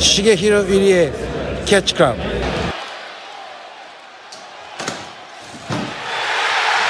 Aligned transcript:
Shigehiro 0.00 0.62
Irie, 0.62 1.10
Catch 1.66 1.96
Club. 1.96 2.16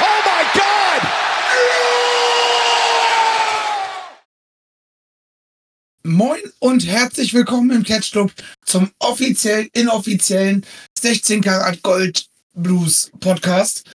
Oh! 0.01 0.19
Moin 6.03 6.41
und 6.59 6.87
herzlich 6.87 7.33
willkommen 7.33 7.71
im 7.71 7.83
Catch 7.83 8.13
Club 8.13 8.31
zum 8.67 8.91
offiziell 8.99 9.71
inoffiziellen 9.73 10.67
16 10.99 11.41
Karat 11.41 11.81
Gold 11.83 12.27
Blues 12.53 13.11
Podcast. 13.21 13.91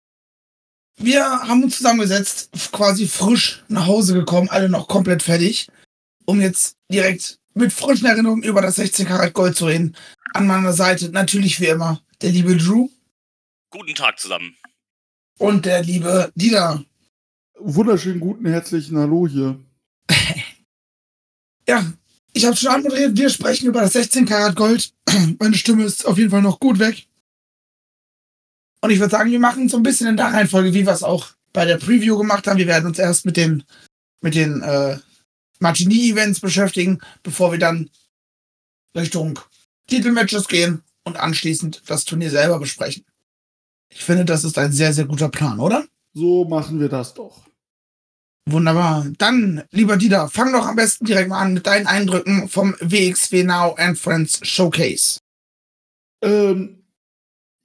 Wir 0.99 1.25
haben 1.25 1.65
uns 1.65 1.79
zusammengesetzt, 1.79 2.51
quasi 2.71 3.09
frisch 3.09 3.65
nach 3.67 3.89
Hause 3.89 4.15
gekommen, 4.15 4.49
alle 4.51 4.69
noch 4.69 4.87
komplett 4.87 5.25
fertig, 5.25 5.67
um 6.27 6.41
jetzt 6.41 6.77
direkt 6.93 7.40
mit 7.55 7.73
frischen 7.73 8.07
Erinnerungen 8.07 8.43
über 8.43 8.63
das 8.63 8.77
16 8.77 9.07
Karat 9.07 9.33
Gold 9.33 9.57
zu 9.57 9.67
reden. 9.67 9.97
An 10.33 10.47
meiner 10.47 10.73
Seite 10.73 11.11
natürlich 11.11 11.61
wie 11.61 11.67
immer 11.67 12.01
der 12.23 12.31
liebe 12.31 12.57
Drew 12.57 12.89
Guten 13.71 13.95
Tag 13.95 14.19
zusammen. 14.19 14.57
und 15.39 15.65
der 15.65 15.83
liebe 15.83 16.33
Dieter. 16.35 16.85
Wunderschönen 17.59 18.21
guten 18.21 18.47
herzlichen 18.47 18.99
Hallo 18.99 19.27
hier. 19.27 19.59
Ja, 21.69 21.85
ich 22.33 22.45
habe 22.47 22.57
schon 22.57 22.73
anmoderiert, 22.73 23.17
wir 23.17 23.31
sprechen 23.31 23.69
über 23.69 23.83
das 23.83 23.93
16 23.93 24.27
Karat 24.27 24.57
Gold. 24.57 24.93
Meine 25.39 25.55
Stimme 25.55 25.85
ist 25.85 26.05
auf 26.05 26.19
jeden 26.19 26.31
Fall 26.31 26.43
noch 26.43 26.59
gut 26.59 26.81
weg. 26.81 27.07
Und 28.81 28.91
ich 28.91 28.99
würde 28.99 29.11
sagen, 29.11 29.31
wir 29.31 29.39
machen 29.39 29.69
so 29.69 29.77
ein 29.77 29.85
bisschen 29.85 30.09
in 30.09 30.17
der 30.17 30.33
Reihenfolge, 30.33 30.75
wie 30.75 30.85
wir 30.85 30.93
es 30.93 31.05
auch 31.05 31.29
bei 31.53 31.65
der 31.65 31.77
Preview 31.77 32.17
gemacht 32.19 32.47
haben. 32.49 32.59
Wir 32.59 32.67
werden 32.67 32.87
uns 32.87 32.99
erst 32.99 33.25
mit 33.25 33.37
den, 33.37 33.63
mit 34.21 34.35
den 34.35 34.63
äh, 34.63 34.99
Martini-Events 35.61 36.41
beschäftigen, 36.41 37.01
bevor 37.23 37.53
wir 37.53 37.59
dann 37.59 37.91
Richtung 38.97 39.39
Titelmatches 39.87 40.49
gehen 40.49 40.83
und 41.05 41.19
anschließend 41.19 41.83
das 41.87 42.05
Turnier 42.05 42.31
selber 42.31 42.59
besprechen. 42.59 43.05
Ich 43.89 44.05
finde, 44.05 44.25
das 44.25 44.45
ist 44.45 44.59
ein 44.59 44.73
sehr, 44.73 44.93
sehr 44.93 45.05
guter 45.05 45.29
Plan, 45.29 45.61
oder? 45.61 45.85
So 46.13 46.45
machen 46.45 46.81
wir 46.81 46.89
das 46.89 47.15
doch. 47.15 47.45
Wunderbar. 48.47 49.07
Dann, 49.19 49.65
lieber 49.71 49.97
Dieter, 49.97 50.29
fang 50.29 50.53
doch 50.53 50.67
am 50.67 50.77
besten 50.77 51.05
direkt 51.05 51.29
mal 51.29 51.41
an 51.41 51.55
mit 51.55 51.67
deinen 51.67 51.87
Eindrücken 51.87 52.49
vom 52.49 52.75
WXW 52.81 53.45
Now 53.45 53.75
and 53.77 53.99
Friends 53.99 54.41
Showcase. 54.43 55.21
Ähm, 56.23 56.85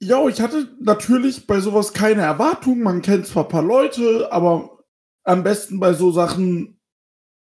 ja, 0.00 0.26
ich 0.28 0.40
hatte 0.40 0.68
natürlich 0.80 1.46
bei 1.46 1.60
sowas 1.60 1.92
keine 1.92 2.22
Erwartungen. 2.22 2.82
Man 2.82 3.02
kennt 3.02 3.26
zwar 3.26 3.44
ein 3.44 3.48
paar 3.48 3.62
Leute, 3.62 4.30
aber 4.30 4.84
am 5.24 5.42
besten 5.42 5.80
bei 5.80 5.94
so 5.94 6.12
Sachen 6.12 6.75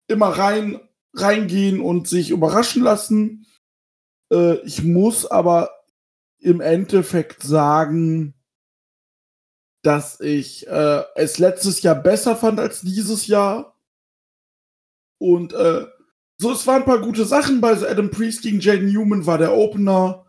immer 0.09 0.27
rein, 0.27 0.79
reingehen 1.13 1.79
und 1.79 2.07
sich 2.07 2.31
überraschen 2.31 2.83
lassen. 2.83 3.45
Äh, 4.31 4.55
ich 4.65 4.83
muss 4.83 5.25
aber 5.25 5.71
im 6.39 6.61
Endeffekt 6.61 7.43
sagen, 7.43 8.33
dass 9.81 10.19
ich 10.19 10.67
äh, 10.67 11.03
es 11.15 11.37
letztes 11.37 11.81
Jahr 11.81 11.95
besser 11.95 12.35
fand 12.35 12.59
als 12.59 12.81
dieses 12.81 13.27
Jahr. 13.27 13.77
Und 15.17 15.53
äh, 15.53 15.85
so, 16.37 16.51
es 16.51 16.65
waren 16.67 16.83
ein 16.83 16.87
paar 16.87 17.01
gute 17.01 17.25
Sachen. 17.25 17.61
Bei 17.61 17.71
Adam 17.71 18.09
Priest 18.11 18.41
gegen 18.41 18.59
Jaden 18.59 18.91
Newman 18.91 19.25
war 19.25 19.37
der 19.37 19.53
Opener. 19.53 20.25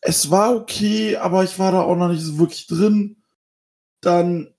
Es 0.00 0.30
war 0.30 0.54
okay, 0.54 1.16
aber 1.16 1.44
ich 1.44 1.58
war 1.58 1.72
da 1.72 1.82
auch 1.82 1.96
noch 1.96 2.08
nicht 2.08 2.22
so 2.22 2.38
wirklich 2.38 2.66
drin. 2.66 3.22
Dann 4.00 4.55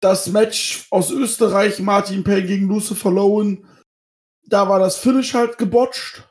das 0.00 0.26
Match 0.28 0.86
aus 0.90 1.10
Österreich, 1.10 1.78
Martin 1.78 2.24
Payne 2.24 2.46
gegen 2.46 2.68
Lucifer 2.68 3.10
Lowen. 3.10 3.64
Da 4.46 4.68
war 4.68 4.78
das 4.78 4.96
Finish 4.96 5.34
halt 5.34 5.58
gebotcht. 5.58 6.26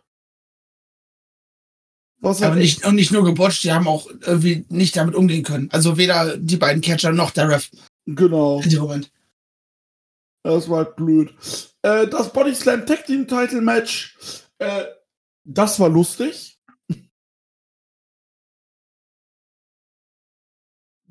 Was 2.21 2.41
Aber 2.41 2.55
nicht, 2.55 2.85
und 2.85 2.95
nicht 2.95 3.11
nur 3.11 3.23
gebotcht, 3.23 3.63
die 3.63 3.71
haben 3.71 3.87
auch 3.87 4.07
irgendwie 4.07 4.65
nicht 4.67 4.97
damit 4.97 5.15
umgehen 5.15 5.43
können. 5.43 5.69
Also 5.71 5.97
weder 5.97 6.35
die 6.35 6.57
beiden 6.57 6.81
Catcher 6.81 7.13
noch 7.13 7.31
der 7.31 7.49
Ref 7.49 7.69
genau. 8.05 8.59
in 8.61 8.69
dem 8.69 8.81
Moment. 8.81 9.11
Das 10.43 10.69
war 10.69 10.79
halt 10.79 10.95
blöd. 10.95 11.33
Äh, 11.81 12.07
das 12.07 12.33
Body 12.33 12.53
Slam 12.53 12.85
Tag 12.85 13.05
Team 13.05 13.27
Title 13.27 13.61
Match, 13.61 14.17
äh, 14.57 14.85
das 15.45 15.79
war 15.79 15.89
lustig. 15.89 16.58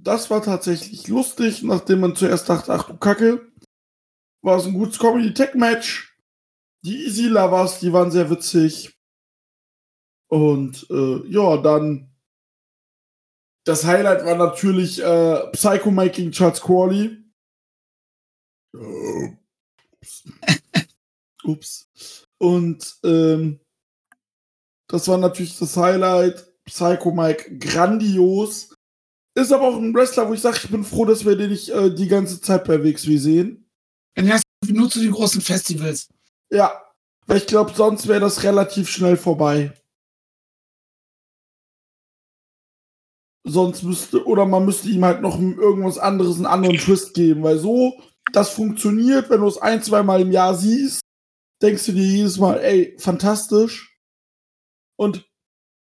Das 0.08 0.30
war 0.30 0.42
tatsächlich 0.42 1.06
lustig, 1.08 1.62
nachdem 1.62 2.00
man 2.00 2.16
zuerst 2.16 2.48
dachte, 2.48 2.72
ach 2.72 2.84
du 2.84 2.96
Kacke, 2.96 3.46
war 4.41 4.56
es 4.56 4.64
ein 4.64 4.72
gutes 4.72 4.98
Comedy 4.98 5.34
Tag 5.34 5.54
Match. 5.54 6.16
Die 6.82 7.04
Easy 7.04 7.26
Lovers, 7.26 7.80
die 7.80 7.92
waren 7.92 8.10
sehr 8.10 8.30
witzig. 8.30 8.98
Und 10.30 10.86
äh, 10.88 11.26
ja, 11.28 11.58
dann 11.58 12.10
das 13.66 13.84
Highlight 13.84 14.24
war 14.24 14.36
natürlich 14.36 15.02
äh, 15.02 15.50
Psycho 15.52 15.91
gegen 15.91 16.32
Charles 16.32 16.62
Crawley. 16.62 17.22
Äh, 18.75 19.36
Ups. 20.00 20.25
Ups. 21.44 22.26
Und 22.38 22.98
ähm, 23.04 23.60
das 24.88 25.06
war 25.06 25.19
natürlich 25.19 25.58
das 25.58 25.76
Highlight. 25.76 26.50
Psycho 26.64 27.12
Mike 27.12 27.58
grandios. 27.58 28.75
Ist 29.38 29.53
aber 29.53 29.69
auch 29.69 29.76
ein 29.76 29.94
Wrestler, 29.94 30.28
wo 30.28 30.34
ich 30.34 30.41
sage, 30.41 30.59
ich 30.65 30.69
bin 30.69 30.82
froh, 30.82 31.04
dass 31.04 31.25
wir 31.25 31.37
den 31.37 31.50
nicht 31.50 31.69
äh, 31.69 31.94
die 31.94 32.09
ganze 32.09 32.41
Zeit 32.41 32.65
bei 32.65 32.82
WXW 32.82 33.19
sehen. 33.19 33.71
Dann 34.16 34.32
hast 34.32 34.43
du 34.66 34.75
nur 34.75 34.91
zu 34.91 34.99
den 34.99 35.12
großen 35.12 35.41
Festivals. 35.41 36.09
Ja, 36.50 36.82
weil 37.26 37.37
ich 37.37 37.47
glaube, 37.47 37.72
sonst 37.72 38.09
wäre 38.09 38.19
das 38.19 38.43
relativ 38.43 38.91
schnell 38.91 39.16
vorbei. 39.16 39.72
Sonst 43.47 43.84
müsste, 43.84 44.26
oder 44.26 44.44
man 44.44 44.65
müsste 44.65 44.88
ihm 44.88 45.04
halt 45.04 45.22
noch 45.22 45.38
irgendwas 45.38 45.99
anderes, 45.99 46.34
einen 46.34 46.47
anderen 46.47 46.76
Twist 46.76 47.15
geben, 47.15 47.44
weil 47.44 47.59
so, 47.59 48.03
das 48.32 48.50
funktioniert, 48.50 49.31
wenn 49.31 49.41
du 49.41 49.47
es 49.47 49.59
ein, 49.59 49.84
zwei 49.84 50.03
Mal 50.03 50.20
im 50.20 50.32
Jahr 50.32 50.56
siehst, 50.56 51.00
denkst 51.62 51.87
du 51.87 51.93
dir 51.93 52.05
jedes 52.05 52.38
Mal, 52.38 52.59
ey, 52.59 52.97
fantastisch. 52.99 54.00
Und 54.97 55.31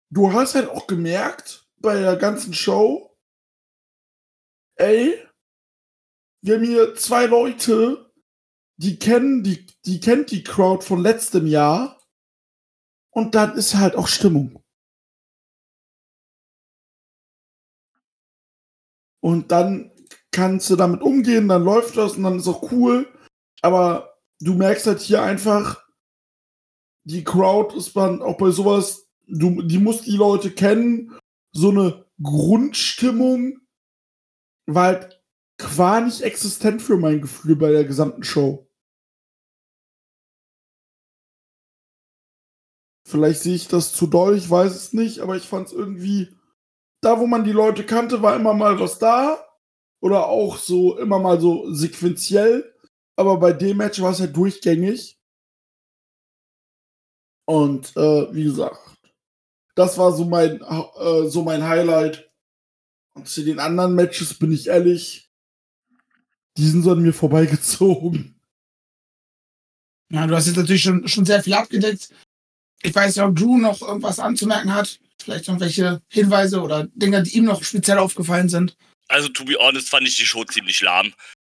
du 0.09 0.33
hast 0.33 0.55
halt 0.55 0.69
auch 0.69 0.87
gemerkt, 0.87 1.65
bei 1.77 2.01
der 2.01 2.17
ganzen 2.17 2.53
Show, 2.53 3.14
ey, 4.75 5.17
wir 6.41 6.55
haben 6.55 6.63
hier 6.63 6.95
zwei 6.95 7.25
Leute, 7.25 8.11
die 8.77 8.99
kennen 8.99 9.43
die, 9.43 9.65
die 9.85 9.99
kennt 9.99 10.31
die 10.31 10.43
Crowd 10.43 10.85
von 10.85 11.01
letztem 11.01 11.47
Jahr. 11.47 12.01
Und 13.11 13.33
dann 13.33 13.55
ist 13.57 13.75
halt 13.75 13.95
auch 13.95 14.07
Stimmung. 14.07 14.61
Und 19.21 19.51
dann 19.51 19.91
kannst 20.31 20.69
du 20.69 20.75
damit 20.75 21.01
umgehen, 21.01 21.47
dann 21.47 21.63
läuft 21.63 21.97
das 21.97 22.17
und 22.17 22.23
dann 22.23 22.37
ist 22.37 22.47
auch 22.47 22.71
cool. 22.71 23.11
Aber 23.61 24.19
du 24.39 24.53
merkst 24.53 24.85
halt 24.85 24.99
hier 24.99 25.23
einfach, 25.23 25.83
die 27.05 27.23
Crowd 27.23 27.75
ist 27.75 27.95
man 27.95 28.21
auch 28.21 28.37
bei 28.37 28.51
sowas, 28.51 29.07
du, 29.27 29.61
die 29.61 29.79
muss 29.79 30.01
die 30.01 30.17
Leute 30.17 30.51
kennen. 30.51 31.17
So 31.53 31.69
eine 31.69 32.05
Grundstimmung 32.21 33.64
war 34.65 34.85
halt 34.85 35.21
qua 35.57 36.01
nicht 36.01 36.21
existent 36.21 36.81
für 36.81 36.97
mein 36.97 37.21
Gefühl 37.21 37.55
bei 37.55 37.71
der 37.71 37.85
gesamten 37.85 38.23
Show. 38.23 38.67
Vielleicht 43.07 43.41
sehe 43.41 43.55
ich 43.55 43.67
das 43.67 43.93
zu 43.93 44.07
doll, 44.07 44.35
ich 44.35 44.49
weiß 44.49 44.75
es 44.75 44.93
nicht, 44.93 45.19
aber 45.19 45.35
ich 45.37 45.47
fand 45.47 45.67
es 45.67 45.73
irgendwie, 45.73 46.35
da 47.01 47.19
wo 47.19 47.27
man 47.27 47.43
die 47.43 47.51
Leute 47.51 47.85
kannte, 47.85 48.23
war 48.23 48.35
immer 48.35 48.53
mal 48.53 48.79
was 48.79 48.97
da. 48.97 49.45
Oder 50.01 50.27
auch 50.27 50.57
so, 50.57 50.97
immer 50.97 51.19
mal 51.19 51.39
so 51.39 51.71
sequenziell. 51.71 52.75
Aber 53.15 53.39
bei 53.39 53.53
dem 53.53 53.77
Match 53.77 54.01
war 54.01 54.11
es 54.11 54.19
halt 54.19 54.35
durchgängig. 54.35 55.19
Und 57.47 57.95
äh, 57.95 58.33
wie 58.33 58.43
gesagt, 58.43 58.79
das 59.75 59.97
war 59.97 60.11
so 60.11 60.25
mein, 60.25 60.61
äh, 60.61 61.27
so 61.29 61.43
mein 61.43 61.63
Highlight. 61.63 62.31
Und 63.15 63.27
zu 63.27 63.43
den 63.43 63.59
anderen 63.59 63.95
Matches 63.95 64.33
bin 64.33 64.51
ich 64.51 64.67
ehrlich, 64.67 65.29
die 66.57 66.67
sind 66.67 66.83
so 66.83 66.91
an 66.91 67.01
mir 67.01 67.13
vorbeigezogen. 67.13 68.39
Ja, 70.11 70.27
du 70.27 70.35
hast 70.35 70.47
jetzt 70.47 70.57
natürlich 70.57 70.83
schon, 70.83 71.07
schon 71.07 71.25
sehr 71.25 71.41
viel 71.41 71.53
abgedeckt. 71.53 72.09
Ich 72.83 72.93
weiß 72.93 73.15
nicht, 73.15 73.25
ob 73.25 73.35
Drew 73.35 73.57
noch 73.57 73.81
irgendwas 73.81 74.19
anzumerken 74.19 74.73
hat. 74.73 74.99
Vielleicht 75.21 75.47
irgendwelche 75.47 76.01
Hinweise 76.09 76.61
oder 76.61 76.87
Dinge, 76.93 77.23
die 77.23 77.37
ihm 77.37 77.45
noch 77.45 77.63
speziell 77.63 77.97
aufgefallen 77.97 78.49
sind. 78.49 78.77
Also, 79.07 79.29
to 79.29 79.45
be 79.45 79.55
honest, 79.59 79.89
fand 79.89 80.07
ich 80.07 80.17
die 80.17 80.25
Show 80.25 80.43
ziemlich 80.43 80.81
lahm. 80.81 81.13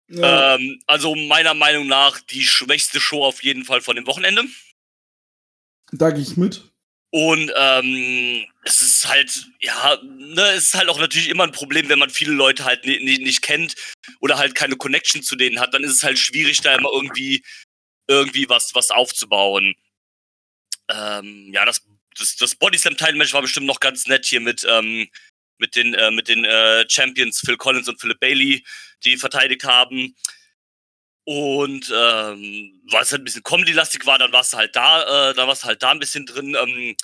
Ja, 0.09 0.55
Ähm, 0.55 0.79
also, 0.85 1.15
meiner 1.15 1.53
Meinung 1.53 1.87
nach 1.87 2.19
die 2.19 2.43
schwächste 2.43 2.99
Show 2.99 3.23
auf 3.23 3.43
jeden 3.43 3.65
Fall 3.65 3.81
von 3.81 3.95
dem 3.95 4.05
Wochenende. 4.05 4.43
da 5.91 6.11
gehe 6.11 6.21
ich 6.21 6.37
mit. 6.37 6.71
Und 7.15 7.49
ähm, 7.55 8.45
es 8.63 8.81
ist 8.81 9.07
halt, 9.07 9.47
ja, 9.61 9.97
ne, 10.03 10.49
es 10.49 10.65
ist 10.65 10.75
halt 10.75 10.89
auch 10.89 10.99
natürlich 10.99 11.29
immer 11.29 11.45
ein 11.45 11.53
Problem, 11.53 11.87
wenn 11.87 11.97
man 11.97 12.09
viele 12.09 12.33
Leute 12.33 12.65
halt 12.65 12.83
ni 12.83 12.99
ni 12.99 13.19
nicht 13.19 13.41
kennt 13.41 13.73
oder 14.19 14.37
halt 14.37 14.53
keine 14.53 14.75
Connection 14.75 15.23
zu 15.23 15.37
denen 15.37 15.61
hat, 15.61 15.73
dann 15.73 15.85
ist 15.85 15.93
es 15.93 16.03
halt 16.03 16.19
schwierig, 16.19 16.59
da 16.59 16.75
immer 16.75 16.89
irgendwie, 16.91 17.41
irgendwie 18.07 18.49
was, 18.49 18.75
was 18.75 18.91
aufzubauen. 18.91 19.75
Äh, 20.87 21.19
ähm, 21.19 21.53
ja, 21.53 21.63
das, 21.63 21.87
das, 22.17 22.35
das 22.35 22.55
Body 22.55 22.77
Slam 22.77 22.97
Title 22.97 23.15
Match 23.15 23.31
war 23.31 23.41
bestimmt 23.41 23.67
noch 23.67 23.79
ganz 23.79 24.07
nett 24.07 24.25
hier 24.25 24.41
mit, 24.41 24.67
ähm, 24.69 25.07
mit 25.57 25.77
den, 25.77 25.93
äh, 25.93 26.11
mit 26.11 26.27
den 26.27 26.43
äh, 26.43 26.85
Champions 26.89 27.39
Phil 27.39 27.55
Collins 27.55 27.87
und 27.87 28.01
Philip 28.01 28.19
Bailey, 28.19 28.65
die 29.05 29.15
verteidigt 29.15 29.63
haben. 29.63 30.17
Und 31.25 31.91
ähm, 31.91 32.81
weil 32.91 33.01
es 33.01 33.11
halt 33.11 33.21
ein 33.21 33.23
bisschen 33.25 33.43
Comedy-lastig 33.43 34.05
war, 34.05 34.19
dann 34.19 34.31
warst 34.31 34.53
du 34.53 34.57
halt 34.57 34.75
da, 34.75 35.31
äh, 35.31 35.33
dann 35.33 35.47
warst 35.47 35.63
du 35.63 35.67
halt 35.67 35.81
da 35.81 35.91
ein 35.91 35.99
bisschen 35.99 36.25
drin. 36.25 36.55
Ähm, 36.55 36.95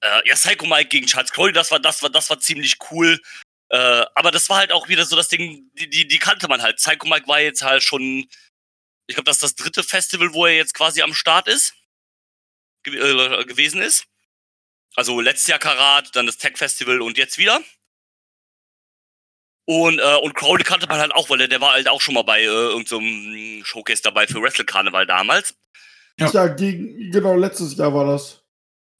äh, 0.00 0.28
ja, 0.28 0.34
Psycho 0.34 0.66
Mike 0.66 0.88
gegen 0.88 1.06
Charles 1.06 1.32
Crowley, 1.32 1.52
das 1.52 1.70
war, 1.70 1.78
das 1.80 2.02
war, 2.02 2.10
das 2.10 2.28
war 2.28 2.40
ziemlich 2.40 2.76
cool. 2.90 3.20
Äh, 3.70 4.04
aber 4.14 4.30
das 4.30 4.48
war 4.48 4.58
halt 4.58 4.72
auch 4.72 4.88
wieder 4.88 5.04
so 5.04 5.16
das 5.16 5.28
Ding, 5.28 5.70
die, 5.74 5.88
die, 5.88 6.08
die 6.08 6.18
kannte 6.18 6.48
man 6.48 6.62
halt. 6.62 6.76
Psycho 6.76 7.06
Mike 7.08 7.28
war 7.28 7.40
jetzt 7.40 7.62
halt 7.62 7.82
schon, 7.82 8.28
ich 9.06 9.14
glaube, 9.14 9.24
das 9.24 9.36
ist 9.36 9.42
das 9.42 9.54
dritte 9.54 9.82
Festival, 9.84 10.32
wo 10.34 10.46
er 10.46 10.56
jetzt 10.56 10.74
quasi 10.74 11.02
am 11.02 11.14
Start 11.14 11.48
ist, 11.48 11.74
ge 12.82 12.96
äh, 12.96 13.44
gewesen 13.44 13.80
ist. 13.80 14.06
Also 14.96 15.20
letztes 15.20 15.48
Jahr 15.48 15.58
Karat, 15.58 16.16
dann 16.16 16.26
das 16.26 16.38
Tech 16.38 16.56
Festival 16.56 17.02
und 17.02 17.18
jetzt 17.18 17.38
wieder. 17.38 17.62
Und, 19.66 19.98
äh, 19.98 20.16
und 20.22 20.34
Crowley 20.34 20.62
kannte 20.62 20.86
man 20.86 20.98
halt 20.98 21.12
auch, 21.12 21.28
weil 21.28 21.38
der, 21.38 21.48
der 21.48 21.60
war 21.60 21.72
halt 21.72 21.88
auch 21.88 22.00
schon 22.00 22.14
mal 22.14 22.22
bei 22.22 22.40
äh, 22.40 22.44
irgendeinem 22.44 23.58
so 23.58 23.64
Showcase 23.64 24.00
dabei 24.02 24.26
für 24.26 24.40
Wrestle 24.40 24.64
Karneval 24.64 25.06
damals. 25.06 25.54
Ja. 26.18 26.30
ja, 26.30 26.46
gegen, 26.46 27.10
genau, 27.10 27.34
letztes 27.34 27.76
Jahr 27.76 27.92
war 27.92 28.06
das. 28.06 28.42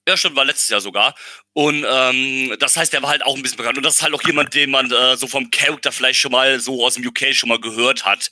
Ja, 0.09 0.17
stimmt, 0.17 0.37
war 0.37 0.45
letztes 0.45 0.69
Jahr 0.69 0.81
sogar. 0.81 1.15
Und 1.53 1.85
ähm, 1.89 2.57
das 2.59 2.77
heißt, 2.77 2.93
der 2.93 3.03
war 3.03 3.11
halt 3.11 3.25
auch 3.25 3.37
ein 3.37 3.43
bisschen 3.43 3.57
bekannt. 3.57 3.77
Und 3.77 3.85
das 3.85 3.97
ist 3.97 4.03
halt 4.03 4.15
auch 4.15 4.23
jemand, 4.23 4.55
den 4.55 4.71
man 4.71 4.91
äh, 4.91 5.17
so 5.17 5.27
vom 5.27 5.51
Charakter 5.51 5.93
vielleicht 5.93 6.21
schon 6.21 6.33
mal 6.33 6.61
so 6.61 6.85
aus 6.85 6.95
dem 6.95 7.07
UK 7.07 7.33
schon 7.35 7.49
mal 7.49 7.61
gehört 7.61 8.05
hat. 8.05 8.31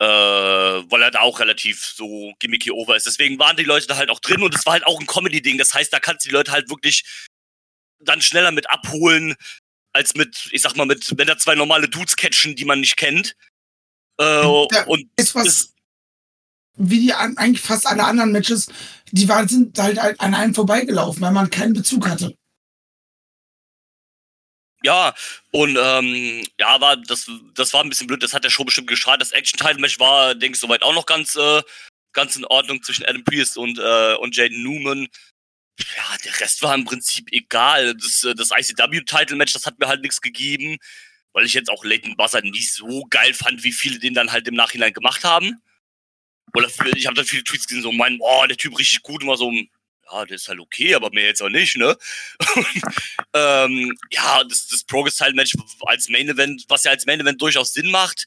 Äh, 0.00 0.06
weil 0.06 1.02
er 1.02 1.10
da 1.10 1.20
auch 1.20 1.40
relativ 1.40 1.84
so 1.84 2.32
gimmicky 2.38 2.70
over 2.70 2.96
ist. 2.96 3.06
Deswegen 3.06 3.38
waren 3.38 3.56
die 3.56 3.64
Leute 3.64 3.86
da 3.86 3.96
halt 3.96 4.10
auch 4.10 4.20
drin 4.20 4.42
und 4.42 4.54
es 4.54 4.64
war 4.64 4.72
halt 4.72 4.86
auch 4.86 4.98
ein 4.98 5.06
Comedy-Ding. 5.06 5.58
Das 5.58 5.74
heißt, 5.74 5.92
da 5.92 6.00
kannst 6.00 6.24
du 6.24 6.30
die 6.30 6.34
Leute 6.34 6.52
halt 6.52 6.70
wirklich 6.70 7.04
dann 8.02 8.22
schneller 8.22 8.50
mit 8.50 8.68
abholen, 8.70 9.36
als 9.92 10.14
mit, 10.14 10.48
ich 10.52 10.62
sag 10.62 10.76
mal, 10.76 10.86
mit, 10.86 11.12
wenn 11.16 11.26
da 11.26 11.36
zwei 11.36 11.54
normale 11.54 11.88
Dudes 11.88 12.16
catchen, 12.16 12.56
die 12.56 12.64
man 12.64 12.80
nicht 12.80 12.96
kennt. 12.96 13.36
Äh, 14.18 14.44
und 14.44 15.10
ist 15.16 15.34
was, 15.34 15.46
ist, 15.46 15.74
wie 16.76 17.00
die 17.00 17.14
eigentlich 17.14 17.60
fast 17.60 17.86
alle 17.86 18.04
anderen 18.04 18.32
Matches, 18.32 18.68
die 19.10 19.28
waren, 19.28 19.48
sind 19.48 19.78
halt 19.78 19.98
an 19.98 20.34
einem 20.34 20.54
vorbeigelaufen, 20.54 21.20
weil 21.22 21.32
man 21.32 21.50
keinen 21.50 21.74
Bezug 21.74 22.08
hatte. 22.08 22.34
Ja, 24.82 25.14
und 25.50 25.76
ähm, 25.78 26.42
ja, 26.58 26.80
war 26.80 26.96
das, 26.96 27.30
das 27.54 27.74
war 27.74 27.82
ein 27.82 27.90
bisschen 27.90 28.06
blöd, 28.06 28.22
das 28.22 28.32
hat 28.32 28.44
der 28.44 28.50
Show 28.50 28.64
bestimmt 28.64 28.88
geschadet. 28.88 29.20
Das 29.20 29.32
Action-Title-Match 29.32 30.00
war, 30.00 30.34
denke 30.34 30.54
ich, 30.54 30.60
soweit 30.60 30.82
auch 30.82 30.94
noch 30.94 31.04
ganz, 31.04 31.36
äh, 31.36 31.62
ganz 32.14 32.34
in 32.36 32.46
Ordnung 32.46 32.82
zwischen 32.82 33.04
Adam 33.04 33.22
Priest 33.22 33.58
und, 33.58 33.78
äh, 33.78 34.14
und 34.14 34.34
Jaden 34.34 34.62
Newman 34.62 35.06
ja, 35.96 36.16
der 36.24 36.40
Rest 36.40 36.62
war 36.62 36.74
im 36.74 36.84
Prinzip 36.84 37.28
egal. 37.32 37.94
Das, 37.94 38.24
äh, 38.24 38.34
das 38.34 38.50
ICW-Title-Match, 38.50 39.52
das 39.52 39.66
hat 39.66 39.78
mir 39.78 39.88
halt 39.88 40.02
nichts 40.02 40.20
gegeben, 40.20 40.78
weil 41.32 41.46
ich 41.46 41.54
jetzt 41.54 41.70
auch 41.70 41.84
Leighton 41.84 42.16
Buzzard 42.16 42.44
nicht 42.44 42.72
so 42.72 43.06
geil 43.10 43.34
fand, 43.34 43.62
wie 43.64 43.72
viele 43.72 43.98
den 43.98 44.14
dann 44.14 44.32
halt 44.32 44.48
im 44.48 44.54
Nachhinein 44.54 44.92
gemacht 44.92 45.24
haben. 45.24 45.60
Oder 46.54 46.68
ich 46.96 47.06
habe 47.06 47.14
dann 47.14 47.24
viele 47.24 47.44
Tweets 47.44 47.66
gesehen, 47.66 47.82
so 47.82 47.92
meinen, 47.92 48.18
oh, 48.20 48.44
der 48.48 48.56
Typ 48.56 48.78
richtig 48.78 49.02
gut, 49.02 49.22
immer 49.22 49.36
so, 49.36 49.52
ja, 49.52 50.24
der 50.24 50.36
ist 50.36 50.48
halt 50.48 50.58
okay, 50.58 50.94
aber 50.94 51.10
mehr 51.12 51.26
jetzt 51.26 51.42
auch 51.42 51.48
nicht, 51.48 51.76
ne? 51.76 51.96
ähm, 53.34 53.96
ja, 54.10 54.42
das, 54.44 54.66
das 54.66 54.84
Progress-Title-Match 54.84 55.54
als 55.82 56.08
Main-Event, 56.08 56.64
was 56.68 56.84
ja 56.84 56.90
als 56.90 57.06
Main-Event 57.06 57.40
durchaus 57.40 57.72
Sinn 57.72 57.90
macht, 57.90 58.26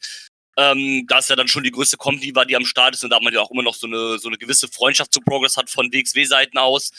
ähm, 0.55 1.05
da 1.07 1.19
es 1.19 1.27
ja 1.27 1.35
dann 1.35 1.47
schon 1.47 1.63
die 1.63 1.71
größte 1.71 1.97
Company 1.97 2.33
war, 2.35 2.45
die 2.45 2.55
am 2.55 2.65
Start 2.65 2.95
ist 2.95 3.03
und 3.03 3.09
da 3.09 3.19
man 3.19 3.33
ja 3.33 3.41
auch 3.41 3.51
immer 3.51 3.63
noch 3.63 3.75
so 3.75 3.88
eine, 3.88 4.19
so 4.19 4.27
eine 4.27 4.38
gewisse 4.38 4.67
Freundschaft 4.67 5.11
zu 5.13 5.19
Progress 5.19 5.57
hat 5.57 5.69
von 5.69 5.91
WXW-Seiten 5.91 6.57
aus. 6.57 6.91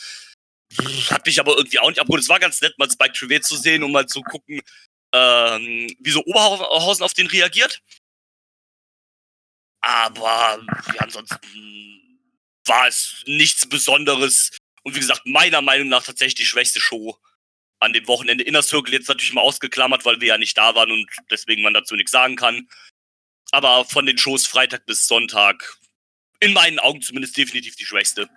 Hat 1.09 1.25
mich 1.25 1.39
aber 1.39 1.55
irgendwie 1.57 1.79
auch 1.79 1.89
nicht 1.89 1.99
abgeholt. 1.99 2.23
Es 2.23 2.29
war 2.29 2.39
ganz 2.39 2.61
nett, 2.61 2.77
mal 2.77 2.89
Spike 2.89 3.13
Trivett 3.13 3.45
zu 3.45 3.55
sehen, 3.55 3.83
um 3.83 3.91
mal 3.91 4.07
zu 4.07 4.21
gucken, 4.21 4.61
ähm, 5.13 5.87
wie 5.99 6.11
so 6.11 6.23
Oberhausen 6.25 7.03
auf 7.03 7.13
den 7.13 7.27
reagiert. 7.27 7.81
Aber 9.81 10.59
ja, 10.93 11.01
ansonsten 11.01 12.01
war 12.65 12.87
es 12.87 13.23
nichts 13.27 13.69
Besonderes. 13.69 14.57
Und 14.83 14.95
wie 14.95 14.99
gesagt, 14.99 15.21
meiner 15.25 15.61
Meinung 15.61 15.89
nach 15.89 16.03
tatsächlich 16.03 16.35
die 16.35 16.45
schwächste 16.45 16.81
Show 16.81 17.17
an 17.79 17.93
dem 17.93 18.07
Wochenende. 18.07 18.43
Inner 18.43 18.63
Circle 18.63 18.93
jetzt 18.93 19.07
natürlich 19.07 19.33
mal 19.33 19.41
ausgeklammert, 19.41 20.05
weil 20.05 20.19
wir 20.21 20.29
ja 20.29 20.37
nicht 20.37 20.57
da 20.57 20.75
waren 20.75 20.91
und 20.91 21.09
deswegen 21.29 21.61
man 21.61 21.73
dazu 21.73 21.95
nichts 21.95 22.11
sagen 22.11 22.35
kann. 22.35 22.67
Aber 23.51 23.85
von 23.85 24.05
den 24.05 24.17
Shows 24.17 24.47
Freitag 24.47 24.85
bis 24.85 25.07
Sonntag, 25.07 25.77
in 26.39 26.53
meinen 26.53 26.79
Augen 26.79 27.01
zumindest 27.01 27.37
definitiv 27.37 27.75
die 27.75 27.85
schwächste. 27.85 28.29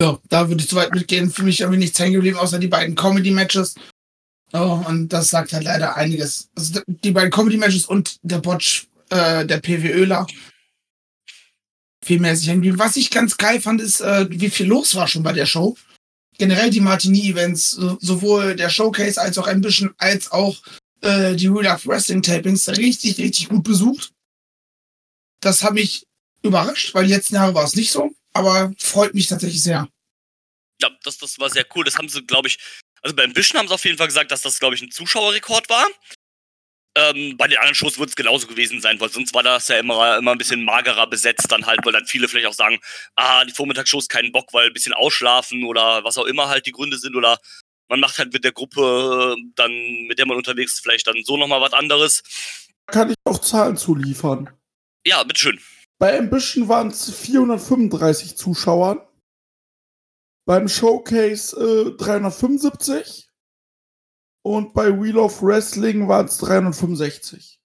Ja, 0.00 0.18
da 0.28 0.48
würde 0.48 0.62
ich 0.62 0.68
zu 0.68 0.76
weit 0.76 0.94
mitgehen. 0.94 1.30
Für 1.30 1.42
mich 1.42 1.60
irgendwie 1.60 1.78
nichts 1.78 1.98
hängen 1.98 2.14
geblieben, 2.14 2.36
außer 2.36 2.58
die 2.58 2.68
beiden 2.68 2.94
Comedy-Matches. 2.94 3.76
Oh, 4.52 4.82
und 4.86 5.08
das 5.08 5.28
sagt 5.28 5.52
halt 5.52 5.64
leider 5.64 5.96
einiges. 5.96 6.50
Also 6.54 6.80
die 6.86 7.10
beiden 7.12 7.30
Comedy-Matches 7.30 7.86
und 7.86 8.18
der 8.22 8.38
Botch, 8.38 8.88
äh, 9.10 9.46
der 9.46 9.58
PWÖler. 9.58 10.26
Viel 12.04 12.20
mehr 12.20 12.36
hängen 12.36 12.60
geblieben. 12.60 12.78
Was 12.78 12.96
ich 12.96 13.10
ganz 13.10 13.36
geil 13.36 13.60
fand, 13.60 13.80
ist, 13.80 14.00
äh, 14.00 14.26
wie 14.30 14.50
viel 14.50 14.66
los 14.66 14.94
war 14.94 15.08
schon 15.08 15.22
bei 15.22 15.32
der 15.32 15.46
Show. 15.46 15.76
Generell 16.38 16.70
die 16.70 16.80
Martini-Events, 16.80 17.70
so, 17.70 17.96
sowohl 18.00 18.54
der 18.54 18.68
Showcase 18.68 19.20
als 19.20 19.38
auch 19.38 19.52
bisschen, 19.54 19.94
als 19.96 20.30
auch 20.30 20.56
äh, 21.00 21.34
die 21.34 21.46
Real 21.46 21.64
Life 21.64 21.88
Wrestling 21.88 22.22
Tapings 22.22 22.68
richtig, 22.68 23.16
richtig 23.18 23.48
gut 23.48 23.64
besucht. 23.64 24.12
Das 25.40 25.64
hat 25.64 25.72
mich 25.72 26.06
überrascht, 26.42 26.94
weil 26.94 27.06
die 27.06 27.14
letzten 27.14 27.36
Jahre 27.36 27.54
war 27.54 27.64
es 27.64 27.74
nicht 27.74 27.90
so 27.90 28.14
aber 28.36 28.72
freut 28.78 29.14
mich 29.14 29.28
tatsächlich 29.28 29.62
sehr. 29.62 29.88
Ja, 30.80 30.90
das, 31.04 31.18
das 31.18 31.38
war 31.38 31.50
sehr 31.50 31.64
cool. 31.74 31.84
Das 31.84 31.96
haben 31.96 32.08
sie, 32.08 32.22
glaube 32.22 32.48
ich, 32.48 32.58
also 33.02 33.14
beim 33.14 33.34
Vision 33.34 33.58
haben 33.58 33.68
sie 33.68 33.74
auf 33.74 33.84
jeden 33.84 33.98
Fall 33.98 34.08
gesagt, 34.08 34.30
dass 34.30 34.42
das, 34.42 34.58
glaube 34.58 34.74
ich, 34.74 34.82
ein 34.82 34.90
Zuschauerrekord 34.90 35.68
war. 35.68 35.86
Ähm, 36.96 37.36
bei 37.36 37.46
den 37.46 37.58
anderen 37.58 37.74
Shows 37.74 37.98
wird 37.98 38.08
es 38.08 38.16
genauso 38.16 38.46
gewesen 38.46 38.80
sein, 38.80 38.98
weil 38.98 39.10
sonst 39.10 39.34
war 39.34 39.42
das 39.42 39.68
ja 39.68 39.78
immer, 39.78 40.16
immer 40.16 40.32
ein 40.32 40.38
bisschen 40.38 40.64
magerer 40.64 41.06
besetzt 41.06 41.52
dann 41.52 41.66
halt, 41.66 41.80
weil 41.84 41.92
dann 41.92 42.06
viele 42.06 42.26
vielleicht 42.26 42.46
auch 42.46 42.54
sagen, 42.54 42.78
ah, 43.16 43.44
die 43.44 43.52
Vormittagsshows 43.52 44.08
keinen 44.08 44.32
Bock, 44.32 44.52
weil 44.54 44.68
ein 44.68 44.72
bisschen 44.72 44.94
ausschlafen 44.94 45.64
oder 45.64 46.04
was 46.04 46.16
auch 46.16 46.24
immer 46.24 46.48
halt 46.48 46.64
die 46.64 46.72
Gründe 46.72 46.96
sind 46.96 47.14
oder 47.14 47.38
man 47.88 48.00
macht 48.00 48.18
halt 48.18 48.32
mit 48.32 48.44
der 48.44 48.52
Gruppe 48.52 49.36
dann, 49.54 49.72
mit 50.08 50.18
der 50.18 50.26
man 50.26 50.38
unterwegs 50.38 50.72
ist, 50.72 50.82
vielleicht 50.82 51.06
dann 51.06 51.22
so 51.22 51.36
nochmal 51.36 51.60
was 51.60 51.74
anderes. 51.74 52.22
Kann 52.86 53.10
ich 53.10 53.16
auch 53.24 53.40
Zahlen 53.40 53.76
zuliefern? 53.76 54.50
Ja, 55.06 55.22
bitteschön. 55.22 55.60
Bei 55.98 56.18
Ambition 56.18 56.68
waren 56.68 56.88
es 56.88 57.10
435 57.10 58.36
Zuschauer. 58.36 59.10
Beim 60.46 60.68
Showcase 60.68 61.56
äh, 61.56 61.96
375. 61.96 63.30
Und 64.42 64.74
bei 64.74 64.90
Wheel 64.90 65.16
of 65.16 65.42
Wrestling 65.42 66.06
waren 66.06 66.26
es 66.26 66.38
365. 66.38 67.58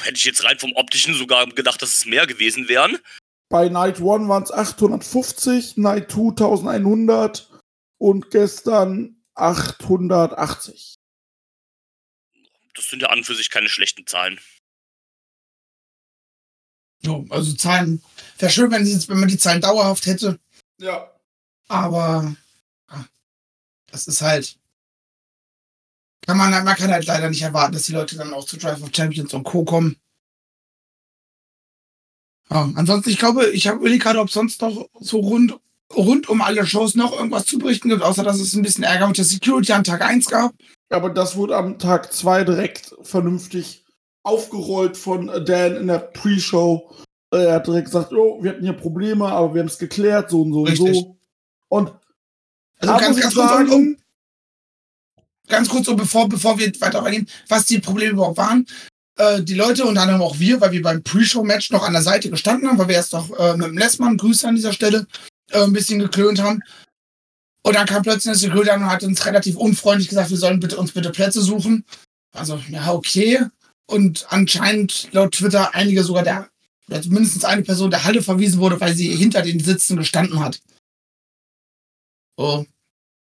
Hätte 0.00 0.16
ich 0.16 0.24
jetzt 0.24 0.44
rein 0.44 0.58
vom 0.58 0.72
optischen 0.74 1.14
sogar 1.14 1.46
gedacht, 1.46 1.80
dass 1.80 1.92
es 1.92 2.06
mehr 2.06 2.26
gewesen 2.26 2.68
wären. 2.68 2.98
Bei 3.48 3.68
Night 3.68 3.96
1 3.96 4.02
waren 4.02 4.42
es 4.42 4.50
850, 4.50 5.76
Night 5.76 6.10
2 6.10 6.30
1100 6.30 7.50
und 7.98 8.30
gestern 8.30 9.22
880. 9.34 10.96
Das 12.74 12.88
sind 12.88 13.02
ja 13.02 13.08
an 13.08 13.18
und 13.18 13.24
für 13.24 13.34
sich 13.34 13.50
keine 13.50 13.68
schlechten 13.68 14.06
Zahlen. 14.06 14.38
So, 17.04 17.24
also 17.30 17.54
Zahlen. 17.54 18.02
Wäre 18.38 18.50
schön, 18.52 18.70
wenn, 18.70 18.84
wenn 18.86 19.20
man 19.20 19.28
die 19.28 19.38
Zahlen 19.38 19.60
dauerhaft 19.60 20.06
hätte. 20.06 20.38
Ja. 20.78 21.10
Aber 21.68 22.34
das 23.90 24.06
ist 24.06 24.22
halt. 24.22 24.56
Kann 26.26 26.36
man, 26.36 26.50
man 26.50 26.76
kann 26.76 26.90
halt 26.90 27.06
leider 27.06 27.30
nicht 27.30 27.42
erwarten, 27.42 27.72
dass 27.72 27.86
die 27.86 27.92
Leute 27.92 28.16
dann 28.16 28.34
auch 28.34 28.44
zu 28.44 28.58
Drive 28.58 28.82
of 28.82 28.90
Champions 28.94 29.32
und 29.32 29.44
Co. 29.44 29.64
kommen. 29.64 29.96
Ja, 32.50 32.70
ansonsten, 32.74 33.10
ich 33.10 33.18
glaube, 33.18 33.46
ich 33.50 33.66
habe 33.66 33.78
überlegt 33.78 34.02
gerade, 34.02 34.20
ob 34.20 34.30
sonst 34.30 34.60
noch 34.60 34.88
so 35.00 35.20
rund, 35.20 35.58
rund 35.94 36.28
um 36.28 36.42
alle 36.42 36.66
Shows 36.66 36.94
noch 36.94 37.12
irgendwas 37.12 37.46
zu 37.46 37.58
berichten 37.58 37.88
gibt, 37.88 38.02
außer 38.02 38.24
dass 38.24 38.40
es 38.40 38.54
ein 38.54 38.62
bisschen 38.62 38.84
Ärger 38.84 39.06
mit 39.06 39.18
der 39.18 39.24
Security 39.24 39.72
am 39.72 39.84
Tag 39.84 40.02
1 40.02 40.26
gab. 40.26 40.54
Aber 40.90 41.10
das 41.10 41.36
wurde 41.36 41.56
am 41.56 41.78
Tag 41.78 42.12
2 42.12 42.44
direkt 42.44 42.94
vernünftig 43.02 43.84
aufgerollt 44.28 44.96
von 44.96 45.26
Dan 45.46 45.76
in 45.76 45.86
der 45.86 45.98
Pre-Show. 45.98 46.90
Er 47.30 47.54
hat 47.54 47.66
direkt 47.66 47.86
gesagt, 47.86 48.12
oh, 48.12 48.42
wir 48.42 48.52
hatten 48.52 48.62
hier 48.62 48.74
Probleme, 48.74 49.26
aber 49.26 49.54
wir 49.54 49.60
haben 49.60 49.68
es 49.68 49.78
geklärt, 49.78 50.30
so 50.30 50.42
und 50.42 50.52
so 50.52 50.62
Richtig. 50.62 50.86
und 50.86 50.94
so. 50.94 51.16
Und 51.68 51.92
also 52.80 52.96
ganz, 52.96 53.20
ganz 53.20 53.34
sagen, 53.34 53.68
kurz, 53.68 53.74
um, 53.74 53.96
ganz 55.48 55.68
kurz, 55.68 55.88
um, 55.88 55.96
bevor, 55.96 56.28
bevor 56.28 56.58
wir 56.58 56.68
weiter 56.80 57.02
reingehen, 57.02 57.28
was 57.48 57.66
die 57.66 57.80
Probleme 57.80 58.12
überhaupt 58.12 58.36
waren. 58.36 58.66
Äh, 59.16 59.42
die 59.42 59.54
Leute, 59.54 59.84
unter 59.84 60.02
anderem 60.02 60.22
auch 60.22 60.38
wir, 60.38 60.60
weil 60.60 60.72
wir 60.72 60.82
beim 60.82 61.02
Pre-Show-Match 61.02 61.70
noch 61.70 61.82
an 61.82 61.92
der 61.92 62.02
Seite 62.02 62.30
gestanden 62.30 62.68
haben, 62.68 62.78
weil 62.78 62.88
wir 62.88 62.94
erst 62.94 63.14
noch 63.14 63.30
äh, 63.38 63.56
mit 63.56 63.66
dem 63.66 63.78
Lessmann, 63.78 64.16
Grüße 64.16 64.46
an 64.46 64.54
dieser 64.54 64.72
Stelle, 64.72 65.06
äh, 65.50 65.62
ein 65.62 65.72
bisschen 65.72 65.98
geklönt 65.98 66.40
haben. 66.40 66.62
Und 67.62 67.74
dann 67.74 67.86
kam 67.86 68.02
plötzlich 68.02 68.24
der 68.24 68.34
Security 68.34 68.70
und 68.70 68.90
hat 68.90 69.02
uns 69.02 69.26
relativ 69.26 69.56
unfreundlich 69.56 70.08
gesagt, 70.08 70.30
wir 70.30 70.36
sollen 70.36 70.60
bitte, 70.60 70.76
uns 70.76 70.92
bitte 70.92 71.10
Plätze 71.10 71.40
suchen. 71.40 71.84
Also, 72.32 72.60
ja, 72.70 72.92
okay 72.92 73.48
und 73.88 74.26
anscheinend 74.30 75.08
laut 75.12 75.32
Twitter 75.32 75.74
einige 75.74 76.04
sogar 76.04 76.22
der, 76.22 76.50
oder 76.88 77.02
mindestens 77.06 77.44
eine 77.44 77.62
Person 77.62 77.90
der 77.90 78.04
Halle 78.04 78.22
verwiesen 78.22 78.60
wurde, 78.60 78.80
weil 78.80 78.94
sie 78.94 79.14
hinter 79.16 79.42
den 79.42 79.60
Sitzen 79.60 79.96
gestanden 79.96 80.40
hat. 80.40 80.60
So. 82.36 82.66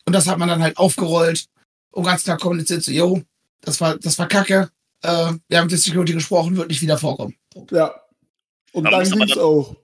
Und 0.06 0.14
das 0.14 0.28
hat 0.28 0.38
man 0.38 0.50
dann 0.50 0.62
halt 0.62 0.78
aufgerollt 0.78 1.48
und 1.92 2.04
ganz 2.06 2.24
klar 2.24 2.38
kommuniziert 2.38 2.84
so, 2.84 2.92
yo, 2.92 3.22
das 3.62 3.80
war, 3.80 3.98
das 3.98 4.18
war 4.20 4.28
kacke. 4.28 4.72
Äh, 5.02 5.34
wir 5.48 5.58
haben 5.58 5.66
mit 5.66 5.72
der 5.72 5.78
Security 5.78 6.14
gesprochen, 6.14 6.58
wird 6.58 6.70
nicht 6.70 6.82
wieder 6.82 6.98
vorkommen. 6.98 7.36
Ja. 7.72 7.94
Und 8.72 8.84
Man 8.84 8.92
dann 8.92 9.02
muss 9.02 9.12
aber 9.12 9.20
ging's 9.20 9.36
dann- 9.36 9.44
auch. 9.44 9.76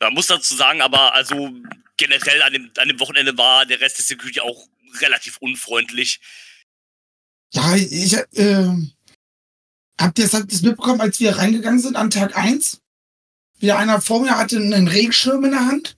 Man 0.00 0.14
muss 0.14 0.26
dazu 0.26 0.56
sagen, 0.56 0.80
aber 0.80 1.14
also 1.14 1.50
generell 1.96 2.42
an 2.42 2.52
dem, 2.52 2.70
an 2.78 2.88
dem 2.88 2.98
Wochenende 2.98 3.36
war 3.38 3.64
der 3.64 3.80
Rest 3.80 3.98
der 3.98 4.04
Security 4.04 4.40
auch 4.40 4.66
relativ 5.00 5.36
unfreundlich. 5.38 6.20
Ja, 7.52 7.76
ich, 7.76 8.14
äh, 8.14 8.74
habt 10.00 10.18
ihr 10.18 10.24
das, 10.24 10.34
habt 10.34 10.44
ihr 10.44 10.58
das 10.58 10.62
mitbekommen, 10.62 11.00
als 11.00 11.20
wir 11.20 11.36
reingegangen 11.36 11.80
sind 11.80 11.96
an 11.96 12.10
Tag 12.10 12.36
1? 12.36 12.80
Wieder 13.60 13.78
einer 13.78 14.00
vor 14.00 14.20
mir 14.20 14.36
hatte 14.36 14.56
einen 14.56 14.88
Regenschirm 14.88 15.44
in 15.44 15.50
der 15.50 15.66
Hand 15.66 15.96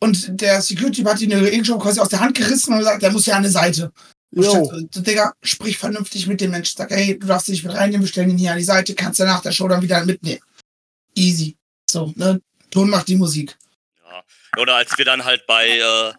und 0.00 0.40
der 0.40 0.60
Security 0.60 1.02
hat 1.02 1.20
ihn 1.20 1.30
den 1.30 1.44
Regenschirm 1.44 1.78
quasi 1.78 2.00
aus 2.00 2.08
der 2.08 2.20
Hand 2.20 2.36
gerissen 2.36 2.72
und 2.72 2.80
gesagt, 2.80 3.02
der 3.02 3.12
muss 3.12 3.26
ja 3.26 3.34
an 3.34 3.44
eine 3.44 3.50
Seite. 3.50 3.92
Jo. 4.32 4.70
Digga, 4.94 5.32
sprich 5.42 5.78
vernünftig 5.78 6.26
mit 6.26 6.40
dem 6.40 6.50
Menschen. 6.50 6.76
Sag, 6.76 6.90
hey, 6.90 7.18
du 7.18 7.26
darfst 7.26 7.48
dich 7.48 7.64
mit 7.64 7.74
reinnehmen, 7.74 8.02
wir 8.02 8.08
stellen 8.08 8.30
ihn 8.30 8.38
hier 8.38 8.52
an 8.52 8.58
die 8.58 8.64
Seite, 8.64 8.94
kannst 8.94 9.20
du 9.20 9.24
nach 9.24 9.40
der 9.40 9.52
Show 9.52 9.68
dann 9.68 9.82
wieder 9.82 10.04
mitnehmen. 10.04 10.42
Easy. 11.14 11.56
So, 11.88 12.12
ne? 12.16 12.40
Ton 12.70 12.90
macht 12.90 13.08
die 13.08 13.16
Musik. 13.16 13.56
Ja. 14.04 14.22
Oder 14.60 14.76
als 14.76 14.98
wir 14.98 15.04
dann 15.04 15.24
halt 15.24 15.46
bei, 15.46 15.68
äh, 15.68 16.12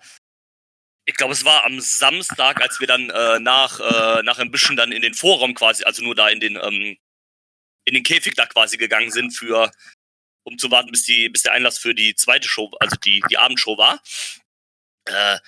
ich 1.05 1.15
glaube, 1.15 1.33
es 1.33 1.45
war 1.45 1.65
am 1.65 1.79
Samstag, 1.79 2.61
als 2.61 2.79
wir 2.79 2.87
dann 2.87 3.09
äh, 3.09 3.39
nach, 3.39 3.79
äh, 3.79 4.23
nach 4.23 4.39
ein 4.39 4.49
bisschen 4.49 4.75
dann 4.75 4.91
in 4.91 5.01
den 5.01 5.13
Vorraum 5.13 5.53
quasi, 5.53 5.83
also 5.83 6.01
nur 6.03 6.15
da 6.15 6.29
in 6.29 6.39
den, 6.39 6.57
ähm, 6.61 6.97
in 7.87 7.93
den 7.93 8.03
Käfig 8.03 8.35
da 8.35 8.45
quasi 8.45 8.77
gegangen 8.77 9.11
sind 9.11 9.31
für, 9.31 9.71
um 10.43 10.57
zu 10.57 10.69
warten, 10.69 10.91
bis 10.91 11.03
die, 11.03 11.29
bis 11.29 11.43
der 11.43 11.53
Einlass 11.53 11.77
für 11.77 11.95
die 11.95 12.15
zweite 12.15 12.47
Show, 12.49 12.69
also 12.79 12.95
die, 12.97 13.23
die 13.29 13.37
Abendshow 13.37 13.77
war. 13.77 14.01
Äh, 15.05 15.39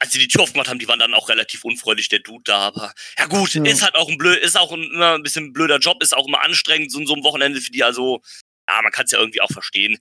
als 0.00 0.12
sie 0.12 0.18
die 0.18 0.28
Tür 0.28 0.42
aufgemacht 0.42 0.68
haben, 0.68 0.80
die 0.80 0.88
waren 0.88 0.98
dann 0.98 1.14
auch 1.14 1.28
relativ 1.28 1.64
unfreundlich, 1.64 2.08
der 2.08 2.18
Dude 2.18 2.42
da, 2.44 2.58
aber 2.58 2.92
ja 3.18 3.26
gut, 3.26 3.54
Ja. 3.54 3.64
ist 3.64 3.82
halt 3.82 3.94
auch 3.94 4.10
ein 4.10 4.18
blöd, 4.18 4.38
ist 4.42 4.58
auch 4.58 4.72
ein, 4.72 4.82
immer 4.82 5.14
ein 5.14 5.22
bisschen 5.22 5.46
ein 5.46 5.52
blöder 5.52 5.78
Job, 5.78 6.02
ist 6.02 6.14
auch 6.14 6.26
immer 6.26 6.42
anstrengend, 6.42 6.90
so, 6.92 7.02
so 7.06 7.14
ein 7.14 7.22
Wochenende 7.24 7.60
für 7.60 7.70
die, 7.70 7.82
also, 7.84 8.20
ja, 8.68 8.82
man 8.82 8.92
kann 8.92 9.04
es 9.06 9.12
ja 9.12 9.20
irgendwie 9.20 9.40
auch 9.40 9.50
verstehen. 9.50 9.98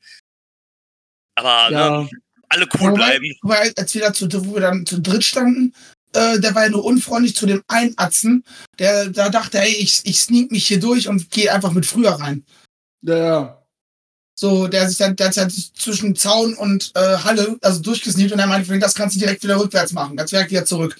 Aber 1.36 1.70
Ja. 1.72 2.02
ne, 2.02 2.10
alle 2.50 2.66
cool 2.80 2.92
Wobei, 2.92 3.20
bleiben. 3.20 3.38
wobei, 3.42 3.74
als 3.78 3.94
wir 3.94 4.02
da 4.02 4.14
zu, 4.14 4.28
wo 4.46 4.56
wir 4.56 4.62
dann 4.62 4.86
zu 4.86 5.00
dritt 5.02 5.24
standen, 5.24 5.74
äh, 6.16 6.40
der 6.40 6.56
war 6.56 6.64
ja 6.64 6.70
nur 6.70 6.86
unfreundlich 6.86 7.36
zu 7.36 7.46
dem 7.46 7.64
Einatzen, 7.68 8.44
der 8.80 9.10
da 9.10 9.30
dachte, 9.30 9.60
hey, 9.60 9.74
ich, 9.74 10.02
ich 10.04 10.20
sneak 10.20 10.52
mich 10.52 10.68
hier 10.68 10.80
durch 10.80 11.08
und 11.08 11.30
gehe 11.32 11.54
einfach 11.54 11.72
mit 11.72 11.86
früher 11.86 12.12
rein. 12.12 12.46
Ja, 13.02 13.18
ja. 13.18 13.62
So, 14.38 14.68
der 14.68 14.90
sich 14.90 14.98
dann, 14.98 15.16
der 15.16 15.28
hat 15.28 15.52
sich 15.52 15.74
zwischen 15.74 16.16
Zaun 16.16 16.56
und 16.56 16.92
äh, 16.96 17.18
Halle, 17.20 17.58
also 17.62 17.82
durchgesneakt 17.82 18.34
und 18.34 18.40
er 18.40 18.48
meinte, 18.48 18.78
das 18.80 18.94
kannst 18.96 19.16
du 19.16 19.20
direkt 19.20 19.44
wieder 19.44 19.60
rückwärts 19.60 19.94
machen, 19.94 20.18
ganz 20.18 20.30
direkt 20.30 20.52
wieder 20.52 20.66
zurück. 20.66 20.98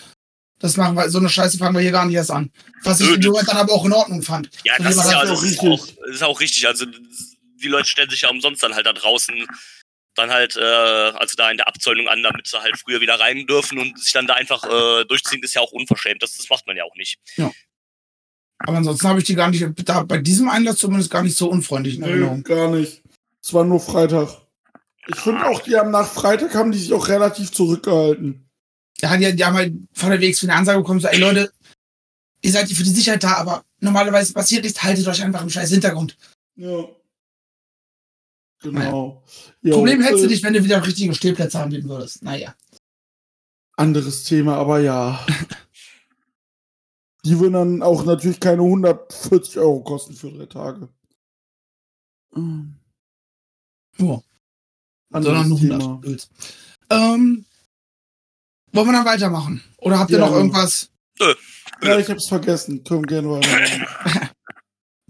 Das 0.60 0.78
machen 0.78 0.96
wir, 0.96 1.10
so 1.10 1.20
eine 1.20 1.28
Scheiße 1.28 1.58
fangen 1.58 1.76
wir 1.76 1.82
hier 1.82 1.92
gar 1.92 2.06
nicht 2.06 2.16
erst 2.16 2.32
an. 2.32 2.50
Was 2.84 3.02
ich 3.02 3.12
in 3.12 3.20
dem 3.20 3.32
Moment 3.32 3.50
dann 3.50 3.58
aber 3.58 3.74
auch 3.74 3.84
in 3.84 3.92
Ordnung 3.92 4.22
fand. 4.22 4.50
Ja, 4.64 4.76
So 4.78 4.84
das 4.84 4.96
ist 4.96 5.12
ja 5.12 5.18
hat 5.18 5.24
das 5.24 5.32
auch 5.32 5.44
ist 5.44 5.52
richtig. 5.52 5.70
auch, 5.70 5.88
ist 6.08 6.24
auch 6.24 6.40
richtig. 6.40 6.66
Also 6.66 6.86
die 6.86 7.68
Leute 7.68 7.90
stellen 7.90 8.10
sich 8.10 8.22
ja 8.22 8.30
umsonst 8.30 8.64
dann 8.64 8.74
halt 8.74 8.86
da 8.86 8.94
draußen 8.94 9.36
dann 10.16 10.32
halt, 10.32 10.56
äh, 10.56 10.62
also 10.62 11.36
da 11.36 11.52
in 11.52 11.58
der 11.58 11.68
Abzäunung 11.68 12.08
an, 12.08 12.24
damit 12.24 12.48
sie 12.48 12.60
halt 12.60 12.78
früher 12.78 13.02
wieder 13.02 13.20
rein 13.20 13.46
dürfen 13.46 13.78
und 13.78 14.00
sich 14.00 14.14
dann 14.14 14.28
da 14.28 14.34
einfach 14.34 14.64
äh, 14.64 15.06
durchziehen, 15.06 15.44
ist 15.44 15.54
ja 15.54 15.62
auch 15.62 15.72
unverschämt. 15.72 16.24
Das, 16.24 16.36
das 16.36 16.50
macht 16.50 16.66
man 16.68 16.78
ja 16.78 16.84
auch 16.84 16.96
nicht. 16.96 17.20
Aber 18.60 18.78
ansonsten 18.78 19.08
habe 19.08 19.20
ich 19.20 19.26
die 19.26 19.36
gar 19.36 19.50
nicht, 19.50 19.66
da, 19.86 20.04
bei 20.04 20.18
diesem 20.18 20.50
Einlass 20.50 20.78
zumindest 20.78 21.12
gar 21.12 21.24
nicht 21.24 21.38
so 21.38 21.50
unfreundlich 21.50 21.98
in 21.98 22.04
Erinnerung. 22.04 22.44
gar 22.44 22.72
nicht. 22.72 23.04
Es 23.44 23.54
war 23.54 23.66
nur 23.66 23.80
Freitag. 23.80 24.42
Ich 25.08 25.18
finde 25.18 25.46
auch, 25.46 25.62
die 25.62 25.76
haben 25.76 25.92
nach 25.92 26.08
Freitag 26.08 26.56
haben 26.56 26.72
die 26.72 26.80
sich 26.80 26.94
auch 26.94 27.08
relativ 27.08 27.52
zurückgehalten. 27.52 28.50
Ja, 29.02 29.16
die, 29.18 29.36
die 29.36 29.46
haben 29.46 29.56
halt 29.56 29.74
von 29.94 30.10
der 30.10 30.22
Wegs 30.22 30.40
für 30.40 30.48
eine 30.48 30.56
Ansage 30.56 30.80
bekommen, 30.80 31.00
so, 31.02 31.08
ey 31.08 31.20
Leute, 31.20 31.52
ihr 32.42 32.52
seid 32.52 32.68
hier 32.68 32.78
für 32.78 32.84
die 32.84 32.90
Sicherheit 32.90 33.24
da, 33.24 33.34
aber 33.34 33.66
normalerweise 33.82 34.34
passiert 34.34 34.64
nichts, 34.64 34.82
haltet 34.82 35.08
euch 35.08 35.22
einfach 35.22 35.44
im 35.44 35.50
scheiß 35.50 35.70
Hintergrund. 35.70 36.18
Ja. 36.56 36.86
Genau. 38.72 39.24
Jo, 39.62 39.76
Problem 39.76 40.02
hättest 40.02 40.24
du 40.24 40.28
äh, 40.28 40.30
nicht, 40.32 40.44
wenn 40.44 40.54
du 40.54 40.64
wieder 40.64 40.86
richtige 40.86 41.14
Stehplätze 41.14 41.60
anbieten 41.62 41.88
würdest. 41.90 42.24
Naja. 42.24 42.56
Anderes 43.78 44.24
Thema, 44.24 44.56
aber 44.58 44.80
ja. 44.80 45.26
Die 47.26 47.40
würden 47.40 47.54
dann 47.54 47.82
auch 47.84 48.06
natürlich 48.06 48.40
keine 48.40 48.62
140 48.62 49.58
Euro 49.60 49.82
kosten 49.84 50.14
für 50.14 50.32
drei 50.32 50.46
Tage. 50.46 50.90
Ähm, 52.36 52.76
Ja. 53.98 54.22
Anderes 55.12 55.38
Sondern 55.38 55.50
nur 55.50 55.60
Thema. 55.60 55.76
100. 55.76 56.06
Öls. 56.06 56.30
Ähm, 56.90 57.46
wollen 58.72 58.88
wir 58.88 58.94
dann 58.94 59.06
weitermachen? 59.06 59.64
Oder 59.78 60.00
habt 60.00 60.12
ihr 60.12 60.20
Ja, 60.20 60.26
noch 60.26 60.36
irgendwas? 60.36 60.90
Ja, 61.82 61.98
ich 61.98 62.10
hab's 62.10 62.28
vergessen. 62.28 62.84
Können 62.84 63.04
gerne 63.04 63.30
weitermachen. 63.30 64.30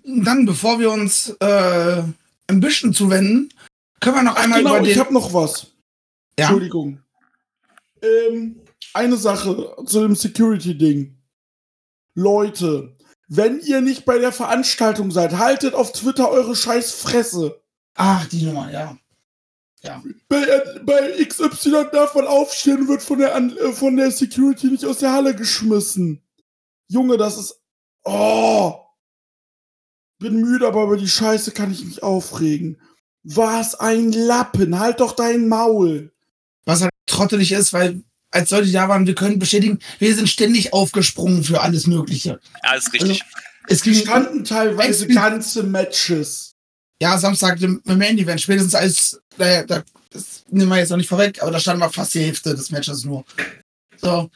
Dann, 0.24 0.46
bevor 0.46 0.80
wir 0.80 0.92
uns 0.92 1.30
äh, 1.40 2.04
ein 2.48 2.60
bisschen 2.60 2.94
zuwenden, 2.94 3.54
können 4.00 4.18
wir 4.18 4.24
noch 4.24 4.36
einmal 4.36 4.60
genau, 4.60 4.78
über 4.78 4.88
ich 4.88 4.94
den. 4.94 5.00
hab 5.00 5.12
noch 5.12 5.34
was. 5.34 5.68
Ja? 6.38 6.46
Entschuldigung. 6.46 7.02
Ähm, 8.02 8.62
eine 8.94 9.18
Sache 9.18 9.76
zu 9.86 10.02
dem 10.02 10.16
Security-Ding. 10.16 11.18
Leute, 12.14 12.96
wenn 13.28 13.60
ihr 13.60 13.82
nicht 13.82 14.06
bei 14.06 14.20
der 14.20 14.32
Veranstaltung 14.32 15.12
seid, 15.12 15.38
haltet 15.38 15.74
auf 15.74 15.92
Twitter 15.92 16.30
eure 16.30 16.56
scheiß 16.56 16.92
Fresse. 16.92 17.62
Ach, 17.96 18.26
die 18.28 18.44
Nummer, 18.44 18.72
ja. 18.72 18.98
Bei, 20.28 20.42
äh, 20.42 20.80
bei 20.84 21.24
XY 21.24 21.86
darf 21.92 22.16
man 22.16 22.26
aufstehen 22.26 22.88
wird 22.88 23.04
von 23.04 23.20
der, 23.20 23.36
äh, 23.36 23.72
von 23.72 23.96
der 23.96 24.12
Security 24.12 24.68
nicht 24.68 24.86
aus 24.86 24.98
der 24.98 25.12
Halle 25.12 25.36
geschmissen. 25.36 26.24
Junge, 26.88 27.18
das 27.18 27.38
ist. 27.38 27.62
Oh! 28.04 28.85
Bin 30.20 30.42
müde, 30.42 30.68
aber 30.68 30.84
über 30.84 30.98
die 30.98 31.10
Scheiße 31.10 31.52
kann 31.52 31.72
ich 31.72 31.84
mich 31.84 32.04
aufregen. 32.04 32.80
Was 33.24 33.76
ein 33.76 34.12
Lappen, 34.12 34.80
halt 34.80 35.00
doch 35.00 35.14
dein 35.14 35.48
Maul. 35.48 36.14
Was 36.66 36.82
halt 36.82 36.92
trottelig 37.06 37.52
ist, 37.52 37.74
weil 37.74 38.04
als 38.32 38.52
Leute 38.52 38.72
da 38.72 38.90
waren, 38.90 39.08
wir 39.08 39.16
können 39.16 39.40
bestätigen, 39.40 39.80
wir 40.00 40.16
sind 40.16 40.30
ständig 40.30 40.74
aufgesprungen 40.74 41.44
für 41.44 41.62
alles 41.62 41.88
Mögliche. 41.88 42.40
Ja, 42.64 42.74
ist 42.76 42.92
richtig. 42.94 43.24
Es 43.68 43.82
Die 43.82 43.92
ging 43.92 44.02
standen 44.02 44.44
teilweise 44.44 45.08
ganze 45.08 45.64
Matches. 45.64 46.54
Ja, 47.02 47.18
Samstag 47.18 47.62
im 47.62 47.82
Main 47.86 48.18
Event, 48.18 48.42
spätestens 48.42 48.76
als, 48.76 49.20
naja, 49.38 49.64
da, 49.64 49.84
das 50.12 50.44
nehmen 50.50 50.70
wir 50.70 50.78
jetzt 50.78 50.90
noch 50.90 50.98
nicht 50.98 51.10
vorweg, 51.10 51.42
aber 51.42 51.52
da 51.52 51.60
stand 51.60 51.80
mal 51.80 51.90
fast 51.90 52.14
die 52.14 52.22
Hälfte 52.22 52.56
des 52.56 52.72
Matches 52.72 53.04
nur. 53.04 53.26
So. 53.98 54.30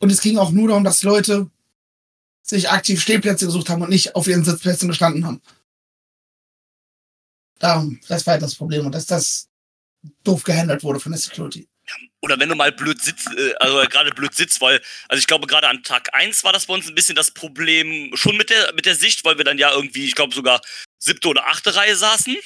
Und 0.00 0.10
es 0.10 0.20
ging 0.20 0.38
auch 0.38 0.50
nur 0.50 0.68
darum, 0.68 0.84
dass 0.84 1.02
Leute 1.02 1.50
sich 2.50 2.68
aktiv 2.68 3.00
Stehplätze 3.00 3.46
gesucht 3.46 3.68
haben 3.68 3.82
und 3.82 3.90
nicht 3.90 4.14
auf 4.14 4.26
ihren 4.26 4.44
Sitzplätzen 4.44 4.88
gestanden 4.88 5.24
haben. 5.24 5.40
Darum, 7.58 8.00
das 8.08 8.26
war 8.26 8.32
halt 8.32 8.42
das 8.42 8.54
Problem 8.54 8.86
und 8.86 8.94
dass 8.94 9.06
das 9.06 9.48
doof 10.24 10.42
gehandelt 10.44 10.82
wurde 10.82 11.00
von 11.00 11.12
der 11.12 11.20
Security. 11.20 11.68
Oder 12.22 12.38
wenn 12.38 12.48
du 12.48 12.54
mal 12.54 12.72
blöd 12.72 13.00
sitzt, 13.02 13.28
äh, 13.36 13.54
also 13.60 13.76
gerade 13.88 14.10
blöd 14.10 14.34
sitzt, 14.34 14.60
weil, 14.60 14.80
also 15.08 15.18
ich 15.18 15.26
glaube, 15.26 15.46
gerade 15.46 15.68
an 15.68 15.82
Tag 15.82 16.08
1 16.12 16.44
war 16.44 16.52
das 16.52 16.66
bei 16.66 16.74
uns 16.74 16.88
ein 16.88 16.94
bisschen 16.94 17.16
das 17.16 17.30
Problem, 17.30 18.10
schon 18.14 18.36
mit 18.36 18.50
der, 18.50 18.72
mit 18.74 18.86
der 18.86 18.94
Sicht, 18.94 19.24
weil 19.24 19.38
wir 19.38 19.44
dann 19.44 19.58
ja 19.58 19.72
irgendwie, 19.72 20.04
ich 20.04 20.14
glaube, 20.14 20.34
sogar 20.34 20.60
siebte 20.98 21.28
oder 21.28 21.46
achte 21.46 21.74
Reihe 21.74 21.96
saßen. 21.96 22.36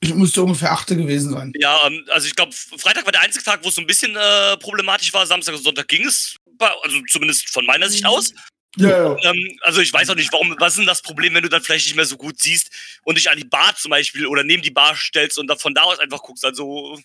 Ich 0.00 0.14
müsste 0.14 0.42
ungefähr 0.42 0.72
achte 0.72 0.96
gewesen 0.96 1.32
sein. 1.32 1.52
Ja, 1.58 1.78
ähm, 1.86 2.04
also 2.10 2.26
ich 2.26 2.36
glaube, 2.36 2.52
Freitag 2.52 3.04
war 3.04 3.12
der 3.12 3.22
einzige 3.22 3.44
Tag, 3.44 3.64
wo 3.64 3.68
es 3.68 3.74
so 3.74 3.80
ein 3.80 3.86
bisschen 3.86 4.16
äh, 4.16 4.56
problematisch 4.58 5.12
war. 5.12 5.26
Samstag 5.26 5.54
und 5.54 5.62
Sonntag 5.62 5.88
ging 5.88 6.06
es, 6.06 6.36
also 6.58 7.00
zumindest 7.08 7.48
von 7.48 7.66
meiner 7.66 7.88
Sicht 7.88 8.04
aus. 8.06 8.32
Ja, 8.76 8.88
ja. 8.88 9.16
Ähm, 9.30 9.58
also 9.62 9.80
ich 9.80 9.92
weiß 9.92 10.10
auch 10.10 10.14
nicht, 10.16 10.32
warum, 10.32 10.54
was 10.58 10.72
ist 10.74 10.78
denn 10.78 10.86
das 10.86 11.02
Problem, 11.02 11.34
wenn 11.34 11.42
du 11.42 11.48
dann 11.48 11.62
vielleicht 11.62 11.86
nicht 11.86 11.94
mehr 11.96 12.06
so 12.06 12.16
gut 12.16 12.40
siehst 12.40 12.70
und 13.04 13.16
dich 13.16 13.30
an 13.30 13.38
die 13.38 13.44
Bar 13.44 13.76
zum 13.76 13.90
Beispiel 13.90 14.26
oder 14.26 14.42
neben 14.42 14.62
die 14.62 14.70
Bar 14.70 14.96
stellst 14.96 15.38
und 15.38 15.46
dann 15.46 15.58
von 15.58 15.74
da 15.74 15.82
aus 15.82 15.98
einfach 16.00 16.22
guckst. 16.22 16.44
Also 16.44 16.98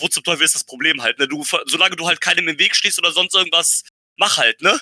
wo 0.00 0.08
zum 0.08 0.22
Teufel 0.22 0.44
ist 0.44 0.54
das 0.54 0.64
Problem 0.64 1.02
halt, 1.02 1.18
ne? 1.18 1.26
Du, 1.26 1.44
solange 1.66 1.96
du 1.96 2.06
halt 2.06 2.20
keinem 2.20 2.48
im 2.48 2.58
Weg 2.58 2.76
stehst 2.76 2.98
oder 2.98 3.10
sonst 3.12 3.34
irgendwas, 3.34 3.82
mach 4.16 4.36
halt, 4.36 4.60
ne? 4.62 4.78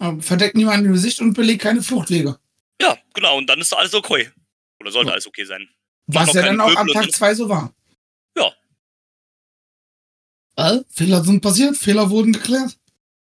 Ähm, 0.00 0.20
Verdeckt 0.22 0.56
niemanden 0.56 0.86
im 0.86 0.92
Gesicht 0.92 1.20
und 1.20 1.34
belegt 1.34 1.62
keine 1.62 1.82
Fluchtwege. 1.82 2.38
Ja, 2.82 2.98
genau, 3.14 3.36
und 3.38 3.46
dann 3.48 3.60
ist 3.60 3.72
alles 3.72 3.94
okay. 3.94 4.30
Oder 4.80 4.90
sollte 4.90 5.08
Ja. 5.08 5.12
alles 5.14 5.26
okay 5.26 5.44
sein. 5.44 5.68
Was 6.06 6.32
ja 6.32 6.42
dann 6.42 6.60
auch 6.60 6.74
Pöbel 6.74 6.92
Tag 6.94 7.04
und- 7.04 7.14
2 7.14 7.34
so 7.34 7.48
war. 7.48 7.72
Ja. 8.36 8.52
Äh, 10.56 10.80
Fehler 10.90 11.22
sind 11.22 11.40
passiert, 11.40 11.76
Fehler 11.76 12.10
wurden 12.10 12.32
geklärt. 12.32 12.76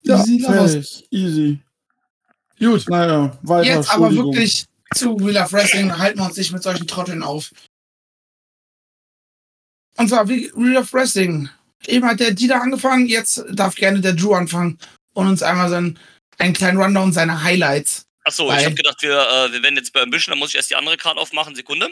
Ja, 0.06 0.20
Easy, 0.20 0.40
fertig. 0.40 1.06
Easy. 1.10 1.58
Gut. 2.58 2.88
Naja, 2.88 3.36
weiter. 3.42 3.74
Jetzt 3.74 3.90
aber 3.90 4.14
wirklich 4.14 4.64
zu 4.94 5.18
Wheel 5.18 5.36
of 5.36 5.52
Wrestling 5.52 5.96
halten 5.98 6.18
wir 6.18 6.26
uns 6.26 6.36
nicht 6.36 6.52
mit 6.52 6.62
solchen 6.62 6.86
Trotteln 6.86 7.22
auf. 7.22 7.50
Und 9.96 10.08
zwar 10.08 10.28
wie 10.28 10.50
Wheel 10.54 10.76
of 10.76 10.92
Wrestling. 10.92 11.48
Eben 11.86 12.06
hat 12.06 12.20
der 12.20 12.32
Dieter 12.32 12.62
angefangen, 12.62 13.06
jetzt 13.06 13.44
darf 13.50 13.74
gerne 13.74 14.00
der 14.00 14.12
Drew 14.12 14.34
anfangen 14.34 14.78
und 15.14 15.28
uns 15.28 15.42
einmal 15.42 15.68
so 15.68 15.76
einen, 15.76 15.98
einen 16.38 16.54
kleinen 16.54 16.78
Rundown 16.78 17.12
seiner 17.12 17.42
Highlights. 17.42 18.06
Achso, 18.24 18.52
ich 18.52 18.64
habe 18.64 18.74
gedacht, 18.74 19.00
wir, 19.02 19.12
äh, 19.12 19.52
wir 19.52 19.62
werden 19.62 19.76
jetzt 19.76 19.92
bei 19.92 20.02
Ambition, 20.02 20.32
dann 20.32 20.38
muss 20.38 20.50
ich 20.50 20.56
erst 20.56 20.70
die 20.70 20.76
andere 20.76 20.96
Karte 20.96 21.20
aufmachen. 21.20 21.54
Sekunde. 21.54 21.90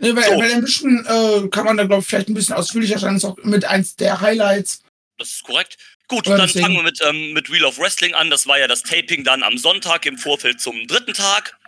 Nee, 0.00 0.12
bei, 0.12 0.22
So. 0.22 0.38
bei 0.38 0.60
Mission 0.60 1.06
äh, 1.06 1.48
kann 1.48 1.64
man 1.64 1.76
da, 1.76 1.84
glaube 1.84 2.02
ich, 2.02 2.08
vielleicht 2.08 2.28
ein 2.28 2.34
bisschen 2.34 2.54
ausführlicher 2.54 2.98
sein. 2.98 3.14
Das 3.14 3.24
ist 3.24 3.30
auch 3.30 3.36
mit 3.44 3.64
eins 3.64 3.96
der 3.96 4.20
Highlights. 4.20 4.82
Das 5.18 5.28
ist 5.28 5.44
korrekt. 5.44 5.76
Gut, 6.08 6.26
Ja, 6.26 6.36
dann 6.36 6.46
deswegen- 6.46 6.64
fangen 6.64 6.76
wir 6.76 6.82
mit, 6.82 7.00
ähm, 7.02 7.32
mit 7.34 7.50
Wheel 7.50 7.64
of 7.64 7.78
Wrestling 7.78 8.14
an. 8.14 8.30
Das 8.30 8.46
war 8.46 8.58
ja 8.58 8.66
das 8.66 8.82
Taping 8.82 9.24
dann 9.24 9.42
am 9.42 9.58
Sonntag 9.58 10.06
im 10.06 10.16
Vorfeld 10.18 10.60
zum 10.60 10.86
dritten 10.86 11.12
Tag. 11.14 11.58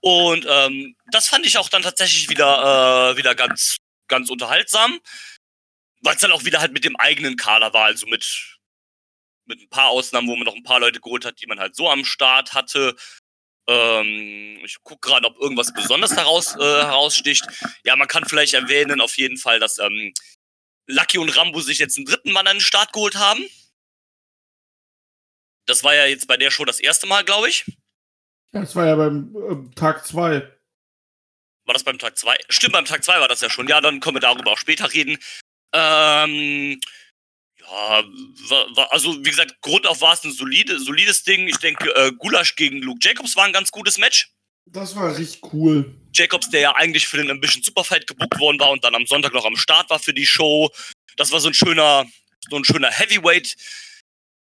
Und 0.00 0.46
ähm, 0.48 0.94
das 1.10 1.28
fand 1.28 1.46
ich 1.46 1.56
auch 1.58 1.68
dann 1.70 1.82
tatsächlich 1.82 2.28
wieder, 2.28 3.12
äh, 3.12 3.16
wieder 3.16 3.34
ganz, 3.34 3.76
ganz 4.08 4.30
unterhaltsam. 4.30 5.00
Weil 6.02 6.14
es 6.14 6.20
dann 6.20 6.30
auch 6.32 6.44
wieder 6.44 6.60
halt 6.60 6.72
mit 6.72 6.84
dem 6.84 6.94
eigenen 6.96 7.36
Kader 7.36 7.72
war, 7.72 7.86
also 7.86 8.06
mit, 8.06 8.58
mit 9.46 9.60
ein 9.60 9.68
paar 9.70 9.88
Ausnahmen, 9.88 10.28
wo 10.28 10.36
man 10.36 10.44
noch 10.44 10.54
ein 10.54 10.62
paar 10.62 10.78
Leute 10.78 11.00
geholt 11.00 11.24
hat, 11.24 11.40
die 11.40 11.46
man 11.46 11.58
halt 11.58 11.74
so 11.74 11.90
am 11.90 12.04
Start 12.04 12.52
hatte. 12.52 12.94
Ähm, 13.66 14.60
ich 14.62 14.76
gucke 14.84 15.08
gerade, 15.08 15.26
ob 15.26 15.38
irgendwas 15.40 15.72
besonders 15.72 16.14
heraus, 16.14 16.54
äh, 16.54 16.60
heraussticht. 16.60 17.44
Ja, 17.82 17.96
man 17.96 18.06
kann 18.08 18.26
vielleicht 18.28 18.54
erwähnen, 18.54 19.00
auf 19.00 19.16
jeden 19.16 19.38
Fall, 19.38 19.58
dass 19.58 19.78
ähm, 19.78 20.12
Lucky 20.86 21.18
und 21.18 21.36
Rambo 21.36 21.60
sich 21.60 21.78
jetzt 21.78 21.96
einen 21.96 22.06
dritten 22.06 22.32
Mann 22.32 22.46
an 22.46 22.56
den 22.56 22.62
Start 22.62 22.92
geholt 22.92 23.16
haben. 23.16 23.44
Das 25.66 25.82
war 25.82 25.94
ja 25.94 26.06
jetzt 26.06 26.28
bei 26.28 26.36
der 26.36 26.50
Show 26.50 26.64
das 26.64 26.80
erste 26.80 27.06
Mal, 27.06 27.24
glaube 27.24 27.48
ich. 27.48 27.64
Ja, 28.52 28.60
das 28.60 28.76
war 28.76 28.86
ja 28.86 28.94
beim 28.94 29.34
ähm, 29.50 29.74
Tag 29.74 30.06
2. 30.06 30.40
War 31.64 31.72
das 31.72 31.82
beim 31.82 31.98
Tag 31.98 32.16
2? 32.16 32.36
Stimmt, 32.48 32.74
beim 32.74 32.84
Tag 32.84 33.02
2 33.02 33.18
war 33.18 33.28
das 33.28 33.40
ja 33.40 33.50
schon. 33.50 33.66
Ja, 33.66 33.80
dann 33.80 34.00
können 34.00 34.16
wir 34.16 34.20
darüber 34.20 34.52
auch 34.52 34.58
später 34.58 34.92
reden. 34.92 35.18
Ähm, 35.72 36.80
ja, 37.60 38.04
war, 38.48 38.76
war, 38.76 38.92
also 38.92 39.18
wie 39.24 39.30
gesagt, 39.30 39.60
Grund 39.60 39.86
auf 39.86 40.00
war 40.00 40.12
es 40.12 40.22
ein 40.22 40.32
solide, 40.32 40.78
solides 40.78 41.24
Ding. 41.24 41.48
Ich 41.48 41.58
denke, 41.58 41.90
äh, 41.96 42.12
Gulasch 42.12 42.54
gegen 42.54 42.80
Luke 42.80 43.00
Jacobs 43.02 43.34
war 43.34 43.44
ein 43.44 43.52
ganz 43.52 43.72
gutes 43.72 43.98
Match. 43.98 44.30
Das 44.66 44.96
war 44.96 45.16
richtig 45.16 45.40
cool. 45.52 45.94
Jacobs, 46.12 46.50
der 46.50 46.60
ja 46.60 46.74
eigentlich 46.74 47.06
für 47.06 47.18
den 47.18 47.30
Ambition 47.30 47.62
Superfight 47.62 48.06
gebucht 48.06 48.38
worden 48.38 48.58
war 48.58 48.70
und 48.70 48.82
dann 48.84 48.94
am 48.94 49.06
Sonntag 49.06 49.32
noch 49.32 49.44
am 49.44 49.56
Start 49.56 49.90
war 49.90 49.98
für 49.98 50.14
die 50.14 50.26
Show. 50.26 50.70
Das 51.16 51.30
war 51.30 51.40
so 51.40 51.48
ein 51.48 51.54
schöner, 51.54 52.06
so 52.50 52.56
ein 52.56 52.64
schöner 52.64 52.90
Heavyweight 52.90 53.56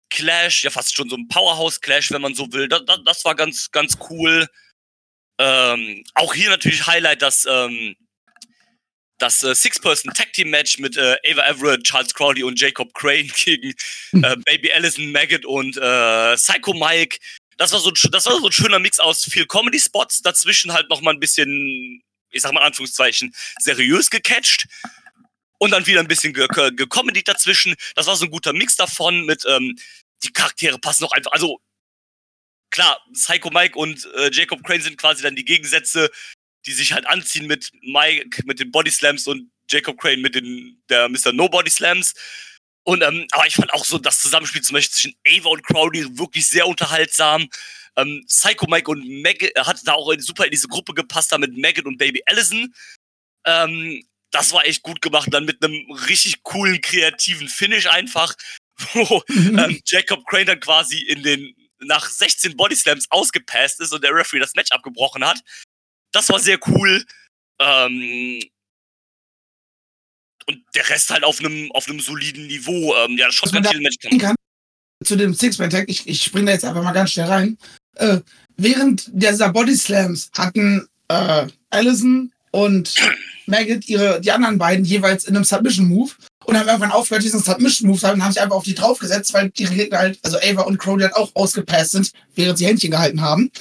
Clash, 0.10 0.64
ja 0.64 0.70
fast 0.70 0.96
schon 0.96 1.10
so 1.10 1.16
ein 1.16 1.28
Powerhouse 1.28 1.80
Clash, 1.82 2.12
wenn 2.12 2.22
man 2.22 2.36
so 2.36 2.52
will. 2.54 2.68
Das, 2.68 2.86
das, 2.86 3.00
das 3.06 3.26
war 3.26 3.36
ganz, 3.36 3.70
ganz 3.72 3.98
cool. 4.10 4.48
Ähm, 5.38 6.04
auch 6.14 6.34
hier 6.34 6.50
natürlich 6.50 6.88
Highlight, 6.88 7.22
dass 7.22 7.46
ähm, 7.46 7.96
das 9.18 9.44
äh, 9.44 9.56
Six-Person 9.56 10.14
Tag 10.14 10.34
Team 10.34 10.50
Match 10.50 10.80
mit 10.80 10.98
äh, 10.98 11.18
Ava 11.30 11.48
Everett, 11.48 11.84
Charles 11.84 12.14
Crowley 12.14 12.44
und 12.44 12.60
Jacob 12.60 12.94
Crane 12.94 13.28
gegen 13.44 13.74
äh, 14.14 14.36
Baby 14.46 14.72
Allison, 14.72 15.12
Maggot 15.12 15.46
und 15.46 15.78
äh, 15.78 16.36
Psycho 16.36 16.74
Mike. 16.74 17.18
Das 17.58 17.72
war 17.72 17.80
so 17.80 17.90
ein, 17.90 17.96
das 18.12 18.26
war 18.26 18.40
so 18.40 18.46
ein 18.46 18.52
schöner 18.52 18.80
Mix 18.80 19.00
aus 19.00 19.24
viel 19.24 19.46
Comedy 19.46 19.80
Spots, 19.80 20.22
dazwischen 20.22 20.74
halt 20.74 20.90
noch 20.90 21.02
mal 21.02 21.14
ein 21.14 21.20
bisschen, 21.20 22.04
ich 22.32 22.42
sag 22.42 22.54
mal 22.54 22.62
in 22.62 22.68
Anführungszeichen, 22.68 23.34
seriös 23.60 24.10
gecatcht 24.10 24.68
und 25.58 25.72
dann 25.72 25.88
wieder 25.88 26.02
ein 26.02 26.08
bisschen 26.08 26.34
gecomedy 26.34 27.24
dazwischen. 27.24 27.76
Das 27.96 28.08
war 28.08 28.16
so 28.16 28.26
ein 28.26 28.32
guter 28.32 28.54
Mix 28.54 28.76
davon 28.76 29.26
mit 29.26 29.44
ähm, 29.48 29.78
die 30.24 30.32
Charaktere 30.32 30.80
passen 30.80 31.06
auch 31.06 31.12
einfach, 31.12 31.32
also 31.32 31.60
klar, 32.72 33.00
Psycho 33.14 33.50
Mike 33.52 33.78
und 33.78 34.06
äh, 34.16 34.30
Jacob 34.32 34.64
Crane 34.64 34.82
sind 34.82 34.98
quasi 34.98 35.24
dann 35.24 35.36
die 35.36 35.46
Gegensätze, 35.46 36.12
die 36.66 36.74
sich 36.74 36.94
halt 36.94 37.08
anziehen 37.08 37.48
mit 37.48 37.72
Mike 37.82 38.42
mit 38.46 38.60
den 38.60 38.72
Body 38.72 38.92
Slams 38.92 39.28
und 39.28 39.52
Jacob 39.70 40.00
Crane 40.00 40.22
mit 40.22 40.36
den 40.36 40.82
der 40.90 41.10
Mr. 41.10 41.32
No 41.32 41.48
Body 41.48 41.70
Slams. 41.70 42.14
Und 42.86 43.02
ähm, 43.02 43.26
aber 43.32 43.48
ich 43.48 43.56
fand 43.56 43.74
auch 43.74 43.84
so 43.84 43.98
das 43.98 44.20
Zusammenspiel 44.20 44.62
zum 44.62 44.76
Beispiel 44.76 44.94
zwischen 44.94 45.16
Ava 45.28 45.50
und 45.50 45.64
Crowley 45.64 46.18
wirklich 46.18 46.48
sehr 46.48 46.68
unterhaltsam. 46.68 47.50
Ähm, 47.96 48.24
Psycho 48.28 48.68
Mike 48.68 48.90
und 48.92 49.22
Maggot 49.24 49.52
hat 49.58 49.82
da 49.86 49.94
auch 49.94 50.14
super 50.20 50.46
in 50.46 50.52
diese 50.52 50.68
Gruppe 50.68 50.94
gepasst, 50.94 51.32
da 51.32 51.38
mit 51.38 51.58
Maggot 51.58 51.86
und 51.86 51.98
Baby 51.98 52.22
Allison. 52.28 52.74
Ähm, 53.46 54.04
das 54.32 54.54
war 54.54 54.66
echt 54.66 54.84
gut 54.84 55.02
gemacht, 55.02 55.30
dann 55.32 55.46
mit 55.46 55.64
einem 55.64 55.90
richtig 56.08 56.44
coolen, 56.44 56.80
kreativen 56.82 57.48
Finish 57.48 57.88
einfach, 57.88 58.36
wo 58.94 59.24
ähm, 59.30 59.82
Jacob 59.86 60.26
Crane 60.28 60.46
dann 60.46 60.60
quasi 60.60 61.00
in 61.00 61.24
den 61.24 61.56
nach 61.80 62.08
16 62.08 62.56
Bodyslams 62.56 63.10
ausgepasst 63.10 63.80
ist 63.80 63.94
und 63.94 64.04
der 64.04 64.14
Referee 64.14 64.40
das 64.40 64.56
Match 64.56 64.72
abgebrochen 64.72 65.26
hat. 65.26 65.40
Das 66.12 66.30
war 66.30 66.40
sehr 66.40 66.60
cool. 66.68 67.04
Ähm, 67.60 68.42
und 70.48 70.62
der 70.76 70.90
Rest 70.90 71.10
halt 71.10 71.24
auf 71.24 71.40
einem 71.40 71.72
auf 71.72 71.88
einem 71.88 72.00
soliden 72.00 72.48
Niveau. 72.48 72.96
Ähm, 72.96 73.18
ja, 73.18 73.28
das 73.28 73.36
da 73.36 73.48
Shotgun-Kill-Match 73.48 73.98
kann 74.02 74.12
sehen 74.12 74.20
kann, 74.20 74.36
zu 75.04 75.16
dem 75.16 75.34
Six-Man-Tag, 75.34 75.86
ich, 75.88 76.08
ich 76.08 76.24
springe 76.24 76.48
da 76.48 76.52
jetzt 76.54 76.66
einfach 76.66 76.84
mal 76.84 76.94
ganz 76.94 77.12
schnell 77.12 77.28
rein. 77.28 77.58
Äh, 77.96 78.20
während 78.58 79.10
dieser 79.14 79.50
Body 79.50 79.76
Slams 79.76 80.30
hatten 80.34 80.88
äh, 81.08 81.48
Allison 81.70 82.32
und 82.52 82.94
Maggot 83.46 83.88
ihre, 83.88 84.22
die 84.22 84.32
anderen 84.32 84.58
beiden 84.58 84.86
jeweils 84.86 85.26
in 85.26 85.36
einem 85.36 85.44
Submission-Move 85.44 86.12
und 86.46 86.58
haben 86.58 86.68
irgendwann 86.68 86.92
aufgehört, 86.92 87.24
diesen 87.24 87.42
Submission-Move 87.42 88.00
zu 88.00 88.08
haben 88.08 88.16
und 88.16 88.24
haben 88.24 88.32
sich 88.32 88.42
einfach 88.42 88.56
auf 88.56 88.64
die 88.64 88.76
draufgesetzt, 88.76 89.34
weil 89.34 89.50
die 89.50 89.66
Gegner 89.66 90.00
halt, 90.00 90.20
also 90.24 90.38
Ava 90.38 90.64
und 90.64 90.78
Crowley 90.78 91.04
halt 91.04 91.16
auch 91.16 91.32
ausgepasst 91.36 91.92
sind, 91.92 92.12
während 92.36 92.58
sie 92.58 92.66
Händchen 92.66 92.92
gehalten 92.92 93.22
haben. 93.22 93.52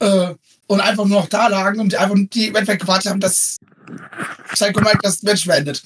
Äh, 0.00 0.34
und 0.66 0.80
einfach 0.80 1.04
nur 1.04 1.20
noch 1.20 1.28
da 1.28 1.48
lagen 1.48 1.80
und 1.80 1.94
einfach 1.94 2.16
die 2.16 2.46
im 2.46 2.56
Endeffekt 2.56 2.82
gewartet 2.82 3.10
haben, 3.10 3.20
dass 3.20 3.58
Psycho 4.52 4.80
Mike 4.80 4.98
das 5.02 5.22
Match 5.22 5.46
beendet. 5.46 5.82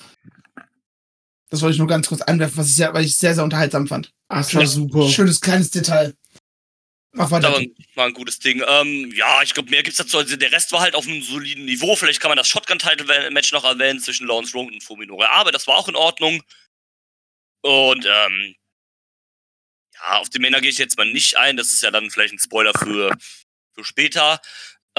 Das 1.51 1.63
wollte 1.63 1.73
ich 1.73 1.79
nur 1.79 1.89
ganz 1.89 2.09
kurz 2.09 2.21
einwerfen, 2.23 2.59
was 2.59 2.69
ich 2.69 2.77
sehr, 2.77 2.93
weil 2.93 3.05
ich 3.05 3.17
sehr, 3.17 3.35
sehr 3.35 3.45
unterhaltsam 3.45 3.87
fand. 3.87 4.13
Das 4.29 4.55
war 4.55 4.67
super. 4.67 5.09
Schönes 5.09 5.41
kleines 5.41 5.71
Detail. 5.71 6.15
Mach 7.13 7.31
weiter. 7.31 7.51
Das 7.51 7.61
war, 7.61 7.67
war 7.95 8.07
ein 8.07 8.13
gutes 8.13 8.39
Ding. 8.39 8.63
Ähm, 8.67 9.11
ja, 9.15 9.43
ich 9.43 9.55
glaube, 9.55 9.71
mehr 9.71 9.83
gibt's 9.83 9.99
dazu. 9.99 10.19
Also 10.19 10.37
der 10.37 10.53
Rest 10.53 10.73
war 10.73 10.81
halt 10.81 10.95
auf 10.95 11.07
einem 11.07 11.23
soliden 11.23 11.65
Niveau. 11.65 11.97
Vielleicht 11.97 12.21
kann 12.21 12.29
man 12.29 12.37
das 12.37 12.49
Shotgun-Title-Match 12.49 13.53
noch 13.53 13.65
erwähnen 13.65 14.01
zwischen 14.01 14.27
Lawrence 14.27 14.53
Rowan 14.53 14.75
und 14.75 14.83
Fuminore. 14.83 15.31
Aber 15.31 15.51
das 15.51 15.67
war 15.67 15.77
auch 15.77 15.89
in 15.89 15.97
Ordnung. 15.97 16.43
Und 17.63 18.05
ähm, 18.07 18.55
ja, 19.95 20.19
auf 20.19 20.29
die 20.29 20.39
Männer 20.39 20.61
gehe 20.61 20.71
ich 20.71 20.79
jetzt 20.79 20.99
mal 20.99 21.11
nicht 21.11 21.37
ein. 21.39 21.57
Das 21.57 21.73
ist 21.73 21.83
ja 21.83 21.91
dann 21.91 22.11
vielleicht 22.11 22.35
ein 22.35 22.39
Spoiler 22.39 22.73
für, 22.75 23.17
für 23.75 23.85
später. 23.85 24.41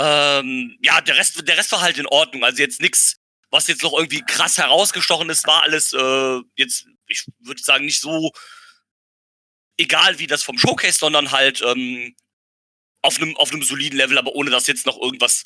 Ähm, 0.02 0.78
ja, 0.82 1.02
der 1.02 1.18
Rest, 1.18 1.46
der 1.46 1.58
Rest 1.58 1.74
war 1.74 1.82
halt 1.82 1.98
in 1.98 2.08
Ordnung. 2.08 2.46
Also 2.46 2.62
jetzt 2.62 2.80
nichts, 2.80 3.18
was 3.52 3.68
jetzt 3.68 3.84
noch 3.84 3.94
irgendwie 3.94 4.24
krass 4.26 4.58
herausgestochen 4.58 5.30
ist, 5.30 5.46
war 5.46 5.64
alles 5.64 5.92
äh, 5.92 6.40
jetzt, 6.56 6.86
ich 7.08 7.26
würde 7.40 7.62
sagen, 7.62 7.84
nicht 7.84 8.00
so 8.00 8.32
egal 9.78 10.18
wie 10.20 10.28
das 10.28 10.44
vom 10.44 10.58
Showcase, 10.58 11.00
sondern 11.00 11.32
halt 11.32 11.62
ähm, 11.66 12.16
auf 13.02 13.18
einem 13.18 13.36
auf 13.36 13.52
soliden 13.62 13.98
Level, 13.98 14.18
aber 14.18 14.36
ohne 14.36 14.52
dass 14.52 14.68
jetzt 14.68 14.86
noch 14.86 14.98
irgendwas 15.02 15.44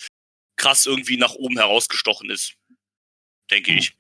krass 0.56 0.86
irgendwie 0.86 1.18
nach 1.18 1.34
oben 1.34 1.58
herausgestochen 1.58 2.30
ist. 2.30 2.54
Denke 3.50 3.74
ich. 3.74 3.96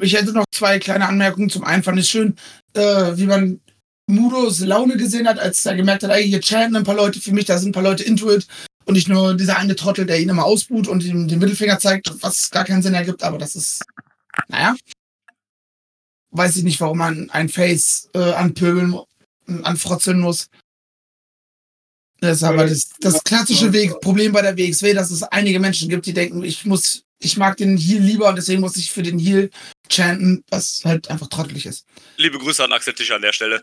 Ich 0.00 0.14
hätte 0.14 0.32
noch 0.32 0.44
zwei 0.52 0.78
kleine 0.78 1.08
Anmerkungen. 1.08 1.50
Zum 1.50 1.64
einen 1.64 1.82
fand 1.82 1.98
ich 1.98 2.08
schön, 2.08 2.36
äh, 2.74 3.16
wie 3.16 3.26
man 3.26 3.60
Mudos 4.06 4.60
Laune 4.60 4.96
gesehen 4.96 5.28
hat, 5.28 5.40
als 5.40 5.66
er 5.66 5.74
gemerkt 5.74 6.04
hat, 6.04 6.10
ey, 6.10 6.28
hier 6.28 6.40
chanten 6.40 6.76
ein 6.76 6.84
paar 6.84 6.94
Leute 6.94 7.20
für 7.20 7.32
mich, 7.32 7.46
da 7.46 7.58
sind 7.58 7.70
ein 7.70 7.72
paar 7.72 7.82
Leute 7.82 8.04
into 8.04 8.32
it. 8.32 8.46
Und 8.90 8.94
nicht 8.94 9.06
nur 9.06 9.36
dieser 9.36 9.56
eine 9.56 9.76
Trottel, 9.76 10.04
der 10.04 10.18
ihn 10.18 10.30
immer 10.30 10.44
ausbuht 10.44 10.88
und 10.88 11.04
ihm 11.04 11.28
den 11.28 11.38
Mittelfinger 11.38 11.78
zeigt, 11.78 12.10
was 12.24 12.50
gar 12.50 12.64
keinen 12.64 12.82
Sinn 12.82 12.92
ergibt, 12.92 13.22
aber 13.22 13.38
das 13.38 13.54
ist, 13.54 13.84
naja. 14.48 14.74
Weiß 16.32 16.56
ich 16.56 16.64
nicht, 16.64 16.80
warum 16.80 16.98
man 16.98 17.30
ein 17.30 17.48
Face 17.48 18.10
äh, 18.14 18.32
anpöbeln, 18.32 18.98
anfrotzeln 19.62 20.18
muss. 20.18 20.48
Das 22.18 22.38
ist 22.38 22.42
aber 22.42 22.66
das, 22.66 22.90
das 22.98 23.22
klassische 23.22 23.72
Weg, 23.72 24.00
Problem 24.00 24.32
bei 24.32 24.42
der 24.42 24.56
WXW, 24.56 24.92
dass 24.92 25.12
es 25.12 25.22
einige 25.22 25.60
Menschen 25.60 25.88
gibt, 25.88 26.06
die 26.06 26.12
denken, 26.12 26.42
ich 26.42 26.64
muss, 26.64 27.04
ich 27.20 27.36
mag 27.36 27.58
den 27.58 27.78
Heal 27.78 28.02
lieber 28.02 28.28
und 28.28 28.34
deswegen 28.34 28.60
muss 28.60 28.76
ich 28.76 28.90
für 28.90 29.04
den 29.04 29.20
Heal 29.20 29.50
chanten, 29.88 30.42
was 30.50 30.80
halt 30.84 31.08
einfach 31.10 31.28
trottelig 31.28 31.64
ist. 31.64 31.86
Liebe 32.16 32.40
Grüße 32.40 32.64
an 32.64 32.72
Axel 32.72 32.94
Tischer 32.94 33.14
an 33.14 33.22
der 33.22 33.34
Stelle. 33.34 33.62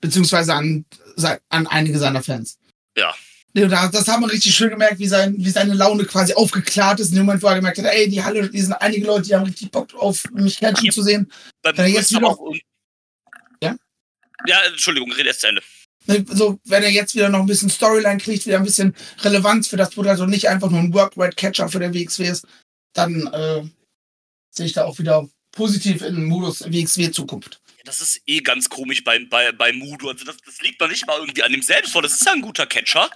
Beziehungsweise 0.00 0.52
an, 0.52 0.84
an 1.48 1.68
einige 1.68 2.00
seiner 2.00 2.24
Fans. 2.24 2.58
Ja. 2.96 3.14
Das 3.64 4.06
haben 4.08 4.22
wir 4.22 4.30
richtig 4.30 4.54
schön 4.54 4.68
gemerkt, 4.68 4.98
wie, 4.98 5.08
sein, 5.08 5.34
wie 5.38 5.48
seine 5.48 5.72
Laune 5.72 6.04
quasi 6.04 6.34
aufgeklärt 6.34 7.00
ist. 7.00 7.08
In 7.08 7.16
dem 7.16 7.24
Moment, 7.24 7.42
wo 7.42 7.46
er 7.46 7.54
gemerkt 7.54 7.78
hat, 7.78 7.86
ey, 7.86 8.06
die 8.08 8.22
Halle, 8.22 8.50
die 8.50 8.60
sind 8.60 8.74
einige 8.74 9.06
Leute, 9.06 9.22
die 9.28 9.34
haben 9.34 9.44
richtig 9.44 9.70
Bock 9.70 9.94
auf 9.94 10.24
mich 10.32 10.58
catchen 10.58 10.84
Ja. 10.86 10.92
zu 10.92 11.02
sehen. 11.02 11.32
Wenn 11.62 11.74
er 11.76 11.86
jetzt 11.86 12.10
wieder- 12.14 12.38
und 12.38 12.60
Ja? 13.62 13.74
Ja, 14.46 14.58
Entschuldigung, 14.66 15.10
rede 15.12 15.28
erst 15.28 15.40
zu 15.40 15.46
Ende. 15.48 15.62
Ne, 16.04 16.24
So, 16.28 16.60
wenn 16.64 16.82
er 16.82 16.90
jetzt 16.90 17.14
wieder 17.14 17.30
noch 17.30 17.40
ein 17.40 17.46
bisschen 17.46 17.70
Storyline 17.70 18.18
kriegt, 18.18 18.44
wieder 18.46 18.58
ein 18.58 18.64
bisschen 18.64 18.94
Relevanz 19.22 19.68
für 19.68 19.78
das 19.78 19.90
Produkt, 19.90 20.10
also 20.10 20.26
nicht 20.26 20.48
einfach 20.48 20.70
nur 20.70 20.80
ein 20.80 20.92
Work-Rate-Catcher 20.92 21.68
für 21.70 21.78
der 21.78 21.94
WXW 21.94 22.28
ist, 22.28 22.46
dann 22.92 23.26
äh, 23.28 23.62
sehe 24.50 24.66
ich 24.66 24.74
da 24.74 24.84
auch 24.84 24.98
wieder 24.98 25.26
positiv 25.52 26.02
in 26.02 26.14
den 26.14 26.24
Modus 26.26 26.60
WXW 26.70 27.10
Zukunft. 27.10 27.58
Ja, 27.65 27.65
das 27.86 28.00
ist 28.00 28.20
eh 28.26 28.40
ganz 28.40 28.68
komisch 28.68 29.02
bei, 29.04 29.18
bei, 29.18 29.52
bei 29.52 29.72
Mudo. 29.72 30.10
Also 30.10 30.24
das, 30.24 30.36
das 30.44 30.60
liegt 30.60 30.80
noch 30.80 30.88
nicht 30.88 31.06
mal 31.06 31.18
irgendwie 31.18 31.42
an 31.42 31.52
dem 31.52 31.62
selbst 31.62 31.92
vor. 31.92 32.02
Das 32.02 32.12
ist 32.12 32.26
ja 32.26 32.32
ein 32.32 32.42
guter 32.42 32.66
Catcher. 32.66 33.08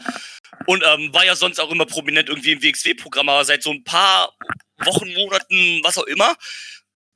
Und 0.67 0.83
ähm, 0.87 1.13
war 1.13 1.25
ja 1.25 1.37
sonst 1.37 1.59
auch 1.59 1.71
immer 1.71 1.87
prominent 1.87 2.29
irgendwie 2.29 2.53
im 2.53 2.63
WXW-Programm, 2.63 3.29
aber 3.29 3.45
seit 3.45 3.63
so 3.63 3.71
ein 3.71 3.85
paar 3.85 4.33
Wochen, 4.79 5.13
Monaten, 5.13 5.81
was 5.83 5.99
auch 5.99 6.05
immer, 6.05 6.37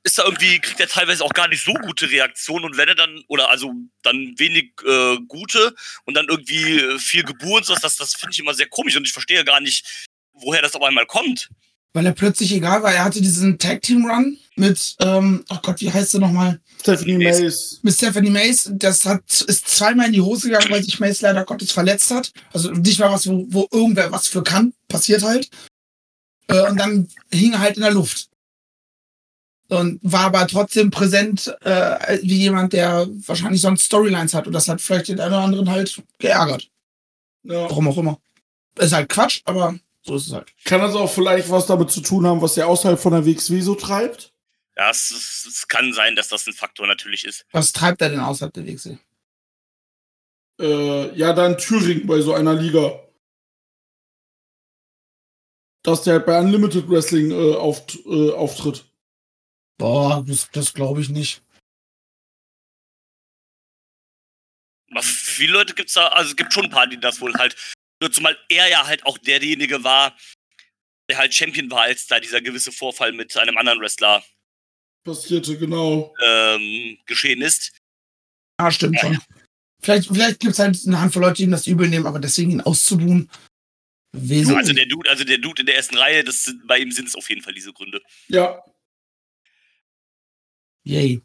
ist 0.03 0.19
da 0.19 0.23
irgendwie, 0.23 0.59
kriegt 0.59 0.79
er 0.79 0.87
teilweise 0.87 1.23
auch 1.23 1.33
gar 1.33 1.47
nicht 1.47 1.63
so 1.63 1.73
gute 1.73 2.09
Reaktionen 2.11 2.65
und 2.65 2.77
wenn 2.77 2.87
er 2.87 2.95
dann, 2.95 3.23
oder 3.27 3.49
also 3.49 3.73
dann 4.03 4.35
wenig 4.37 4.71
äh, 4.85 5.17
gute 5.27 5.73
und 6.05 6.13
dann 6.13 6.27
irgendwie 6.29 6.99
viel 6.99 7.23
Geburt 7.23 7.61
und 7.61 7.65
sowas, 7.65 7.81
das, 7.81 7.95
das 7.97 8.13
finde 8.13 8.33
ich 8.33 8.39
immer 8.39 8.53
sehr 8.53 8.67
komisch 8.67 8.95
und 8.95 9.05
ich 9.05 9.13
verstehe 9.13 9.43
gar 9.43 9.59
nicht, 9.59 10.07
woher 10.33 10.61
das 10.61 10.75
auf 10.75 10.83
einmal 10.83 11.07
kommt. 11.07 11.49
weil 11.93 12.05
er 12.05 12.13
plötzlich 12.13 12.51
egal 12.51 12.83
war. 12.83 12.93
Er 12.93 13.03
hatte 13.03 13.21
diesen 13.21 13.57
Tag 13.57 13.81
Team 13.81 14.05
Run 14.05 14.37
mit, 14.55 14.95
ähm, 14.99 15.43
oh 15.49 15.57
Gott, 15.63 15.81
wie 15.81 15.91
heißt 15.91 16.11
sie 16.11 16.19
nochmal? 16.19 16.61
Stephanie 16.85 17.17
Mays. 17.17 17.79
Mit 17.81 17.95
Stephanie 17.95 18.29
Mace. 18.29 18.69
Das 18.73 19.05
hat, 19.05 19.23
ist 19.41 19.67
zweimal 19.67 20.05
in 20.05 20.13
die 20.13 20.21
Hose 20.21 20.49
gegangen, 20.49 20.69
weil 20.69 20.83
sich 20.83 20.99
Mace 20.99 21.21
leider 21.21 21.43
Gottes 21.43 21.71
verletzt 21.71 22.11
hat. 22.11 22.31
Also 22.53 22.69
nicht 22.71 22.99
mal 22.99 23.11
was, 23.11 23.27
wo, 23.27 23.43
wo 23.49 23.67
irgendwer 23.71 24.11
was 24.11 24.27
für 24.27 24.43
kann. 24.43 24.71
Passiert 24.87 25.23
halt. 25.23 25.49
Äh, 26.47 26.69
und 26.69 26.79
dann 26.79 27.07
hing 27.31 27.53
er 27.53 27.59
halt 27.59 27.77
in 27.77 27.81
der 27.81 27.91
Luft. 27.91 28.29
Und 29.67 29.99
war 30.03 30.25
aber 30.25 30.45
trotzdem 30.45 30.91
präsent, 30.91 31.55
äh, 31.61 32.19
wie 32.21 32.37
jemand, 32.37 32.73
der 32.73 33.07
wahrscheinlich 33.25 33.61
sonst 33.61 33.85
Storylines 33.85 34.35
hat. 34.35 34.45
Und 34.45 34.53
das 34.53 34.67
hat 34.67 34.79
vielleicht 34.79 35.07
den 35.07 35.19
einen 35.19 35.33
oder 35.33 35.43
anderen 35.43 35.71
halt 35.71 36.03
geärgert. 36.19 36.69
Ja. 37.41 37.63
Warum 37.63 37.87
auch 37.87 37.97
immer. 37.97 38.19
Ist 38.77 38.93
halt 38.93 39.09
Quatsch, 39.09 39.41
aber 39.45 39.79
so 40.03 40.17
ist 40.17 40.27
es 40.27 40.33
halt. 40.33 40.53
Kann 40.65 40.81
das 40.81 40.93
auch 40.93 41.11
vielleicht 41.11 41.49
was 41.49 41.65
damit 41.65 41.89
zu 41.89 42.01
tun 42.01 42.27
haben, 42.27 42.43
was 42.43 42.57
er 42.57 42.67
außerhalb 42.67 42.99
von 42.99 43.13
der 43.13 43.25
WXW 43.25 43.61
so 43.61 43.73
treibt? 43.73 44.34
Ja, 44.77 44.89
es, 44.89 45.09
es, 45.09 45.45
es 45.45 45.67
kann 45.67 45.93
sein, 45.93 46.15
dass 46.15 46.27
das 46.27 46.45
ein 46.47 46.53
Faktor 46.53 46.85
natürlich 46.85 47.23
ist. 47.23 47.45
Was 47.51 47.71
treibt 47.71 48.01
er 48.01 48.09
denn 48.09 48.19
außerhalb 48.19 48.53
der 48.53 48.67
WXW? 48.67 48.97
Äh, 50.59 51.15
ja, 51.17 51.33
dann 51.33 51.57
Thüringen 51.57 52.07
bei 52.07 52.21
so 52.21 52.33
einer 52.33 52.53
Liga. 52.53 53.01
Dass 55.83 56.03
der 56.03 56.15
halt 56.15 56.25
bei 56.25 56.39
Unlimited 56.39 56.89
Wrestling 56.89 57.31
äh, 57.31 57.55
auft, 57.55 57.97
äh, 58.05 58.31
auftritt. 58.31 58.85
Boah, 59.77 60.23
das, 60.27 60.49
das 60.51 60.73
glaube 60.73 61.01
ich 61.01 61.09
nicht. 61.09 61.41
Aber 64.91 65.03
viele 65.03 65.53
Leute 65.53 65.73
gibt's 65.73 65.93
da, 65.93 66.07
also 66.07 66.31
es 66.31 66.35
gibt 66.35 66.53
schon 66.53 66.65
ein 66.65 66.71
paar, 66.71 66.87
die 66.87 66.99
das 66.99 67.19
wohl 67.19 67.33
halt, 67.35 67.55
nur 68.01 68.11
zumal 68.11 68.37
er 68.49 68.69
ja 68.69 68.87
halt 68.87 69.05
auch 69.05 69.17
derjenige 69.17 69.83
war, 69.83 70.17
der 71.09 71.17
halt 71.17 71.33
Champion 71.33 71.69
war, 71.69 71.83
als 71.83 72.07
da 72.07 72.19
dieser 72.19 72.41
gewisse 72.41 72.71
Vorfall 72.71 73.11
mit 73.11 73.35
einem 73.37 73.57
anderen 73.57 73.79
Wrestler 73.79 74.23
Passierte, 75.05 75.57
genau. 75.57 76.13
ähm, 76.25 76.97
geschehen 77.05 77.41
ist. 77.41 77.71
Ah, 78.57 78.71
stimmt 78.71 78.99
schon. 78.99 79.17
Vielleicht, 79.81 80.07
vielleicht 80.07 80.39
gibt 80.39 80.53
es 80.53 80.59
halt 80.59 80.77
eine 80.87 80.99
Handvoll 80.99 81.21
Leute, 81.21 81.35
die 81.37 81.43
ihm 81.43 81.51
das 81.51 81.67
übel 81.67 81.87
nehmen, 81.87 82.07
aber 82.07 82.19
deswegen 82.19 82.51
ihn 82.51 82.61
auszubuhen. 82.61 83.29
Wesen. 84.13 84.55
Also 84.55 84.73
der 84.73 84.85
Dude, 84.87 85.09
also 85.09 85.23
der 85.23 85.37
Dude 85.37 85.59
in 85.61 85.65
der 85.67 85.75
ersten 85.75 85.97
Reihe, 85.97 86.23
das 86.23 86.45
sind, 86.45 86.65
bei 86.67 86.79
ihm 86.79 86.91
sind 86.91 87.07
es 87.07 87.15
auf 87.15 87.29
jeden 87.29 87.41
Fall 87.41 87.53
diese 87.53 87.71
Gründe. 87.73 88.01
Ja. 88.27 88.61
Yay. 90.83 91.21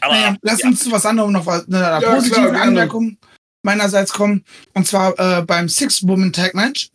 Aber 0.00 0.14
naja, 0.14 0.36
lass 0.42 0.60
ja, 0.60 0.68
uns 0.68 0.82
zu 0.82 0.90
was 0.90 1.06
anderem 1.06 1.32
noch 1.32 1.46
was- 1.46 1.66
eine 1.66 1.78
Ja, 1.78 2.00
positive 2.00 2.48
klar. 2.48 2.62
Anmerkung 2.62 3.18
meinerseits 3.62 4.12
kommen. 4.12 4.44
Und 4.74 4.86
zwar 4.86 5.18
äh, 5.18 5.42
beim 5.42 5.68
Six-Woman-Tag-Match, 5.68 6.90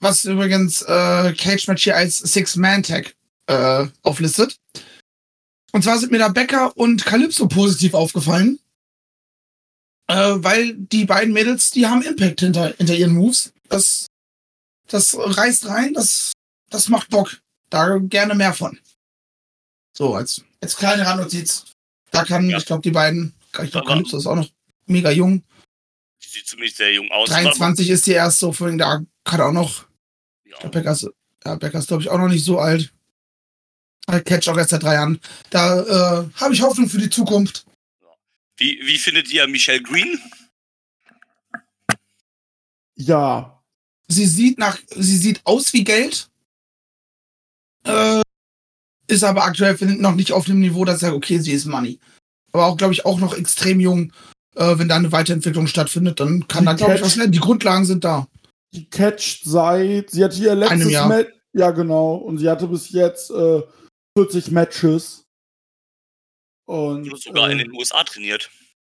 was 0.00 0.24
übrigens 0.24 0.82
äh, 0.82 1.32
Cage-Match 1.34 1.84
hier 1.84 1.96
als 1.96 2.18
Six-Man-Tag 2.18 3.14
äh, 3.46 3.86
auflistet. 4.02 4.56
Und 5.72 5.82
zwar 5.84 5.98
sind 5.98 6.10
mir 6.12 6.18
da 6.18 6.28
Becker 6.28 6.76
und 6.76 7.04
Calypso 7.04 7.46
positiv 7.48 7.94
aufgefallen. 7.94 8.58
Äh, 10.08 10.34
weil 10.42 10.74
die 10.74 11.04
beiden 11.04 11.32
Mädels, 11.32 11.70
die 11.70 11.86
haben 11.86 12.02
Impact 12.02 12.40
hinter, 12.40 12.74
hinter 12.76 12.96
ihren 12.96 13.12
Moves. 13.14 13.52
Das, 13.68 14.06
das 14.88 15.16
reißt 15.16 15.66
rein, 15.66 15.94
das, 15.94 16.32
das 16.68 16.88
macht 16.88 17.10
Bock. 17.10 17.40
Da 17.70 17.98
gerne 17.98 18.34
mehr 18.34 18.52
von. 18.52 18.78
So, 19.96 20.14
als, 20.14 20.42
als 20.60 20.76
kleine 20.76 21.06
Randnotiz. 21.06 21.66
Da 22.10 22.24
kann, 22.24 22.50
Ja. 22.50 22.58
ich 22.58 22.66
glaube, 22.66 22.82
die 22.82 22.90
beiden, 22.90 23.32
ich 23.62 23.70
glaube, 23.70 23.86
Calypso 23.86 24.16
ist 24.16 24.26
auch 24.26 24.34
noch 24.34 24.48
mega 24.86 25.12
jung. 25.12 25.44
die 26.24 26.28
sieht 26.28 26.46
zumindest 26.48 26.78
sehr 26.78 26.92
jung 26.92 27.08
aus. 27.12 27.28
23 27.28 27.88
ist 27.90 28.06
die 28.06 28.12
erst 28.12 28.40
so, 28.40 28.52
vorhin 28.52 28.78
da 28.78 29.00
kann 29.22 29.40
auch 29.40 29.52
noch, 29.52 29.86
Ja. 30.44 30.58
der 30.58 30.68
Becker 30.70 30.90
ist, 30.92 31.08
ja, 31.44 31.54
Becker 31.54 31.78
ist, 31.78 31.86
glaube 31.86 32.02
ich, 32.02 32.08
auch 32.08 32.18
noch 32.18 32.28
nicht 32.28 32.44
so 32.44 32.58
alt. 32.58 32.92
Halt 34.08 34.24
Catch 34.24 34.48
auch 34.48 34.56
erst 34.56 34.70
seit 34.70 34.82
drei 34.82 34.94
Jahren. 34.94 35.20
Da 35.50 35.80
äh, 36.22 36.28
habe 36.34 36.54
ich 36.54 36.62
Hoffnung 36.62 36.88
für 36.88 36.98
die 36.98 37.10
Zukunft. 37.10 37.66
Wie, 38.56 38.78
wie 38.84 38.98
findet 38.98 39.30
ihr 39.32 39.46
Michelle 39.46 39.82
Green? 39.82 40.20
Ja. 42.96 43.62
Sie 44.08 44.26
sieht 44.26 44.58
nach, 44.58 44.78
sie 44.94 45.16
sieht 45.16 45.40
aus 45.44 45.72
wie 45.72 45.84
Geld. 45.84 46.28
Äh, 47.84 48.20
ist 49.06 49.24
aber 49.24 49.44
aktuell 49.44 49.76
noch 49.96 50.14
nicht 50.14 50.32
auf 50.32 50.44
dem 50.44 50.60
Niveau, 50.60 50.84
dass 50.84 50.96
ich 50.96 51.00
sage, 51.02 51.16
okay, 51.16 51.38
sie 51.38 51.52
ist 51.52 51.66
Money. 51.66 51.98
Aber 52.52 52.66
auch, 52.66 52.76
glaube 52.76 52.92
ich, 52.92 53.06
auch 53.06 53.18
noch 53.18 53.36
extrem 53.36 53.80
jung. 53.80 54.12
Äh, 54.56 54.78
wenn 54.78 54.88
da 54.88 54.96
eine 54.96 55.12
Weiterentwicklung 55.12 55.66
stattfindet, 55.66 56.20
dann 56.20 56.46
kann 56.48 56.66
da, 56.66 56.74
glaube 56.74 56.96
ich, 56.96 57.02
was 57.02 57.16
lernen. 57.16 57.32
Die 57.32 57.38
Grundlagen 57.38 57.84
sind 57.84 58.04
da. 58.04 58.26
Die 58.72 58.88
catcht 58.88 59.44
seit, 59.44 60.10
sie 60.10 60.22
hatte 60.22 60.40
ihr 60.40 60.54
letztes. 60.54 61.06
Match. 61.06 61.32
Ja, 61.52 61.70
genau. 61.70 62.14
Und 62.14 62.38
sie 62.38 62.48
hatte 62.48 62.68
bis 62.68 62.90
jetzt 62.90 63.30
äh, 63.30 63.62
40 64.16 64.50
Matches. 64.50 65.26
Und, 66.66 67.04
Die 67.04 67.10
wird 67.10 67.22
sogar 67.22 67.48
äh, 67.48 67.52
in 67.52 67.58
den 67.58 67.72
USA 67.72 68.04
trainiert. 68.04 68.50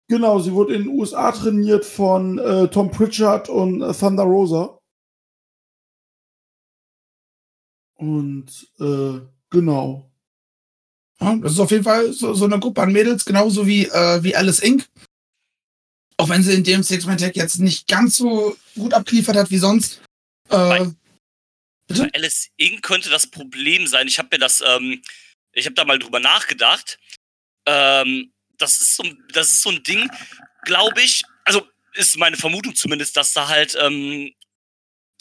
Genau, 0.07 0.39
sie 0.39 0.53
wurde 0.53 0.75
in 0.75 0.83
den 0.83 0.91
USA 0.91 1.31
trainiert 1.31 1.83
von 1.83 2.37
äh, 2.37 2.67
Tom 2.67 2.91
Pritchard 2.91 3.49
und 3.49 3.81
äh, 3.81 3.93
Thunder 3.93 4.23
Rosa. 4.23 4.79
Und 7.95 8.67
äh, 8.79 9.21
genau. 9.49 10.11
Ja, 11.19 11.35
das 11.37 11.53
ist 11.53 11.59
auf 11.59 11.71
jeden 11.71 11.83
Fall 11.83 12.11
so, 12.13 12.33
so 12.33 12.45
eine 12.45 12.59
Gruppe 12.59 12.81
an 12.81 12.91
Mädels, 12.91 13.25
genauso 13.25 13.65
wie, 13.65 13.85
äh, 13.85 14.21
wie 14.21 14.35
Alice 14.35 14.59
Inc. 14.59 14.87
Auch 16.17 16.29
wenn 16.29 16.43
sie 16.43 16.53
in 16.53 16.63
dem 16.63 16.83
Six-Man-Tag 16.83 17.35
jetzt 17.35 17.59
nicht 17.59 17.87
ganz 17.87 18.17
so 18.17 18.55
gut 18.75 18.93
abgeliefert 18.93 19.35
hat 19.35 19.49
wie 19.49 19.57
sonst. 19.57 20.01
Äh? 20.49 20.85
Bei 21.87 22.09
Alice 22.13 22.49
Inc. 22.57 22.81
könnte 22.81 23.09
das 23.09 23.27
Problem 23.27 23.87
sein. 23.87 24.07
Ich 24.07 24.17
habe 24.17 24.29
mir 24.31 24.39
das, 24.39 24.61
ähm, 24.65 25.01
ich 25.53 25.65
habe 25.65 25.75
da 25.75 25.85
mal 25.85 25.99
drüber 25.99 26.19
nachgedacht. 26.19 26.99
Ähm, 27.65 28.33
das 28.57 28.77
ist 28.77 28.95
so, 28.95 29.03
das 29.33 29.47
ist 29.47 29.61
so 29.61 29.69
ein 29.69 29.83
Ding, 29.83 30.09
glaube 30.63 31.01
ich. 31.01 31.23
Also 31.43 31.67
ist 31.93 32.17
meine 32.17 32.37
Vermutung 32.37 32.75
zumindest, 32.75 33.15
dass 33.17 33.33
da 33.33 33.47
halt 33.47 33.77
ähm, 33.79 34.33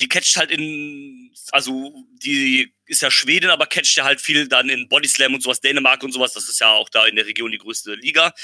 die 0.01 0.09
catcht 0.09 0.37
halt 0.37 0.51
in, 0.51 1.33
also 1.53 1.95
die 2.23 2.75
ist 2.87 3.03
ja 3.03 3.11
Schwedin, 3.11 3.51
aber 3.51 3.67
catcht 3.67 3.97
ja 3.97 4.05
halt 4.05 4.21
viel 4.21 4.49
dann 4.49 4.69
in 4.69 4.89
Bodyslam 4.89 5.35
und 5.35 5.43
sowas, 5.43 5.61
Dänemark 5.61 6.03
und 6.03 6.13
sowas. 6.13 6.33
Das 6.33 6.49
ist 6.49 6.61
ja 6.61 6.71
auch 6.71 6.89
da 6.89 7.07
in 7.07 7.17
der 7.17 7.27
Region 7.27 7.51
die 7.51 7.59
größte 7.59 7.95
Liga. 7.95 8.35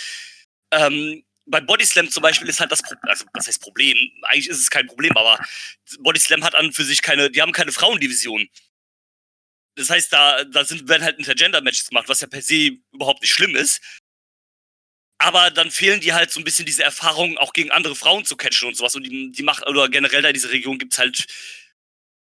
Ähm, 0.70 1.24
bei 1.50 1.60
Bodyslam 1.60 2.10
zum 2.10 2.22
Beispiel 2.22 2.48
ist 2.48 2.60
halt 2.60 2.70
das 2.70 2.82
Problem, 2.82 3.10
also 3.10 3.24
was 3.34 3.46
heißt 3.46 3.60
Problem? 3.60 3.96
Eigentlich 4.22 4.48
ist 4.48 4.58
es 4.58 4.70
kein 4.70 4.86
Problem, 4.86 5.16
aber 5.16 5.38
Bodyslam 5.98 6.44
hat 6.44 6.54
an 6.54 6.72
für 6.72 6.84
sich 6.84 7.02
keine, 7.02 7.30
die 7.30 7.42
haben 7.42 7.52
keine 7.52 7.72
Frauendivision. 7.72 8.48
Das 9.74 9.90
heißt, 9.90 10.12
da, 10.12 10.44
da 10.44 10.64
sind, 10.64 10.88
werden 10.88 11.04
halt 11.04 11.18
Intergender-Matches 11.18 11.88
gemacht, 11.88 12.08
was 12.08 12.20
ja 12.20 12.26
per 12.26 12.42
se 12.42 12.78
überhaupt 12.92 13.22
nicht 13.22 13.32
schlimm 13.32 13.56
ist. 13.56 13.80
Aber 15.18 15.50
dann 15.50 15.70
fehlen 15.70 16.00
die 16.00 16.12
halt 16.12 16.30
so 16.30 16.40
ein 16.40 16.44
bisschen 16.44 16.66
diese 16.66 16.82
Erfahrung, 16.82 17.36
auch 17.38 17.52
gegen 17.52 17.70
andere 17.70 17.94
Frauen 17.94 18.24
zu 18.24 18.36
catchen 18.36 18.68
und 18.68 18.74
sowas. 18.74 18.94
Und 18.96 19.04
die, 19.04 19.32
die 19.32 19.42
macht, 19.42 19.66
oder 19.66 19.88
generell 19.88 20.22
da 20.22 20.28
in 20.28 20.34
dieser 20.34 20.50
Region 20.50 20.78
gibt's 20.78 20.98
halt 20.98 21.26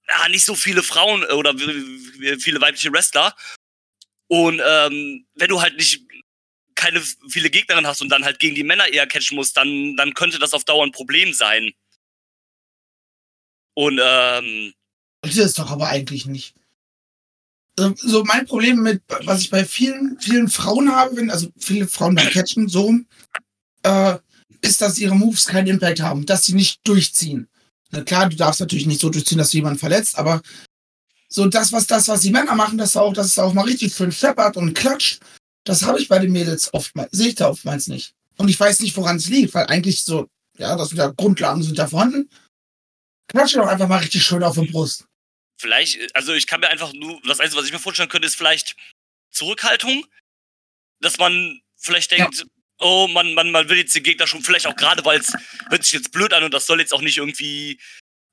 ja, 0.08 0.30
nicht 0.30 0.46
so 0.46 0.56
viele 0.56 0.84
Frauen 0.84 1.24
oder 1.26 1.58
viele 1.58 2.62
weibliche 2.62 2.92
Wrestler. 2.92 3.36
Und 4.28 4.62
ähm, 4.66 5.26
wenn 5.36 5.50
du 5.50 5.62
halt 5.62 5.78
nicht 5.78 6.05
keine 6.76 7.02
viele 7.30 7.50
Gegnerinnen 7.50 7.88
hast 7.88 8.02
und 8.02 8.10
dann 8.10 8.26
halt 8.26 8.40
gegen 8.40 8.56
die 8.56 8.64
Männer 8.64 8.88
eher 8.88 9.08
catchen 9.08 9.36
musst, 9.36 9.58
dann, 9.58 9.96
dann 9.96 10.14
könnte 10.14 10.40
das 10.40 10.54
auf 10.54 10.64
Dauer 10.64 10.86
ein 10.86 10.92
Problem 10.92 11.34
sein. 11.34 11.74
Und 13.74 14.00
ähm, 14.04 14.74
Das 15.22 15.38
ist 15.38 15.60
doch 15.60 15.72
aber 15.72 15.88
eigentlich 15.88 16.26
nicht. 16.26 16.54
So, 17.78 17.94
so 17.98 18.24
mein 18.24 18.46
Problem 18.46 18.82
mit, 18.82 19.02
was 19.24 19.42
ich 19.42 19.50
bei 19.50 19.66
vielen, 19.66 20.18
vielen 20.20 20.48
Frauen 20.48 20.96
habe, 20.96 21.18
wenn, 21.18 21.30
also 21.30 21.50
viele 21.58 21.88
Frauen 21.88 22.16
beim 22.16 22.30
Catchen, 22.30 22.70
so 22.70 22.94
äh, 23.84 24.18
ist, 24.62 24.82
dass 24.82 24.98
ihre 24.98 25.16
Moves 25.16 25.46
keinen 25.46 25.68
Impact 25.68 26.00
haben, 26.00 26.26
dass 26.26 26.46
sie 26.46 26.54
nicht 26.54 26.88
durchziehen. 26.88 27.50
Na 27.92 28.02
klar, 28.02 28.30
du 28.30 28.36
darfst 28.36 28.62
natürlich 28.62 28.88
nicht 28.88 29.02
so 29.02 29.10
durchziehen, 29.10 29.38
dass 29.38 29.52
du 29.52 29.58
jemanden 29.58 29.80
verletzt, 29.80 30.18
aber 30.18 30.42
so 31.28 31.46
das, 31.48 31.74
was 31.74 31.86
das, 31.86 32.08
was 32.08 32.22
die 32.22 32.32
Männer 32.32 32.56
machen, 32.56 32.78
dass 32.78 32.94
da 32.94 33.02
auch, 33.02 33.14
dass 33.14 33.28
es 33.28 33.40
auch 33.40 33.54
mal 33.54 33.66
richtig 33.66 33.94
für 33.94 34.04
einen 34.04 34.12
scheppert 34.14 34.56
und 34.56 34.74
klatscht, 34.74 35.20
das 35.66 35.84
habe 35.84 36.00
ich 36.00 36.08
bei 36.08 36.20
den 36.20 36.32
Mädels 36.32 36.74
oftmals, 36.74 37.12
sehe 37.12 37.30
ich 37.30 37.36
da 37.36 37.50
oftmals 37.50 37.88
nicht. 37.88 38.14
Und 38.38 38.50
ich 38.50 38.60
weiß 38.60 38.80
nicht, 38.80 38.96
woran 38.96 39.18
es 39.18 39.28
liegt, 39.28 39.54
weil 39.54 39.66
eigentlich 39.68 40.04
so, 40.04 40.30
ja, 40.58 40.76
das 40.76 40.90
sind 40.90 40.98
ja 40.98 41.08
Grundlagen 41.08 41.64
sind 41.64 41.78
da 41.78 41.88
vorhanden. 41.88 42.30
Klatsche 43.28 43.58
doch 43.58 43.68
einfach 43.68 43.88
mal 43.88 43.98
richtig 43.98 44.24
schön 44.24 44.44
auf 44.44 44.58
die 44.58 44.68
Brust. 44.68 45.06
vielleicht, 45.58 46.16
also 46.16 46.34
ich 46.34 46.48
kann 46.48 46.60
mir 46.60 46.70
einfach 46.70 46.94
nur, 46.94 47.20
das 47.24 47.40
Einzige, 47.40 47.60
was 47.60 47.68
ich 47.68 47.74
mir 47.74 47.80
vorstellen 47.80 48.10
könnte, 48.10 48.28
ist 48.28 48.36
vielleicht 48.36 48.76
Zurückhaltung, 49.32 50.06
dass 51.02 51.18
man 51.18 51.60
vielleicht 51.78 52.12
denkt, 52.12 52.46
oh, 52.80 53.08
man, 53.08 53.34
man, 53.34 53.52
man 53.52 53.68
will 53.70 53.78
jetzt 53.78 53.96
den 53.96 54.04
Gegner 54.04 54.28
schon, 54.28 54.44
vielleicht 54.44 54.68
auch 54.68 54.76
gerade, 54.76 55.04
weil 55.06 55.20
es 55.20 55.34
hört 55.70 55.84
sich 55.84 55.94
jetzt 55.94 56.12
blöd 56.12 56.34
an 56.34 56.44
und 56.44 56.54
das 56.54 56.68
soll 56.68 56.80
jetzt 56.80 56.94
auch 56.94 57.02
nicht 57.02 57.18
irgendwie 57.18 57.80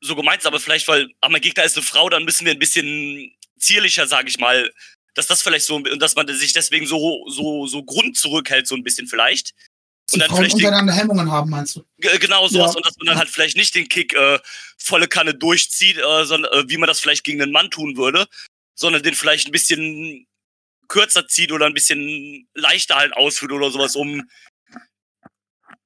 so 0.00 0.16
gemeint 0.16 0.42
sein, 0.42 0.52
aber 0.52 0.60
vielleicht, 0.60 0.88
weil, 0.88 1.08
ah, 1.20 1.28
mein 1.28 1.40
Gegner 1.40 1.64
ist 1.64 1.76
eine 1.76 1.86
Frau, 1.86 2.08
dann 2.08 2.24
müssen 2.24 2.44
wir 2.44 2.52
ein 2.52 2.58
bisschen 2.58 3.32
zierlicher, 3.58 4.06
sage 4.06 4.28
ich 4.28 4.38
mal, 4.38 4.72
dass 5.14 5.26
das 5.26 5.42
vielleicht 5.42 5.66
so, 5.66 5.76
und 5.76 5.98
dass 6.00 6.14
man 6.14 6.26
sich 6.28 6.52
deswegen 6.52 6.86
so, 6.86 7.26
so, 7.28 7.66
so 7.66 7.82
Grund 7.82 8.16
zurückhält, 8.16 8.66
so 8.66 8.74
ein 8.74 8.82
bisschen 8.82 9.06
vielleicht. 9.06 9.52
Und 10.12 10.20
dann 10.20 10.28
Frauen 10.28 10.38
vielleicht 10.38 10.54
untereinander 10.56 10.92
Hemmungen 10.92 11.30
haben, 11.30 11.50
meinst 11.50 11.76
du? 11.76 11.84
G- 11.98 12.18
Genau 12.18 12.46
sowas 12.48 12.72
Ja. 12.72 12.76
und 12.76 12.86
dass 12.86 12.96
man 12.98 13.06
dann 13.06 13.18
halt 13.18 13.28
vielleicht 13.30 13.56
nicht 13.56 13.74
den 13.74 13.88
Kick 13.88 14.14
äh, 14.14 14.38
volle 14.78 15.08
Kanne 15.08 15.34
durchzieht, 15.34 15.96
äh, 15.98 16.24
sondern 16.24 16.52
äh, 16.52 16.68
wie 16.68 16.76
man 16.76 16.86
das 16.86 17.00
vielleicht 17.00 17.24
gegen 17.24 17.40
einen 17.40 17.52
Mann 17.52 17.70
tun 17.70 17.96
würde, 17.96 18.26
sondern 18.74 19.02
den 19.02 19.14
vielleicht 19.14 19.46
ein 19.48 19.52
bisschen 19.52 20.26
kürzer 20.88 21.26
zieht 21.28 21.52
oder 21.52 21.66
ein 21.66 21.72
bisschen 21.74 22.48
leichter 22.54 22.96
halt 22.96 23.14
ausführt 23.16 23.52
oder 23.52 23.70
sowas, 23.70 23.96
um 23.96 24.28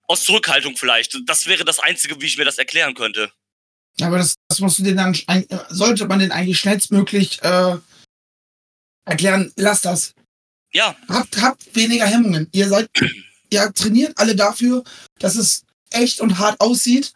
aus 0.09 0.25
Zurückhaltung 0.25 0.77
vielleicht. 0.77 1.19
Das 1.27 1.47
wäre 1.47 1.65
das 1.65 1.79
Einzige, 1.79 2.21
wie 2.21 2.27
ich 2.27 2.39
mir 2.39 2.45
das 2.45 2.59
erklären 2.59 2.95
könnte. 2.95 3.31
Aber 4.01 4.19
das, 4.19 4.35
das 4.49 4.61
musst 4.61 4.79
du 4.79 4.83
den 4.83 4.97
dann, 4.97 5.17
sollte 5.69 6.07
man 6.07 6.19
den 6.19 6.33
eigentlich 6.33 6.59
schnellstmöglich 6.59 7.43
äh, 7.43 7.77
erklären, 9.07 9.53
lasst 9.57 9.87
das. 9.87 10.15
Ja, 10.73 10.95
Habt, 11.09 11.41
habt 11.41 11.75
weniger 11.75 12.07
Hemmungen. 12.07 12.49
Ihr 12.53 12.69
seid, 12.69 12.91
ihr 13.51 13.73
trainiert 13.73 14.19
alle 14.19 14.37
dafür, 14.37 14.85
dass 15.19 15.37
es 15.37 15.65
echt 15.91 16.21
und 16.21 16.39
hart 16.39 16.61
aussieht, 16.61 17.15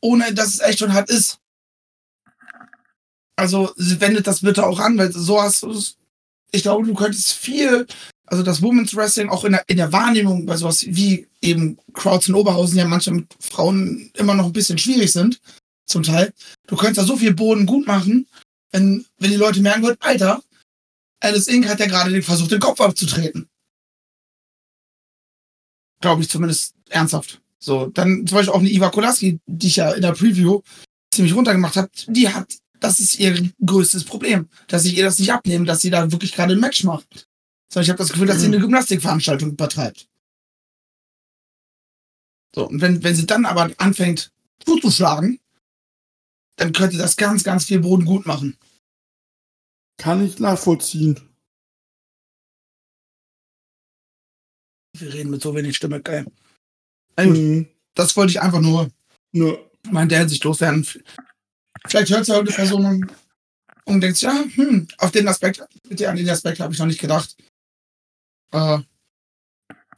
ohne 0.00 0.32
dass 0.32 0.54
es 0.54 0.60
echt 0.60 0.82
und 0.82 0.92
hart 0.92 1.10
ist. 1.10 1.38
Also 3.34 3.72
wendet 3.76 4.26
das 4.26 4.42
bitte 4.42 4.64
auch 4.64 4.78
an, 4.78 4.96
weil 4.98 5.10
so 5.10 5.40
hast 5.40 5.62
du 5.62 5.72
es. 5.72 5.96
Ich 6.52 6.62
glaube, 6.62 6.86
du 6.86 6.92
könntest 6.92 7.32
viel, 7.32 7.86
also 8.26 8.42
das 8.42 8.60
Women's 8.60 8.94
Wrestling 8.94 9.30
auch 9.30 9.44
in 9.44 9.52
der, 9.52 9.64
in 9.68 9.78
der 9.78 9.90
Wahrnehmung 9.90 10.44
bei 10.44 10.56
sowas 10.56 10.84
wie 10.86 11.26
eben 11.40 11.78
Crowds 11.94 12.28
in 12.28 12.34
Oberhausen 12.34 12.76
ja 12.76 12.84
manchmal 12.84 13.16
mit 13.16 13.34
Frauen 13.40 14.10
immer 14.14 14.34
noch 14.34 14.46
ein 14.46 14.52
bisschen 14.52 14.76
schwierig 14.76 15.10
sind, 15.12 15.40
zum 15.86 16.02
Teil. 16.02 16.32
Du 16.66 16.76
könntest 16.76 16.98
da 16.98 17.04
so 17.04 17.16
viel 17.16 17.32
Boden 17.32 17.64
gut 17.64 17.86
machen, 17.86 18.28
wenn, 18.70 19.06
wenn 19.18 19.30
die 19.30 19.36
Leute 19.36 19.62
merken 19.62 19.82
würden, 19.82 19.96
Alter, 20.00 20.42
Alice 21.22 21.46
Inc. 21.46 21.68
hat 21.68 21.80
ja 21.80 21.86
gerade 21.86 22.20
versucht, 22.22 22.50
den 22.50 22.60
Kopf 22.60 22.80
abzutreten. 22.80 23.48
Glaube 26.00 26.22
ich 26.22 26.28
zumindest 26.28 26.74
ernsthaft. 26.88 27.40
So, 27.60 27.86
dann 27.86 28.26
zum 28.26 28.36
Beispiel 28.36 28.52
auch 28.52 28.58
eine 28.58 28.70
Iva 28.70 28.90
Kolaski, 28.90 29.38
die 29.46 29.68
ich 29.68 29.76
ja 29.76 29.92
in 29.92 30.02
der 30.02 30.12
Preview 30.12 30.62
ziemlich 31.14 31.34
runtergemacht 31.34 31.76
habe, 31.76 31.90
die 32.08 32.28
hat, 32.28 32.52
das 32.80 32.98
ist 32.98 33.20
ihr 33.20 33.52
größtes 33.64 34.04
Problem, 34.04 34.48
dass 34.66 34.84
ich 34.84 34.96
ihr 34.96 35.04
das 35.04 35.20
nicht 35.20 35.32
abnehme, 35.32 35.64
dass 35.64 35.80
sie 35.80 35.90
da 35.90 36.10
wirklich 36.10 36.32
gerade 36.32 36.54
ein 36.54 36.60
Match 36.60 36.82
macht. 36.82 37.28
Sondern 37.72 37.84
ich 37.84 37.90
habe 37.90 37.98
das 37.98 38.10
Gefühl, 38.10 38.26
dass 38.26 38.40
sie 38.40 38.46
eine 38.46 38.58
Gymnastikveranstaltung 38.58 39.52
übertreibt. 39.52 40.08
So, 42.54 42.68
und 42.68 42.80
wenn, 42.80 43.02
wenn 43.04 43.14
sie 43.14 43.26
dann 43.26 43.46
aber 43.46 43.70
anfängt, 43.78 44.32
zuzuschlagen, 44.64 45.38
dann 46.56 46.72
könnte 46.72 46.98
das 46.98 47.16
ganz, 47.16 47.44
ganz 47.44 47.66
viel 47.66 47.78
Boden 47.78 48.04
gut 48.04 48.26
machen. 48.26 48.58
Kann 50.02 50.26
ich 50.26 50.40
nachvollziehen. 50.40 51.14
Wir 54.98 55.14
reden 55.14 55.30
mit 55.30 55.40
so 55.40 55.54
wenig 55.54 55.76
Stimme, 55.76 56.02
geil. 56.02 56.26
Na 57.16 57.24
gut, 57.24 57.36
Mhm. 57.36 57.68
das 57.94 58.16
wollte 58.16 58.32
ich 58.32 58.40
einfach 58.40 58.60
nur 58.60 58.90
Nö. 59.32 59.56
mal 59.92 60.02
in 60.02 60.08
der 60.08 60.18
Hinsicht 60.18 60.42
loswerden. 60.42 60.84
Vielleicht 61.86 62.10
hört 62.10 62.26
ja 62.26 62.40
eine 62.40 62.50
Person 62.50 62.84
und, 62.84 63.12
und 63.84 64.00
denkt 64.00 64.16
sich, 64.16 64.24
ja, 64.24 64.44
hm, 64.54 64.88
auf 64.98 65.12
den 65.12 65.28
Aspekt, 65.28 65.62
bitte 65.88 66.10
an 66.10 66.16
den 66.16 66.28
Aspekt 66.28 66.58
habe 66.58 66.72
ich 66.72 66.80
noch 66.80 66.86
nicht 66.86 67.00
gedacht. 67.00 67.36
Äh, 68.52 68.80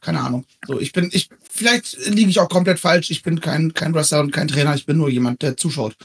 keine 0.01 0.21
Ahnung. 0.21 0.45
So, 0.67 0.79
ich 0.79 0.93
bin, 0.93 1.09
ich, 1.13 1.29
vielleicht 1.49 1.97
liege 2.09 2.29
ich 2.29 2.39
auch 2.39 2.49
komplett 2.49 2.79
falsch. 2.79 3.09
Ich 3.09 3.23
bin 3.23 3.41
kein, 3.41 3.73
kein 3.73 3.95
Wrestler 3.95 4.19
und 4.19 4.29
kein 4.31 4.47
Trainer. 4.47 4.75
Ich 4.75 4.85
bin 4.85 4.97
nur 4.97 5.09
jemand, 5.09 5.41
der 5.41 5.57
zuschaut. 5.57 5.97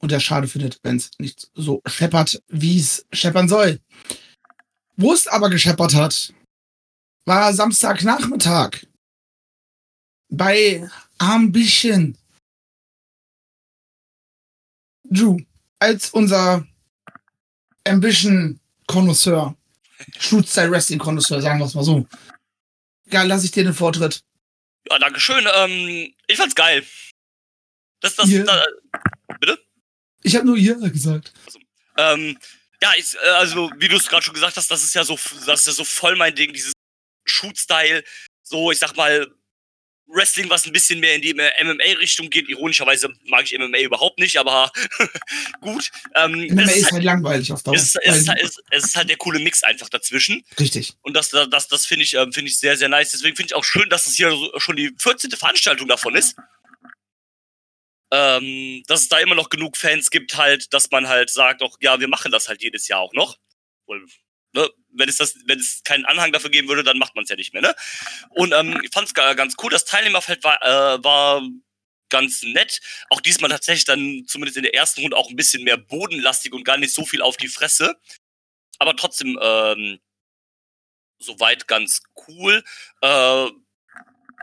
Und 0.00 0.12
der 0.12 0.20
schade 0.20 0.46
findet, 0.48 0.78
wenn 0.82 0.96
es 0.96 1.10
nicht 1.18 1.50
so 1.54 1.82
scheppert, 1.86 2.40
wie 2.48 2.78
es 2.78 3.06
scheppern 3.12 3.48
soll. 3.48 3.80
Wo 4.96 5.12
es 5.12 5.26
aber 5.26 5.50
gescheppert 5.50 5.94
hat, 5.94 6.32
war 7.24 7.52
Samstagnachmittag 7.52 8.84
bei 10.30 10.88
Ambition. 11.18 12.16
Drew, 15.04 15.38
als 15.78 16.10
unser 16.10 16.66
Ambition-Konnoisseur, 17.86 19.56
Shoot-Style-Wrestling-Konnoisseur, 20.18 21.40
sagen 21.42 21.58
wir 21.58 21.66
es 21.66 21.74
mal 21.74 21.84
so. 21.84 22.06
Ja, 23.06 23.22
lass 23.22 23.44
ich 23.44 23.50
dir 23.50 23.64
den 23.64 23.72
Vortritt. 23.74 24.20
ja, 24.90 24.98
danke 24.98 25.18
schön. 25.18 25.46
Ähm, 25.56 26.14
ich 26.26 26.36
fand's 26.36 26.54
geil. 26.54 26.84
Das, 28.00 28.14
das, 28.16 28.28
Ja. 28.30 28.44
da, 28.44 28.64
Ich 30.28 30.36
habe 30.36 30.46
nur 30.46 30.56
ihr 30.56 30.74
gesagt. 30.76 31.32
Ähm, 31.96 32.38
ja, 32.82 32.92
ich, 32.96 33.14
äh, 33.14 33.28
also 33.30 33.70
wie 33.78 33.88
du 33.88 33.96
es 33.96 34.06
gerade 34.06 34.22
schon 34.22 34.34
gesagt 34.34 34.56
hast, 34.56 34.70
das 34.70 34.84
ist 34.84 34.94
ja 34.94 35.04
so, 35.04 35.18
das 35.46 35.60
ist 35.60 35.66
ja 35.66 35.72
so 35.72 35.84
voll 35.84 36.16
mein 36.16 36.34
Ding, 36.34 36.52
dieses 36.52 36.72
Shoot-Style, 37.26 38.04
so 38.42 38.70
ich 38.70 38.78
sag 38.78 38.96
mal 38.96 39.26
Wrestling, 40.10 40.48
was 40.48 40.64
ein 40.64 40.72
bisschen 40.72 41.00
mehr 41.00 41.14
in 41.14 41.20
die 41.22 41.34
MMA-Richtung 41.34 42.30
geht. 42.30 42.48
Ironischerweise 42.48 43.10
mag 43.26 43.44
ich 43.44 43.58
MMA 43.58 43.80
überhaupt 43.80 44.18
nicht, 44.18 44.38
aber 44.38 44.72
gut. 45.60 45.90
Ähm, 46.14 46.46
MMA 46.50 46.62
ist 46.62 46.76
ist 46.76 46.84
halt, 46.84 46.92
halt 46.94 47.04
langweilig 47.04 47.52
auf 47.52 47.62
Dauer. 47.62 47.74
es, 47.74 47.94
ist, 47.94 47.98
es, 48.04 48.16
ist, 48.16 48.28
halt- 48.28 48.42
es, 48.42 48.56
es 48.70 48.84
ist 48.84 48.96
halt 48.96 49.10
der 49.10 49.18
coole 49.18 49.38
Mix 49.38 49.62
einfach 49.62 49.88
dazwischen. 49.90 50.44
Richtig. 50.58 50.94
Und 51.02 51.14
das, 51.14 51.28
das, 51.30 51.68
das 51.68 51.84
finde 51.86 52.04
ich, 52.04 52.14
ähm, 52.14 52.32
finde 52.32 52.50
ich 52.50 52.58
sehr, 52.58 52.76
sehr 52.76 52.88
nice. 52.88 53.10
Deswegen 53.12 53.36
finde 53.36 53.48
ich 53.50 53.54
auch 53.54 53.64
schön, 53.64 53.88
dass 53.90 54.06
es 54.06 54.14
hier 54.14 54.34
schon 54.56 54.76
die 54.76 54.94
14. 54.98 55.30
Veranstaltung 55.32 55.88
davon 55.88 56.14
ist. 56.14 56.36
Ähm, 58.10 58.82
dass 58.86 59.02
es 59.02 59.08
da 59.08 59.18
immer 59.18 59.34
noch 59.34 59.50
genug 59.50 59.76
Fans 59.76 60.10
gibt, 60.10 60.36
halt, 60.36 60.72
dass 60.72 60.90
man 60.90 61.08
halt 61.08 61.30
sagt, 61.30 61.62
auch, 61.62 61.76
ja, 61.80 62.00
wir 62.00 62.08
machen 62.08 62.32
das 62.32 62.48
halt 62.48 62.62
jedes 62.62 62.88
Jahr 62.88 63.00
auch 63.00 63.12
noch. 63.12 63.38
Weil, 63.86 64.00
ne, 64.54 64.68
wenn 64.92 65.08
es 65.08 65.18
das, 65.18 65.34
wenn 65.46 65.58
es 65.58 65.82
keinen 65.84 66.06
Anhang 66.06 66.32
dafür 66.32 66.50
geben 66.50 66.68
würde, 66.68 66.84
dann 66.84 66.98
macht 66.98 67.14
man 67.14 67.24
es 67.24 67.30
ja 67.30 67.36
nicht 67.36 67.52
mehr, 67.52 67.62
ne? 67.62 67.74
Und 68.30 68.52
ähm, 68.52 68.80
ich 68.82 68.90
fand 68.92 69.08
es 69.08 69.14
ganz 69.14 69.56
cool. 69.62 69.70
Das 69.70 69.84
Teilnehmerfeld 69.84 70.42
war, 70.44 70.62
äh, 70.62 71.04
war 71.04 71.42
ganz 72.08 72.42
nett. 72.42 72.80
Auch 73.10 73.20
diesmal 73.20 73.50
tatsächlich 73.50 73.84
dann 73.84 74.24
zumindest 74.26 74.56
in 74.56 74.62
der 74.62 74.74
ersten 74.74 75.02
Runde 75.02 75.16
auch 75.16 75.28
ein 75.30 75.36
bisschen 75.36 75.64
mehr 75.64 75.76
bodenlastig 75.76 76.52
und 76.52 76.64
gar 76.64 76.78
nicht 76.78 76.94
so 76.94 77.04
viel 77.04 77.22
auf 77.22 77.36
die 77.36 77.48
Fresse. 77.48 77.96
Aber 78.78 78.96
trotzdem, 78.96 79.38
ähm, 79.42 80.00
soweit 81.18 81.66
ganz 81.68 82.02
cool. 82.28 82.64
Äh, 83.02 83.50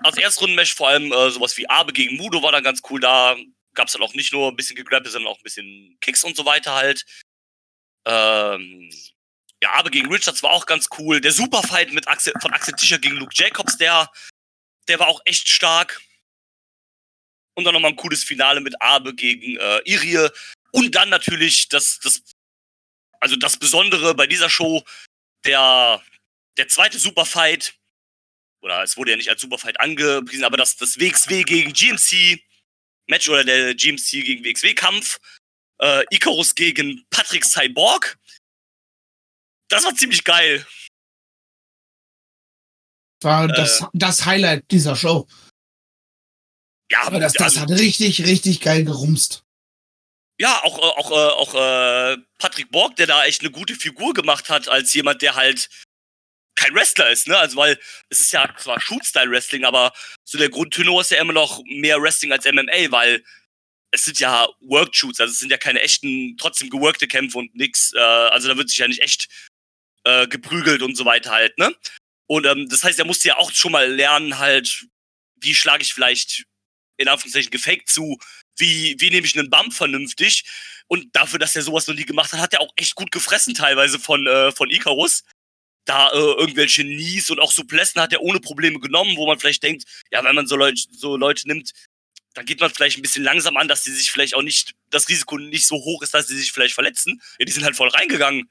als 0.04 0.17
Erstrundenmatch 0.17 0.75
vor 0.75 0.89
allem 0.89 1.12
äh, 1.12 1.32
sowas 1.32 1.56
wie 1.58 1.69
Abe 1.69 1.93
gegen 1.93 2.17
Mudo 2.17 2.43
war 2.43 2.51
dann 2.51 2.63
ganz 2.63 2.82
cool. 2.89 2.99
Da 2.99 3.36
gab 3.75 3.88
es 3.88 3.93
dann 3.93 4.01
auch 4.01 4.13
nicht 4.13 4.33
nur 4.33 4.49
ein 4.49 4.55
bisschen 4.55 4.75
gegrappelt, 4.75 5.11
sondern 5.11 5.31
auch 5.31 5.38
ein 5.38 5.43
bisschen 5.43 5.97
Kicks 6.01 6.23
und 6.23 6.35
so 6.35 6.45
weiter 6.45 6.73
halt. 6.73 7.05
Ähm, 8.05 8.89
ja, 9.61 9.73
Abe 9.73 9.91
gegen 9.91 10.11
Richards 10.11 10.43
war 10.43 10.51
auch 10.51 10.65
ganz 10.65 10.88
cool. 10.97 11.21
Der 11.21 11.31
Superfight 11.31 11.91
mit 11.91 12.07
Axel, 12.07 12.33
von 12.41 12.53
Axel 12.53 12.73
Tischer 12.75 12.99
gegen 12.99 13.17
Luke 13.17 13.33
Jacobs, 13.33 13.77
der, 13.77 14.11
der 14.88 14.99
war 14.99 15.07
auch 15.07 15.21
echt 15.25 15.47
stark. 15.47 16.01
Und 17.55 17.63
dann 17.63 17.73
nochmal 17.73 17.91
ein 17.91 17.97
cooles 17.97 18.23
Finale 18.23 18.59
mit 18.59 18.81
Abe 18.81 19.15
gegen 19.15 19.57
äh, 19.57 19.81
Irie. 19.85 20.29
Und 20.71 20.93
dann 20.95 21.09
natürlich 21.09 21.69
das, 21.69 21.99
das, 21.99 22.21
also 23.19 23.38
das 23.38 23.57
Besondere 23.57 24.13
bei 24.13 24.27
dieser 24.27 24.49
Show, 24.49 24.83
der, 25.45 26.03
der 26.57 26.67
zweite 26.67 26.99
Superfight, 26.99 27.75
oder 28.61 28.83
es 28.83 28.97
wurde 28.97 29.11
ja 29.11 29.17
nicht 29.17 29.29
als 29.29 29.41
Superfight 29.41 29.79
angepriesen, 29.79 30.43
aber 30.43 30.57
das, 30.57 30.75
das 30.75 30.99
WXW 30.99 31.43
gegen 31.43 31.71
GMC 31.71 32.43
Match 33.07 33.27
oder 33.29 33.43
der 33.43 33.75
GMC 33.75 34.23
gegen 34.23 34.43
WXW 34.43 34.73
Kampf, 34.73 35.19
äh, 35.81 36.03
Icarus 36.11 36.55
gegen 36.55 37.05
Patrick 37.09 37.45
Cyborg. 37.45 38.17
Das 39.69 39.83
war 39.83 39.95
ziemlich 39.95 40.23
geil. 40.23 40.65
War 43.21 43.49
Äh. 43.49 43.53
das, 43.53 43.83
das 43.93 44.25
Highlight 44.25 44.69
dieser 44.71 44.95
Show. 44.95 45.27
Ja, 46.91 47.01
Aber 47.03 47.19
das, 47.19 47.33
das 47.33 47.57
also, 47.57 47.61
hat 47.61 47.69
richtig, 47.71 48.23
richtig 48.25 48.61
geil 48.61 48.83
gerumst. 48.85 49.43
ja 50.39 50.61
auch, 50.63 50.77
äh, 50.77 50.81
auch, 50.81 51.11
äh, 51.11 51.13
auch 51.13 51.53
äh, 51.55 52.17
Patrick 52.37 52.69
Borg, 52.71 52.95
der 52.97 53.07
da 53.07 53.25
echt 53.25 53.41
eine 53.41 53.49
gute 53.51 53.73
Figur 53.75 54.13
gemacht 54.13 54.49
hat, 54.49 54.67
als 54.67 54.93
jemand, 54.93 55.21
der 55.21 55.35
halt 55.35 55.69
kein 56.55 56.73
Wrestler 56.75 57.09
ist, 57.09 57.27
ne? 57.27 57.37
Also 57.37 57.57
weil 57.57 57.79
es 58.09 58.21
ist 58.21 58.31
ja 58.31 58.47
zwar 58.57 58.79
Shoot-Style-Wrestling, 58.79 59.65
aber 59.65 59.91
so 60.25 60.38
der 60.38 60.49
Grundtenor 60.49 61.01
ist 61.01 61.11
ja 61.11 61.21
immer 61.21 61.33
noch 61.33 61.63
mehr 61.65 62.01
Wrestling 62.01 62.31
als 62.31 62.45
MMA, 62.45 62.91
weil 62.91 63.23
es 63.91 64.03
sind 64.03 64.19
ja 64.19 64.47
Work-Shoots, 64.59 65.21
also 65.21 65.31
es 65.31 65.39
sind 65.39 65.51
ja 65.51 65.57
keine 65.57 65.81
echten, 65.81 66.35
trotzdem 66.38 66.69
geworkte 66.69 67.07
Kämpfe 67.07 67.38
und 67.38 67.55
nix. 67.55 67.93
Äh, 67.93 67.99
also 67.99 68.47
da 68.47 68.57
wird 68.57 68.69
sich 68.69 68.79
ja 68.79 68.88
nicht 68.88 69.01
echt 69.01 69.27
äh, 70.03 70.27
geprügelt 70.27 70.81
und 70.81 70.95
so 70.95 71.05
weiter 71.05 71.31
halt, 71.31 71.57
ne? 71.57 71.73
Und 72.27 72.45
ähm, 72.45 72.67
das 72.69 72.83
heißt, 72.83 72.99
er 72.99 73.05
musste 73.05 73.27
ja 73.27 73.38
auch 73.38 73.51
schon 73.51 73.71
mal 73.71 73.89
lernen, 73.89 74.39
halt, 74.39 74.88
wie 75.35 75.53
schlage 75.53 75.83
ich 75.83 75.93
vielleicht 75.93 76.45
in 76.97 77.07
Anführungszeichen 77.07 77.51
gefaked 77.51 77.88
zu, 77.89 78.17
wie, 78.57 78.95
wie 78.99 79.09
nehme 79.11 79.27
ich 79.27 79.38
einen 79.38 79.49
Bump 79.49 79.73
vernünftig. 79.73 80.43
Und 80.88 81.15
dafür, 81.15 81.39
dass 81.39 81.55
er 81.55 81.61
sowas 81.61 81.88
noch 81.88 81.95
nie 81.95 82.05
gemacht 82.05 82.31
hat, 82.31 82.39
hat 82.39 82.53
er 82.53 82.61
auch 82.61 82.73
echt 82.75 82.95
gut 82.95 83.11
gefressen 83.11 83.53
teilweise 83.53 83.99
von, 83.99 84.25
äh, 84.27 84.51
von 84.51 84.69
Icarus. 84.69 85.23
Da 85.86 86.10
äh, 86.10 86.17
irgendwelche 86.17 86.84
Knees 86.84 87.30
und 87.30 87.39
auch 87.39 87.52
Suplessen 87.52 88.02
hat 88.02 88.12
er 88.12 88.21
ohne 88.21 88.39
Probleme 88.39 88.80
genommen, 88.80 89.15
wo 89.17 89.28
man 89.28 89.39
vielleicht 89.39 89.63
denkt, 89.63 89.86
ja, 90.12 90.24
wenn 90.24 90.36
man 90.36 90.48
so 90.48 90.56
Leute, 90.56 90.82
so 90.91 91.15
Leute 91.15 91.48
nimmt, 91.48 91.71
dann 92.34 92.45
geht 92.45 92.60
man 92.60 92.69
vielleicht 92.69 92.98
ein 92.98 93.02
bisschen 93.02 93.24
langsam 93.24 93.56
an, 93.58 93.67
dass 93.67 93.84
die 93.84 93.91
sich 93.91 94.12
vielleicht 94.12 94.36
auch 94.36 94.41
nicht, 94.41 94.74
das 94.89 95.08
Risiko 95.08 95.38
nicht 95.38 95.67
so 95.67 95.76
hoch 95.76 96.02
ist, 96.02 96.13
dass 96.13 96.28
sie 96.28 96.38
sich 96.38 96.52
vielleicht 96.52 96.74
verletzen. 96.74 97.21
Ja, 97.39 97.45
die 97.45 97.52
sind 97.52 97.63
halt 97.63 97.76
voll 97.76 97.89
reingegangen. 97.89 98.50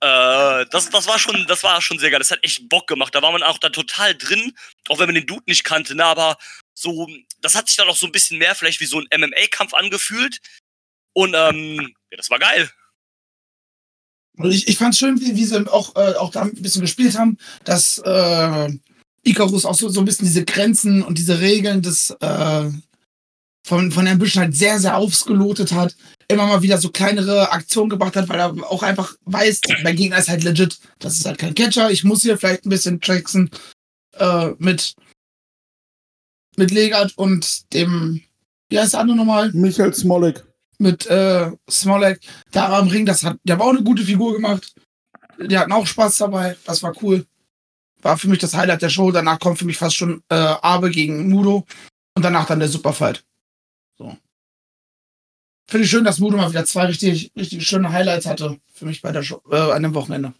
Äh, 0.00 0.66
das, 0.70 0.90
das 0.90 1.06
war 1.06 1.20
schon, 1.20 1.46
das 1.46 1.62
war 1.62 1.80
schon 1.80 2.00
sehr 2.00 2.10
geil. 2.10 2.18
Das 2.18 2.32
hat 2.32 2.42
echt 2.42 2.68
Bock 2.68 2.88
gemacht. 2.88 3.14
Da 3.14 3.22
war 3.22 3.30
man 3.30 3.44
auch 3.44 3.58
da 3.58 3.68
total 3.68 4.16
drin, 4.16 4.56
auch 4.88 4.98
wenn 4.98 5.06
man 5.06 5.14
den 5.14 5.26
Dude 5.26 5.44
nicht 5.46 5.62
kannte, 5.62 5.94
ne, 5.94 6.04
aber 6.04 6.36
so, 6.74 7.08
das 7.40 7.54
hat 7.54 7.68
sich 7.68 7.76
dann 7.76 7.88
auch 7.88 7.96
so 7.96 8.06
ein 8.06 8.12
bisschen 8.12 8.38
mehr 8.38 8.56
vielleicht 8.56 8.80
wie 8.80 8.86
so 8.86 8.98
ein 8.98 9.06
MMA-Kampf 9.16 9.74
angefühlt. 9.74 10.38
Und 11.12 11.34
ähm, 11.34 11.94
ja, 12.10 12.16
das 12.16 12.30
war 12.30 12.40
geil. 12.40 12.68
Und 14.38 14.50
ich, 14.50 14.68
ich 14.68 14.78
fand 14.78 14.96
schön, 14.96 15.20
wie, 15.20 15.36
wie 15.36 15.44
sie 15.44 15.66
auch, 15.70 15.94
äh, 15.96 16.14
auch 16.14 16.30
da 16.30 16.42
ein 16.42 16.54
bisschen 16.54 16.82
gespielt 16.82 17.18
haben, 17.18 17.36
dass 17.64 17.98
äh, 17.98 18.68
Icarus 19.24 19.64
auch 19.64 19.74
so, 19.74 19.88
so 19.88 20.00
ein 20.00 20.04
bisschen 20.04 20.26
diese 20.26 20.44
Grenzen 20.44 21.02
und 21.02 21.18
diese 21.18 21.40
Regeln 21.40 21.82
des 21.82 22.10
äh, 22.20 22.70
von, 23.64 23.92
von 23.92 24.06
Ambition 24.06 24.42
halt 24.42 24.56
sehr, 24.56 24.78
sehr 24.78 24.96
ausgelotet 24.96 25.72
hat. 25.72 25.94
Immer 26.28 26.46
mal 26.46 26.62
wieder 26.62 26.78
so 26.78 26.90
kleinere 26.90 27.52
Aktionen 27.52 27.90
gebracht 27.90 28.16
hat, 28.16 28.28
weil 28.28 28.40
er 28.40 28.52
auch 28.70 28.82
einfach 28.82 29.14
weiß, 29.24 29.60
mein 29.84 29.96
Gegner 29.96 30.18
ist 30.18 30.28
halt 30.28 30.44
legit. 30.44 30.78
Das 30.98 31.16
ist 31.16 31.26
halt 31.26 31.38
kein 31.38 31.54
Catcher. 31.54 31.90
Ich 31.90 32.04
muss 32.04 32.22
hier 32.22 32.38
vielleicht 32.38 32.66
ein 32.66 32.70
bisschen 32.70 33.00
tricksen 33.00 33.50
äh, 34.14 34.50
mit, 34.58 34.94
mit 36.56 36.70
Legat 36.70 37.12
und 37.16 37.72
dem, 37.72 38.22
wie 38.68 38.78
heißt 38.78 38.94
der 38.94 39.00
andere 39.00 39.16
nochmal? 39.16 39.52
Michael 39.52 39.94
Smolik. 39.94 40.44
Mit 40.82 41.06
äh, 41.06 41.52
Smollett 41.70 42.20
da 42.50 42.76
am 42.76 42.88
Ring. 42.88 43.06
Das 43.06 43.22
hat, 43.22 43.38
der 43.44 43.54
hat 43.54 43.62
auch 43.62 43.70
eine 43.70 43.84
gute 43.84 44.02
Figur 44.02 44.32
gemacht. 44.32 44.74
Die 45.38 45.56
hatten 45.56 45.70
auch 45.70 45.86
Spaß 45.86 46.16
dabei. 46.18 46.56
Das 46.64 46.82
war 46.82 46.92
cool. 47.02 47.24
War 48.02 48.18
für 48.18 48.28
mich 48.28 48.40
das 48.40 48.54
Highlight 48.54 48.82
der 48.82 48.88
Show. 48.88 49.12
Danach 49.12 49.38
kommt 49.38 49.60
für 49.60 49.64
mich 49.64 49.78
fast 49.78 49.94
schon 49.94 50.24
äh, 50.28 50.34
Abe 50.34 50.90
gegen 50.90 51.28
Mudo. 51.28 51.64
Und 52.16 52.24
danach 52.24 52.46
dann 52.46 52.58
der 52.58 52.68
Superfight. 52.68 53.24
So. 53.96 54.16
Finde 55.68 55.84
ich 55.84 55.90
schön, 55.90 56.04
dass 56.04 56.18
Mudo 56.18 56.36
mal 56.36 56.50
wieder 56.50 56.64
zwei 56.64 56.86
richtig, 56.86 57.30
richtig 57.36 57.64
schöne 57.64 57.92
Highlights 57.92 58.26
hatte. 58.26 58.58
Für 58.74 58.86
mich 58.86 59.02
bei 59.02 59.12
der 59.12 59.22
Show, 59.22 59.40
äh, 59.52 59.56
an 59.56 59.84
dem 59.84 59.94
Wochenende. 59.94 60.34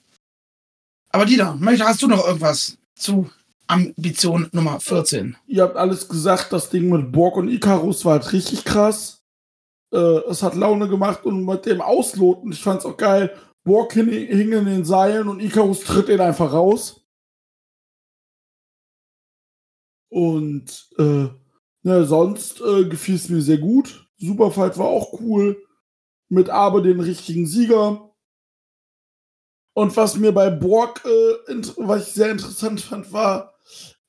Aber 1.11 1.25
möchte, 1.61 1.85
hast 1.85 2.03
du 2.03 2.09
noch 2.09 2.27
irgendwas 2.27 2.79
zu 2.97 3.31
Ambition 3.69 4.49
Nummer 4.51 4.81
14? 4.81 5.37
Ihr 5.47 5.63
habt 5.63 5.77
alles 5.77 6.09
gesagt, 6.09 6.53
das 6.53 6.69
Ding 6.69 6.89
mit 6.89 7.13
Borg 7.13 7.37
und 7.37 7.49
Icarus 7.49 8.05
war 8.05 8.15
halt 8.15 8.33
richtig 8.33 8.65
krass. 8.65 9.22
Äh, 9.93 10.21
es 10.31 10.43
hat 10.43 10.55
Laune 10.55 10.89
gemacht 10.89 11.25
und 11.25 11.45
mit 11.45 11.67
dem 11.67 11.81
Ausloten, 11.81 12.53
ich 12.53 12.63
fand's 12.63 12.87
auch 12.87 12.97
geil. 12.97 13.37
Borg 13.65 13.93
hing, 13.93 14.09
hing 14.09 14.53
in 14.53 14.65
den 14.65 14.85
Seilen 14.85 15.29
und 15.29 15.41
Icarus 15.41 15.81
tritt 15.81 16.09
ihn 16.09 16.21
einfach 16.21 16.53
raus. 16.53 17.07
Und 20.09 20.91
äh, 20.99 21.29
ne, 21.83 22.05
sonst 22.05 22.61
äh, 22.61 22.85
gefiel 22.85 23.15
es 23.15 23.29
mir 23.29 23.41
sehr 23.41 23.59
gut. 23.59 24.09
Superfight 24.19 24.77
war 24.79 24.87
auch 24.87 25.21
cool. 25.21 25.63
Mit 26.29 26.51
Abe 26.51 26.83
den 26.83 27.01
richtigen 27.01 27.47
Sieger. 27.47 28.11
Und 29.75 29.97
was 29.97 30.17
mir 30.17 30.33
bei 30.33 30.51
Borg, 30.51 31.03
äh, 31.05 31.55
was 31.77 32.09
ich 32.09 32.15
sehr 32.15 32.31
interessant 32.31 32.81
fand, 32.81 33.13
war, 33.13 33.55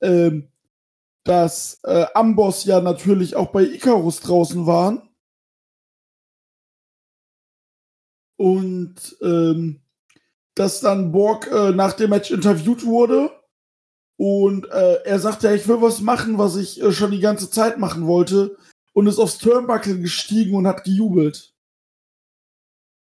ähm, 0.02 0.50
dass 1.24 1.80
äh, 1.84 2.06
Amboss 2.14 2.66
ja 2.66 2.82
natürlich 2.82 3.36
auch 3.36 3.52
bei 3.52 3.64
Icarus 3.64 4.20
draußen 4.20 4.66
waren. 4.66 5.10
Und 8.38 9.18
ähm, 9.22 9.82
dass 10.56 10.82
dann 10.82 11.12
Borg 11.12 11.48
äh, 11.52 11.72
nach 11.72 11.94
dem 11.94 12.10
Match 12.10 12.32
interviewt 12.32 12.86
wurde. 12.86 13.32
Und 14.18 14.70
äh, 14.70 15.04
er 15.04 15.20
sagte, 15.20 15.48
ja, 15.48 15.54
ich 15.54 15.68
will 15.68 15.82
was 15.82 16.02
machen, 16.02 16.38
was 16.38 16.56
ich 16.56 16.82
äh, 16.82 16.92
schon 16.92 17.12
die 17.12 17.20
ganze 17.20 17.50
Zeit 17.50 17.80
machen 17.80 18.06
wollte. 18.06 18.58
Und 18.94 19.08
ist 19.08 19.20
aufs 19.20 19.40
Turnbuckle 19.40 20.00
gestiegen 20.00 20.56
und 20.56 20.68
hat 20.68 20.84
gejubelt. 20.84 21.54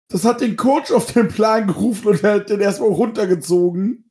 Das 0.09 0.24
hat 0.24 0.40
den 0.40 0.57
Coach 0.57 0.92
auf 0.92 1.12
den 1.12 1.29
Plan 1.29 1.66
gerufen 1.66 2.09
und 2.09 2.22
er 2.22 2.35
hat 2.37 2.48
den 2.48 2.61
erstmal 2.61 2.90
runtergezogen. 2.90 4.11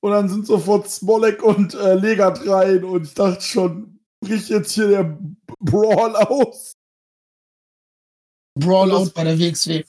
Und 0.00 0.12
dann 0.12 0.28
sind 0.28 0.46
sofort 0.46 0.88
Smolek 0.88 1.42
und 1.42 1.74
äh, 1.74 1.94
Legat 1.94 2.46
rein 2.46 2.84
und 2.84 3.04
ich 3.04 3.14
dachte 3.14 3.40
schon, 3.40 4.00
bricht 4.20 4.48
jetzt 4.48 4.72
hier 4.72 4.88
der 4.88 5.18
Brawl 5.58 6.14
aus. 6.14 6.77
Brawlout 8.58 9.10
bei 9.14 9.24
der 9.24 9.38
WXW. 9.38 9.84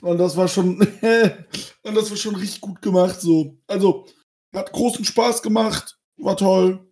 Und 0.00 0.18
das 0.18 0.36
war 0.36 0.48
schon, 0.48 0.78
und 1.82 1.94
das 1.94 2.10
war 2.10 2.16
schon 2.16 2.36
richtig 2.36 2.60
gut 2.60 2.80
gemacht, 2.82 3.20
so. 3.20 3.56
Also, 3.66 4.06
hat 4.54 4.72
großen 4.72 5.04
Spaß 5.04 5.42
gemacht, 5.42 5.98
war 6.16 6.36
toll. 6.36 6.86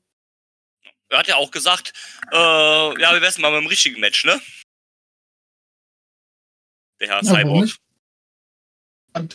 Er 1.09 1.19
hat 1.19 1.29
ja 1.29 1.37
auch 1.37 1.51
gesagt, 1.51 1.93
äh, 2.33 2.37
ja, 2.37 3.13
wir 3.13 3.21
wär's 3.21 3.39
mal 3.39 3.53
mit 3.53 3.63
dem 3.63 3.67
richtigen 3.67 4.01
Match, 4.01 4.25
ne? 4.25 4.41
Der 7.01 7.09
Herr 7.09 7.23
Ja, 7.23 7.35
Cyborg. 7.35 7.71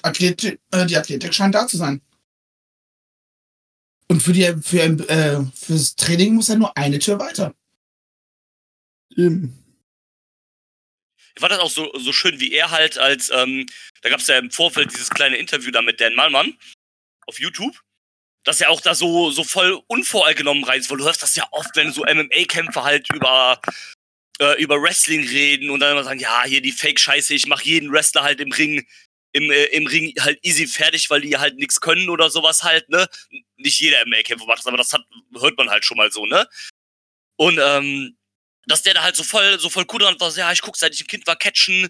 Athletik, 0.02 0.60
äh, 0.72 0.86
die 0.88 0.98
Athletik 0.98 1.34
scheint 1.34 1.54
da 1.54 1.68
zu 1.68 1.78
sein. 1.78 2.02
Und 4.10 4.24
für 4.24 4.34
die, 4.34 4.56
für, 4.62 4.80
äh, 4.80 5.46
fürs 5.54 5.96
Training 5.96 6.36
muss 6.36 6.50
er 6.50 6.56
nur 6.56 6.76
eine 6.76 6.98
Tür 6.98 7.20
weiter. 7.20 7.54
Eben. 9.16 9.57
Ich 11.38 11.42
fand 11.42 11.52
das 11.52 11.60
auch 11.60 11.70
so, 11.70 11.92
so 11.94 12.12
schön, 12.14 12.40
wie 12.40 12.52
er 12.52 12.72
halt 12.72 12.98
als, 12.98 13.30
ähm, 13.30 13.68
da 14.02 14.10
gab 14.10 14.22
es 14.22 14.26
ja 14.26 14.40
im 14.40 14.50
Vorfeld 14.50 14.92
dieses 14.92 15.12
kleine 15.12 15.38
Interview 15.38 15.70
da 15.70 15.84
mit 15.84 16.02
Dan 16.02 16.16
Malmann 16.16 16.58
auf 17.28 17.40
YouTube, 17.40 17.80
dass 18.44 18.60
er 18.60 18.72
auch 18.72 18.82
da 18.82 18.96
so, 18.96 19.30
so 19.30 19.44
voll 19.44 19.80
unvoreingenommen 19.86 20.64
rein 20.64 20.80
ist, 20.80 20.90
weil 20.90 20.98
du 20.98 21.04
hörst 21.04 21.22
das 21.22 21.36
ja 21.36 21.48
oft, 21.52 21.76
wenn 21.76 21.94
so 21.94 22.04
MMA-Kämpfer 22.06 22.84
halt 22.84 23.08
über, 23.14 23.62
äh, 24.40 24.60
über 24.60 24.82
Wrestling 24.82 25.28
reden 25.28 25.70
und 25.70 25.80
dann 25.80 25.92
immer 25.92 26.04
sagen, 26.04 26.20
ja, 26.20 26.44
hier 26.46 26.62
die 26.62 26.72
Fake-Scheiße, 26.72 27.36
ich 27.36 27.46
mach 27.46 27.62
jeden 27.62 27.92
Wrestler 27.92 28.24
halt 28.24 28.42
im 28.42 28.52
Ring, 28.52 28.88
im, 29.34 29.52
äh, 29.52 29.66
im 29.66 29.86
Ring 29.86 30.16
halt 30.20 30.40
easy 30.42 30.66
fertig, 30.66 31.12
weil 31.12 31.22
die 31.22 31.38
halt 31.38 31.58
nichts 31.58 31.80
können 31.80 32.10
oder 32.10 32.32
sowas 32.32 32.64
halt, 32.64 32.90
ne? 32.90 33.08
Nicht 33.58 33.80
jeder 33.80 34.02
MMA-Kämpfer 34.08 34.48
macht 34.48 34.58
das, 34.58 34.66
aber 34.66 34.78
das 34.78 34.92
hat, 34.92 35.06
hört 35.40 35.56
man 35.56 35.70
halt 35.70 35.86
schon 35.86 35.98
mal 35.98 36.12
so, 36.12 36.26
ne? 36.26 36.48
Und, 37.36 37.60
ähm, 37.62 38.18
dass 38.68 38.82
der 38.84 38.94
da 38.94 39.04
halt 39.04 39.16
so 39.16 39.24
voll, 39.24 39.60
so 39.60 39.70
voll 39.70 39.86
cool 39.92 40.00
dran 40.00 40.20
war, 40.20 40.32
so, 40.32 40.40
ja, 40.40 40.52
ich 40.52 40.62
guck, 40.62 40.78
seit 40.78 40.94
ich 40.94 41.02
ein 41.02 41.08
Kind 41.08 41.26
war, 41.28 41.36
catchen. 41.36 41.90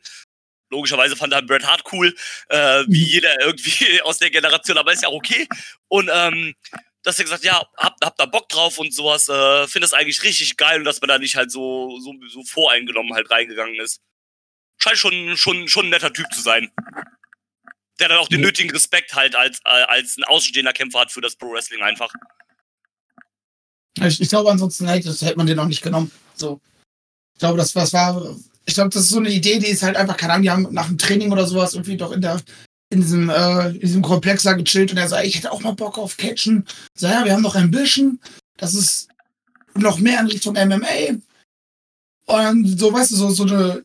Logischerweise 0.69 1.15
fand 1.15 1.33
er 1.33 1.41
Bret 1.41 1.65
Hart 1.65 1.83
cool, 1.91 2.13
äh, 2.49 2.83
wie 2.87 3.03
jeder 3.03 3.39
irgendwie 3.41 4.01
aus 4.03 4.19
der 4.19 4.29
Generation, 4.29 4.77
aber 4.77 4.93
ist 4.93 5.03
ja 5.03 5.09
auch 5.09 5.13
okay. 5.13 5.47
Und 5.87 6.09
ähm, 6.13 6.55
dass 7.03 7.17
er 7.19 7.23
gesagt, 7.25 7.45
ja, 7.45 7.65
hab, 7.77 7.95
hab 8.03 8.17
da 8.17 8.25
Bock 8.25 8.49
drauf 8.49 8.77
und 8.77 8.93
sowas, 8.93 9.29
äh, 9.29 9.67
finde 9.67 9.85
das 9.85 9.93
eigentlich 9.93 10.23
richtig 10.23 10.57
geil 10.57 10.79
und 10.79 10.85
dass 10.85 10.99
man 10.99 11.07
da 11.07 11.17
nicht 11.19 11.35
halt 11.37 11.51
so, 11.51 11.97
so, 11.99 12.13
so 12.27 12.43
voreingenommen 12.43 13.13
halt 13.13 13.31
reingegangen 13.31 13.79
ist. 13.79 14.01
Scheint 14.77 14.97
schon, 14.97 15.37
schon, 15.37 15.67
schon 15.69 15.85
ein 15.85 15.89
netter 15.89 16.11
Typ 16.11 16.27
zu 16.33 16.41
sein. 16.41 16.69
Der 17.99 18.09
dann 18.09 18.17
auch 18.17 18.27
den 18.27 18.41
Ja. 18.41 18.47
nötigen 18.47 18.69
Respekt 18.71 19.15
halt 19.15 19.35
als, 19.35 19.59
äh, 19.65 19.69
als 19.69 20.17
ein 20.17 20.25
außenstehender 20.25 20.73
Kämpfer 20.73 20.99
hat 20.99 21.11
für 21.11 21.21
das 21.21 21.35
Pro 21.35 21.51
Wrestling 21.51 21.81
einfach. 21.81 22.13
Ich, 23.99 24.21
ich 24.21 24.29
glaube, 24.29 24.51
ansonsten 24.51 24.87
hätte, 24.87 25.07
das 25.07 25.21
hätte 25.21 25.37
man 25.37 25.47
den 25.47 25.57
auch 25.57 25.65
nicht 25.65 25.81
genommen. 25.81 26.11
So. 26.39 26.61
Ich 27.33 27.39
glaube, 27.39 27.57
das, 27.57 27.73
das 27.73 27.93
war, 27.93 28.35
ich 28.65 28.73
glaube, 28.73 28.89
das 28.89 29.03
ist 29.03 29.09
so 29.09 29.19
eine 29.19 29.29
Idee, 29.29 29.59
die 29.59 29.67
ist 29.67 29.83
halt 29.83 29.95
einfach, 29.95 30.17
keine 30.17 30.33
Ahnung, 30.33 30.43
die 30.43 30.51
haben 30.51 30.67
nach 30.71 30.87
dem 30.87 30.97
Training 30.97 31.31
oder 31.31 31.45
sowas 31.45 31.73
irgendwie 31.73 31.97
doch 31.97 32.11
in 32.11 32.21
der, 32.21 32.41
in 32.89 33.01
diesem, 33.01 33.29
äh, 33.29 33.69
in 33.69 33.79
diesem 33.79 34.01
Komplex 34.01 34.43
da 34.43 34.53
gechillt 34.53 34.91
und 34.91 34.97
er 34.97 35.07
sagt, 35.07 35.25
ich 35.25 35.35
hätte 35.35 35.51
auch 35.51 35.61
mal 35.61 35.71
Bock 35.71 35.97
auf 35.97 36.17
Catchen. 36.17 36.65
So, 36.95 37.07
ja, 37.07 37.25
wir 37.25 37.33
haben 37.33 37.43
noch 37.43 37.55
Ambition. 37.55 38.19
Das 38.57 38.73
ist 38.73 39.07
noch 39.75 39.99
mehr 39.99 40.19
in 40.19 40.27
Richtung 40.27 40.55
MMA. 40.55 41.17
Und 42.25 42.79
so, 42.79 42.91
weißt 42.91 43.11
du, 43.11 43.15
so, 43.15 43.29
so 43.29 43.43
eine, 43.43 43.83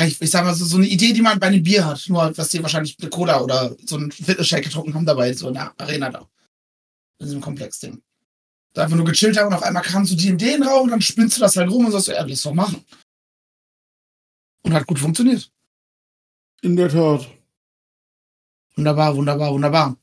ich, 0.00 0.20
ich 0.20 0.30
sag 0.30 0.44
mal, 0.44 0.54
so, 0.54 0.64
so 0.64 0.76
eine 0.76 0.86
Idee, 0.86 1.12
die 1.12 1.22
man 1.22 1.38
bei 1.38 1.48
einem 1.48 1.62
Bier 1.62 1.84
hat. 1.84 2.08
Nur, 2.08 2.36
was 2.36 2.48
die 2.48 2.62
wahrscheinlich 2.62 2.96
eine 3.00 3.10
Cola 3.10 3.40
oder 3.40 3.76
so 3.84 3.96
einen 3.96 4.10
Fitness-Shake 4.10 4.64
getrunken 4.64 4.94
haben 4.94 5.06
dabei, 5.06 5.32
so 5.32 5.48
in 5.48 5.54
der 5.54 5.72
Arena 5.78 6.10
da. 6.10 6.28
In 7.20 7.26
diesem 7.26 7.40
Komplex-Ding. 7.40 8.02
Da 8.74 8.82
einfach 8.82 8.96
nur 8.96 9.06
gechillt 9.06 9.38
haben 9.38 9.46
und 9.46 9.54
auf 9.54 9.62
einmal 9.62 9.82
kamst 9.82 10.12
du 10.12 10.16
die 10.16 10.28
in 10.28 10.38
den 10.38 10.62
Raum 10.62 10.84
und 10.84 10.90
dann 10.90 11.00
spinnst 11.00 11.36
du 11.36 11.40
das 11.40 11.56
halt 11.56 11.70
rum 11.70 11.86
und 11.86 11.92
sagst, 11.92 12.08
ja, 12.08 12.24
lass 12.24 12.42
doch 12.42 12.52
machen. 12.52 12.84
Und 14.62 14.74
hat 14.74 14.86
gut 14.86 14.98
funktioniert. 14.98 15.50
In 16.62 16.74
der 16.76 16.88
Tat. 16.88 17.28
Wunderbar, 18.74 19.16
wunderbar, 19.16 19.52
wunderbar. 19.52 19.96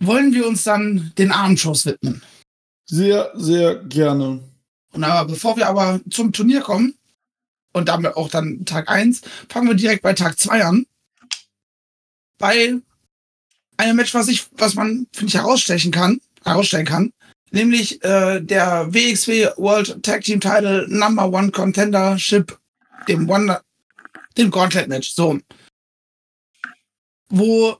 Wollen 0.00 0.32
wir 0.32 0.46
uns 0.48 0.64
dann 0.64 1.12
den 1.16 1.30
Abendshows 1.30 1.86
widmen? 1.86 2.22
Sehr, 2.86 3.30
sehr 3.34 3.76
gerne. 3.76 4.42
Und 4.92 5.04
aber 5.04 5.30
bevor 5.30 5.56
wir 5.56 5.68
aber 5.68 6.00
zum 6.10 6.32
Turnier 6.32 6.62
kommen 6.62 6.98
und 7.72 7.88
damit 7.88 8.16
auch 8.16 8.28
dann 8.28 8.64
Tag 8.64 8.88
1, 8.88 9.20
fangen 9.48 9.68
wir 9.68 9.74
direkt 9.74 10.02
bei 10.02 10.14
Tag 10.14 10.38
2 10.38 10.64
an. 10.64 10.86
Bei 12.38 12.80
einem 13.76 13.96
Match, 13.96 14.14
was 14.14 14.26
ich, 14.26 14.48
was 14.52 14.74
man, 14.74 15.06
finde 15.12 15.28
ich, 15.28 15.34
herausstechen 15.34 15.92
kann, 15.92 16.20
herausstellen 16.42 16.86
kann, 16.86 17.12
nämlich 17.50 18.02
äh, 18.04 18.40
der 18.40 18.92
WXW 18.92 19.50
World 19.56 20.02
Tag 20.02 20.22
Team 20.22 20.40
Title 20.40 20.86
Number 20.88 21.30
One 21.30 21.50
Contendership, 21.50 22.58
dem 23.08 23.28
One, 23.28 23.60
dem 24.36 24.50
Gauntlet 24.50 24.88
Match, 24.88 25.12
so. 25.12 25.38
Wo 27.28 27.76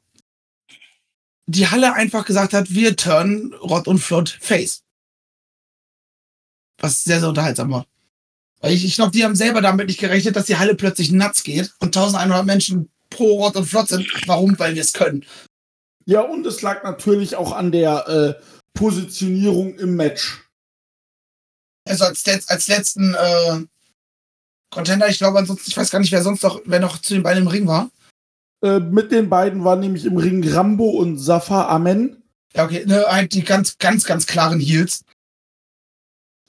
die 1.47 1.67
Halle 1.67 1.95
einfach 1.95 2.25
gesagt 2.25 2.53
hat, 2.53 2.73
wir 2.73 2.97
turnen 2.97 3.53
Rott 3.55 3.89
und 3.89 3.99
Flott 3.99 4.39
Face. 4.41 4.83
Was 6.79 7.03
sehr, 7.03 7.21
sehr 7.21 7.29
unterhaltsam 7.29 7.73
war. 7.73 7.87
Weil 8.61 8.73
ich, 8.73 8.85
ich 8.85 8.95
glaube, 8.95 9.11
die 9.11 9.25
haben 9.25 9.35
selber 9.35 9.61
damit 9.61 9.89
nicht 9.89 9.99
gerechnet, 9.99 10.37
dass 10.37 10.47
die 10.47 10.57
Halle 10.57 10.75
plötzlich 10.75 11.11
nuts 11.11 11.43
geht 11.43 11.73
und 11.81 11.97
1100 11.97 12.47
Menschen 12.47 12.91
pro 13.09 13.43
Rott 13.43 13.57
und 13.57 13.65
Flott 13.65 13.89
sind. 13.89 14.07
Warum? 14.27 14.59
Weil 14.59 14.75
wir 14.75 14.83
es 14.83 14.93
können. 14.93 15.25
Ja, 16.05 16.21
und 16.21 16.47
es 16.47 16.63
lag 16.63 16.83
natürlich 16.85 17.37
auch 17.37 17.53
an 17.53 17.73
der 17.73 18.09
äh, 18.09 18.43
Positionierung 18.81 19.79
im 19.79 19.95
Match. 19.95 20.43
Also 21.87 22.07
als, 22.07 22.25
letz- 22.25 22.49
als 22.49 22.67
letzten 22.67 23.15
äh, 23.15 23.67
Contender, 24.71 25.07
ich 25.09 25.19
glaube 25.19 25.39
ansonsten, 25.39 25.71
ich 25.71 25.77
weiß 25.77 25.91
gar 25.91 25.99
nicht, 25.99 26.13
wer 26.13 26.23
sonst 26.23 26.43
noch, 26.43 26.63
wer 26.65 26.81
noch 26.81 26.97
zu 26.99 27.13
den 27.13 27.23
beiden 27.23 27.43
im 27.43 27.49
Ring 27.49 27.67
war. 27.67 27.91
Äh, 28.65 28.81
mit 28.81 29.13
den 29.13 29.29
beiden 29.29 29.65
waren 29.65 29.81
nämlich 29.81 30.07
im 30.07 30.17
Ring 30.17 30.43
Rambo 30.49 30.89
und 30.89 31.19
Safa 31.19 31.69
Amen. 31.69 32.23
Ja, 32.55 32.65
okay, 32.65 32.87
ne, 32.87 33.05
halt 33.07 33.35
die 33.35 33.45
ganz, 33.45 33.77
ganz, 33.77 34.05
ganz 34.05 34.27
klaren 34.27 34.61
Heels. 34.61 35.05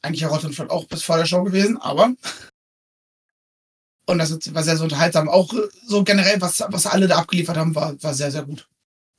Eigentlich 0.02 0.22
ja 0.22 0.30
Rottenfeld 0.30 0.70
auch 0.70 0.86
bis 0.86 1.04
vor 1.04 1.18
der 1.18 1.26
Show 1.26 1.44
gewesen, 1.44 1.78
aber. 1.78 2.16
Und 4.08 4.18
das 4.18 4.54
war 4.54 4.64
sehr 4.64 4.78
so 4.78 4.84
unterhaltsam. 4.84 5.30
Auch 5.30 5.54
äh, 5.54 5.68
so 5.86 6.04
generell, 6.04 6.40
was, 6.42 6.64
was 6.68 6.88
alle 6.88 7.08
da 7.08 7.18
abgeliefert 7.18 7.58
haben, 7.58 7.76
war, 7.76 8.02
war 8.02 8.14
sehr, 8.14 8.32
sehr 8.32 8.44
gut. 8.44 8.68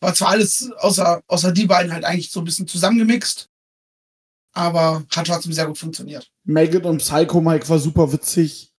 War 0.03 0.15
zwar 0.15 0.31
alles 0.31 0.69
außer, 0.79 1.23
außer 1.29 1.53
die 1.53 1.67
beiden 1.67 1.93
halt 1.93 2.05
eigentlich 2.05 2.33
so 2.33 2.41
ein 2.41 2.45
bisschen 2.45 2.67
zusammengemixt, 2.67 3.49
aber 4.53 5.07
hat 5.09 5.27
trotzdem 5.29 5.53
sehr 5.53 5.69
gut 5.69 5.79
funktioniert. 5.79 6.29
Megan 6.43 6.85
und 6.87 6.99
Psycho 6.99 7.41
Mike 7.41 7.69
war 7.69 7.79
super 7.79 8.13
witzig. 8.13 8.75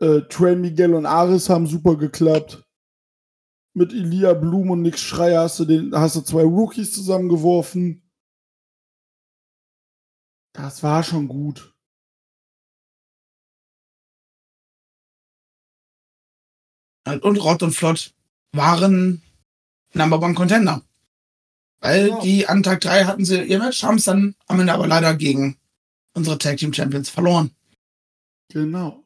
Äh, 0.00 0.22
Trey 0.22 0.56
Miguel 0.56 0.94
und 0.94 1.06
Aris 1.06 1.48
haben 1.48 1.68
super 1.68 1.96
geklappt. 1.96 2.64
Mit 3.74 3.92
Elia 3.92 4.34
Blum 4.34 4.70
und 4.70 4.82
Nick 4.82 4.98
Schreier 4.98 5.42
hast 5.42 5.60
du, 5.60 5.64
den, 5.64 5.94
hast 5.94 6.16
du 6.16 6.22
zwei 6.22 6.42
Rookies 6.42 6.92
zusammengeworfen. 6.92 8.02
Das 10.54 10.82
war 10.82 11.04
schon 11.04 11.28
gut. 11.28 11.72
Und 17.06 17.36
Rott 17.36 17.62
und 17.62 17.76
Flott 17.76 18.12
waren 18.52 19.22
Number 19.94 20.20
One 20.20 20.34
Contender. 20.34 20.82
Weil 21.80 22.08
Ja. 22.08 22.20
die 22.20 22.46
an 22.48 22.62
Tag 22.62 22.80
3 22.80 23.04
hatten 23.04 23.24
sie 23.24 23.42
ihr 23.42 23.58
Match, 23.58 23.82
haben 23.82 23.96
es 23.96 24.04
dann 24.04 24.34
am 24.46 24.60
Ende 24.60 24.72
aber 24.72 24.86
leider 24.86 25.14
gegen 25.14 25.58
unsere 26.14 26.38
Tag 26.38 26.58
Team 26.58 26.72
Champions 26.72 27.10
verloren. 27.10 27.50
Genau. 28.50 29.02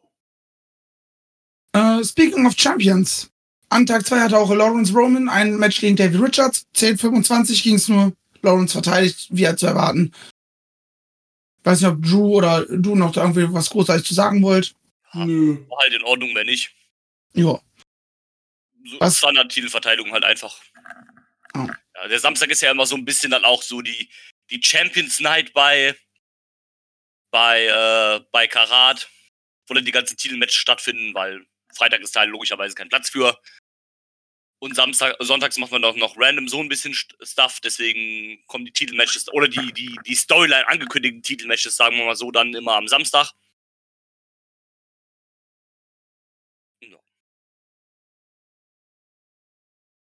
Äh, 1.72 2.05
speaking 2.05 2.47
of 2.47 2.55
Champions. 2.57 3.30
An 3.68 3.87
Tag 3.87 4.07
2 4.07 4.20
hatte 4.20 4.39
auch 4.39 4.53
Lawrence 4.55 4.93
Roman 4.93 5.28
ein 5.28 5.57
Match 5.57 5.80
gegen 5.80 5.97
David 5.97 6.20
Richards. 6.20 6.66
10:25 6.74 7.62
ging 7.62 7.74
es 7.76 7.89
nur. 7.89 8.12
Lawrence 8.43 8.72
verteidigt, 8.74 9.28
wie 9.30 9.43
er 9.45 9.57
zu 9.57 9.66
erwarten. 9.66 10.12
Weiß 11.64 11.80
nicht, 11.80 11.91
ob 11.91 12.03
Drew 12.03 12.37
oder 12.37 12.64
du 12.66 12.95
noch 12.95 13.11
da 13.11 13.22
irgendwie 13.22 13.53
was 13.53 13.70
großartig 13.70 14.07
zu 14.07 14.14
sagen 14.14 14.41
wollt. 14.43 14.74
Nö. 15.14 15.59
War 15.68 15.78
halt 15.80 15.95
in 15.95 16.05
Ordnung, 16.05 16.32
wenn 16.34 16.47
nicht. 16.47 16.70
Ja. 17.34 17.59
So 18.84 19.01
Was? 19.01 19.18
Standard-Titelverteidigung 19.18 20.12
halt 20.12 20.22
einfach. 20.24 20.61
Ja, 21.95 22.09
der 22.09 22.19
Samstag 22.21 22.51
ist 22.51 22.63
ja 22.63 22.71
immer 22.71 22.87
so 22.87 22.97
ein 22.97 23.05
bisschen 23.05 23.31
dann 23.31 23.45
auch 23.45 23.63
so 23.63 23.81
die, 23.81 24.11
die 24.51 24.61
Champions 24.63 25.21
Night 25.21 25.53
bei, 25.53 25.97
bei, 27.31 27.65
äh, 27.65 28.25
bei 28.33 28.47
Karat, 28.47 29.09
wo 29.67 29.75
dann 29.75 29.85
die 29.85 29.93
ganzen 29.93 30.17
Titelmatches 30.17 30.57
stattfinden, 30.57 31.15
weil 31.15 31.47
Freitag 31.75 32.01
ist 32.01 32.15
da 32.15 32.25
logischerweise 32.25 32.75
kein 32.75 32.89
Platz 32.89 33.11
für. 33.11 33.39
Und 34.59 34.75
Samstag, 34.75 35.17
sonntags 35.21 35.59
macht 35.59 35.73
man 35.73 35.83
doch 35.83 35.97
noch 35.97 36.17
random 36.17 36.49
so 36.49 36.61
ein 36.61 36.69
bisschen 36.69 36.95
St- 36.95 37.15
Stuff, 37.23 37.61
deswegen 37.61 38.43
kommen 38.47 38.65
die 38.65 38.73
Titelmatches 38.73 39.29
oder 39.33 39.49
die, 39.49 39.73
die, 39.73 39.99
die 40.07 40.15
Storyline 40.15 40.67
angekündigten 40.67 41.23
Titelmatches, 41.23 41.77
sagen 41.77 41.97
wir 41.99 42.07
mal 42.07 42.17
so, 42.17 42.31
dann 42.31 42.55
immer 42.55 42.77
am 42.77 42.89
Samstag. 42.89 43.33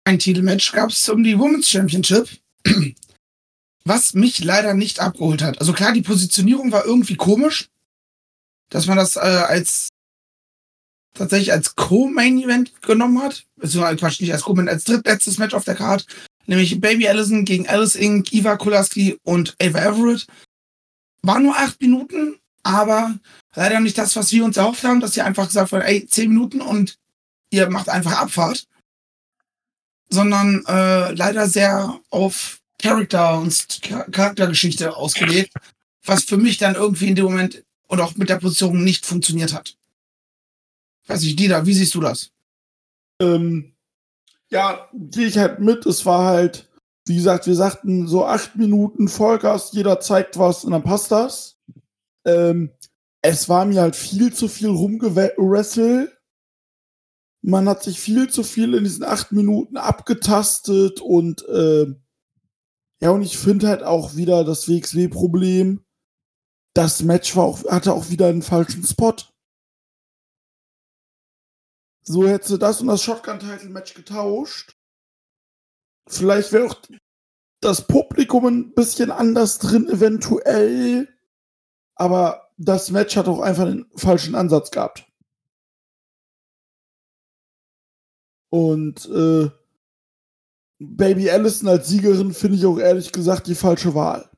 Ein 0.04 0.18
Titelmatch 0.18 0.72
gab 0.72 0.90
es 0.90 1.08
um 1.08 1.24
die 1.24 1.38
Women's 1.38 1.70
Championship, 1.70 2.28
was 3.84 4.12
mich 4.12 4.44
leider 4.44 4.74
nicht 4.74 5.00
abgeholt 5.00 5.42
hat. 5.42 5.58
Also 5.60 5.72
klar, 5.72 5.92
die 5.92 6.02
Positionierung 6.02 6.72
war 6.72 6.84
irgendwie 6.84 7.16
komisch, 7.16 7.70
dass 8.68 8.86
man 8.86 8.98
das 8.98 9.16
äh, 9.16 9.20
als 9.20 9.88
tatsächlich 11.14 11.52
als 11.52 11.74
Co-Main-Event 11.74 12.82
genommen 12.82 13.22
hat. 13.22 13.46
Beziehungsweise 13.56 13.96
Quatsch, 13.96 14.20
nicht 14.20 14.32
als 14.32 14.42
Co-Main, 14.42 14.68
als 14.68 14.84
drittletztes 14.84 15.38
Match 15.38 15.54
auf 15.54 15.64
der 15.64 15.76
Card. 15.76 16.06
Nämlich 16.46 16.78
Baby 16.80 17.08
Allison 17.08 17.46
gegen 17.46 17.66
Alice 17.66 17.94
Inc., 17.94 18.30
Eva 18.32 18.56
Kulaski 18.56 19.18
und 19.22 19.56
Ava 19.62 19.78
Everett. 19.78 20.26
War 21.22 21.40
nur 21.40 21.56
acht 21.56 21.80
Minuten, 21.80 22.38
aber 22.62 23.18
leider 23.54 23.80
nicht 23.80 23.96
das, 23.96 24.16
was 24.16 24.32
wir 24.32 24.44
uns 24.44 24.58
erhofft 24.58 24.84
haben, 24.84 25.00
dass 25.00 25.14
sie 25.14 25.22
einfach 25.22 25.46
gesagt 25.46 25.72
haben, 25.72 25.80
ey, 25.80 26.06
zehn 26.06 26.28
Minuten 26.28 26.60
und 26.60 26.98
ihr 27.50 27.70
macht 27.70 27.88
einfach 27.88 28.20
Abfahrt 28.20 28.66
sondern 30.14 30.64
äh, 30.66 31.12
leider 31.12 31.46
sehr 31.46 32.00
auf 32.10 32.60
Charakter 32.80 33.38
und 33.38 33.52
Char- 33.52 34.10
Charaktergeschichte 34.10 34.96
ausgelegt, 34.96 35.52
was 36.04 36.24
für 36.24 36.36
mich 36.36 36.58
dann 36.58 36.74
irgendwie 36.74 37.08
in 37.08 37.14
dem 37.14 37.26
Moment 37.26 37.64
und 37.88 38.00
auch 38.00 38.14
mit 38.16 38.28
der 38.28 38.38
Position 38.38 38.82
nicht 38.82 39.04
funktioniert 39.04 39.52
hat. 39.52 39.76
Weiß 41.06 41.22
ich, 41.22 41.36
Dieter, 41.36 41.66
wie 41.66 41.74
siehst 41.74 41.94
du 41.94 42.00
das? 42.00 42.30
Ähm, 43.20 43.74
ja, 44.48 44.88
gehe 44.92 45.26
ich 45.26 45.36
halt 45.36 45.60
mit. 45.60 45.84
Es 45.86 46.06
war 46.06 46.24
halt, 46.26 46.68
wie 47.06 47.16
gesagt, 47.16 47.46
wir 47.46 47.54
sagten 47.54 48.06
so 48.06 48.24
acht 48.24 48.56
Minuten 48.56 49.08
Vollgas, 49.08 49.72
jeder 49.72 50.00
zeigt 50.00 50.38
was 50.38 50.64
und 50.64 50.72
dann 50.72 50.82
passt 50.82 51.10
das. 51.10 51.56
Ähm, 52.24 52.70
es 53.20 53.48
war 53.48 53.64
mir 53.64 53.80
halt 53.80 53.96
viel 53.96 54.32
zu 54.32 54.48
viel 54.48 54.68
rumgewrestelt. 54.68 56.13
Man 57.46 57.68
hat 57.68 57.82
sich 57.82 58.00
viel 58.00 58.30
zu 58.30 58.42
viel 58.42 58.72
in 58.72 58.84
diesen 58.84 59.04
acht 59.04 59.30
Minuten 59.30 59.76
abgetastet 59.76 61.02
und 61.02 61.46
äh, 61.46 61.94
ja, 63.02 63.10
und 63.10 63.20
ich 63.20 63.36
finde 63.36 63.68
halt 63.68 63.82
auch 63.82 64.16
wieder 64.16 64.44
das 64.44 64.66
WXW-Problem. 64.66 65.84
Das 66.72 67.02
Match 67.02 67.36
war 67.36 67.44
auch, 67.44 67.62
hatte 67.64 67.92
auch 67.92 68.08
wieder 68.08 68.28
einen 68.28 68.40
falschen 68.40 68.82
Spot. 68.82 69.16
So 72.02 72.26
hättest 72.26 72.52
du 72.52 72.56
das 72.56 72.80
und 72.80 72.86
das 72.86 73.02
Shotgun-Title-Match 73.02 73.92
getauscht. 73.92 74.78
Vielleicht 76.08 76.50
wäre 76.50 76.68
auch 76.68 76.80
das 77.60 77.86
Publikum 77.86 78.46
ein 78.46 78.72
bisschen 78.72 79.10
anders 79.10 79.58
drin, 79.58 79.86
eventuell. 79.90 81.14
Aber 81.94 82.48
das 82.56 82.90
Match 82.90 83.18
hat 83.18 83.28
auch 83.28 83.40
einfach 83.40 83.66
den 83.66 83.84
falschen 83.96 84.34
Ansatz 84.34 84.70
gehabt. 84.70 85.06
Und 88.54 89.06
äh, 89.06 89.50
Baby 90.78 91.28
Allison 91.28 91.66
als 91.66 91.88
Siegerin 91.88 92.32
finde 92.32 92.56
ich 92.56 92.64
auch 92.64 92.78
ehrlich 92.78 93.10
gesagt 93.10 93.48
die 93.48 93.56
falsche 93.56 93.96
Wahl. 93.96 94.30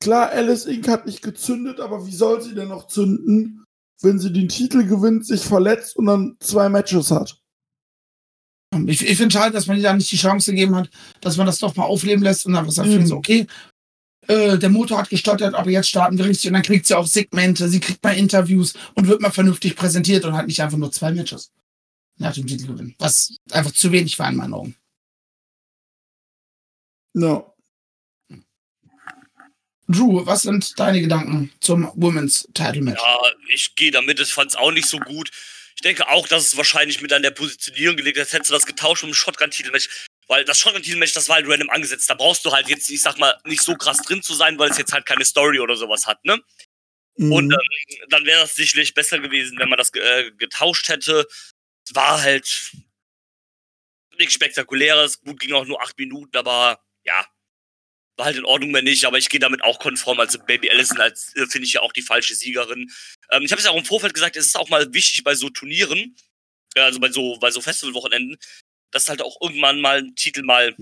Klar, 0.00 0.30
Alice 0.30 0.66
Inc. 0.66 0.86
hat 0.86 1.04
nicht 1.04 1.20
gezündet, 1.20 1.80
aber 1.80 2.06
wie 2.06 2.14
soll 2.14 2.40
sie 2.42 2.54
denn 2.54 2.68
noch 2.68 2.86
zünden, 2.86 3.64
wenn 4.02 4.20
sie 4.20 4.32
den 4.32 4.48
Titel 4.48 4.86
gewinnt, 4.86 5.26
sich 5.26 5.40
verletzt 5.40 5.96
und 5.96 6.06
dann 6.06 6.36
zwei 6.38 6.68
Matches 6.68 7.10
hat? 7.10 7.42
Ich, 8.86 9.04
ich 9.04 9.16
finde 9.16 9.32
schade, 9.32 9.52
dass 9.52 9.66
man 9.66 9.78
ihr 9.78 9.82
da 9.82 9.92
nicht 9.92 10.12
die 10.12 10.16
Chance 10.16 10.52
gegeben 10.52 10.76
hat, 10.76 10.88
dass 11.20 11.36
man 11.36 11.46
das 11.46 11.58
doch 11.58 11.74
mal 11.74 11.86
aufleben 11.86 12.22
lässt 12.22 12.46
und 12.46 12.52
dann 12.52 12.70
sagt, 12.70 12.88
Mhm. 12.88 13.04
so, 13.04 13.16
okay, 13.16 13.48
äh, 14.28 14.58
der 14.58 14.70
Motor 14.70 14.98
hat 14.98 15.10
gestottert, 15.10 15.56
aber 15.56 15.70
jetzt 15.70 15.88
starten 15.88 16.18
wir 16.18 16.26
richtig 16.26 16.50
und 16.50 16.54
dann 16.54 16.62
kriegt 16.62 16.86
sie 16.86 16.94
auch 16.94 17.06
Segmente, 17.08 17.68
sie 17.68 17.80
kriegt 17.80 18.04
mal 18.04 18.16
Interviews 18.16 18.74
und 18.94 19.08
wird 19.08 19.22
mal 19.22 19.32
vernünftig 19.32 19.74
präsentiert 19.74 20.24
und 20.24 20.36
hat 20.36 20.46
nicht 20.46 20.62
einfach 20.62 20.78
nur 20.78 20.92
zwei 20.92 21.10
Matches 21.10 21.50
nach 22.16 22.34
dem 22.34 22.46
Titelgewinn, 22.46 22.94
was 22.98 23.36
einfach 23.50 23.72
zu 23.72 23.92
wenig 23.92 24.18
war 24.18 24.28
in 24.28 24.36
meinen 24.36 24.54
Augen. 24.54 24.76
Ja. 27.14 27.52
Drew, 29.88 30.26
was 30.26 30.42
sind 30.42 30.78
deine 30.78 31.00
Gedanken 31.00 31.52
zum 31.60 31.90
Women's 31.94 32.48
Title 32.54 32.82
Match? 32.82 33.00
Ja, 33.00 33.18
ich 33.48 33.74
gehe 33.76 33.92
damit, 33.92 34.18
ich 34.18 34.32
fand 34.32 34.50
es 34.50 34.56
auch 34.56 34.72
nicht 34.72 34.88
so 34.88 34.98
gut. 34.98 35.30
Ich 35.76 35.82
denke 35.82 36.08
auch, 36.08 36.26
dass 36.26 36.46
es 36.46 36.56
wahrscheinlich 36.56 37.02
mit 37.02 37.12
an 37.12 37.22
der 37.22 37.30
Positionierung 37.30 37.96
gelegt 37.96 38.16
ist. 38.16 38.32
Hättest 38.32 38.50
du 38.50 38.54
das 38.54 38.66
getauscht 38.66 39.02
mit 39.04 39.12
dem 39.12 39.14
Shotgun-Titelmatch. 39.14 40.06
Weil 40.26 40.44
das 40.44 40.58
Shotgun-Titelmatch, 40.58 41.12
das 41.12 41.28
war 41.28 41.36
halt 41.36 41.46
random 41.46 41.70
angesetzt. 41.70 42.10
Da 42.10 42.14
brauchst 42.14 42.44
du 42.44 42.50
halt 42.50 42.68
jetzt, 42.68 42.90
ich 42.90 43.00
sag 43.00 43.18
mal, 43.18 43.38
nicht 43.44 43.62
so 43.62 43.74
krass 43.74 43.98
drin 43.98 44.22
zu 44.22 44.34
sein, 44.34 44.58
weil 44.58 44.70
es 44.70 44.78
jetzt 44.78 44.92
halt 44.92 45.06
keine 45.06 45.24
Story 45.24 45.60
oder 45.60 45.76
sowas 45.76 46.06
hat, 46.06 46.24
ne? 46.24 46.40
Mhm. 47.16 47.32
Und 47.32 47.52
ähm, 47.52 48.06
dann 48.08 48.24
wäre 48.24 48.40
das 48.40 48.54
sicherlich 48.54 48.94
besser 48.94 49.18
gewesen, 49.18 49.58
wenn 49.58 49.68
man 49.68 49.78
das 49.78 49.90
äh, 49.94 50.30
getauscht 50.32 50.88
hätte. 50.88 51.26
Es 51.86 51.94
war 51.94 52.22
halt 52.22 52.72
nichts 54.18 54.34
Spektakuläres. 54.34 55.20
Gut, 55.20 55.40
ging 55.40 55.52
auch 55.54 55.64
nur 55.64 55.80
acht 55.82 55.98
Minuten, 55.98 56.36
aber 56.36 56.82
ja, 57.04 57.26
war 58.16 58.26
halt 58.26 58.36
in 58.36 58.44
Ordnung, 58.44 58.72
wenn 58.74 58.84
nicht. 58.84 59.04
Aber 59.04 59.18
ich 59.18 59.28
gehe 59.28 59.40
damit 59.40 59.62
auch 59.62 59.78
konform. 59.78 60.20
Also 60.20 60.38
Baby 60.38 60.70
Allison 60.70 61.00
als 61.00 61.34
äh, 61.36 61.46
finde 61.46 61.66
ich 61.66 61.74
ja 61.74 61.82
auch 61.82 61.92
die 61.92 62.02
falsche 62.02 62.34
Siegerin. 62.34 62.90
Ähm, 63.30 63.42
ich 63.42 63.52
habe 63.52 63.60
es 63.60 63.64
ja 63.66 63.70
auch 63.70 63.76
im 63.76 63.84
Vorfeld 63.84 64.14
gesagt, 64.14 64.36
es 64.36 64.46
ist 64.46 64.56
auch 64.56 64.68
mal 64.68 64.92
wichtig 64.92 65.22
bei 65.24 65.34
so 65.34 65.50
Turnieren, 65.50 66.16
äh, 66.74 66.80
also 66.80 66.98
bei 67.00 67.10
so, 67.10 67.38
bei 67.38 67.50
so 67.50 67.60
Festivalwochenenden, 67.60 68.38
dass 68.90 69.08
halt 69.08 69.22
auch 69.22 69.40
irgendwann 69.40 69.80
mal 69.80 69.98
ein 69.98 70.16
Titel 70.16 70.42
mal 70.42 70.74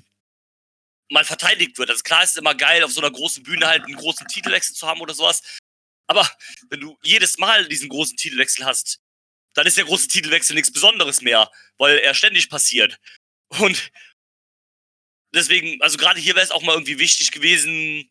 mal 1.11 1.25
verteidigt 1.25 1.79
wird. 1.79 1.91
Also 1.91 2.03
klar 2.03 2.25
ist 2.25 2.31
es 2.31 2.37
immer 2.37 2.55
geil, 2.55 2.83
auf 2.83 2.93
so 2.93 3.01
einer 3.01 3.11
großen 3.11 3.43
Bühne 3.43 3.67
halt 3.67 3.85
einen 3.85 3.97
großen 3.97 4.27
Titelwechsel 4.27 4.75
zu 4.75 4.87
haben 4.87 5.01
oder 5.01 5.15
sowas. 5.15 5.43
Aber 6.07 6.29
wenn 6.71 6.81
du 6.81 6.99
jedes 7.03 7.39
Mal 7.39 7.69
diesen 7.69 7.89
großen 7.89 8.17
Titelwechsel 8.17 8.65
hast, 8.65 9.01
dann 9.55 9.67
ist 9.67 9.77
der 9.77 9.85
große 9.85 10.09
Titelwechsel 10.09 10.55
nichts 10.55 10.73
Besonderes 10.73 11.23
mehr, 11.23 11.51
weil 11.79 11.99
er 11.99 12.15
ständig 12.15 12.51
passiert. 12.51 12.99
Und 13.61 13.91
deswegen, 15.33 15.81
also 15.83 15.97
gerade 15.97 16.21
hier 16.21 16.35
wäre 16.35 16.45
es 16.45 16.51
auch 16.51 16.63
mal 16.63 16.73
irgendwie 16.73 16.99
wichtig 16.99 17.31
gewesen, 17.31 18.11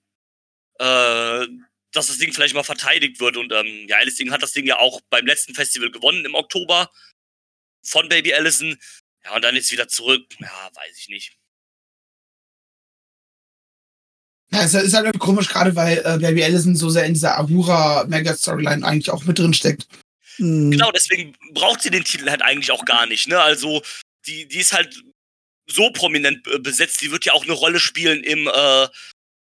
äh, 0.80 1.48
dass 1.92 2.08
das 2.08 2.18
Ding 2.18 2.34
vielleicht 2.34 2.56
mal 2.56 2.64
verteidigt 2.64 3.20
wird. 3.20 3.38
Und 3.38 3.52
ähm, 3.52 3.88
ja, 3.88 3.98
Alice 3.98 4.16
Ding 4.16 4.32
hat 4.32 4.42
das 4.42 4.54
Ding 4.54 4.66
ja 4.66 4.80
auch 4.80 5.02
beim 5.10 5.26
letzten 5.26 5.54
Festival 5.54 5.92
gewonnen 5.92 6.26
im 6.26 6.36
Oktober 6.36 6.90
von 7.84 8.10
Baby 8.10 8.34
Allison. 8.34 8.78
Ja, 9.24 9.36
und 9.36 9.44
dann 9.44 9.56
jetzt 9.56 9.72
wieder 9.72 9.88
zurück. 9.88 10.26
Ja, 10.40 10.70
weiß 10.74 10.98
ich 10.98 11.10
nicht. 11.10 11.38
Ja, 14.52 14.64
es 14.64 14.74
ist 14.74 14.94
halt 14.94 15.06
irgendwie 15.06 15.20
komisch, 15.20 15.50
gerade 15.50 15.76
weil 15.76 15.98
äh, 16.06 16.20
Baby 16.20 16.44
Allison 16.44 16.76
so 16.76 16.90
sehr 16.90 17.06
in 17.06 17.14
dieser 17.14 17.40
Ahura-Mega-Storyline 17.40 18.86
eigentlich 18.86 19.10
auch 19.10 19.24
mit 19.24 19.40
drin 19.40 19.54
steckt. 19.54 19.88
Mhm. 20.38 20.72
Genau, 20.72 20.92
deswegen 20.92 21.36
braucht 21.52 21.82
sie 21.82 21.90
den 21.90 22.04
Titel 22.04 22.30
halt 22.30 22.42
eigentlich 22.42 22.72
auch 22.72 22.86
gar 22.86 23.06
nicht. 23.06 23.28
Ne? 23.28 23.40
Also, 23.42 23.82
die, 24.26 24.48
die 24.48 24.60
ist 24.60 24.74
halt 24.74 25.04
so 25.70 25.92
prominent 25.92 26.44
besetzt, 26.64 27.02
die 27.02 27.12
wird 27.12 27.26
ja 27.26 27.34
auch 27.34 27.44
eine 27.44 27.54
Rolle 27.54 27.80
spielen 27.80 28.24
im, 28.24 28.48
äh, 28.48 28.88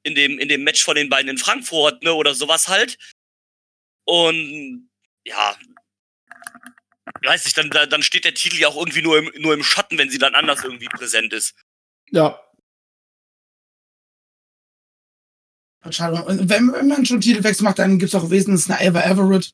in, 0.04 0.16
dem, 0.16 0.39
in 0.39 0.48
dem 0.50 0.64
Match 0.64 0.84
von 0.84 0.96
den 0.96 1.10
beiden 1.10 1.30
in 1.30 1.38
Frankfurt, 1.38 2.04
ne, 2.04 2.14
oder 2.14 2.34
sowas 2.36 2.68
halt. 2.68 2.98
Und 4.06 4.89
ja, 5.26 5.56
weiß 7.24 7.46
ich, 7.46 7.54
dann, 7.54 7.70
da- 7.70 7.86
dann 7.86 8.04
steht 8.04 8.26
der 8.26 8.34
Titel 8.34 8.58
ja 8.58 8.68
auch 8.70 8.78
irgendwie 8.78 9.02
nur 9.02 9.18
im, 9.18 9.32
nur 9.41 9.54
im 9.54 9.64
Schatten, 9.64 9.98
wenn 9.98 10.10
sie 10.10 10.18
dann 10.18 10.36
anders 10.36 10.64
irgendwie 10.64 10.88
präsent 10.88 11.34
ist. 11.34 11.56
Ja, 12.12 12.39
Schade. 15.89 16.24
Und 16.24 16.50
wenn, 16.50 16.72
wenn 16.72 16.88
man 16.88 17.06
schon 17.06 17.20
Titelwechsel 17.20 17.64
macht, 17.66 17.80
dann 17.80 18.00
gibt's 18.00 18.16
auch 18.16 18.30
wesentlich 18.30 18.70
eine 18.70 18.89
Ava 18.89 19.02
Everett. 19.04 19.52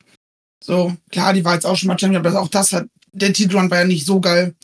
So, 0.61 0.95
klar, 1.11 1.33
die 1.33 1.45
war 1.45 1.53
jetzt 1.53 1.65
auch 1.65 1.77
schon 1.77 1.87
mal 1.87 1.97
Champion, 1.97 2.25
aber 2.25 2.39
auch 2.39 2.49
das 2.49 2.73
hat, 2.73 2.87
der 3.11 3.33
Titelrun 3.33 3.71
war 3.71 3.79
ja 3.79 3.85
nicht 3.85 4.05
so 4.05 4.19
geil. 4.19 4.55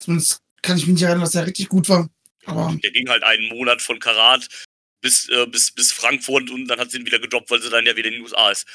Zumindest 0.00 0.40
kann 0.62 0.76
ich 0.76 0.86
mich 0.86 0.94
nicht 0.94 1.02
erinnern, 1.02 1.22
dass 1.22 1.32
der 1.32 1.46
richtig 1.46 1.68
gut 1.68 1.88
war. 1.88 2.08
Aber 2.44 2.76
Der 2.82 2.90
ging 2.90 3.08
halt 3.08 3.22
einen 3.22 3.48
Monat 3.48 3.82
von 3.82 3.98
Karat 3.98 4.48
bis, 5.00 5.28
äh, 5.28 5.46
bis, 5.46 5.70
bis 5.72 5.92
Frankfurt 5.92 6.50
und 6.50 6.66
dann 6.66 6.78
hat 6.78 6.90
sie 6.90 6.98
ihn 6.98 7.06
wieder 7.06 7.18
gedroppt, 7.18 7.50
weil 7.50 7.62
sie 7.62 7.70
dann 7.70 7.86
ja 7.86 7.96
wieder 7.96 8.08
in 8.08 8.14
den 8.14 8.22
USA 8.22 8.50
ist. 8.50 8.66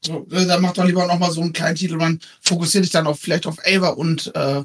so, 0.00 0.26
äh, 0.30 0.46
da 0.46 0.58
macht 0.58 0.78
doch 0.78 0.84
lieber 0.84 1.06
noch 1.06 1.18
mal 1.18 1.30
so 1.30 1.40
einen 1.40 1.52
kleinen 1.52 1.76
Titelrun. 1.76 2.20
Fokussiert 2.40 2.84
dich 2.84 2.92
dann 2.92 3.06
auf 3.06 3.20
vielleicht 3.20 3.46
auf 3.46 3.58
Ava 3.66 3.90
und 3.90 4.34
äh, 4.34 4.64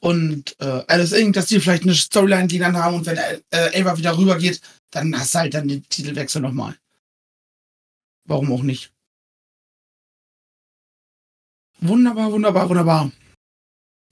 und 0.00 0.56
äh, 0.60 0.82
Alice 0.88 1.12
Inc., 1.12 1.34
dass 1.34 1.46
die 1.46 1.60
vielleicht 1.60 1.84
eine 1.84 1.94
Storyline 1.94 2.48
gegeneinander 2.48 2.82
haben 2.82 2.96
und 2.96 3.06
wenn 3.06 3.16
äh, 3.16 3.80
Ava 3.80 3.96
wieder 3.96 4.18
rübergeht, 4.18 4.60
dann 4.90 5.16
hast 5.16 5.34
du 5.34 5.38
halt 5.38 5.54
dann 5.54 5.68
den 5.68 5.88
Titelwechsel 5.88 6.42
nochmal. 6.42 6.76
Warum 8.24 8.52
auch 8.52 8.62
nicht? 8.62 8.92
Wunderbar, 11.82 12.30
wunderbar, 12.30 12.68
wunderbar. 12.68 13.10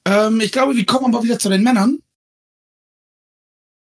Ähm, 0.04 0.40
ich 0.40 0.50
glaube, 0.50 0.76
wir 0.76 0.84
kommen 0.84 1.14
aber 1.14 1.22
wieder 1.22 1.38
zu 1.38 1.48
den 1.48 1.62
Männern. 1.62 2.02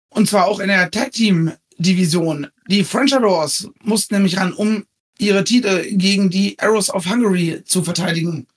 Und 0.09 0.27
zwar 0.27 0.47
auch 0.47 0.59
in 0.59 0.67
der 0.67 0.91
Tag 0.91 1.13
Team 1.13 1.53
Division. 1.77 2.47
Die 2.67 2.83
French 2.83 3.15
Adors 3.15 3.69
mussten 3.83 4.15
nämlich 4.15 4.37
ran, 4.37 4.51
um 4.51 4.85
ihre 5.19 5.43
Titel 5.45 5.85
gegen 5.95 6.29
die 6.29 6.59
Arrows 6.59 6.89
of 6.89 7.05
Hungary 7.05 7.63
zu 7.63 7.81
verteidigen. 7.81 8.47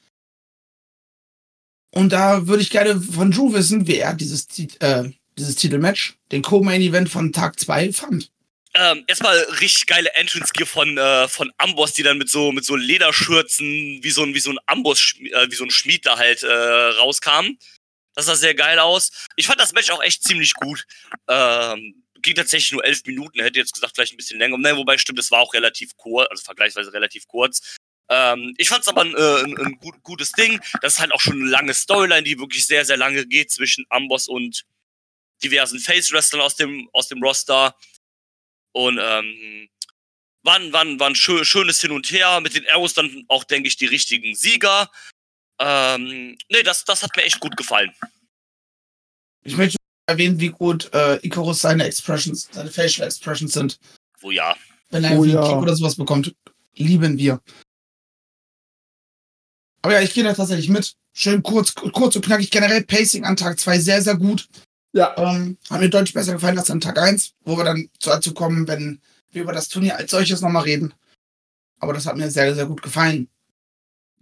Und 1.93 2.13
da 2.13 2.49
würde 2.49 2.63
ich 2.63 2.71
gerne 2.71 3.01
von 3.01 3.31
Drew 3.31 3.53
wissen, 3.53 3.87
wie 3.87 3.99
er 3.99 4.15
dieses, 4.15 4.49
äh, 4.81 5.11
dieses 5.39 5.55
Titelmatch, 5.55 6.19
den 6.33 6.43
Co-Main-Event 6.43 7.09
von 7.09 7.33
Tag 7.33 7.61
2, 7.61 7.93
fand. 7.93 8.33
Ähm, 8.75 9.05
erstmal 9.09 9.37
richtig 9.61 9.87
geile 9.87 10.13
Entrance 10.15 10.53
Gear 10.53 10.67
von 10.67 10.97
äh, 10.97 11.27
von 11.27 11.53
Amboss, 11.59 11.93
die 11.93 12.05
dann 12.05 12.19
mit 12.19 12.29
so 12.29 12.53
mit 12.53 12.65
so 12.65 12.77
Lederschürzen 12.77 13.99
wie 14.03 14.11
so 14.11 14.23
ein 14.23 14.33
wie 14.33 14.41
so 14.41 14.51
ein 14.51 14.59
Amboss 14.67 15.15
äh, 15.19 15.51
wie 15.51 15.57
so 15.57 15.65
ein 15.65 15.71
Schmied 15.71 16.07
da 16.07 16.19
halt 16.19 16.45
äh, 16.45 16.53
rauskam. 16.53 17.59
Das 18.15 18.27
sah 18.27 18.37
sehr 18.37 18.55
geil 18.55 18.79
aus. 18.79 19.11
Ich 19.37 19.47
fand 19.47 19.61
das 19.61 19.73
Match 19.73 19.91
auch 19.91 20.03
echt 20.03 20.23
ziemlich 20.23 20.55
gut. 20.55 20.87
Ähm, 21.29 22.05
ging 22.23 22.35
tatsächlich 22.35 22.73
nur 22.73 22.85
elf 22.85 23.05
Minuten. 23.07 23.41
Hätte 23.41 23.59
jetzt 23.59 23.75
gesagt 23.75 23.95
vielleicht 23.95 24.13
ein 24.13 24.17
bisschen 24.19 24.39
länger. 24.39 24.59
Ne, 24.59 24.77
wobei 24.77 24.99
stimmt, 24.99 25.19
es 25.19 25.31
war 25.31 25.41
auch 25.41 25.55
relativ 25.55 25.97
kurz, 25.97 26.29
also 26.31 26.43
vergleichsweise 26.43 26.93
relativ 26.93 27.27
kurz. 27.27 27.77
Ähm, 28.09 28.55
ich 28.59 28.69
fand 28.69 28.83
es 28.83 28.89
aber 28.89 29.03
ein, 29.03 29.15
äh, 29.15 29.45
ein, 29.45 29.59
ein 29.59 29.79
gut, 29.79 30.03
gutes 30.03 30.33
Ding. 30.33 30.61
Das 30.83 30.95
ist 30.95 31.01
halt 31.01 31.13
auch 31.13 31.21
schon 31.21 31.41
eine 31.41 31.49
lange 31.49 31.75
Storyline, 31.75 32.23
die 32.23 32.39
wirklich 32.39 32.67
sehr 32.67 32.85
sehr 32.85 32.97
lange 32.97 33.27
geht 33.27 33.51
zwischen 33.51 33.85
Amboss 33.89 34.29
und 34.29 34.65
diversen 35.43 35.79
Face-Wrestlern 35.79 36.43
aus 36.43 36.57
dem 36.57 36.89
aus 36.93 37.09
dem 37.09 37.23
Roster. 37.23 37.75
Und 38.73 38.99
ähm, 39.01 39.69
war, 40.43 40.57
ein- 40.57 40.73
war, 40.73 40.83
ein- 40.83 40.99
war 41.01 41.09
ein 41.09 41.15
schö 41.15 41.45
schönes 41.45 41.81
Hin 41.81 41.91
und 41.93 42.11
Her. 42.11 42.41
Mit 42.41 42.55
den 42.55 42.67
Arrows 42.69 42.95
dann 42.95 43.25
auch, 43.29 43.45
denke 43.45 43.69
ich, 43.69 43.77
die 43.77 43.87
richtigen 43.87 44.35
Sieger. 44.35 44.91
Ähm, 45.59 46.39
nee, 46.51 46.63
das, 46.63 46.85
das 46.85 47.03
hat 47.03 47.15
mir 47.17 47.25
echt 47.25 47.41
gut 47.41 47.57
gefallen. 47.57 47.93
Ich 49.43 49.57
möchte 49.57 49.77
erwähnen, 50.07 50.41
wie 50.41 50.49
gut 50.49 50.93
äh, 50.95 51.17
Icarus 51.27 51.61
seine 51.61 51.85
Expressions, 51.85 52.49
seine 52.53 52.71
Facial 52.71 53.07
Expressions 53.07 53.53
sind. 53.53 53.79
Wo 54.21 54.31
ja. 54.31 54.57
Wenn 54.91 55.05
er 55.05 55.11
Oh 55.13 55.15
irgendwie 55.25 55.33
ja. 55.33 55.41
einen 55.43 55.49
Kick 55.53 55.63
oder 55.63 55.77
sowas 55.77 55.97
bekommt, 55.97 56.35
lieben 56.75 57.17
wir. 57.19 57.41
Aber 59.83 59.95
ja, 59.95 60.03
ich 60.03 60.13
gehe 60.13 60.25
da 60.25 60.35
tatsächlich 60.35 60.69
mit. 60.69 60.95
Schön 61.13 61.43
kurz, 61.43 61.75
kurz 61.75 62.17
und 62.17 62.25
knackig. 62.25 62.51
Generell 62.51 62.85
Pacing 62.85 63.25
an 63.25 63.37
Tag 63.37 63.59
2 63.59 63.79
sehr, 63.79 64.03
sehr 64.03 64.17
gut. 64.17 64.47
Ja, 64.93 65.15
Ähm, 65.17 65.59
hat 65.69 65.81
mir 65.81 65.89
deutlich 65.89 66.15
besser 66.15 66.33
gefallen 66.33 66.59
als 66.59 66.71
an 66.71 66.81
Tag 66.81 66.99
1, 66.99 67.35
wo 67.45 67.57
wir 67.57 67.65
dann 67.65 67.89
dazu 68.01 68.35
kommen, 68.35 68.67
wenn 68.67 69.01
wir 69.31 69.43
über 69.43 69.53
das 69.53 69.69
Turnier 69.69 69.97
als 69.97 70.11
solches 70.11 70.41
nochmal 70.41 70.65
reden. 70.65 70.93
Aber 71.79 71.93
das 71.93 72.07
hat 72.07 72.17
mir 72.17 72.31
sehr, 72.31 72.55
sehr 72.55 72.67
gut 72.67 72.83
gefallen. 72.83 73.29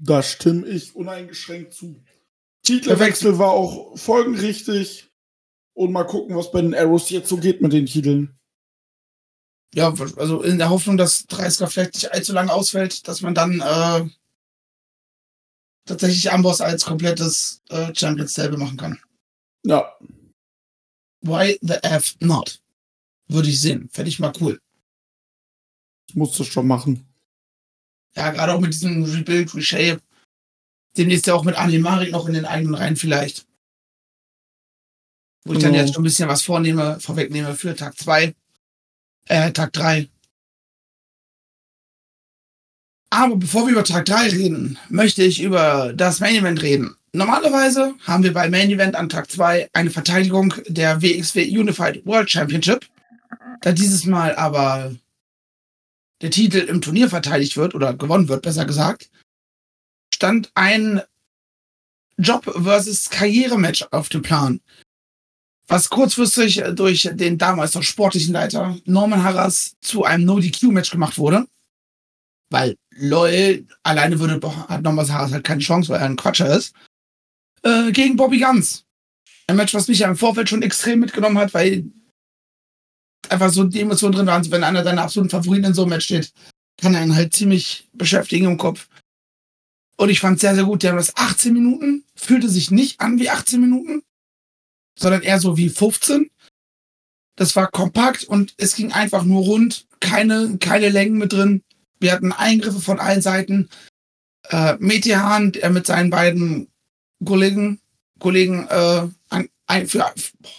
da 0.01 0.23
stimme 0.23 0.66
ich 0.69 0.95
uneingeschränkt 0.95 1.75
zu. 1.75 2.01
Titelwechsel 2.62 3.39
war 3.39 3.51
auch 3.51 3.97
folgenrichtig. 3.97 5.11
Und 5.75 5.93
mal 5.93 6.05
gucken, 6.05 6.37
was 6.37 6.51
bei 6.51 6.61
den 6.61 6.75
Arrows 6.75 7.09
jetzt 7.11 7.29
so 7.29 7.37
geht 7.37 7.62
mit 7.62 7.73
den 7.73 7.87
Titeln. 7.87 8.37
Ja, 9.75 9.95
also 10.16 10.43
in 10.43 10.59
der 10.59 10.71
Hoffnung, 10.71 10.97
dass 10.97 11.27
Dreisker 11.27 11.69
vielleicht 11.69 11.95
nicht 11.95 12.12
allzu 12.12 12.33
lange 12.33 12.53
ausfällt, 12.53 13.07
dass 13.07 13.23
man 13.23 13.35
dann 13.35 13.61
äh, 13.61 14.09
tatsächlich 15.85 16.33
Amboss 16.33 16.61
als 16.61 16.85
komplettes 16.85 17.62
äh, 17.69 17.95
Champions 17.95 18.33
Stable 18.33 18.59
machen 18.59 18.77
kann. 18.77 18.99
Ja, 19.64 19.97
Why 21.21 21.59
the 21.62 21.75
F 21.83 22.16
not? 22.21 22.61
Würde 23.29 23.49
ich 23.49 23.61
sehen. 23.61 23.89
Fände 23.91 24.09
ich 24.09 24.19
mal 24.19 24.33
cool. 24.41 24.61
das 26.07 26.16
musst 26.16 26.39
du 26.39 26.45
schon 26.45 26.66
machen. 26.66 27.05
Ja, 28.16 28.31
gerade 28.31 28.55
auch 28.55 28.61
mit 28.61 28.73
diesem 28.73 29.05
Rebuild, 29.05 29.55
Reshape. 29.55 30.01
Demnächst 30.97 31.27
ja 31.27 31.35
auch 31.35 31.45
mit 31.45 31.55
Animarik 31.57 32.11
noch 32.12 32.27
in 32.27 32.35
den 32.35 32.47
eigenen 32.47 32.75
Reihen 32.75 32.97
vielleicht. 32.97 33.47
Wo 35.45 35.53
ich 35.53 35.59
dann 35.61 35.73
Genau. 35.73 35.85
jetzt 35.85 35.95
schon 35.95 36.03
ein 36.03 36.05
bisschen 36.05 36.29
was 36.29 36.43
vornehme, 36.43 36.99
vorwegnehme 37.01 37.55
für 37.55 37.77
Tag 37.77 37.97
2. 37.99 38.35
Äh, 39.27 39.53
Tag 39.53 39.73
3. 39.75 40.09
Aber 43.11 43.37
bevor 43.37 43.66
wir 43.66 43.73
über 43.73 43.85
Tag 43.85 44.05
3 44.07 44.29
reden, 44.31 44.79
möchte 44.89 45.23
ich 45.23 45.41
über 45.43 45.93
das 45.95 46.21
Main 46.21 46.37
Event 46.37 46.62
reden. 46.62 46.97
Normalerweise 47.13 47.95
haben 48.07 48.23
wir 48.23 48.35
bei 48.35 48.51
Main 48.51 48.71
Event 48.71 48.95
an 48.95 49.09
Tag 49.09 49.31
2 49.31 49.71
eine 49.73 49.91
Verteidigung 49.91 50.55
der 50.67 51.01
WXW 51.01 51.59
Unified 51.59 52.05
World 52.05 52.31
Championship. 52.31 52.87
Da 53.63 53.73
dieses 53.73 54.05
Mal 54.05 54.37
aber 54.37 54.95
der 56.21 56.31
Titel 56.31 56.59
im 56.59 56.81
Turnier 56.81 57.09
verteidigt 57.09 57.57
wird 57.57 57.75
oder 57.75 57.95
gewonnen 57.95 58.29
wird, 58.29 58.43
besser 58.43 58.67
gesagt, 58.67 59.11
stand 60.15 60.51
ein 60.55 61.01
Job 62.19 62.45
versus 62.45 63.09
Karrierematch 63.09 63.87
auf 63.91 64.09
dem 64.09 64.23
Plan. 64.23 64.61
Was 65.67 65.91
kurzfristig 65.91 66.63
durch 66.75 67.09
den 67.13 67.39
damals 67.39 67.75
noch 67.75 67.83
sportlichen 67.83 68.33
Leiter 68.33 68.77
Norman 68.85 69.23
Harras 69.23 69.77
zu 69.81 70.05
einem 70.05 70.25
No-DQ-Match 70.25 70.91
gemacht 70.91 71.19
wurde. 71.19 71.47
Weil 72.51 72.77
LOL 72.97 73.67
alleine 73.83 74.19
würde, 74.19 74.41
hat 74.69 74.83
Norman 74.83 75.13
Harras 75.13 75.33
halt 75.33 75.45
keine 75.45 75.61
Chance, 75.61 75.91
weil 75.91 76.01
er 76.01 76.07
ein 76.07 76.17
Quatscher 76.17 76.57
ist. 76.57 76.75
Äh, 77.63 77.93
gegen 77.93 78.17
Bobby 78.17 78.39
Guns. 78.39 78.85
Ein 79.47 79.57
Match, 79.57 79.75
was 79.75 79.89
mich 79.89 80.01
ja 80.01 80.09
im 80.09 80.17
Vorfeld 80.17 80.49
schon 80.49 80.63
extrem 80.63 81.01
mitgenommen 81.01 81.39
hat, 81.39 81.55
weil 81.55 81.91
einfach 83.29 83.51
so 83.51 83.65
die 83.65 83.81
Emotionen 83.81 84.15
drin 84.15 84.27
waren. 84.27 84.51
Wenn 84.51 84.65
einer 84.65 84.83
deiner 84.83 85.03
absoluten 85.03 85.31
Favoriten 85.31 85.67
in 85.67 85.75
so 85.75 85.83
einem 85.83 85.91
Match 85.91 86.05
steht, 86.07 86.33
kann 86.81 86.95
er 86.95 87.03
ihn 87.03 87.15
halt 87.15 87.35
ziemlich 87.35 87.89
beschäftigen 87.93 88.47
im 88.47 88.59
Kopf. 88.59 88.89
Und 89.97 90.11
ich 90.11 90.21
fand 90.21 90.39
sehr, 90.39 90.55
sehr 90.55 90.65
gut. 90.65 90.83
Die 90.83 90.89
haben 90.89 90.97
das 90.97 91.17
18 91.17 91.53
Minuten, 91.53 92.05
fühlte 92.15 92.49
sich 92.49 92.71
nicht 92.71 93.01
an 93.01 93.19
wie 93.19 93.31
18 93.31 93.61
Minuten, 93.61 94.03
sondern 94.99 95.23
eher 95.23 95.41
so 95.41 95.57
wie 95.57 95.69
15. 95.69 96.31
Das 97.37 97.57
war 97.57 97.69
kompakt 97.69 98.25
und 98.25 98.55
es 98.57 98.75
ging 98.75 98.93
einfach 98.93 99.25
nur 99.25 99.43
rund, 99.43 99.87
keine, 100.01 100.59
keine 100.59 100.89
Längen 100.89 101.19
mit 101.19 101.33
drin. 101.33 101.63
Wir 102.01 102.13
hatten 102.13 102.33
Eingriffe 102.33 102.81
von 102.81 103.01
allen 103.01 103.23
Seiten. 103.23 103.69
Äh, 104.51 104.77
Metehan, 104.79 105.53
der 105.53 105.71
mit 105.71 105.87
seinen 105.87 106.11
beiden 106.11 106.68
Kollegen, 107.25 107.81
Kollegen, 108.19 108.66
äh, 108.69 109.09
ein, 109.31 109.49
ein, 109.66 109.87
für, 109.89 110.12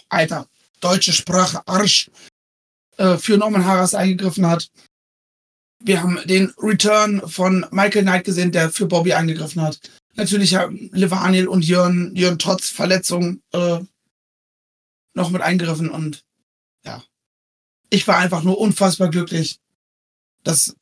Alter, 0.08 0.46
deutsche 0.80 1.12
Sprache, 1.12 1.66
Arsch, 1.66 2.10
äh, 2.96 3.16
für 3.16 3.38
Norman 3.38 3.64
Harras 3.64 3.94
eingegriffen 3.94 4.46
hat. 4.46 4.70
Wir 5.82 6.02
haben 6.02 6.18
den 6.26 6.52
Return 6.58 7.26
von 7.26 7.66
Michael 7.70 8.02
Knight 8.02 8.24
gesehen, 8.24 8.52
der 8.52 8.70
für 8.70 8.86
Bobby 8.86 9.14
eingegriffen 9.14 9.62
hat. 9.62 9.80
Natürlich 10.14 10.54
haben 10.54 10.90
Levaniel 10.92 11.48
und 11.48 11.64
Jörn, 11.64 12.14
Jörn 12.14 12.38
trotz 12.38 12.68
Verletzung 12.68 13.42
äh, 13.52 13.78
noch 15.14 15.30
mit 15.30 15.40
eingegriffen 15.40 15.90
und 15.90 16.24
ja. 16.84 17.02
Ich 17.88 18.06
war 18.06 18.18
einfach 18.18 18.42
nur 18.42 18.58
unfassbar 18.58 19.08
glücklich, 19.08 19.58
dass, 20.44 20.76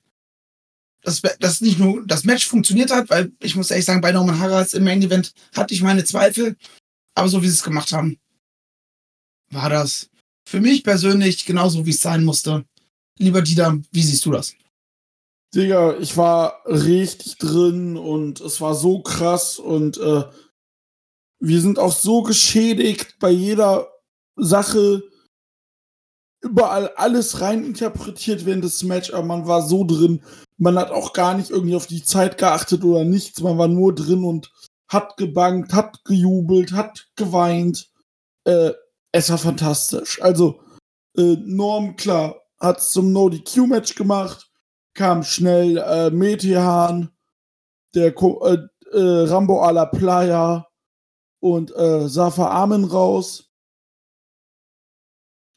dass, 1.09 1.39
dass 1.39 1.61
nicht 1.61 1.79
nur 1.79 2.07
das 2.07 2.25
Match 2.25 2.47
funktioniert 2.47 2.91
hat, 2.91 3.09
weil 3.11 3.33
ich 3.41 3.57
muss 3.57 3.71
ehrlich 3.71 3.87
sagen, 3.87 4.01
bei 4.01 4.13
Norman 4.13 4.39
Harras 4.39 4.75
im 4.75 4.85
Main 4.85 5.03
Event 5.03 5.33
hatte 5.55 5.75
ich 5.75 5.83
meine 5.83 6.05
Zweifel. 6.05 6.57
Aber 7.15 7.29
so 7.29 7.43
wie 7.43 7.47
sie 7.47 7.55
es 7.55 7.63
gemacht 7.65 7.93
haben, 7.93 8.19
war 9.51 9.71
das 9.71 10.11
für 10.47 10.61
mich 10.61 10.85
persönlich 10.85 11.47
genauso, 11.47 11.85
wie 11.87 11.91
es 11.91 12.01
sein 12.01 12.25
musste. 12.25 12.65
Lieber 13.19 13.43
Dieter, 13.43 13.79
wie 13.91 14.03
siehst 14.03 14.25
du 14.25 14.31
das? 14.31 14.55
Digga, 15.55 15.97
ich 15.99 16.17
war 16.17 16.63
richtig 16.67 17.39
drin 17.39 17.97
und 17.97 18.41
es 18.41 18.61
war 18.61 18.75
so 18.75 19.01
krass 19.01 19.59
und 19.59 19.97
äh, 19.97 20.25
wir 21.41 21.61
sind 21.61 21.79
auch 21.79 21.93
so 21.93 22.23
geschädigt 22.23 23.17
bei 23.19 23.31
jeder 23.31 23.89
Sache, 24.37 25.03
überall 26.41 26.89
alles 26.97 27.41
reininterpretiert 27.41 28.47
während 28.47 28.65
des 28.65 28.83
Match, 28.85 29.13
aber 29.13 29.25
man 29.25 29.47
war 29.47 29.63
so 29.63 29.85
drin. 29.85 30.23
Man 30.57 30.79
hat 30.79 30.91
auch 30.91 31.13
gar 31.13 31.35
nicht 31.35 31.51
irgendwie 31.51 31.77
auf 31.77 31.87
die 31.87 32.03
Zeit 32.03 32.39
geachtet 32.39 32.85
oder 32.85 33.05
nichts. 33.05 33.41
Man 33.41 33.59
war 33.59 33.69
nur 33.69 33.95
drin 33.95 34.25
und 34.25 34.53
hat 34.89 35.17
gebankt, 35.17 35.73
hat 35.73 36.05
gejubelt, 36.05 36.73
hat 36.73 37.09
geweint. 37.17 37.91
Äh, 38.45 38.73
es 39.13 39.31
war 39.31 39.39
fantastisch. 39.39 40.21
Also, 40.23 40.61
äh, 41.17 41.37
Norm, 41.45 41.97
klar, 41.97 42.37
hat 42.59 42.79
es 42.79 42.91
zum 42.91 43.13
No-DQ-Match 43.13 43.95
gemacht, 43.95 44.51
kam 44.95 45.23
schnell 45.23 45.79
äh, 45.79 46.11
Metehan, 46.11 47.11
der 47.95 48.13
Ko 48.13 48.45
äh, 48.47 48.59
äh, 48.93 49.29
Rambo 49.29 49.63
a 49.63 49.71
la 49.71 49.87
Playa 49.87 50.67
und 51.41 51.75
äh, 51.77 52.09
Safa 52.09 52.51
Amen 52.51 52.85
raus 52.85 53.48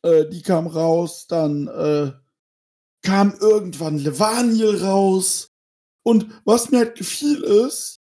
äh, 0.03 0.27
die 0.27 0.41
kam 0.41 0.67
raus, 0.67 1.27
dann 1.27 1.67
äh, 1.67 2.11
kam 3.01 3.33
irgendwann 3.39 3.97
Levaniel 3.97 4.83
raus. 4.83 5.51
Und 6.03 6.27
was 6.45 6.71
mir 6.71 6.79
halt 6.79 6.97
gefiel 6.97 7.43
ist, 7.43 7.99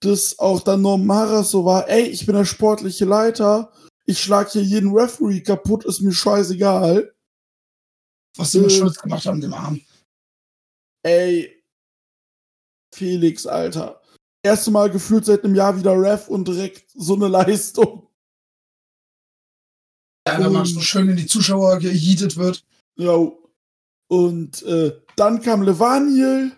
dass 0.00 0.38
auch 0.38 0.60
dann 0.60 0.82
Norm 0.82 1.06
so 1.44 1.64
war, 1.64 1.88
ey, 1.88 2.02
ich 2.04 2.26
bin 2.26 2.34
der 2.34 2.44
sportliche 2.44 3.04
Leiter, 3.04 3.72
ich 4.06 4.20
schlag 4.20 4.50
hier 4.50 4.62
jeden 4.62 4.92
Referee 4.92 5.40
kaputt, 5.40 5.84
ist 5.84 6.00
mir 6.00 6.12
scheißegal. 6.12 7.14
Was 8.36 8.52
sie 8.52 8.58
äh, 8.60 8.70
Schulz 8.70 8.98
gemacht 9.00 9.26
haben, 9.26 9.40
dem 9.40 9.52
Arm. 9.52 9.80
Ey, 11.02 11.62
Felix, 12.94 13.46
Alter. 13.46 14.00
Erste 14.42 14.70
Mal 14.70 14.90
gefühlt 14.90 15.24
seit 15.24 15.44
einem 15.44 15.54
Jahr 15.54 15.76
wieder 15.76 16.00
Ref 16.00 16.28
und 16.28 16.48
direkt 16.48 16.90
so 16.94 17.14
eine 17.14 17.28
Leistung. 17.28 18.09
Ja, 20.26 20.38
wenn 20.38 20.52
man 20.52 20.66
so 20.66 20.80
schön 20.80 21.08
in 21.08 21.16
die 21.16 21.26
Zuschauer 21.26 21.78
gejietet 21.78 22.36
wird. 22.36 22.64
Ja. 22.96 23.32
Und 24.08 24.62
äh, 24.62 25.00
dann 25.16 25.40
kam 25.40 25.62
Levaniel, 25.62 26.52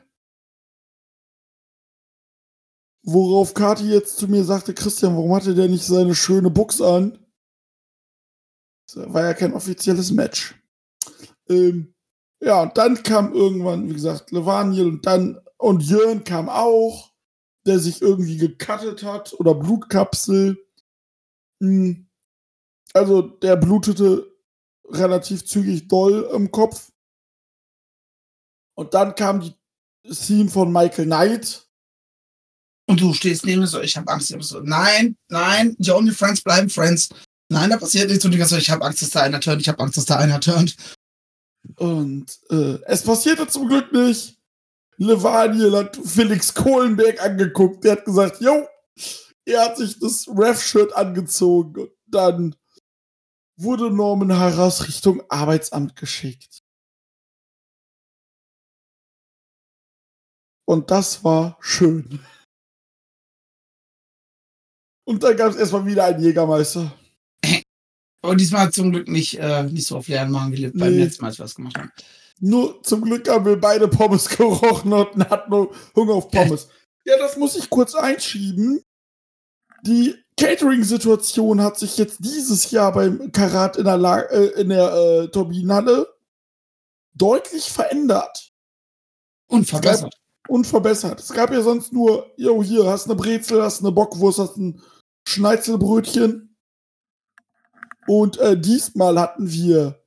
worauf 3.03 3.55
Kati 3.55 3.89
jetzt 3.89 4.17
zu 4.17 4.29
mir 4.29 4.45
sagte, 4.45 4.75
Christian, 4.75 5.17
warum 5.17 5.35
hatte 5.35 5.55
der 5.55 5.69
nicht 5.69 5.85
seine 5.85 6.15
schöne 6.15 6.51
Box 6.51 6.81
an? 6.81 7.19
Das 8.87 9.13
war 9.13 9.23
ja 9.23 9.35
kein 9.35 9.55
offizielles 9.55 10.13
Match. 10.13 10.55
Ähm, 11.49 11.95
ja, 12.41 12.63
und 12.63 12.77
dann 12.77 13.03
kam 13.03 13.33
irgendwann, 13.33 13.89
wie 13.89 13.95
gesagt, 13.95 14.33
Levaniel 14.33 14.89
und 14.89 15.07
dann, 15.07 15.41
und 15.59 15.83
Jörn 15.83 16.25
kam 16.25 16.49
auch, 16.49 17.13
der 17.67 17.79
sich 17.79 18.03
irgendwie 18.03 18.37
gecuttet 18.37 19.05
hat 19.05 19.33
oder 19.39 19.55
Blutkapsel. 19.55 20.59
Hm. 21.61 22.09
Also 22.95 23.23
der 23.23 23.57
blutete 23.57 24.31
relativ 24.89 25.45
zügig 25.45 25.89
doll 25.89 26.29
im 26.35 26.51
Kopf. 26.51 26.91
Und 28.75 28.95
dann 28.95 29.15
kam 29.15 29.41
die 29.41 29.55
Theme 30.13 30.51
von 30.51 30.73
Michael 30.73 31.07
Knight. 31.07 31.67
Und 32.89 33.01
du 33.01 33.15
stehst 33.15 33.47
neben 33.47 33.61
mir 33.61 33.67
so, 33.67 33.81
ich 33.81 33.97
habe 33.97 34.11
Angst. 34.11 34.31
Ich 34.31 34.37
hab 34.37 34.43
so, 34.43 34.61
nein, 34.61 35.17
nein, 35.29 35.77
die 35.79 35.91
Only 35.91 36.13
Friends 36.13 36.43
bleiben 36.43 36.69
Friends. 36.69 37.11
Nein, 37.49 37.71
da 37.71 37.77
passiert 37.77 38.09
nichts. 38.09 38.25
Und 38.25 38.33
die 38.33 38.39
ganze 38.39 38.55
Zeit, 38.55 38.63
ich 38.63 38.71
habe 38.71 38.85
Angst, 38.85 39.03
dass 39.03 39.11
da 39.11 39.23
einer 39.23 39.41
turnt. 39.41 39.61
Ich 39.61 39.69
habe 39.69 39.83
Angst, 39.83 39.97
dass 39.97 40.05
da 40.05 40.17
einer 40.17 40.41
turnt. 40.41 40.77
Und 41.77 42.27
äh, 42.51 42.79
es 42.87 43.03
passierte 43.03 43.47
zum 43.47 43.69
Glück 43.69 43.93
nicht. 43.93 44.39
Levaniel 44.97 45.77
hat 45.77 45.97
Felix 45.97 46.53
Kohlenberg 46.53 47.23
angeguckt. 47.23 47.85
Der 47.85 47.93
hat 47.93 48.05
gesagt, 48.05 48.41
jo, 48.41 48.67
er 49.45 49.65
hat 49.65 49.77
sich 49.77 49.99
das 49.99 50.29
Ref-Shirt 50.29 50.93
angezogen. 50.95 51.83
Und 51.83 51.91
dann 52.07 52.55
wurde 53.57 53.91
Norman 53.91 54.33
Harras 54.33 54.87
Richtung 54.87 55.23
Arbeitsamt 55.29 55.97
geschickt. 55.97 56.63
Und 60.65 60.91
das 60.91 61.23
war 61.25 61.59
schön. 61.61 62.21
Und 65.05 65.23
dann 65.23 65.37
gab 65.37 65.51
es 65.51 65.57
erstmal 65.57 65.87
wieder 65.87 66.05
einen 66.05 66.23
Jägermeister. 66.23 66.97
Aber 68.23 68.37
diesmal 68.37 68.71
zum 68.71 68.93
Glück 68.93 69.09
nicht, 69.09 69.39
äh, 69.39 69.65
nicht 69.65 69.87
so 69.87 69.97
auf 69.99 70.07
leeren 70.07 70.31
Magen 70.31 70.53
gelebt, 70.53 70.79
beim 70.79 70.93
nee. 70.93 71.03
letzten 71.03 71.23
Mal, 71.23 71.29
als 71.29 71.39
wir 71.39 71.45
was 71.45 71.57
gemacht 71.57 71.77
haben. 71.77 71.91
Nur 72.39 72.83
zum 72.83 73.03
Glück 73.03 73.29
haben 73.29 73.45
wir 73.45 73.61
beide 73.61 73.89
Pommes 73.89 74.29
gerochen 74.37 74.93
und 74.93 75.29
hatten 75.29 75.69
Hunger 75.95 76.15
auf 76.15 76.31
Pommes. 76.31 76.69
ja, 77.05 77.19
das 77.19 77.37
muss 77.37 77.57
ich 77.57 77.69
kurz 77.69 77.95
einschieben. 77.95 78.83
Die 79.83 80.22
Catering-Situation 80.43 81.63
hat 81.63 81.79
sich 81.79 81.97
jetzt 81.97 82.19
dieses 82.19 82.73
Jahr 82.73 82.93
beim 82.93 83.31
Karat 83.31 83.77
in 83.77 83.85
der, 83.85 83.97
La 83.97 84.19
äh, 84.23 84.61
in 84.61 84.71
der 84.71 84.93
äh, 84.93 85.29
Turbinenhalle 85.29 86.09
deutlich 87.15 87.71
verändert. 87.71 88.53
Und 89.47 89.69
verbessert. 89.69 90.19
und 90.49 90.67
verbessert. 90.67 91.21
Es 91.21 91.33
gab 91.33 91.53
ja 91.53 91.63
sonst 91.63 91.93
nur, 91.93 92.33
jo, 92.37 92.61
hier, 92.61 92.87
hast 92.87 93.05
eine 93.05 93.15
Brezel, 93.15 93.63
hast 93.63 93.83
eine 93.83 93.93
Bockwurst, 93.93 94.41
hast 94.41 94.57
ein 94.57 94.83
Schneizelbrötchen. 95.29 96.57
Und 98.09 98.39
äh, 98.39 98.59
diesmal 98.59 99.21
hatten 99.21 99.49
wir 99.49 100.03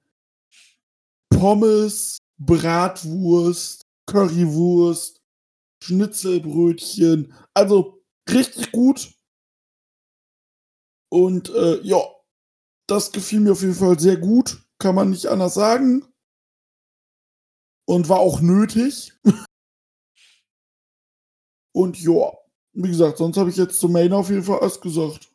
Pommes, 1.30 2.18
Bratwurst, 2.38 3.84
Currywurst, 4.06 5.22
Schnitzelbrötchen. 5.82 7.34
Also 7.54 8.04
richtig 8.30 8.74
gut. 8.74 9.15
Und 11.10 11.50
äh, 11.50 11.80
ja, 11.82 12.02
das 12.88 13.12
gefiel 13.12 13.40
mir 13.40 13.54
auf 13.54 13.62
jeden 13.62 13.76
Fall 13.76 14.00
sehr 14.00 14.18
gut. 14.18 14.62
Kann 14.78 14.96
man 14.96 15.10
nicht 15.10 15.28
anders 15.28 15.54
sagen. 15.54 16.06
Und 17.88 18.10
war 18.10 18.20
auch 18.20 18.42
nötig. 18.42 19.14
Und 21.74 22.02
ja, 22.02 22.32
wie 22.74 22.88
gesagt, 22.90 23.18
sonst 23.18 23.38
habe 23.38 23.50
ich 23.50 23.58
jetzt 23.58 23.80
zum 23.80 23.92
Main 23.92 24.14
auf 24.14 24.30
jeden 24.30 24.44
Fall 24.44 24.60
alles 24.60 24.80
gesagt. 24.80 25.30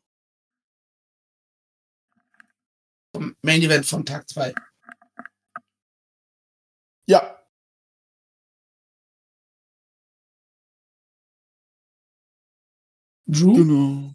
Main 3.43 3.63
Event 3.63 3.87
von 3.87 4.05
Tag 4.07 4.29
2. 4.29 4.55
Ja. 7.07 7.37
Drew? 13.27 13.55
Genau. 13.55 14.13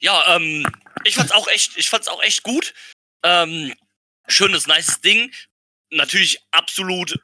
Ja, 0.00 0.36
ähm, 0.36 0.66
ich 1.04 1.14
fand's 1.14 1.32
auch 1.32 1.46
echt, 1.48 1.76
ich 1.76 1.88
fand's 1.88 2.08
auch 2.08 2.22
echt 2.22 2.42
gut. 2.42 2.74
Ähm, 3.22 3.74
schönes, 4.28 4.66
nices 4.66 5.00
Ding. 5.00 5.32
Natürlich 5.90 6.40
absolut 6.50 7.16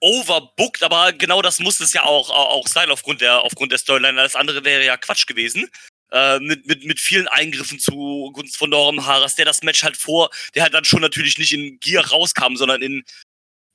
overbooked, 0.00 0.82
aber 0.82 1.12
genau 1.12 1.42
das 1.42 1.58
muss 1.58 1.80
es 1.80 1.92
ja 1.92 2.04
auch, 2.04 2.30
auch 2.30 2.68
sein 2.68 2.90
aufgrund 2.90 3.20
der, 3.20 3.42
aufgrund 3.42 3.72
der 3.72 3.78
Storyline. 3.78 4.20
Alles 4.20 4.36
andere 4.36 4.64
wäre 4.64 4.84
ja 4.84 4.96
Quatsch 4.96 5.26
gewesen. 5.26 5.68
Äh, 6.10 6.38
mit, 6.40 6.66
mit, 6.66 6.84
mit 6.84 7.00
vielen 7.00 7.28
Eingriffen 7.28 7.78
zu 7.78 8.30
Gunst 8.32 8.56
von 8.56 8.70
Norm 8.70 9.04
Harras, 9.04 9.34
der 9.34 9.44
das 9.44 9.62
Match 9.62 9.82
halt 9.82 9.96
vor, 9.96 10.30
der 10.54 10.62
halt 10.62 10.72
dann 10.72 10.84
schon 10.84 11.02
natürlich 11.02 11.36
nicht 11.38 11.52
in 11.52 11.78
Gear 11.80 12.06
rauskam, 12.06 12.56
sondern 12.56 12.80
in 12.80 13.04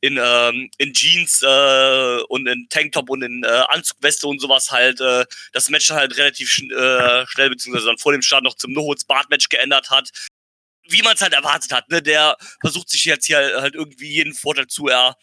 in, 0.03 0.19
ähm, 0.21 0.69
in 0.79 0.91
Jeans 0.91 1.41
äh, 1.43 2.21
und 2.27 2.45
in 2.45 2.67
Tanktop 2.67 3.09
und 3.09 3.21
in 3.21 3.41
äh, 3.45 3.63
Anzugweste 3.69 4.27
und 4.27 4.41
sowas 4.41 4.69
halt 4.69 4.99
äh, 4.99 5.25
das 5.53 5.69
Match 5.69 5.89
halt 5.91 6.17
relativ 6.17 6.49
schn 6.49 6.69
äh, 6.71 7.25
schnell, 7.27 7.49
beziehungsweise 7.49 7.85
dann 7.85 7.97
vor 7.97 8.11
dem 8.11 8.21
Start 8.21 8.43
noch 8.43 8.55
zum 8.55 8.73
No-Holds-Bart-Match 8.73 9.47
geändert 9.47 9.91
hat. 9.91 10.09
Wie 10.89 11.01
man 11.03 11.15
es 11.15 11.21
halt 11.21 11.31
erwartet 11.31 11.71
hat, 11.71 11.87
ne? 11.87 12.01
Der 12.01 12.35
versucht 12.59 12.89
sich 12.89 13.05
jetzt 13.05 13.27
hier 13.27 13.37
halt 13.37 13.75
irgendwie 13.75 14.11
jeden 14.11 14.33
Vorteil 14.33 14.67
zu, 14.67 14.89
er 14.89 15.15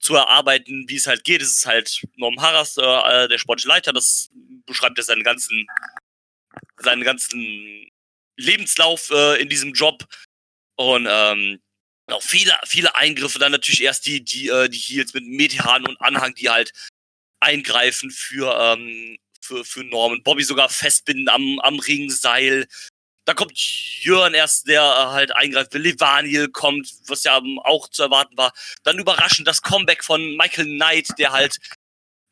zu 0.00 0.14
erarbeiten, 0.14 0.86
wie 0.88 0.96
es 0.96 1.06
halt 1.06 1.24
geht. 1.24 1.42
Es 1.42 1.58
ist 1.58 1.66
halt 1.66 2.02
Norm 2.16 2.40
Harras, 2.40 2.78
äh, 2.78 3.28
der 3.28 3.36
sportliche 3.36 3.68
Leiter, 3.68 3.92
das 3.92 4.30
beschreibt 4.64 4.96
ja 4.96 5.04
seinen 5.04 5.22
ganzen, 5.22 5.66
seinen 6.78 7.04
ganzen 7.04 7.90
Lebenslauf 8.38 9.10
äh, 9.10 9.42
in 9.42 9.50
diesem 9.50 9.74
Job. 9.74 10.06
Und 10.76 11.06
ähm, 11.10 11.60
auch 12.14 12.22
viele, 12.22 12.56
viele 12.64 12.94
Eingriffe, 12.94 13.38
dann 13.38 13.52
natürlich 13.52 13.82
erst 13.82 14.06
die, 14.06 14.24
die, 14.24 14.48
äh, 14.48 14.68
die 14.68 14.78
Heels 14.78 15.14
mit 15.14 15.26
Metehan 15.26 15.86
und 15.86 16.00
Anhang, 16.00 16.34
die 16.34 16.48
halt 16.48 16.72
eingreifen 17.40 18.10
für, 18.10 18.58
ähm, 18.60 19.18
für, 19.40 19.64
für 19.64 19.84
Norman. 19.84 20.22
Bobby 20.22 20.44
sogar 20.44 20.68
festbinden 20.68 21.28
am, 21.28 21.58
am 21.60 21.78
Ringseil. 21.78 22.66
Da 23.24 23.34
kommt 23.34 23.58
Jörn 24.00 24.34
erst, 24.34 24.68
der 24.68 24.82
äh, 24.82 25.12
halt 25.12 25.34
eingreift. 25.34 25.74
Levaniel 25.74 26.48
kommt, 26.48 26.90
was 27.06 27.24
ja 27.24 27.40
auch 27.64 27.88
zu 27.88 28.02
erwarten 28.02 28.36
war. 28.36 28.52
Dann 28.84 28.98
überraschend 28.98 29.46
das 29.46 29.62
Comeback 29.62 30.02
von 30.02 30.36
Michael 30.36 30.64
Knight, 30.64 31.08
der 31.18 31.32
halt 31.32 31.58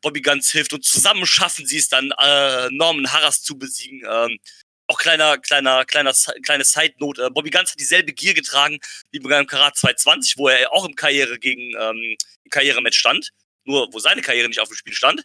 Bobby 0.01 0.21
ganz 0.21 0.51
hilft. 0.51 0.73
Und 0.73 0.85
zusammen 0.85 1.25
schaffen 1.25 1.65
sie 1.65 1.77
es 1.77 1.89
dann, 1.89 2.11
äh, 2.19 2.69
Norman 2.71 3.11
Harras 3.11 3.43
zu 3.43 3.57
besiegen. 3.57 4.01
Ähm, 4.09 4.39
auch 4.87 4.97
kleiner, 4.97 5.37
kleiner, 5.37 5.85
kleiner, 5.85 6.13
kleine 6.43 6.63
Side-Note. 6.63 7.25
Äh, 7.25 7.29
Bobby 7.29 7.49
Ganz 7.49 7.71
hat 7.71 7.79
dieselbe 7.79 8.13
Gear 8.13 8.33
getragen 8.33 8.79
wie 9.11 9.19
beim 9.19 9.45
Karat 9.45 9.77
220, 9.77 10.37
wo 10.37 10.47
er 10.47 10.71
auch 10.71 10.85
im 10.85 10.95
Karriere 10.95 11.37
gegen 11.39 11.73
ähm, 11.77 12.15
im 12.43 12.49
Karrierematch 12.49 12.97
stand. 12.97 13.31
Nur, 13.65 13.91
wo 13.91 13.99
seine 13.99 14.21
Karriere 14.21 14.47
nicht 14.47 14.61
auf 14.61 14.69
dem 14.69 14.77
Spiel 14.77 14.93
stand. 14.93 15.23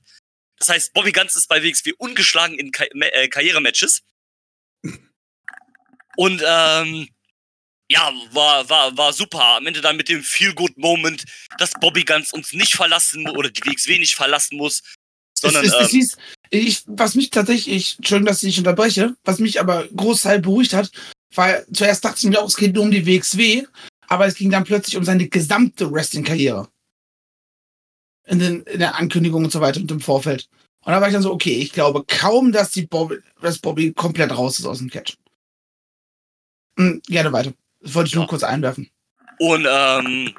Das 0.58 0.68
heißt, 0.68 0.92
Bobby 0.92 1.12
Ganz 1.12 1.36
ist 1.36 1.48
bei 1.48 1.62
WXW 1.62 1.92
ungeschlagen 1.98 2.58
in 2.58 2.72
Ka 2.72 2.84
äh, 2.84 3.28
Karrierematches. 3.28 4.02
Und 6.16 6.42
ähm, 6.44 7.08
ja, 7.88 8.12
war, 8.32 8.68
war, 8.68 8.96
war 8.96 9.12
super. 9.12 9.56
Am 9.56 9.66
Ende 9.66 9.80
dann 9.80 9.96
mit 9.96 10.08
dem 10.08 10.22
Feel-Good-Moment, 10.22 11.24
dass 11.58 11.72
Bobby 11.80 12.04
Ganz 12.04 12.32
uns 12.32 12.52
nicht 12.52 12.74
verlassen 12.74 13.28
oder 13.28 13.50
die 13.50 13.64
WXW 13.64 13.98
nicht 13.98 14.14
verlassen 14.16 14.56
muss, 14.56 14.82
sondern. 15.34 15.64
es, 15.64 15.72
es, 15.72 15.78
ähm, 15.78 15.84
es 15.84 15.90
hieß, 15.90 16.16
ich, 16.52 16.82
was 16.86 17.14
mich 17.14 17.30
tatsächlich, 17.30 17.74
ich, 17.74 17.96
Entschuldigung, 17.98 18.26
dass 18.26 18.42
ich 18.42 18.50
dich 18.50 18.58
unterbreche, 18.58 19.16
was 19.24 19.38
mich 19.38 19.58
aber 19.60 19.86
Großteil 19.88 20.40
beruhigt 20.40 20.74
hat, 20.74 20.90
weil 21.34 21.66
zuerst 21.72 22.04
dachte 22.04 22.18
ich 22.18 22.24
mir 22.24 22.40
auch, 22.40 22.46
es 22.48 22.56
geht 22.56 22.74
nur 22.74 22.84
um 22.84 22.90
die 22.90 23.06
WXW, 23.06 23.64
aber 24.08 24.26
es 24.26 24.34
ging 24.34 24.50
dann 24.50 24.64
plötzlich 24.64 24.96
um 24.96 25.04
seine 25.04 25.28
gesamte 25.28 25.90
Wrestling-Karriere. 25.90 26.68
In, 28.26 28.38
den, 28.38 28.62
in 28.62 28.78
der 28.78 28.96
Ankündigung 28.96 29.44
und 29.44 29.50
so 29.50 29.60
weiter 29.60 29.80
und 29.80 29.90
im 29.90 30.00
Vorfeld. 30.00 30.48
Und 30.84 30.92
da 30.92 31.00
war 31.00 31.08
ich 31.08 31.14
dann 31.14 31.22
so, 31.22 31.32
okay, 31.32 31.54
ich 31.54 31.72
glaube 31.72 32.04
kaum, 32.06 32.52
dass 32.52 32.70
die 32.70 32.86
Bobby, 32.86 33.16
dass 33.40 33.58
Bobby 33.58 33.92
komplett 33.92 34.30
raus 34.30 34.58
ist 34.58 34.66
aus 34.66 34.78
dem 34.78 34.90
Catch. 34.90 35.16
Hm, 36.78 37.00
gerne 37.06 37.32
weiter. 37.32 37.52
Das 37.80 37.94
wollte 37.94 38.08
ich 38.08 38.14
nur 38.14 38.24
Ja. 38.24 38.28
kurz 38.28 38.42
einwerfen. 38.42 38.90
Und 39.38 39.66
ähm, 39.68 40.34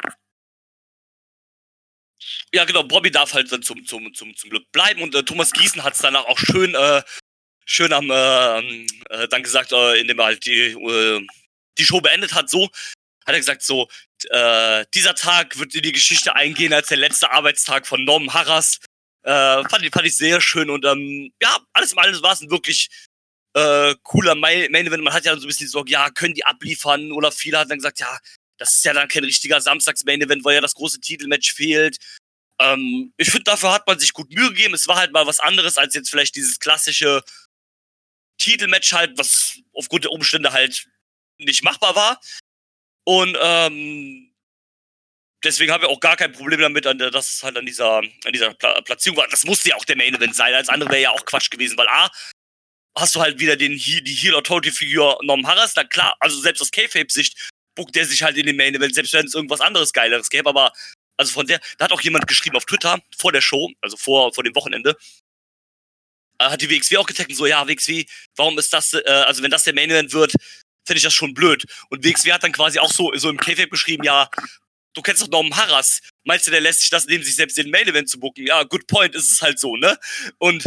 ja, 2.53 2.65
genau, 2.65 2.83
Bobby 2.83 3.11
darf 3.11 3.33
halt 3.33 3.51
dann 3.51 3.63
zum, 3.63 3.85
zum, 3.85 4.13
zum, 4.13 4.35
zum 4.35 4.49
Glück 4.49 4.71
bleiben 4.71 5.01
und 5.01 5.15
äh, 5.15 5.23
Thomas 5.23 5.51
Gießen 5.51 5.83
hat 5.83 5.93
es 5.95 5.99
danach 6.01 6.25
auch 6.25 6.37
schön, 6.39 6.75
äh, 6.75 7.01
schön 7.65 7.93
am 7.93 8.09
äh, 8.11 8.59
äh, 9.09 9.27
dann 9.29 9.43
gesagt, 9.43 9.71
äh, 9.71 9.99
indem 9.99 10.19
er 10.19 10.25
halt 10.25 10.45
die, 10.45 10.71
äh, 10.71 11.27
die 11.77 11.85
Show 11.85 12.01
beendet 12.01 12.33
hat, 12.33 12.49
so, 12.49 12.65
hat 13.25 13.33
er 13.35 13.39
gesagt, 13.39 13.63
so, 13.63 13.87
äh, 14.29 14.85
dieser 14.93 15.15
Tag 15.15 15.57
wird 15.59 15.75
in 15.75 15.83
die 15.83 15.91
Geschichte 15.93 16.35
eingehen 16.35 16.73
als 16.73 16.89
der 16.89 16.97
letzte 16.97 17.31
Arbeitstag 17.31 17.87
von 17.87 18.03
Norman 18.03 18.33
Harras. 18.33 18.79
Fand, 19.25 19.83
ich- 19.83 19.91
fand 19.91 20.05
ich 20.05 20.17
sehr 20.17 20.41
schön 20.41 20.69
und 20.69 20.83
ähm, 20.85 21.31
ja, 21.41 21.57
alles 21.71 21.93
in 21.93 21.97
allem 21.97 22.21
war 22.21 22.33
es 22.33 22.41
ein 22.41 22.51
wirklich 22.51 22.89
cooler 24.03 24.35
Main 24.35 24.73
Event. 24.73 25.03
Man 25.03 25.13
hat 25.13 25.25
ja 25.25 25.35
so 25.35 25.45
ein 25.45 25.47
bisschen 25.47 25.67
die 25.67 25.71
Sorge, 25.71 25.91
ja, 25.91 26.09
können 26.09 26.33
die 26.33 26.43
abliefern? 26.45 27.11
Oder 27.11 27.31
viele 27.31 27.59
haben 27.59 27.69
dann 27.69 27.77
gesagt, 27.77 27.99
ja, 27.99 28.17
das 28.63 28.75
ist 28.75 28.85
ja 28.85 28.93
dann 28.93 29.09
kein 29.09 29.25
richtiger 29.25 29.59
Samstags-Main-Event, 29.59 30.45
weil 30.45 30.55
ja 30.55 30.61
das 30.61 30.73
große 30.73 31.01
Titelmatch 31.01 31.53
fehlt. 31.53 31.97
Ähm, 32.61 33.13
ich 33.17 33.29
finde, 33.29 33.43
dafür 33.43 33.73
hat 33.73 33.85
man 33.85 33.99
sich 33.99 34.13
gut 34.13 34.31
Mühe 34.31 34.49
gegeben. 34.49 34.73
Es 34.73 34.87
war 34.87 34.95
halt 34.95 35.11
mal 35.11 35.27
was 35.27 35.41
anderes 35.41 35.77
als 35.77 35.93
jetzt 35.95 36.09
vielleicht 36.09 36.37
dieses 36.37 36.59
klassische 36.59 37.21
Titelmatch 38.37 38.93
halt, 38.93 39.17
was 39.17 39.59
aufgrund 39.73 40.05
der 40.05 40.11
Umstände 40.11 40.53
halt 40.53 40.87
nicht 41.39 41.61
machbar 41.61 41.93
war. 41.97 42.21
Und 43.03 43.37
ähm, 43.41 44.33
deswegen 45.43 45.73
haben 45.73 45.81
wir 45.81 45.89
auch 45.89 45.99
gar 45.99 46.15
kein 46.15 46.31
Problem 46.31 46.61
damit, 46.61 46.85
dass 46.85 47.33
es 47.33 47.43
halt 47.43 47.57
an 47.57 47.65
dieser, 47.65 47.97
an 47.97 48.31
dieser 48.31 48.53
Pla 48.53 48.79
Platzierung 48.79 49.17
war. 49.17 49.27
Das 49.27 49.43
musste 49.43 49.67
ja 49.67 49.75
auch 49.75 49.83
der 49.83 49.97
Main 49.97 50.15
Event 50.15 50.37
sein. 50.37 50.53
Als 50.53 50.69
andere 50.69 50.89
wäre 50.89 51.01
ja 51.01 51.11
auch 51.11 51.25
Quatsch 51.25 51.49
gewesen, 51.49 51.77
weil 51.77 51.89
A, 51.89 52.09
hast 52.97 53.13
du 53.13 53.19
halt 53.19 53.39
wieder 53.39 53.57
den, 53.57 53.73
die 53.73 54.15
Heel 54.15 54.35
Authority 54.35 54.71
Figur 54.71 55.19
Norm 55.23 55.45
Harras. 55.45 55.75
Na 55.75 55.83
klar, 55.83 56.15
also 56.21 56.39
selbst 56.39 56.61
aus 56.61 56.71
K-Fape-Sicht 56.71 57.51
buckt 57.75 57.95
der 57.95 58.05
sich 58.05 58.23
halt 58.23 58.37
in 58.37 58.45
den 58.45 58.55
Main 58.55 58.75
Event, 58.75 58.95
selbst 58.95 59.13
wenn 59.13 59.25
es 59.25 59.33
irgendwas 59.33 59.61
anderes 59.61 59.93
Geileres 59.93 60.29
gäbe. 60.29 60.49
Aber 60.49 60.73
also 61.17 61.31
von 61.31 61.47
der, 61.47 61.59
da 61.77 61.85
hat 61.85 61.91
auch 61.91 62.01
jemand 62.01 62.27
geschrieben 62.27 62.55
auf 62.55 62.65
Twitter 62.65 63.01
vor 63.17 63.31
der 63.31 63.41
Show, 63.41 63.71
also 63.81 63.97
vor, 63.97 64.33
vor 64.33 64.43
dem 64.43 64.55
Wochenende, 64.55 64.95
äh, 66.39 66.45
hat 66.45 66.61
die 66.61 66.69
WXW 66.69 66.97
auch 66.97 67.05
getaggt 67.05 67.29
und 67.29 67.35
so, 67.35 67.45
ja, 67.45 67.67
WXW, 67.67 68.05
warum 68.35 68.57
ist 68.57 68.73
das, 68.73 68.93
äh, 68.93 69.03
also 69.07 69.43
wenn 69.43 69.51
das 69.51 69.63
der 69.63 69.73
Main 69.73 69.89
Event 69.89 70.13
wird, 70.13 70.33
finde 70.85 70.97
ich 70.97 71.03
das 71.03 71.13
schon 71.13 71.33
blöd. 71.33 71.65
Und 71.89 72.03
WXW 72.03 72.33
hat 72.33 72.43
dann 72.43 72.51
quasi 72.51 72.79
auch 72.79 72.91
so, 72.91 73.11
so 73.15 73.29
im 73.29 73.37
K-Fape 73.37 73.69
geschrieben, 73.69 74.03
ja, 74.03 74.29
du 74.93 75.01
kennst 75.01 75.21
doch 75.21 75.29
Norman 75.29 75.55
Harras. 75.55 76.01
Meinst 76.23 76.47
du, 76.47 76.51
der 76.51 76.61
lässt 76.61 76.81
sich 76.81 76.89
das 76.89 77.05
nehmen, 77.05 77.23
sich 77.23 77.35
selbst 77.35 77.57
den 77.57 77.69
Main 77.69 77.87
Event 77.87 78.09
zu 78.09 78.19
bucken? 78.19 78.45
Ja, 78.45 78.63
good 78.63 78.87
point, 78.87 79.15
ist 79.15 79.31
es 79.31 79.41
halt 79.41 79.59
so, 79.59 79.75
ne? 79.75 79.97
Und 80.37 80.65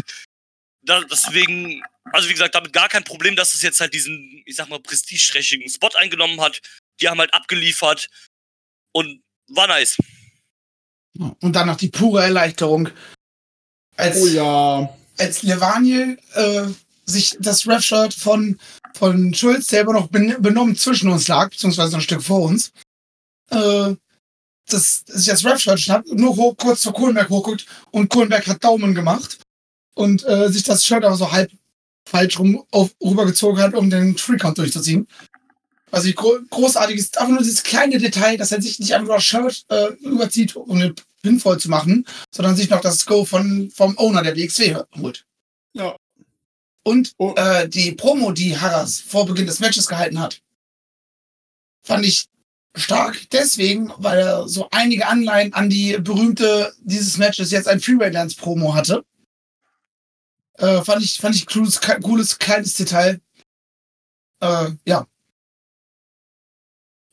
da, 0.82 1.02
deswegen, 1.02 1.82
also 2.12 2.28
wie 2.28 2.32
gesagt, 2.32 2.54
damit 2.54 2.72
gar 2.72 2.88
kein 2.88 3.04
Problem, 3.04 3.36
dass 3.36 3.54
es 3.54 3.62
jetzt 3.62 3.80
halt 3.80 3.92
diesen, 3.92 4.42
ich 4.46 4.57
sag 4.57 4.68
mal, 4.68 4.80
prestigeträchtigen 4.80 5.68
Spot 5.68 5.90
eingenommen 5.96 6.40
hat. 6.40 6.61
Die 7.01 7.09
haben 7.09 7.18
halt 7.18 7.34
abgeliefert 7.34 8.09
und 8.92 9.22
war 9.49 9.66
nice. 9.66 9.99
Und 11.18 11.53
dann 11.53 11.66
noch 11.66 11.76
die 11.76 11.88
pure 11.88 12.22
Erleichterung. 12.22 12.88
Als, 13.97 14.20
Oh 14.20 14.26
ja. 14.26 14.97
als 15.18 15.42
Levaniel 15.42 16.18
äh, 16.34 16.66
sich 17.07 17.36
das 17.40 17.66
Ref-Shirt 17.66 18.12
von, 18.12 18.59
von 18.94 19.32
Schulz 19.32 19.68
selber 19.68 19.92
noch 19.92 20.09
ben 20.09 20.36
benommen 20.42 20.76
zwischen 20.76 21.09
uns 21.09 21.28
lag, 21.28 21.51
beziehungsweise 21.51 21.97
ein 21.97 22.03
Stück 22.03 22.22
vor 22.22 22.42
uns, 22.42 22.72
äh, 23.51 23.94
das, 24.68 25.05
sich 25.07 25.26
das 25.26 25.44
Ref-Shirt 25.44 25.80
schnappt, 25.80 26.12
nur 26.12 26.36
hoch, 26.36 26.57
kurz 26.57 26.82
vor 26.82 26.92
Kohlenberg 26.92 27.30
hochguckt 27.30 27.66
und 27.92 28.11
Kohlenberg 28.11 28.47
hat 28.47 28.64
Daumen 28.64 28.94
gemacht 28.94 29.38
und 29.94 30.24
äh, 30.24 30.51
sich 30.51 30.64
das 30.64 30.84
Shirt 30.84 31.05
aber 31.05 31.16
so 31.16 31.30
halb 31.30 31.51
falsch 32.07 32.38
rum 32.38 32.64
auf, 32.70 32.94
rübergezogen 33.03 33.61
hat, 33.62 33.74
um 33.74 33.88
den 33.88 34.16
Tree-Count 34.16 34.59
durchzuziehen. 34.59 35.09
Also 35.97 36.12
gro 36.12 36.38
großartig 36.51 36.97
ist 36.99 37.18
einfach 37.18 37.32
nur 37.32 37.42
dieses 37.42 37.62
kleine 37.62 37.99
Detail, 37.99 38.36
dass 38.36 38.53
er 38.53 38.61
sich 38.61 38.78
nicht 38.78 38.92
einfach 38.94 39.07
nur 39.07 39.16
das 39.16 39.24
Shirt 39.24 39.64
äh, 39.68 39.92
überzieht, 40.03 40.55
um 40.55 40.78
den 40.78 40.94
Pin 41.22 41.40
voll 41.40 41.59
zu 41.59 41.70
machen, 41.70 42.07
sondern 42.30 42.55
sich 42.55 42.68
noch 42.68 42.80
das 42.82 43.07
Go 43.07 43.24
von, 43.24 43.70
vom 43.70 43.97
Owner 43.99 44.22
der 44.22 44.36
WXW 44.36 44.76
holt. 45.01 45.24
Ja. 45.72 45.97
Und 46.84 47.12
Oh. 47.18 47.34
äh, 47.36 47.68
die 47.68 47.92
Promo, 47.92 48.32
die 48.32 48.59
Harras 48.59 49.01
vor 49.01 49.26
Beginn 49.26 49.47
des 49.47 49.59
Matches 49.59 49.86
gehalten 49.86 50.20
hat, 50.20 50.40
fand 51.82 52.05
ich 52.05 52.26
stark 52.76 53.28
deswegen, 53.32 53.90
weil 53.97 54.18
er 54.18 54.49
so 54.49 54.68
einige 54.70 55.09
Anleihen 55.09 55.55
an 55.55 55.70
die 55.70 55.97
berühmte 55.99 56.74
dieses 56.80 57.16
Matches 57.16 57.51
jetzt 57.51 57.68
ein 57.68 57.80
Freeway 57.80 58.11
Dance 58.11 58.36
Promo 58.36 58.74
hatte. 58.74 59.03
Äh, 60.59 60.82
fand 60.82 61.03
ich, 61.03 61.18
fand 61.18 61.34
ich 61.34 61.47
cooles, 61.47 61.80
cooles 61.80 62.38
kleines 62.38 62.74
Detail. 62.74 63.20
Äh, 64.40 64.70
ja. 64.86 65.07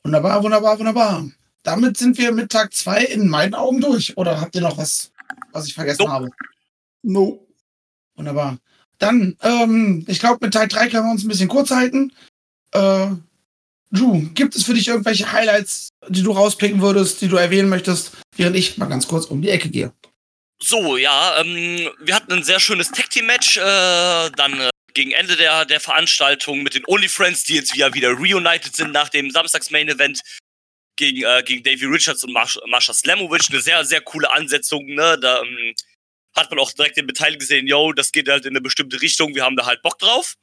Wunderbar, 0.04 0.42
wunderbar, 0.42 0.78
wunderbar. 0.78 1.30
Damit 1.62 1.96
sind 1.96 2.18
wir 2.18 2.30
mit 2.30 2.52
Tag 2.52 2.74
zwei 2.74 3.04
in 3.04 3.26
meinen 3.26 3.54
Augen 3.54 3.80
durch. 3.80 4.16
Oder 4.18 4.40
habt 4.40 4.54
ihr 4.54 4.60
noch 4.60 4.76
was, 4.76 5.10
was 5.52 5.66
ich 5.66 5.74
vergessen 5.74 6.02
Nope. 6.02 6.12
habe? 6.12 6.30
No. 7.02 7.46
Wunderbar. 8.14 8.58
Dann, 8.98 9.36
ähm, 9.42 10.04
ich 10.06 10.20
glaube, 10.20 10.44
mit 10.44 10.54
Teil 10.54 10.68
3 10.68 10.88
können 10.88 11.06
wir 11.06 11.10
uns 11.10 11.24
ein 11.24 11.28
bisschen 11.28 11.48
kurz 11.48 11.70
halten. 11.70 12.12
Äh, 12.72 13.08
Drew, 13.90 14.28
gibt 14.34 14.54
es 14.56 14.64
für 14.64 14.74
dich 14.74 14.88
irgendwelche 14.88 15.32
Highlights, 15.32 15.88
die 16.08 16.22
du 16.22 16.32
rauspicken 16.32 16.82
würdest, 16.82 17.20
die 17.22 17.28
du 17.28 17.36
erwähnen 17.36 17.68
möchtest, 17.68 18.12
während 18.36 18.56
ich 18.56 18.76
mal 18.76 18.86
ganz 18.86 19.08
kurz 19.08 19.26
um 19.26 19.40
die 19.40 19.50
Ecke 19.50 19.70
gehe? 19.70 19.92
So, 20.60 20.96
ja, 20.96 21.40
ähm, 21.40 21.88
wir 22.00 22.14
hatten 22.14 22.32
ein 22.32 22.42
sehr 22.42 22.60
schönes 22.60 22.90
Tag-Team-Match, 22.90 23.56
äh, 23.56 24.30
dann 24.36 24.60
äh, 24.60 24.70
gegen 24.94 25.10
Ende 25.10 25.36
der, 25.36 25.64
der 25.64 25.80
Veranstaltung 25.80 26.62
mit 26.62 26.74
den 26.74 26.84
Only 26.86 27.08
Friends, 27.08 27.44
die 27.44 27.56
jetzt 27.56 27.74
wieder, 27.74 27.92
wieder 27.94 28.10
reunited 28.10 28.74
sind 28.74 28.92
nach 28.92 29.08
dem 29.08 29.30
Samstags-Main-Event 29.30 30.20
gegen, 30.96 31.24
äh, 31.24 31.42
gegen 31.44 31.62
Davey 31.64 31.86
Richards 31.86 32.22
und 32.24 32.32
Marsha, 32.32 32.60
Marsha 32.66 32.94
Slamovic. 32.94 33.50
Eine 33.50 33.60
sehr, 33.60 33.84
sehr 33.84 34.00
coole 34.00 34.30
Ansetzung, 34.30 34.86
ne? 34.86 35.18
Da 35.20 35.42
ähm, 35.42 35.74
hat 36.34 36.50
man 36.50 36.60
auch 36.60 36.72
direkt 36.72 36.96
den 36.96 37.06
Beteiligten 37.06 37.40
gesehen, 37.40 37.66
yo, 37.66 37.92
das 37.92 38.12
geht 38.12 38.28
halt 38.28 38.44
in 38.44 38.52
eine 38.52 38.60
bestimmte 38.60 39.00
Richtung, 39.00 39.34
wir 39.34 39.44
haben 39.44 39.56
da 39.56 39.66
halt 39.66 39.82
Bock 39.82 39.98
drauf. 39.98 40.34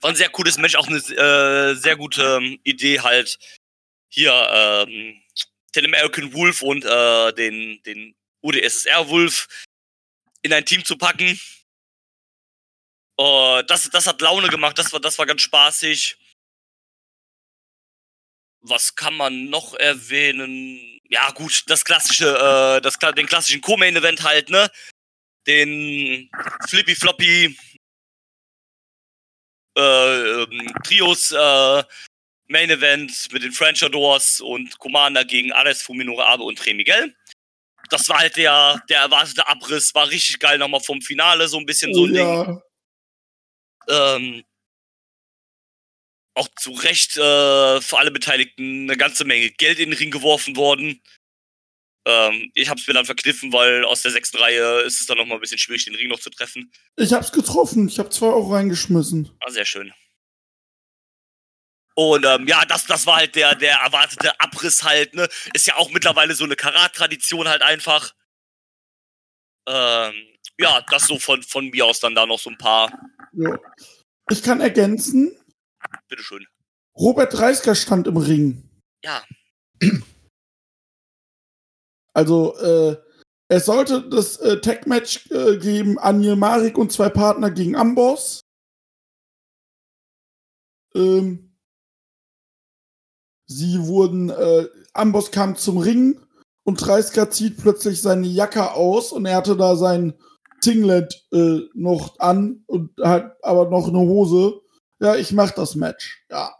War 0.00 0.10
ein 0.10 0.16
sehr 0.16 0.28
cooles 0.28 0.58
Match, 0.58 0.76
auch 0.76 0.88
eine 0.88 0.98
äh, 0.98 1.74
sehr 1.74 1.96
gute 1.96 2.38
ähm, 2.40 2.60
Idee 2.64 3.00
halt 3.00 3.38
hier, 4.08 4.32
ähm, 4.32 5.20
den 5.74 5.86
American 5.86 6.32
Wolf 6.32 6.62
und 6.62 6.84
äh, 6.84 7.32
den, 7.32 7.82
den 7.82 8.14
UdSSR 8.42 9.08
Wolf 9.08 9.48
in 10.42 10.52
ein 10.52 10.64
Team 10.64 10.84
zu 10.84 10.96
packen. 10.96 11.38
Uh, 13.18 13.62
das, 13.66 13.88
das 13.90 14.06
hat 14.06 14.20
Laune 14.20 14.48
gemacht, 14.48 14.78
das 14.78 14.92
war, 14.92 15.00
das 15.00 15.18
war 15.18 15.26
ganz 15.26 15.40
spaßig. 15.42 16.18
Was 18.60 18.94
kann 18.94 19.16
man 19.16 19.48
noch 19.48 19.74
erwähnen? 19.74 21.00
Ja, 21.08 21.30
gut, 21.30 21.62
das 21.68 21.84
klassische, 21.84 22.26
äh, 22.26 22.80
das, 22.80 22.98
den 22.98 23.26
klassischen 23.26 23.60
Co-Main-Event 23.60 24.22
halt, 24.22 24.50
ne? 24.50 24.70
Den 25.46 26.28
Flippy 26.68 26.96
Floppy 26.96 27.56
äh, 29.78 30.42
ähm, 30.42 30.72
Trios 30.82 31.30
äh, 31.30 31.84
Main 32.48 32.70
Event 32.70 33.32
mit 33.32 33.44
den 33.44 33.52
French 33.52 33.84
Adors 33.84 34.40
und 34.40 34.78
Commander 34.78 35.24
gegen 35.24 35.52
Ares 35.52 35.82
Fuminore 35.82 36.26
Abe 36.26 36.42
und 36.42 36.64
Rey 36.66 36.74
Miguel 36.74 37.14
das 37.90 38.08
war 38.08 38.18
halt 38.18 38.36
der, 38.36 38.82
der 38.88 39.00
erwartete 39.00 39.46
Abriss, 39.46 39.94
war 39.94 40.08
richtig 40.08 40.38
geil 40.38 40.58
nochmal 40.58 40.80
vom 40.80 41.00
Finale, 41.00 41.48
so 41.48 41.58
ein 41.58 41.66
bisschen 41.66 41.92
so 41.94 42.02
Oh 42.02 42.06
ein 42.06 42.12
Ding. 42.12 42.62
Ähm, 43.88 44.44
auch 46.34 46.48
zu 46.56 46.72
Recht 46.72 47.16
äh, 47.16 47.80
für 47.80 47.98
alle 47.98 48.10
Beteiligten 48.10 48.82
eine 48.82 48.96
ganze 48.96 49.24
Menge 49.24 49.50
Geld 49.50 49.78
in 49.78 49.90
den 49.90 49.98
Ring 49.98 50.10
geworfen 50.10 50.56
worden. 50.56 51.00
Ähm, 52.06 52.52
ich 52.54 52.68
habe 52.68 52.80
es 52.80 52.86
mir 52.86 52.94
dann 52.94 53.06
verkniffen, 53.06 53.52
weil 53.52 53.84
aus 53.84 54.02
der 54.02 54.12
sechsten 54.12 54.36
Reihe 54.36 54.80
ist 54.82 55.00
es 55.00 55.06
dann 55.06 55.16
noch 55.16 55.26
mal 55.26 55.34
ein 55.36 55.40
bisschen 55.40 55.58
schwierig, 55.58 55.86
den 55.86 55.94
Ring 55.94 56.08
noch 56.08 56.20
zu 56.20 56.30
treffen. 56.30 56.70
Ich 56.96 57.12
hab's 57.12 57.32
getroffen. 57.32 57.88
Ich 57.88 57.98
hab 57.98 58.12
zwei 58.12 58.26
Euro 58.26 58.54
reingeschmissen. 58.54 59.30
Ah, 59.40 59.50
sehr 59.50 59.64
schön. 59.64 59.92
Und 61.96 62.26
ähm, 62.26 62.46
ja, 62.46 62.64
das, 62.66 62.84
das 62.84 63.06
war 63.06 63.16
halt 63.16 63.34
der, 63.34 63.54
der 63.54 63.78
erwartete 63.78 64.38
Abriss 64.38 64.82
halt, 64.82 65.14
ne? 65.14 65.28
Ist 65.54 65.66
ja 65.66 65.76
auch 65.76 65.90
mittlerweile 65.90 66.34
so 66.34 66.44
eine 66.44 66.54
Karat-Tradition 66.54 67.48
halt 67.48 67.62
einfach. 67.62 68.14
Ähm, 69.66 70.35
ja, 70.58 70.84
das 70.90 71.06
so 71.06 71.18
von, 71.18 71.42
von 71.42 71.68
mir 71.68 71.86
aus 71.86 72.00
dann 72.00 72.14
da 72.14 72.26
noch 72.26 72.38
so 72.38 72.50
ein 72.50 72.58
paar. 72.58 72.92
Ja. 73.32 73.58
Ich 74.30 74.42
kann 74.42 74.60
ergänzen, 74.60 75.36
Bitteschön. 76.08 76.46
Robert 76.98 77.38
Reisker 77.38 77.74
stand 77.74 78.06
im 78.06 78.16
Ring. 78.16 78.68
Ja, 79.04 79.22
Also, 82.16 82.56
äh, 82.56 82.96
es 83.48 83.66
sollte 83.66 84.08
das 84.08 84.38
äh, 84.38 84.58
Tag-Match 84.58 85.30
äh, 85.30 85.58
geben, 85.58 85.98
Anje 85.98 86.34
Marik 86.34 86.78
und 86.78 86.90
zwei 86.90 87.10
Partner 87.10 87.50
gegen 87.50 87.76
Amboss. 87.76 88.40
Ähm, 90.94 91.54
sie 93.46 93.80
wurden, 93.80 94.30
äh, 94.30 94.66
Amboss 94.94 95.30
kam 95.30 95.56
zum 95.56 95.76
Ring 95.76 96.18
und 96.64 96.88
Reisker 96.88 97.30
zieht 97.30 97.58
plötzlich 97.58 98.00
seine 98.00 98.26
Jacke 98.28 98.72
aus 98.72 99.12
und 99.12 99.26
er 99.26 99.36
hatte 99.36 99.54
da 99.54 99.76
sein 99.76 100.14
Singlet 100.60 101.26
äh, 101.32 101.60
noch 101.74 102.18
an 102.18 102.64
und 102.66 102.90
hat 103.02 103.36
aber 103.42 103.68
noch 103.70 103.88
eine 103.88 103.98
Hose. 103.98 104.60
Ja, 105.00 105.16
ich 105.16 105.32
mach 105.32 105.50
das 105.50 105.74
Match. 105.74 106.24
Ja. 106.30 106.54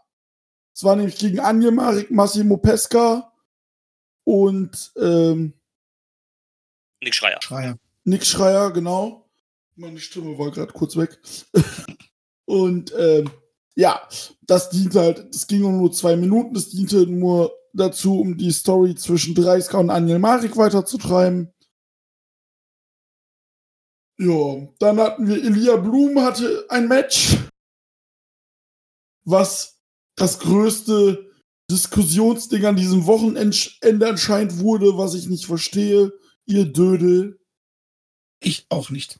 Es 0.73 0.83
war 0.83 0.95
nämlich 0.95 1.17
gegen 1.17 1.39
Anje 1.39 1.71
Marik, 1.71 2.11
Massimo 2.11 2.57
Pesca 2.57 3.33
und 4.23 4.91
ähm, 4.97 5.53
Nick 7.01 7.15
Schreier. 7.15 7.41
Schreier. 7.41 7.77
Nick 8.03 8.25
Schreier, 8.25 8.71
genau. 8.71 9.29
Meine 9.75 9.99
Stimme 9.99 10.37
war 10.37 10.51
gerade 10.51 10.73
kurz 10.73 10.95
weg. 10.97 11.19
und 12.45 12.93
ähm, 12.97 13.29
ja, 13.75 14.01
das 14.41 14.69
diente 14.69 14.99
halt, 14.99 15.33
das 15.33 15.47
ging 15.47 15.61
nur 15.61 15.91
zwei 15.91 16.15
Minuten, 16.15 16.53
das 16.53 16.69
diente 16.69 17.05
nur 17.05 17.51
dazu, 17.73 18.19
um 18.19 18.37
die 18.37 18.51
Story 18.51 18.95
zwischen 18.95 19.35
Dreisker 19.35 19.79
und 19.79 19.89
Aniel 19.89 20.19
Marik 20.19 20.57
weiterzutreiben. 20.57 21.53
Ja, 24.19 24.67
dann 24.79 24.99
hatten 24.99 25.27
wir 25.27 25.43
Elia 25.43 25.75
Blum 25.75 26.19
hatte 26.21 26.65
ein 26.69 26.87
Match, 26.87 27.37
was 29.25 29.79
das 30.15 30.39
größte 30.39 31.31
Diskussionsding 31.69 32.65
an 32.65 32.75
diesem 32.75 33.05
Wochenende 33.05 34.09
anscheinend 34.09 34.59
wurde, 34.59 34.97
was 34.97 35.13
ich 35.13 35.27
nicht 35.27 35.45
verstehe. 35.45 36.13
Ihr 36.45 36.65
Dödel. 36.65 37.39
Ich 38.41 38.65
auch 38.69 38.89
nicht. 38.89 39.19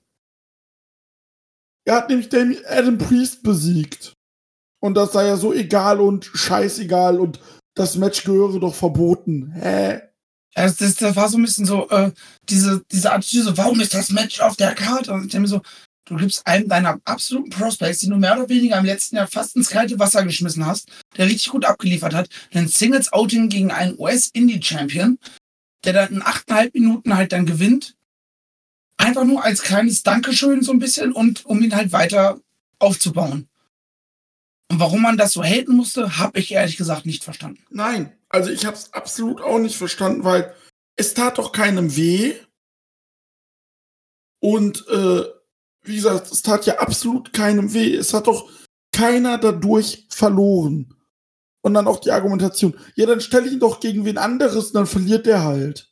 Er 1.86 1.96
hat 1.96 2.10
nämlich 2.10 2.30
Adam 2.68 2.98
Priest 2.98 3.44
besiegt. 3.44 4.14
Und 4.80 4.96
das 4.96 5.14
sei 5.14 5.28
ja 5.28 5.38
so 5.38 5.54
egal 5.54 6.00
und 6.00 6.26
scheißegal 6.26 7.20
und 7.20 7.40
das 7.76 7.96
Match 7.96 8.24
gehöre 8.24 8.60
doch 8.60 8.76
verboten. 8.76 9.52
Hä? 9.52 10.02
Das, 10.58 10.76
das, 10.78 10.96
das 10.96 11.16
war 11.16 11.30
so 11.30 11.38
ein 11.38 11.44
bisschen 11.44 11.68
so, 11.68 11.88
äh, 11.90 12.12
diese, 12.50 12.84
diese 12.92 13.14
Attitüde, 13.14 13.44
so, 13.44 13.58
warum 13.58 13.80
ist 13.80 13.94
das 13.94 14.10
Match 14.10 14.40
auf 14.40 14.56
der 14.56 14.74
Karte? 14.74 15.14
Und 15.14 15.26
ich 15.26 15.32
denke 15.32 15.42
mir 15.42 15.48
so, 15.50 15.62
du 16.06 16.16
gibst 16.16 16.48
einem 16.48 16.68
deiner 16.68 17.00
absoluten 17.06 17.52
Prospects, 17.52 18.00
die 18.00 18.10
du 18.10 18.16
mehr 18.16 18.36
oder 18.36 18.50
weniger 18.50 18.80
im 18.80 18.86
letzten 18.86 19.18
Jahr 19.18 19.28
fast 19.28 19.56
ins 19.56 19.70
kalte 19.70 20.00
Wasser 20.00 20.24
geschmissen 20.24 20.66
hast, 20.66 20.90
der 21.16 21.28
richtig 21.28 21.50
gut 21.50 21.64
abgeliefert 21.64 22.16
hat, 22.16 22.30
einen 22.52 22.68
Singles-Outing 22.68 23.50
gegen 23.50 23.70
einen 23.70 24.00
US-Indie-Champion, 24.00 25.20
der 25.86 25.94
dann 25.94 26.10
in 26.10 26.22
achteinhalb 26.24 26.74
Minuten 26.74 27.16
halt 27.16 27.34
dann 27.34 27.46
gewinnt. 27.46 27.94
Einfach 28.98 29.26
nur 29.26 29.44
als 29.44 29.62
kleines 29.62 30.02
Dankeschön 30.02 30.64
so 30.64 30.72
ein 30.72 30.80
bisschen 30.80 31.12
und 31.12 31.46
um 31.46 31.62
ihn 31.62 31.76
halt 31.76 31.92
weiter 31.92 32.40
aufzubauen. 32.80 33.48
Und 34.70 34.80
warum 34.80 35.02
man 35.02 35.18
das 35.18 35.34
so 35.34 35.44
haten 35.44 35.76
musste, 35.76 36.18
habe 36.18 36.40
ich 36.40 36.52
ehrlich 36.52 36.78
gesagt 36.78 37.06
nicht 37.06 37.24
verstanden. 37.24 37.64
Nein, 37.70 38.18
also 38.30 38.50
ich 38.50 38.66
hab's 38.66 38.92
absolut 38.94 39.42
auch 39.42 39.60
nicht 39.60 39.78
verstanden, 39.78 40.24
weil 40.24 40.54
es 40.96 41.14
tat 41.14 41.38
doch 41.38 41.52
keinem 41.52 41.96
weh. 41.96 42.36
Und 44.40 44.86
äh, 44.90 45.24
wie 45.84 45.96
gesagt, 45.96 46.32
es 46.32 46.42
tat 46.42 46.66
ja 46.66 46.80
absolut 46.80 47.34
keinem 47.34 47.74
weh. 47.74 47.96
Es 47.96 48.14
hat 48.14 48.28
doch 48.28 48.50
keiner 48.92 49.38
dadurch 49.38 50.06
verloren. 50.10 50.94
Und 51.62 51.74
dann 51.74 51.88
auch 51.88 52.00
die 52.00 52.12
Argumentation. 52.12 52.78
Ja, 52.96 53.06
dann 53.06 53.22
stelle 53.22 53.48
ich 53.48 53.54
ihn 53.54 53.60
doch 53.60 53.80
gegen 53.80 54.06
wen 54.06 54.18
anderes, 54.18 54.72
dann 54.72 54.86
verliert 54.86 55.26
der 55.26 55.44
halt. 55.44 55.92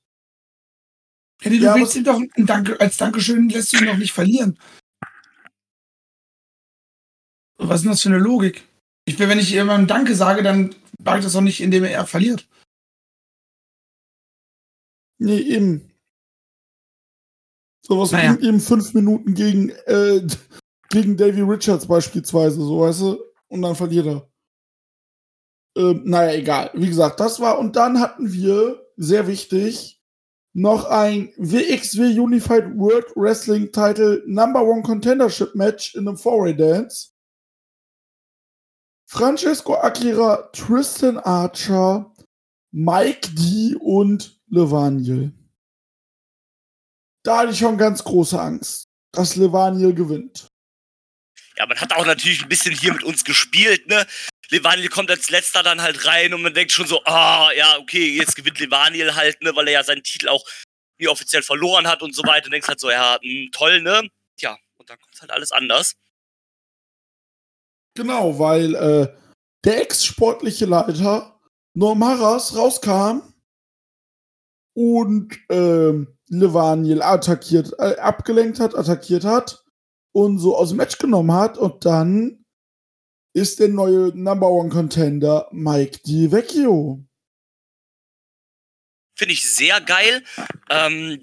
Ja, 1.41 1.49
du 1.49 1.55
Ja, 1.57 1.75
willst 1.75 1.95
ihn 1.95 2.03
doch 2.03 2.19
ein 2.19 2.45
Danke, 2.45 2.79
als 2.79 2.97
Dankeschön 2.97 3.49
lässt 3.49 3.73
du 3.73 3.77
ihn 3.77 3.87
doch 3.87 3.97
nicht 3.97 4.13
verlieren. 4.13 4.57
Was 7.57 7.77
ist 7.77 7.83
denn 7.83 7.91
das 7.91 8.01
für 8.01 8.09
eine 8.09 8.17
Logik? 8.19 8.67
Ich 9.05 9.17
will, 9.19 9.29
wenn 9.29 9.39
ich 9.39 9.51
jemandem 9.51 9.87
Danke 9.87 10.15
sage, 10.15 10.43
dann 10.43 10.75
sage 11.03 11.19
ich 11.19 11.25
das 11.25 11.33
doch 11.33 11.41
nicht, 11.41 11.61
indem 11.61 11.83
er 11.83 12.05
verliert. 12.05 12.47
Nee, 15.17 15.37
eben. 15.39 15.91
Sowas 17.81 18.11
Naja. 18.11 18.33
bringt 18.33 18.43
eben 18.43 18.59
fünf 18.59 18.93
Minuten 18.93 19.33
gegen, 19.35 19.69
äh, 19.85 20.25
gegen 20.89 21.17
Davy 21.17 21.41
Richards 21.41 21.87
beispielsweise, 21.87 22.55
so 22.61 22.81
weißt 22.81 23.01
du? 23.01 23.23
Und 23.47 23.61
dann 23.61 23.75
verliert 23.75 24.07
er. 24.07 24.29
Ähm, 25.77 26.01
naja, 26.05 26.33
egal. 26.33 26.71
Wie 26.73 26.87
gesagt, 26.87 27.19
das 27.19 27.39
war, 27.39 27.59
und 27.59 27.75
dann 27.75 27.99
hatten 27.99 28.31
wir, 28.31 28.81
sehr 28.97 29.27
wichtig, 29.27 30.01
noch 30.53 30.85
ein 30.85 31.33
WXW 31.37 32.17
Unified 32.17 32.77
World 32.77 33.07
Wrestling 33.15 33.71
Title 33.73 34.23
Number 34.25 34.63
One 34.63 34.83
Contendership 34.83 35.53
Match 35.53 35.95
in 35.95 36.07
einem 36.07 36.17
Four-Way 36.17 36.55
Dance. 36.55 37.09
Francesco 39.07 39.75
Akira, 39.75 40.49
Tristan 40.51 41.17
Archer, 41.19 42.13
Mike 42.71 43.29
D 43.33 43.75
und 43.79 44.39
Levaniel. 44.49 45.31
Da 47.23 47.39
hatte 47.39 47.51
ich 47.51 47.59
schon 47.59 47.77
ganz 47.77 48.03
große 48.03 48.39
Angst, 48.39 48.87
dass 49.11 49.35
Levaniel 49.35 49.93
gewinnt. 49.93 50.47
Ja, 51.57 51.65
man 51.65 51.79
hat 51.79 51.93
auch 51.93 52.05
natürlich 52.05 52.43
ein 52.43 52.49
bisschen 52.49 52.75
hier 52.75 52.93
mit 52.93 53.03
uns 53.03 53.23
gespielt, 53.23 53.87
ne? 53.87 54.05
Levaniel 54.49 54.89
kommt 54.89 55.09
als 55.09 55.29
letzter 55.29 55.63
dann 55.63 55.81
halt 55.81 56.05
rein 56.05 56.33
und 56.33 56.41
man 56.41 56.53
denkt 56.53 56.71
schon 56.71 56.85
so, 56.85 57.03
ah, 57.05 57.49
ja, 57.55 57.77
okay, 57.79 58.15
jetzt 58.15 58.35
gewinnt 58.35 58.59
Levaniel 58.59 59.15
halt, 59.15 59.41
ne, 59.41 59.55
weil 59.55 59.67
er 59.67 59.73
ja 59.73 59.83
seinen 59.83 60.03
Titel 60.03 60.27
auch 60.27 60.45
nie 60.99 61.07
offiziell 61.07 61.41
verloren 61.41 61.87
hat 61.87 62.01
und 62.01 62.13
so 62.13 62.23
weiter. 62.23 62.45
Und 62.45 62.51
denkst 62.51 62.67
halt 62.67 62.79
so, 62.79 62.91
ja, 62.91 63.17
mh, 63.21 63.49
toll, 63.51 63.81
ne? 63.81 64.07
Tja, 64.37 64.57
und 64.77 64.89
dann 64.89 64.99
kommt 64.99 65.19
halt 65.19 65.31
alles 65.31 65.51
anders. 65.51 65.95
Genau, 67.95 68.37
weil 68.39 68.75
äh, 68.75 69.13
der 69.63 69.81
ex-sportliche 69.81 70.65
Leiter 70.65 71.39
Norm 71.73 72.03
Harras 72.03 72.55
rauskam 72.55 73.21
und 74.73 75.37
ähm, 75.49 76.17
Levaniel 76.27 77.01
attackiert, 77.01 77.71
äh, 77.79 77.95
abgelenkt 77.97 78.59
hat, 78.59 78.75
attackiert 78.75 79.23
hat 79.23 79.63
und 80.11 80.39
so 80.39 80.55
aus 80.55 80.69
dem 80.69 80.77
Match 80.77 80.97
genommen 80.97 81.33
hat 81.33 81.57
und 81.57 81.85
dann 81.85 82.45
ist 83.33 83.59
der 83.59 83.67
neue 83.69 84.11
Number 84.17 84.49
One 84.49 84.69
Contender 84.69 85.47
Mike 85.51 85.99
Di 86.05 86.31
Vecchio. 86.31 87.03
Finde 89.17 89.33
ich 89.33 89.53
sehr 89.53 89.79
geil. 89.81 90.23
Ähm, 90.69 91.21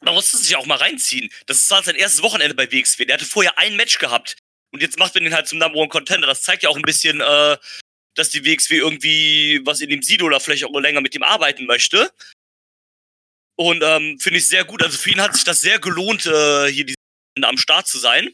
man 0.00 0.14
muss 0.14 0.32
es 0.32 0.42
sich 0.42 0.56
auch 0.56 0.66
mal 0.66 0.78
reinziehen. 0.78 1.30
Das 1.46 1.58
ist 1.58 1.70
halt 1.70 1.84
sein 1.84 1.96
erstes 1.96 2.22
Wochenende 2.22 2.54
bei 2.54 2.70
WXW. 2.70 3.04
Der 3.04 3.14
hatte 3.14 3.24
vorher 3.24 3.58
ein 3.58 3.76
Match 3.76 3.98
gehabt. 3.98 4.36
Und 4.72 4.82
jetzt 4.82 4.98
macht 4.98 5.14
man 5.14 5.24
den 5.24 5.34
halt 5.34 5.48
zum 5.48 5.58
Number 5.58 5.78
One 5.78 5.88
Contender. 5.88 6.26
Das 6.26 6.42
zeigt 6.42 6.62
ja 6.62 6.68
auch 6.68 6.76
ein 6.76 6.82
bisschen, 6.82 7.20
äh, 7.20 7.56
dass 8.14 8.30
die 8.30 8.44
WXW 8.44 8.76
irgendwie 8.76 9.60
was 9.64 9.80
in 9.80 9.90
dem 9.90 10.02
sieht 10.02 10.22
oder 10.22 10.40
vielleicht 10.40 10.64
auch 10.64 10.78
länger 10.78 11.00
mit 11.00 11.14
ihm 11.14 11.22
arbeiten 11.22 11.66
möchte. 11.66 12.12
Und 13.56 13.82
ähm, 13.82 14.18
finde 14.20 14.38
ich 14.38 14.46
sehr 14.46 14.64
gut. 14.64 14.82
Also 14.82 14.98
für 14.98 15.10
ihn 15.10 15.20
hat 15.20 15.34
sich 15.34 15.44
das 15.44 15.60
sehr 15.60 15.78
gelohnt, 15.78 16.26
äh, 16.26 16.68
hier 16.70 16.94
am 17.42 17.56
Start 17.56 17.88
zu 17.88 17.98
sein. 17.98 18.30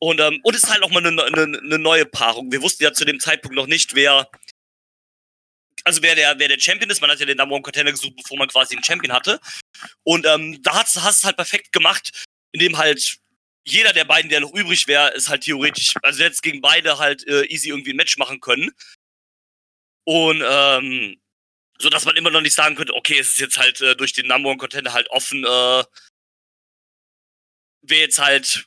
Und, 0.00 0.20
ähm, 0.20 0.40
und 0.42 0.54
es 0.54 0.64
ist 0.64 0.70
halt 0.70 0.82
auch 0.82 0.90
mal 0.90 1.04
eine, 1.04 1.22
eine, 1.22 1.58
eine 1.58 1.78
neue 1.78 2.06
Paarung. 2.06 2.50
Wir 2.50 2.62
wussten 2.62 2.82
ja 2.82 2.92
zu 2.92 3.04
dem 3.04 3.20
Zeitpunkt 3.20 3.56
noch 3.56 3.68
nicht, 3.68 3.94
wer, 3.94 4.28
also 5.84 6.02
wer 6.02 6.14
der, 6.14 6.38
wer 6.38 6.48
der 6.48 6.58
Champion 6.58 6.90
ist. 6.90 7.00
Man 7.00 7.10
hat 7.10 7.20
ja 7.20 7.26
den 7.26 7.36
Number 7.36 7.54
One 7.54 7.62
Contender 7.62 7.92
gesucht, 7.92 8.16
bevor 8.16 8.36
man 8.38 8.48
quasi 8.48 8.74
einen 8.74 8.84
Champion 8.84 9.12
hatte. 9.12 9.40
Und 10.02 10.26
ähm, 10.26 10.60
da 10.62 10.80
hat's, 10.80 11.00
hast 11.00 11.18
es 11.18 11.24
halt 11.24 11.36
perfekt 11.36 11.72
gemacht, 11.72 12.24
indem 12.52 12.78
halt 12.78 13.18
jeder 13.64 13.92
der 13.92 14.04
beiden, 14.04 14.28
der 14.30 14.40
noch 14.40 14.52
übrig 14.54 14.86
wäre, 14.86 15.10
ist 15.12 15.28
halt 15.28 15.42
theoretisch, 15.42 15.94
also 16.02 16.22
jetzt 16.22 16.42
gegen 16.42 16.60
beide 16.60 16.98
halt 16.98 17.26
äh, 17.28 17.44
easy 17.46 17.68
irgendwie 17.68 17.92
ein 17.92 17.96
Match 17.96 18.16
machen 18.18 18.40
können. 18.40 18.70
Und 20.04 20.42
ähm, 20.44 21.20
so 21.78 21.88
dass 21.90 22.04
man 22.04 22.16
immer 22.16 22.30
noch 22.30 22.40
nicht 22.40 22.54
sagen 22.54 22.76
könnte, 22.76 22.94
okay, 22.94 23.18
es 23.18 23.32
ist 23.32 23.40
jetzt 23.40 23.58
halt 23.58 23.80
äh, 23.80 23.96
durch 23.96 24.12
den 24.12 24.26
Number 24.28 24.50
One 24.50 24.58
Contender 24.58 24.92
halt 24.92 25.10
offen, 25.10 25.44
äh, 25.44 25.84
wer 27.82 27.98
jetzt 27.98 28.18
halt 28.18 28.66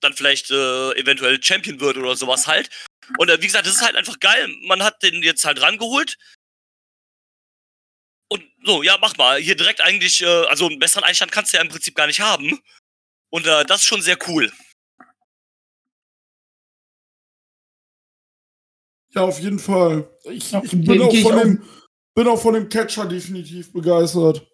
dann 0.00 0.14
vielleicht 0.14 0.50
äh, 0.50 0.92
eventuell 0.92 1.42
Champion 1.42 1.80
wird 1.80 1.96
oder 1.96 2.16
sowas 2.16 2.46
halt. 2.46 2.70
Und 3.18 3.30
äh, 3.30 3.40
wie 3.40 3.46
gesagt, 3.46 3.66
das 3.66 3.76
ist 3.76 3.82
halt 3.82 3.96
einfach 3.96 4.20
geil. 4.20 4.48
Man 4.62 4.82
hat 4.82 5.02
den 5.02 5.22
jetzt 5.22 5.44
halt 5.44 5.60
rangeholt. 5.60 6.18
Und 8.28 8.44
so, 8.64 8.82
ja, 8.82 8.98
mach 9.00 9.16
mal. 9.16 9.40
Hier 9.40 9.56
direkt 9.56 9.80
eigentlich, 9.80 10.22
äh, 10.22 10.26
also 10.26 10.66
einen 10.66 10.78
besseren 10.78 11.04
Einstand 11.04 11.32
kannst 11.32 11.52
du 11.52 11.56
ja 11.56 11.62
im 11.62 11.68
Prinzip 11.68 11.94
gar 11.94 12.06
nicht 12.06 12.20
haben. 12.20 12.60
Und 13.30 13.46
äh, 13.46 13.64
das 13.64 13.78
ist 13.80 13.86
schon 13.86 14.02
sehr 14.02 14.18
cool. 14.28 14.52
Ja, 19.10 19.22
auf 19.22 19.40
jeden 19.40 19.58
Fall. 19.58 20.08
Ich, 20.24 20.52
Ja, 20.52 20.62
ich 20.62 20.70
bin, 20.72 21.00
auch 21.00 21.12
ich 21.12 21.24
dem, 21.26 21.62
bin 22.14 22.28
auch 22.28 22.40
von 22.40 22.54
dem 22.54 22.68
Catcher 22.68 23.06
definitiv 23.06 23.72
begeistert. 23.72 24.46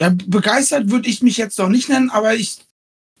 Ja, 0.00 0.14
begeistert 0.26 0.90
würde 0.90 1.08
ich 1.08 1.22
mich 1.22 1.38
jetzt 1.38 1.58
noch 1.58 1.68
nicht 1.68 1.88
nennen, 1.88 2.10
aber 2.10 2.34
ich, 2.34 2.58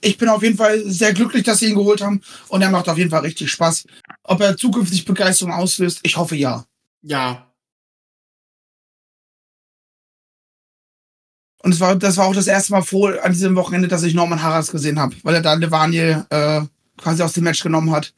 ich 0.00 0.18
bin 0.18 0.28
auf 0.28 0.42
jeden 0.42 0.56
Fall 0.56 0.80
sehr 0.84 1.12
glücklich, 1.12 1.42
dass 1.42 1.58
sie 1.58 1.70
ihn 1.70 1.74
geholt 1.74 2.02
haben. 2.02 2.20
Und 2.48 2.62
er 2.62 2.70
macht 2.70 2.88
auf 2.88 2.98
jeden 2.98 3.10
Fall 3.10 3.22
richtig 3.22 3.50
Spaß. 3.50 3.86
Ob 4.22 4.40
er 4.40 4.56
zukünftig 4.56 5.04
Begeisterung 5.04 5.52
auslöst, 5.52 6.00
ich 6.02 6.16
hoffe 6.16 6.36
ja. 6.36 6.64
Ja. 7.02 7.52
Und 11.66 11.72
es 11.72 11.80
war, 11.80 11.96
das 11.96 12.16
war 12.16 12.26
auch 12.28 12.34
das 12.34 12.46
erste 12.46 12.70
Mal 12.70 12.82
vor 12.82 13.20
an 13.24 13.32
diesem 13.32 13.56
Wochenende, 13.56 13.88
dass 13.88 14.04
ich 14.04 14.14
Norman 14.14 14.40
Harras 14.40 14.70
gesehen 14.70 15.00
habe, 15.00 15.16
weil 15.24 15.34
er 15.34 15.42
da 15.42 15.54
Levaniel 15.54 16.24
äh, 16.30 16.60
quasi 16.96 17.24
aus 17.24 17.32
dem 17.32 17.42
Match 17.42 17.60
genommen 17.60 17.90
hat. 17.90 18.14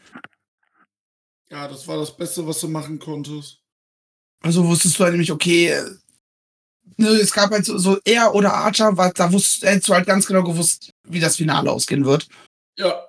Ja, 1.50 1.66
das 1.66 1.88
war 1.88 1.96
das 1.96 2.14
Beste, 2.14 2.46
was 2.46 2.60
du 2.60 2.68
machen 2.68 2.98
konntest. 2.98 3.62
Also 4.42 4.66
wusstest 4.66 4.98
du 4.98 5.04
halt 5.04 5.12
nämlich, 5.12 5.32
okay, 5.32 5.68
äh, 5.70 5.90
ne, 6.98 7.08
es 7.08 7.32
gab 7.32 7.50
halt 7.50 7.64
so, 7.64 7.78
so 7.78 7.96
er 8.04 8.34
oder 8.34 8.52
Archer, 8.52 8.98
war, 8.98 9.14
da 9.14 9.32
wusst, 9.32 9.62
hättest 9.62 9.88
du 9.88 9.94
halt 9.94 10.06
ganz 10.06 10.26
genau 10.26 10.42
gewusst, 10.42 10.92
wie 11.04 11.20
das 11.20 11.36
Finale 11.36 11.72
ausgehen 11.72 12.04
wird. 12.04 12.28
Ja. 12.76 13.02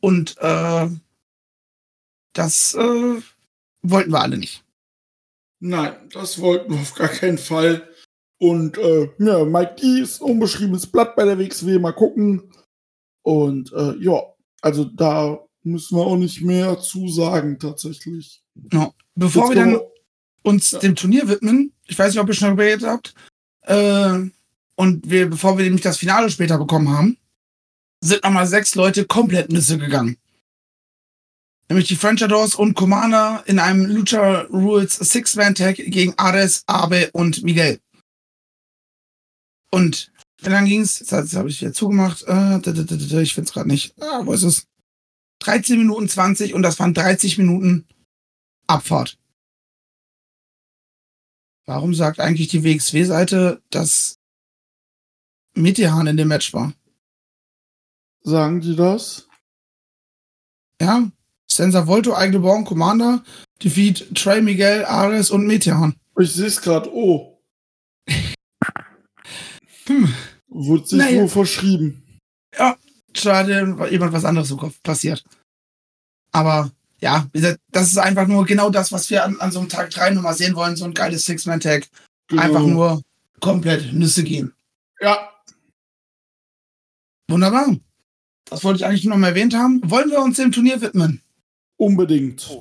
Und 0.00 0.34
äh, 0.38 0.88
das 2.32 2.72
äh, 2.72 3.20
wollten 3.82 4.12
wir 4.12 4.22
alle 4.22 4.38
nicht. 4.38 4.64
Nein, 5.60 5.94
das 6.10 6.38
wollten 6.38 6.72
wir 6.72 6.80
auf 6.80 6.94
gar 6.94 7.08
keinen 7.08 7.36
Fall. 7.36 7.86
Und 8.38 8.76
äh, 8.78 9.08
ja, 9.18 9.44
Mike 9.44 9.76
D 9.80 10.00
ist 10.00 10.20
ein 10.20 10.30
unbeschriebenes 10.30 10.86
Blatt 10.86 11.16
bei 11.16 11.24
der 11.24 11.38
WXW. 11.38 11.78
Mal 11.78 11.92
gucken. 11.92 12.42
Und 13.22 13.72
äh, 13.72 13.94
ja, 13.98 14.22
also 14.60 14.84
da 14.84 15.38
müssen 15.62 15.96
wir 15.96 16.04
auch 16.04 16.16
nicht 16.16 16.42
mehr 16.42 16.78
zu 16.78 17.08
sagen, 17.08 17.58
tatsächlich. 17.58 18.42
Ja. 18.72 18.92
Bevor 19.14 19.44
Jetzt 19.44 19.50
wir 19.50 19.56
dann 19.56 19.80
uns 20.42 20.70
Ja. 20.70 20.78
dem 20.78 20.94
Turnier 20.94 21.28
widmen, 21.28 21.72
ich 21.86 21.98
weiß 21.98 22.12
nicht, 22.12 22.20
ob 22.22 22.28
ihr 22.28 22.34
schon 22.34 22.52
überlegt 22.52 22.84
habt, 22.84 23.14
äh, 23.62 24.20
und 24.76 25.10
wir, 25.10 25.28
bevor 25.30 25.56
wir 25.56 25.64
nämlich 25.64 25.82
das 25.82 25.96
Finale 25.96 26.30
später 26.30 26.58
bekommen 26.58 26.90
haben, 26.90 27.16
sind 28.02 28.22
nochmal 28.22 28.46
sechs 28.46 28.74
Leute 28.74 29.06
komplett 29.06 29.50
Nüsse 29.50 29.78
gegangen. 29.78 30.18
Nämlich 31.68 31.88
die 31.88 31.96
French 31.96 32.22
Adors 32.22 32.54
und 32.54 32.74
Commander 32.74 33.42
in 33.46 33.58
einem 33.58 33.86
Lucha 33.86 34.42
Rules 34.52 34.94
Six-Man-Tag 34.94 35.76
gegen 35.76 36.14
Ares, 36.16 36.62
Abe 36.66 37.10
und 37.12 37.42
Miguel. 37.42 37.80
Und 39.70 40.12
dann 40.42 40.66
ging's, 40.66 41.00
jetzt, 41.00 41.12
jetzt 41.12 41.34
habe 41.34 41.48
ich 41.48 41.60
wieder 41.60 41.72
zugemacht, 41.72 42.24
äh, 42.26 43.22
ich 43.22 43.34
find's 43.34 43.52
gerade 43.52 43.68
nicht. 43.68 43.94
Ah, 44.00 44.22
wo 44.24 44.32
ist 44.32 44.42
es? 44.42 44.66
13 45.40 45.78
Minuten 45.78 46.08
20 46.08 46.54
und 46.54 46.62
das 46.62 46.78
waren 46.78 46.94
30 46.94 47.38
Minuten 47.38 47.86
Abfahrt. 48.66 49.18
Warum 51.66 51.94
sagt 51.94 52.20
eigentlich 52.20 52.48
die 52.48 52.64
WXW-Seite, 52.64 53.60
dass 53.70 54.18
Mitihan 55.54 56.06
in 56.06 56.16
dem 56.16 56.28
Match 56.28 56.52
war? 56.52 56.72
Sagen 58.22 58.60
die 58.60 58.76
das? 58.76 59.28
Ja? 60.80 61.10
Senza 61.50 61.86
Volto, 61.86 62.14
eigene 62.14 62.40
Born, 62.40 62.64
Commander, 62.64 63.24
defeat 63.62 64.14
Trey 64.14 64.42
Miguel, 64.42 64.84
Ares 64.84 65.30
und 65.30 65.46
Mitihan. 65.46 65.94
Ich 66.18 66.32
sehe 66.32 66.46
es 66.46 66.60
gerade. 66.60 66.92
Oh. 66.92 67.40
Hm. 69.86 70.12
Wurde 70.48 70.86
sich 70.86 70.98
Naja. 70.98 71.20
nur 71.20 71.28
verschrieben. 71.28 72.02
Schade, 73.14 73.78
war 73.78 73.90
jemand 73.90 74.12
was 74.12 74.24
anderes 74.24 74.50
im 74.50 74.58
Kopf 74.58 74.82
passiert. 74.82 75.24
Aber 76.32 76.70
ja, 77.00 77.28
das 77.70 77.88
ist 77.88 77.98
einfach 77.98 78.26
nur 78.26 78.44
genau 78.44 78.68
das, 78.70 78.92
was 78.92 79.08
wir 79.10 79.24
an, 79.24 79.40
an 79.40 79.50
so 79.52 79.58
einem 79.60 79.68
Tag 79.68 79.90
3 79.90 80.10
nochmal 80.10 80.34
sehen 80.34 80.54
wollen, 80.54 80.76
so 80.76 80.84
ein 80.84 80.94
geiles 80.94 81.24
Six-Man-Tag. 81.24 81.88
Genau. 82.28 82.42
Einfach 82.42 82.62
nur 82.62 83.02
komplett 83.40 83.92
Nüsse 83.92 84.22
gehen. 84.24 84.52
Ja. 85.00 85.30
Wunderbar. 87.28 87.76
Das 88.44 88.64
wollte 88.64 88.78
ich 88.78 88.86
eigentlich 88.86 89.04
nur 89.04 89.14
noch 89.14 89.20
mal 89.20 89.28
erwähnt 89.28 89.54
haben. 89.54 89.80
Wollen 89.84 90.10
wir 90.10 90.20
uns 90.20 90.36
dem 90.36 90.52
Turnier 90.52 90.80
widmen? 90.80 91.22
Unbedingt. 91.76 92.60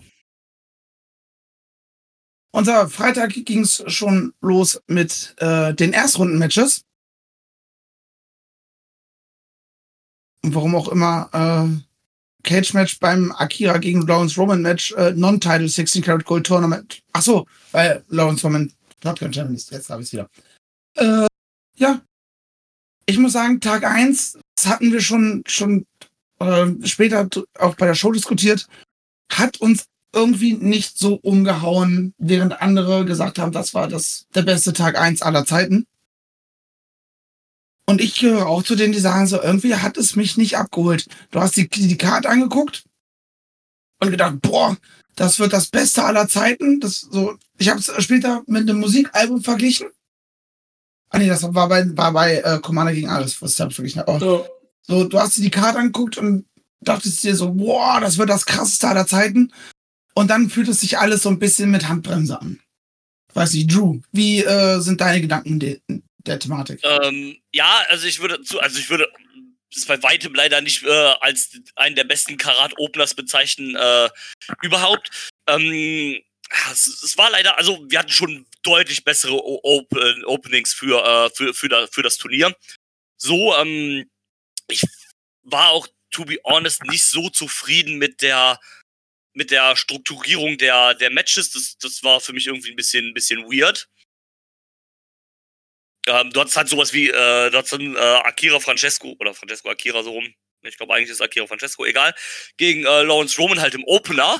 Unser 2.52 2.90
Freitag 2.90 3.34
ging 3.34 3.62
es 3.62 3.84
schon 3.88 4.34
los 4.42 4.82
mit 4.88 5.36
äh, 5.40 5.74
den 5.74 5.94
Erstrunden-Matches. 5.94 6.86
Und 10.46 10.54
warum 10.54 10.76
auch 10.76 10.90
immer 10.90 11.28
äh, 11.34 12.44
Cage-Match 12.44 13.00
beim 13.00 13.32
Akira 13.32 13.80
gegen 13.80 14.06
Lawrence 14.06 14.40
Roman-Match 14.40 14.92
äh, 14.92 15.12
Non-Title 15.12 15.68
16 15.68 16.04
Karat 16.04 16.24
Gold 16.24 16.46
Tournament. 16.46 17.02
Ach 17.14 17.24
so, 17.24 17.48
weil 17.72 18.04
Lawrence 18.10 18.44
Roman 18.44 18.72
not 19.04 19.18
Champion 19.18 19.56
ist. 19.56 19.72
Jetzt 19.72 19.90
habe 19.90 20.04
ich 20.04 20.10
es 20.10 20.14
wieder. 20.14 20.30
Äh, 20.98 21.26
ja. 21.78 22.00
Ich 23.08 23.18
muss 23.18 23.34
sagen, 23.34 23.60
Tag 23.60 23.86
1, 23.86 24.38
das 24.56 24.68
hatten 24.68 24.92
wir 24.92 25.02
schon, 25.02 25.42
schon 25.48 25.88
äh, 26.40 26.68
später 26.84 27.28
auch 27.58 27.74
bei 27.74 27.88
der 27.88 27.96
Show 27.96 28.12
diskutiert, 28.12 28.68
hat 29.32 29.58
uns 29.58 29.86
irgendwie 30.14 30.54
nicht 30.54 31.00
so 31.00 31.16
umgehauen, 31.16 32.14
während 32.20 32.62
andere 32.62 33.04
gesagt 33.06 33.40
haben, 33.40 33.52
das 33.52 33.74
war 33.74 33.88
das 33.88 34.28
der 34.36 34.44
beste 34.44 34.74
Tag 34.74 34.96
1 34.96 35.24
aller 35.24 35.44
Zeiten. 35.44 35.88
Und 37.88 38.02
ich 38.02 38.20
gehöre 38.20 38.48
auch 38.48 38.64
zu 38.64 38.76
denen, 38.76 38.94
die 38.94 39.00
sagen 39.00 39.28
so, 39.28 39.42
irgendwie 39.42 39.76
hat 39.76 39.98
es 39.98 40.16
mich 40.16 40.38
nicht 40.38 40.58
abgeholt. 40.58 41.06
Du 41.32 41.40
hast 41.40 41.56
die, 41.56 41.70
die 41.70 41.98
Karte 41.98 42.30
angeguckt 42.30 42.84
und 44.02 44.12
gedacht, 44.12 44.42
boah, 44.42 44.76
das 45.16 45.40
wird 45.40 45.54
das 45.54 45.68
Beste 45.68 46.04
aller 46.04 46.28
Zeiten. 46.28 46.80
Das 46.80 47.02
so, 47.02 47.38
ich 47.58 47.70
habe 47.70 47.80
es 47.80 47.92
später 48.04 48.44
mit 48.48 48.68
einem 48.70 48.80
Musikalbum 48.80 49.44
verglichen. 49.44 49.88
Ah 51.10 51.20
nee, 51.20 51.28
das 51.28 51.44
war 51.54 51.70
bei, 51.70 51.86
war 51.96 52.12
bei 52.12 52.38
äh, 52.38 52.60
Commander 52.60 52.94
gegen 52.94 53.10
Ares, 53.10 53.40
was 53.42 53.58
ich 53.60 53.74
verglichen. 53.76 54.04
Oh, 54.08 54.18
Ja. 54.20 54.44
so, 54.82 55.04
du 55.06 55.20
hast 55.20 55.38
dir 55.38 55.44
die 55.44 55.52
Karte 55.52 55.78
angeguckt 55.78 56.18
und 56.18 56.46
dachtest 56.82 57.24
dir 57.24 57.36
so, 57.36 57.54
boah, 57.54 58.00
das 58.02 58.18
wird 58.18 58.30
das 58.30 58.46
krasseste 58.46 58.88
aller 58.88 59.06
Zeiten. 59.08 59.54
Und 60.16 60.30
dann 60.30 60.50
fühlt 60.50 60.70
es 60.70 60.82
sich 60.82 60.98
alles 60.98 61.22
so 61.22 61.30
ein 61.30 61.40
bisschen 61.40 61.70
mit 61.72 61.88
Handbremse 61.88 62.42
an. 62.42 62.60
Weiß 63.34 63.54
nicht, 63.54 63.74
Drew, 63.74 64.00
wie 64.12 64.44
äh, 64.44 64.80
sind 64.80 65.02
deine 65.02 65.22
Gedanken 65.22 65.60
de 65.60 65.80
der 66.28 66.40
Thematik? 66.40 66.80
Ähm, 66.84 67.38
ja, 67.52 67.84
also 67.90 68.08
ich 68.08 68.20
würde 68.20 68.42
zu, 68.42 68.60
also 68.60 68.80
ich 68.80 68.90
würde 68.90 69.12
das 69.74 69.86
bei 69.86 70.02
weitem 70.04 70.34
leider 70.34 70.62
nicht 70.62 70.84
äh, 70.84 71.14
als 71.20 71.58
einen 71.76 71.96
der 71.96 72.06
besten 72.06 72.38
Karat-Openers 72.38 73.14
bezeichnen 73.14 73.76
äh, 73.76 74.10
überhaupt. 74.62 75.34
Ähm, 75.48 76.22
es, 76.72 76.88
es 77.04 77.18
war 77.18 77.30
leider, 77.30 77.58
also 77.58 77.84
wir 77.90 78.00
hatten 78.00 78.12
schon 78.12 78.46
deutlich 78.64 79.04
bessere 79.04 79.44
Open 79.44 80.24
Openings 80.26 80.74
für, 80.74 81.04
äh, 81.06 81.30
für, 81.36 81.54
für, 81.54 81.70
da, 81.70 81.88
für 81.88 82.04
das 82.04 82.18
Turnier. 82.18 82.56
So, 83.18 83.56
ähm, 83.58 84.10
ich 84.68 84.82
war 85.44 85.70
auch, 85.70 85.88
to 86.12 86.26
be 86.26 86.38
honest, 86.44 86.84
nicht 86.86 87.04
so 87.04 87.30
zufrieden 87.30 87.98
mit 87.98 88.22
der 88.22 88.60
mit 89.36 89.52
der 89.52 89.76
Strukturierung 89.76 90.58
der, 90.58 90.94
der 90.96 91.12
Matches. 91.12 91.52
Das, 91.52 91.78
das 91.78 92.04
war 92.04 92.22
für 92.22 92.32
mich 92.32 92.48
irgendwie 92.48 92.72
ein 92.72 92.78
bisschen, 92.78 93.10
ein 93.10 93.14
bisschen 93.14 93.44
weird. 93.44 93.90
Ähm, 96.08 96.30
du 96.32 96.40
hattest 96.40 96.58
halt 96.58 96.70
sowas 96.70 96.94
wie, 96.94 97.10
äh, 97.10 97.50
du 97.50 97.58
hattest 97.58 97.74
dann 97.74 97.96
äh, 97.96 98.00
Akira 98.00 98.60
Francesco 98.60 99.16
oder 99.20 99.34
Francesco 99.34 99.70
Akira 99.70 100.04
so 100.04 100.12
rum. 100.12 100.34
Ich 100.62 100.78
glaube 100.78 100.94
eigentlich 100.94 101.10
ist 101.10 101.22
Akira 101.22 101.48
Francesco, 101.48 101.86
egal. 101.86 102.14
Gegen 102.58 102.86
äh, 102.86 103.04
Lawrence 103.04 103.40
Roman 103.40 103.62
halt 103.62 103.74
im 103.74 103.84
Opener. 103.86 104.38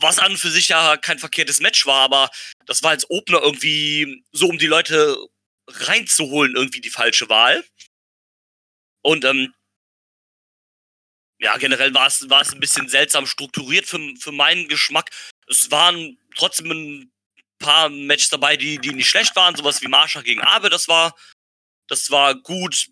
Was 0.00 0.18
an 0.18 0.32
und 0.32 0.38
für 0.38 0.50
sich 0.50 0.68
ja 0.68 0.96
kein 0.96 1.18
verkehrtes 1.18 1.60
Match 1.60 1.86
war, 1.86 2.02
aber 2.02 2.30
das 2.66 2.82
war 2.82 2.90
als 2.90 3.08
Opener 3.10 3.40
irgendwie 3.42 4.24
so, 4.32 4.48
um 4.48 4.58
die 4.58 4.66
Leute 4.66 5.16
reinzuholen, 5.68 6.56
irgendwie 6.56 6.80
die 6.80 6.90
falsche 6.90 7.28
Wahl. 7.28 7.64
Und 9.02 9.24
ähm, 9.24 9.54
ja, 11.40 11.56
generell 11.58 11.94
war 11.94 12.06
es 12.06 12.22
ein 12.22 12.60
bisschen 12.60 12.88
seltsam 12.88 13.26
strukturiert 13.26 13.86
für, 13.86 14.00
für 14.18 14.32
meinen 14.32 14.68
Geschmack. 14.68 15.10
Es 15.46 15.70
waren 15.70 16.18
trotzdem 16.34 16.70
ein 16.70 17.12
paar 17.58 17.88
Matches 17.88 18.30
dabei, 18.30 18.56
die, 18.56 18.78
die 18.78 18.92
nicht 18.92 19.08
schlecht 19.08 19.34
waren, 19.36 19.56
sowas 19.56 19.82
wie 19.82 19.88
Marsha 19.88 20.22
gegen 20.22 20.40
Abe, 20.40 20.70
das 20.70 20.88
war, 20.88 21.14
das 21.88 22.10
war 22.10 22.34
gut. 22.34 22.88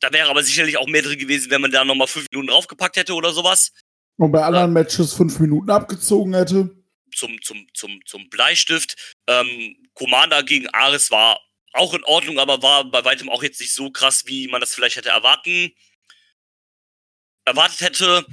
Da 0.00 0.12
wäre 0.12 0.28
aber 0.28 0.42
sicherlich 0.42 0.76
auch 0.76 0.86
mehr 0.86 1.02
drin 1.02 1.18
gewesen, 1.18 1.50
wenn 1.50 1.62
man 1.62 1.70
da 1.70 1.84
nochmal 1.84 2.06
fünf 2.06 2.26
Minuten 2.30 2.48
draufgepackt 2.48 2.96
hätte 2.96 3.14
oder 3.14 3.32
sowas. 3.32 3.72
Und 4.18 4.32
bei 4.32 4.42
anderen 4.42 4.72
Matches 4.72 5.14
fünf 5.14 5.38
Minuten 5.38 5.70
abgezogen 5.70 6.34
hätte. 6.34 6.70
Zum, 7.14 7.40
zum, 7.42 7.66
zum, 7.72 8.00
zum 8.04 8.28
Bleistift. 8.28 9.14
Ähm, 9.26 9.76
Commander 9.94 10.42
gegen 10.42 10.68
Ares 10.68 11.10
war 11.10 11.40
auch 11.72 11.94
in 11.94 12.04
Ordnung, 12.04 12.38
aber 12.38 12.62
war 12.62 12.84
bei 12.90 13.04
weitem 13.04 13.28
auch 13.28 13.42
jetzt 13.42 13.60
nicht 13.60 13.72
so 13.72 13.90
krass, 13.90 14.24
wie 14.26 14.48
man 14.48 14.60
das 14.60 14.74
vielleicht 14.74 14.96
hätte 14.96 15.10
erwarten, 15.10 15.72
erwartet 17.44 17.80
hätte. 17.80 18.26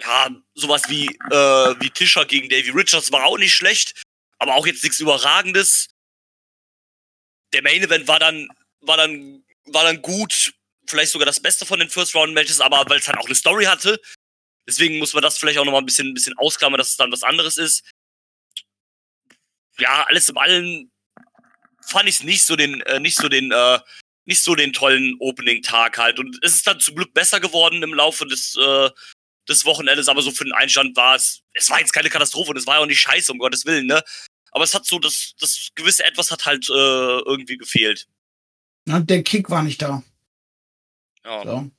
Ja, 0.00 0.30
sowas 0.54 0.82
wie, 0.88 1.06
äh, 1.06 1.74
wie 1.80 1.90
Tischer 1.90 2.24
gegen 2.24 2.48
Davy 2.48 2.70
Richards 2.70 3.12
war 3.12 3.24
auch 3.24 3.38
nicht 3.38 3.54
schlecht, 3.54 4.01
aber 4.42 4.56
auch 4.56 4.66
jetzt 4.66 4.82
nichts 4.82 5.00
Überragendes. 5.00 5.88
der 7.52 7.62
Main 7.62 7.82
Event 7.82 8.08
war 8.08 8.18
dann, 8.18 8.48
war 8.80 8.96
dann, 8.96 9.44
war 9.66 9.84
dann 9.84 10.02
gut, 10.02 10.52
vielleicht 10.86 11.12
sogar 11.12 11.26
das 11.26 11.40
Beste 11.40 11.64
von 11.64 11.78
den 11.78 11.88
First 11.88 12.14
Round 12.14 12.34
Matches, 12.34 12.60
aber 12.60 12.84
weil 12.88 12.98
es 12.98 13.06
halt 13.06 13.18
auch 13.18 13.26
eine 13.26 13.34
Story 13.34 13.66
hatte. 13.66 14.00
Deswegen 14.66 14.98
muss 14.98 15.14
man 15.14 15.22
das 15.22 15.38
vielleicht 15.38 15.58
auch 15.58 15.64
nochmal 15.64 15.82
ein 15.82 15.86
bisschen, 15.86 16.08
ein 16.08 16.14
bisschen 16.14 16.36
ausklammern, 16.38 16.78
dass 16.78 16.90
es 16.90 16.96
dann 16.96 17.12
was 17.12 17.22
anderes 17.22 17.56
ist. 17.56 17.84
Ja, 19.78 20.04
alles 20.08 20.28
im 20.28 20.38
Allen 20.38 20.90
fand 21.86 22.08
ich 22.08 22.16
es 22.16 22.22
nicht 22.24 22.44
so 22.44 22.56
den, 22.56 22.80
äh, 22.82 23.00
nicht 23.00 23.16
so 23.16 23.28
den, 23.28 23.52
äh, 23.52 23.80
nicht 24.24 24.42
so 24.42 24.54
den 24.54 24.72
tollen 24.72 25.16
Opening-Tag 25.20 25.98
halt. 25.98 26.18
Und 26.18 26.38
es 26.42 26.56
ist 26.56 26.66
dann 26.66 26.80
zum 26.80 26.96
Glück 26.96 27.14
besser 27.14 27.40
geworden 27.40 27.82
im 27.82 27.94
Laufe 27.94 28.26
des, 28.26 28.56
äh, 28.56 28.90
des 29.48 29.64
Wochenendes, 29.64 30.08
aber 30.08 30.22
so 30.22 30.30
für 30.30 30.44
den 30.44 30.52
Einstand 30.52 30.96
war 30.96 31.16
es, 31.16 31.42
es 31.54 31.70
war 31.70 31.80
jetzt 31.80 31.92
keine 31.92 32.10
Katastrophe 32.10 32.50
und 32.50 32.56
es 32.56 32.66
war 32.66 32.76
ja 32.76 32.80
auch 32.80 32.86
nicht 32.86 33.00
scheiße, 33.00 33.32
um 33.32 33.38
Gottes 33.38 33.66
Willen, 33.66 33.86
ne? 33.86 34.02
Aber 34.52 34.64
es 34.64 34.74
hat 34.74 34.86
so, 34.86 34.98
das, 34.98 35.34
das 35.40 35.70
gewisse 35.74 36.04
Etwas 36.04 36.30
hat 36.30 36.46
halt 36.46 36.68
äh, 36.68 36.72
irgendwie 36.72 37.56
gefehlt. 37.56 38.06
Na, 38.86 39.00
der 39.00 39.22
Kick 39.22 39.50
war 39.50 39.62
nicht 39.62 39.80
da. 39.82 40.02
Ja. 41.24 41.42
So. 41.44 41.70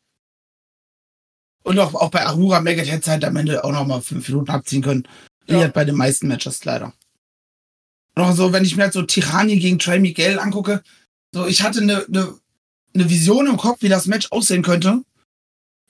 Und 1.63 1.79
auch, 1.79 1.93
auch 1.93 2.09
bei 2.11 2.25
Ahura 2.25 2.59
Maggot 2.61 2.85
hätte 2.87 3.01
es 3.01 3.07
halt 3.07 3.23
am 3.23 3.35
Ende 3.37 3.63
auch 3.63 3.71
noch 3.71 3.85
mal 3.85 4.01
fünf 4.01 4.27
Minuten 4.27 4.51
abziehen 4.51 4.81
können. 4.81 5.07
Wie 5.45 5.53
Ja. 5.53 5.59
halt 5.61 5.73
bei 5.73 5.85
den 5.85 5.95
meisten 5.95 6.27
Matches 6.27 6.63
leider. 6.65 6.93
Und 8.15 8.23
auch 8.23 8.35
so, 8.35 8.51
wenn 8.53 8.65
ich 8.65 8.75
mir 8.75 8.83
halt 8.83 8.93
so 8.93 9.01
Tirani 9.01 9.57
gegen 9.59 9.79
Trey 9.79 9.99
Miguel 9.99 10.39
angucke, 10.39 10.83
so 11.33 11.45
ich 11.47 11.63
hatte 11.63 11.81
eine, 11.81 12.05
eine, 12.05 12.39
eine 12.93 13.09
Vision 13.09 13.47
im 13.47 13.57
Kopf, 13.57 13.81
wie 13.81 13.89
das 13.89 14.05
Match 14.07 14.31
aussehen 14.31 14.61
könnte. 14.63 15.03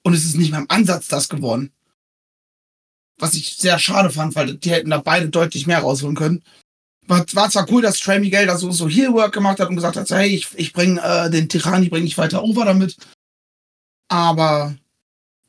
Und 0.04 0.14
es 0.14 0.26
ist 0.26 0.36
nicht 0.36 0.52
mal 0.52 0.60
im 0.60 0.70
Ansatz 0.70 1.08
das 1.08 1.30
geworden. 1.30 1.72
Was 3.18 3.36
ich 3.36 3.56
sehr 3.56 3.80
schade 3.80 4.10
fand, 4.10 4.36
weil 4.36 4.56
die 4.56 4.72
hätten 4.72 4.90
da 4.90 5.00
beide 5.00 5.30
deutlich 5.30 5.66
mehr 5.68 5.80
rausholen 5.80 6.16
können. 6.16 6.44
War, 7.08 7.26
war 7.34 7.50
zwar 7.50 7.70
cool, 7.70 7.82
dass 7.82 8.00
Trey 8.00 8.20
Miguel 8.20 8.46
da 8.46 8.58
so, 8.58 8.72
so 8.72 8.88
Heelwork 8.88 9.34
gemacht 9.34 9.60
hat 9.60 9.70
und 9.70 9.76
gesagt 9.76 9.98
hat, 9.98 10.08
so, 10.08 10.16
hey, 10.16 10.30
ich, 10.30 10.48
ich 10.56 10.74
bring 10.74 10.98
äh, 10.98 11.30
den 11.30 11.50
Tirani 11.50 11.90
bring 11.90 12.06
ich 12.06 12.18
weiter 12.18 12.44
over 12.44 12.66
damit. 12.66 12.98
Aber 14.08 14.76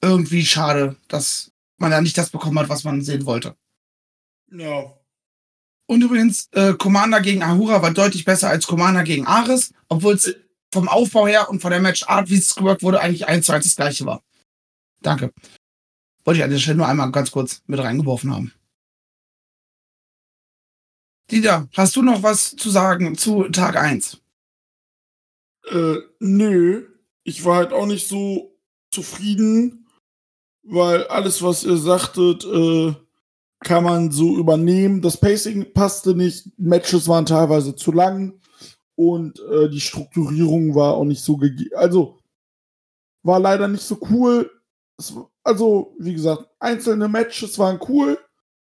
irgendwie 0.00 0.44
schade, 0.44 0.96
dass 1.08 1.52
man 1.78 1.90
da 1.90 2.00
nicht 2.00 2.18
das 2.18 2.30
bekommen 2.30 2.58
hat, 2.58 2.68
was 2.68 2.84
man 2.84 3.02
sehen 3.02 3.26
wollte. 3.26 3.56
Ja. 4.50 4.92
Und 5.86 6.02
übrigens, 6.02 6.48
äh, 6.52 6.74
Commander 6.74 7.20
gegen 7.20 7.42
Ahura 7.42 7.82
war 7.82 7.92
deutlich 7.92 8.24
besser 8.24 8.48
als 8.48 8.66
Commander 8.66 9.02
gegen 9.02 9.26
Ares, 9.26 9.72
obwohl 9.88 10.14
es 10.14 10.34
vom 10.72 10.88
Aufbau 10.88 11.26
her 11.26 11.48
und 11.50 11.60
von 11.60 11.70
der 11.70 11.80
Matchart, 11.80 12.30
wie 12.30 12.36
es 12.36 12.54
geworkt 12.54 12.82
wurde, 12.82 13.00
eigentlich 13.00 13.26
eins 13.26 13.46
zu 13.46 13.52
eins 13.52 13.64
das 13.64 13.76
gleiche 13.76 14.06
war. 14.06 14.22
Danke. 15.02 15.32
Wollte 16.24 16.38
ich 16.38 16.44
an 16.44 16.50
der 16.50 16.58
Stelle 16.58 16.78
nur 16.78 16.88
einmal 16.88 17.12
ganz 17.12 17.30
kurz 17.30 17.62
mit 17.66 17.78
reingeworfen 17.78 18.34
haben. 18.34 18.52
Dieter, 21.34 21.68
hast 21.72 21.96
du 21.96 22.02
noch 22.02 22.22
was 22.22 22.54
zu 22.54 22.70
sagen 22.70 23.18
zu 23.18 23.48
Tag 23.48 23.76
1? 23.76 24.18
Äh, 25.68 25.96
nö. 26.20 26.86
Ich 27.24 27.44
war 27.44 27.56
halt 27.56 27.72
auch 27.72 27.86
nicht 27.86 28.06
so 28.06 28.56
zufrieden, 28.92 29.88
weil 30.62 31.08
alles, 31.08 31.42
was 31.42 31.64
ihr 31.64 31.76
sagtet, 31.76 32.44
äh, 32.44 32.94
kann 33.64 33.82
man 33.82 34.12
so 34.12 34.36
übernehmen. 34.36 35.02
Das 35.02 35.16
Pacing 35.16 35.72
passte 35.72 36.14
nicht, 36.14 36.56
Matches 36.56 37.08
waren 37.08 37.26
teilweise 37.26 37.74
zu 37.74 37.90
lang 37.90 38.40
und 38.94 39.40
äh, 39.40 39.68
die 39.68 39.80
Strukturierung 39.80 40.76
war 40.76 40.94
auch 40.94 41.04
nicht 41.04 41.24
so 41.24 41.36
gegeben. 41.36 41.74
Also 41.74 42.20
war 43.24 43.40
leider 43.40 43.66
nicht 43.66 43.82
so 43.82 43.98
cool. 44.08 44.48
Es, 44.98 45.12
also, 45.42 45.96
wie 45.98 46.14
gesagt, 46.14 46.46
einzelne 46.60 47.08
Matches 47.08 47.58
waren 47.58 47.80
cool, 47.88 48.18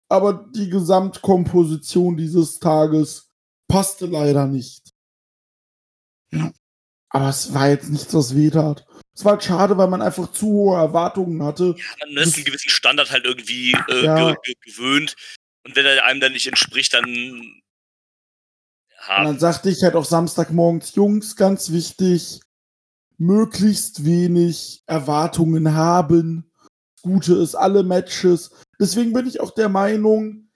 aber 0.10 0.45
die 0.55 0.70
Gesamtkomposition 0.70 2.18
dieses 2.18 2.60
Tages 2.60 3.30
passte 3.68 4.05
leider 4.05 4.47
nicht. 4.47 4.91
Ja. 6.32 6.51
Aber 7.10 7.30
es 7.30 7.53
war 7.53 7.70
jetzt 7.70 7.89
nichts, 7.89 8.14
was 8.14 8.36
weh 8.36 8.49
tat. 8.49 8.86
Es 9.16 9.24
war 9.24 9.34
halt 9.34 9.43
schade, 9.43 9.78
weil 9.78 9.88
man 9.88 10.01
einfach 10.01 10.32
zu 10.32 10.47
hohe 10.47 10.78
Erwartungen 10.78 11.41
hatte. 11.43 11.76
Man 12.14 12.24
ist 12.24 12.36
einen 12.36 12.45
gewissen 12.45 12.70
Standard 12.70 13.12
halt 13.12 13.26
irgendwie 13.26 13.72
äh, 13.89 14.03
Ja. 14.05 14.32
ge 14.32 14.36
ge 14.43 14.55
gewöhnt. 14.62 15.16
Und 15.64 15.76
wenn 15.76 15.86
er 15.86 16.03
einem 16.05 16.20
dann 16.20 16.34
nicht 16.34 16.47
entspricht, 16.47 16.93
dann. 16.93 17.05
Und 17.05 17.62
Ja, 19.08 19.24
dann 19.24 19.39
sagte 19.39 19.70
ich 19.70 19.84
halt 19.84 19.95
auch 19.95 20.05
Samstagmorgens, 20.05 20.95
Jungs, 20.95 21.36
ganz 21.38 21.72
wichtig, 21.72 22.41
möglichst 23.18 24.03
wenig 24.05 24.84
Erwartungen 24.86 25.74
haben. 25.74 26.51
Das 26.95 27.01
Gute 27.03 27.36
ist 27.36 27.55
alle 27.55 27.84
Matches. 27.84 28.51
Deswegen 28.80 29.13
bin 29.13 29.28
ich 29.28 29.39
auch 29.39 29.51
der 29.51 29.69
Meinung, 29.69 30.49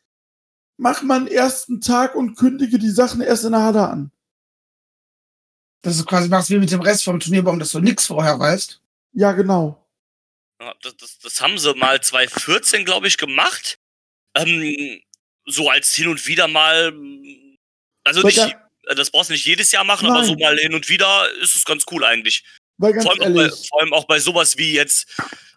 mach 0.78 1.02
mal 1.02 1.18
einen 1.18 1.28
ersten 1.28 1.82
Tag 1.82 2.16
und 2.16 2.36
kündige 2.36 2.80
die 2.80 2.90
Sachen 2.90 3.22
erst 3.22 3.46
in 3.46 3.52
der 3.52 3.64
Halle 3.64 3.88
an. 3.88 4.12
Das 5.82 5.96
ist 5.96 6.06
quasi 6.06 6.30
was 6.30 6.50
wie 6.50 6.60
mit 6.60 6.72
dem 6.72 6.82
Rest 6.82 7.04
vom 7.04 7.20
Turnierbaum, 7.20 7.58
dass 7.58 7.72
du 7.72 7.80
nix 7.80 8.06
vorher 8.06 8.40
weißt. 8.40 8.82
Ja, 9.14 9.32
genau. 9.32 9.78
Das, 10.84 10.96
das, 10.98 11.20
das 11.20 11.42
haben 11.42 11.58
sie 11.58 11.74
mal 11.74 12.00
2014, 12.00 12.86
glaube 12.86 13.08
ich, 13.08 13.18
gemacht. 13.18 13.80
Ähm, 14.36 15.02
so 15.46 15.70
als 15.70 15.94
hin 15.94 16.08
und 16.08 16.28
wieder 16.28 16.48
mal. 16.48 16.94
Also 18.04 18.24
Weil 18.24 18.28
nicht, 18.28 18.58
äh, 18.88 18.96
das 18.96 19.10
brauchst 19.10 19.30
du 19.30 19.34
nicht 19.34 19.46
jedes 19.46 19.72
Jahr 19.72 19.84
machen, 19.84 20.08
aber 20.08 20.20
Nein. 20.20 20.28
so 20.28 20.36
mal 20.36 20.58
hin 20.58 20.74
und 20.76 20.88
wieder 20.88 21.28
ist 21.42 21.56
es 21.56 21.66
ganz 21.66 21.84
cool 21.92 22.04
eigentlich. 22.04 22.44
Weil 22.78 22.94
ganz 22.94 23.06
Vor 23.06 23.14
allem, 23.14 23.34
auch 23.34 23.36
bei, 23.36 23.50
vor 23.50 23.82
allem 23.82 23.94
auch 23.94 24.06
bei 24.06 24.20
sowas 24.20 24.58
wie 24.58 24.74
jetzt, 24.74 25.08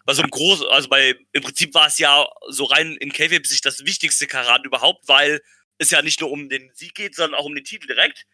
bei 0.05 0.13
so 0.13 0.21
einem 0.21 0.31
großen, 0.31 0.67
also 0.67 0.87
bei, 0.87 1.15
im 1.33 1.43
Prinzip 1.43 1.73
war 1.73 1.87
es 1.87 1.97
ja 1.97 2.27
so 2.47 2.65
rein 2.65 2.95
in 2.97 3.11
KFAB 3.11 3.45
sich 3.45 3.61
das 3.61 3.85
wichtigste 3.85 4.27
Karat 4.27 4.63
überhaupt, 4.65 5.07
weil 5.07 5.41
es 5.77 5.89
ja 5.89 6.01
nicht 6.01 6.21
nur 6.21 6.31
um 6.31 6.47
den 6.47 6.71
Sieg 6.75 6.93
geht, 6.93 7.15
sondern 7.15 7.39
auch 7.39 7.45
um 7.45 7.55
den 7.55 7.63
Titel 7.63 7.87
direkt. 7.87 8.25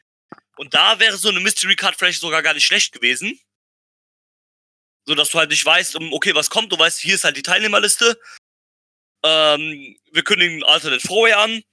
Und 0.58 0.74
da 0.74 1.00
wäre 1.00 1.18
so 1.18 1.30
eine 1.30 1.40
Mystery 1.40 1.76
Card 1.76 1.96
vielleicht 1.96 2.20
sogar 2.20 2.44
gar 2.44 2.54
nicht 2.54 2.66
schlecht 2.66 2.94
gewesen. 2.94 3.40
So 5.06 5.16
dass 5.16 5.30
du 5.30 5.40
halt 5.40 5.50
nicht 5.50 5.66
weißt, 5.66 5.96
okay, 5.96 6.36
was 6.36 6.50
kommt, 6.50 6.72
du 6.72 6.78
weißt, 6.78 7.00
hier 7.00 7.16
ist 7.16 7.24
halt 7.24 7.38
die 7.38 7.42
Teilnehmerliste. 7.42 8.20
Ähm, 9.24 9.98
wir 10.12 10.24
kündigen 10.24 10.64
Alternate 10.64 11.06
Four 11.06 11.36
an. 11.36 11.64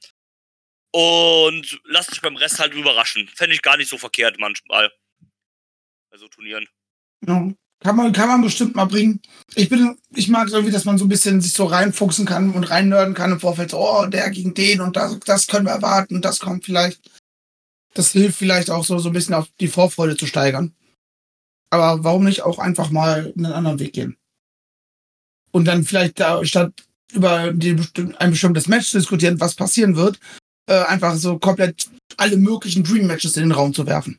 Und 0.90 1.80
lass 1.84 2.07
dich 2.07 2.22
beim 2.22 2.36
Rest 2.36 2.59
halt 2.59 2.72
überraschen. 2.72 3.28
Fände 3.28 3.55
ich 3.55 3.62
gar 3.62 3.76
nicht 3.76 3.90
so 3.90 3.99
verkehrt 3.99 4.38
manchmal. 4.38 4.90
Also 6.11 6.28
Turnieren. 6.28 6.66
Ja. 7.26 7.53
Kann 7.81 7.95
man, 7.95 8.12
kann 8.12 8.29
man 8.29 8.43
bestimmt 8.43 8.74
mal 8.74 8.87
bringen. 8.87 9.20
Ich 9.55 9.68
bin, 9.68 9.97
ich 10.14 10.29
mag 10.29 10.49
es 10.49 10.53
irgendwie, 10.53 10.72
dass 10.72 10.85
man 10.85 10.99
so 10.99 11.05
ein 11.05 11.09
bisschen 11.09 11.41
sich 11.41 11.53
so 11.53 11.64
reinfuchsen 11.64 12.26
kann 12.26 12.51
und 12.51 12.64
reinnörden 12.64 13.14
kann 13.14 13.33
im 13.33 13.41
Vorfeld. 13.41 13.70
So, 13.70 13.79
oh, 13.79 14.07
der 14.07 14.31
gegen 14.31 14.55
den 14.55 14.81
und 14.81 14.97
das, 14.97 15.18
das 15.20 15.47
können 15.47 15.66
wir 15.66 15.72
erwarten, 15.72 16.21
das 16.21 16.41
kommt 16.41 16.64
vielleicht. 16.64 17.00
Das 17.95 18.11
hilft 18.11 18.38
vielleicht 18.38 18.71
auch 18.71 18.84
so, 18.84 18.99
so 18.99 19.11
ein 19.11 19.13
bisschen 19.13 19.34
auf 19.34 19.49
die 19.61 19.68
Vorfreude 19.68 20.17
zu 20.17 20.26
steigern. 20.26 20.75
Aber 21.71 22.03
warum 22.03 22.25
nicht 22.25 22.42
auch 22.42 22.59
einfach 22.59 22.91
mal 22.91 23.33
einen 23.37 23.46
anderen 23.46 23.79
Weg 23.79 23.92
gehen? 23.92 24.17
Und 25.53 25.67
dann 25.67 25.84
vielleicht 25.84 26.18
da, 26.21 26.45
statt 26.45 26.72
über 27.13 27.53
die, 27.53 27.76
ein 28.18 28.30
bestimmtes 28.30 28.68
Match 28.68 28.91
zu 28.91 28.99
diskutieren, 28.99 29.41
was 29.41 29.55
passieren 29.55 29.96
wird, 29.96 30.18
äh, 30.68 30.84
einfach 30.84 31.17
so 31.17 31.38
komplett 31.38 31.88
alle 32.17 32.37
möglichen 32.37 32.84
Dream 32.84 33.07
Matches 33.07 33.37
in 33.37 33.45
den 33.45 33.53
Raum 33.53 33.72
zu 33.72 33.87
werfen. 33.87 34.18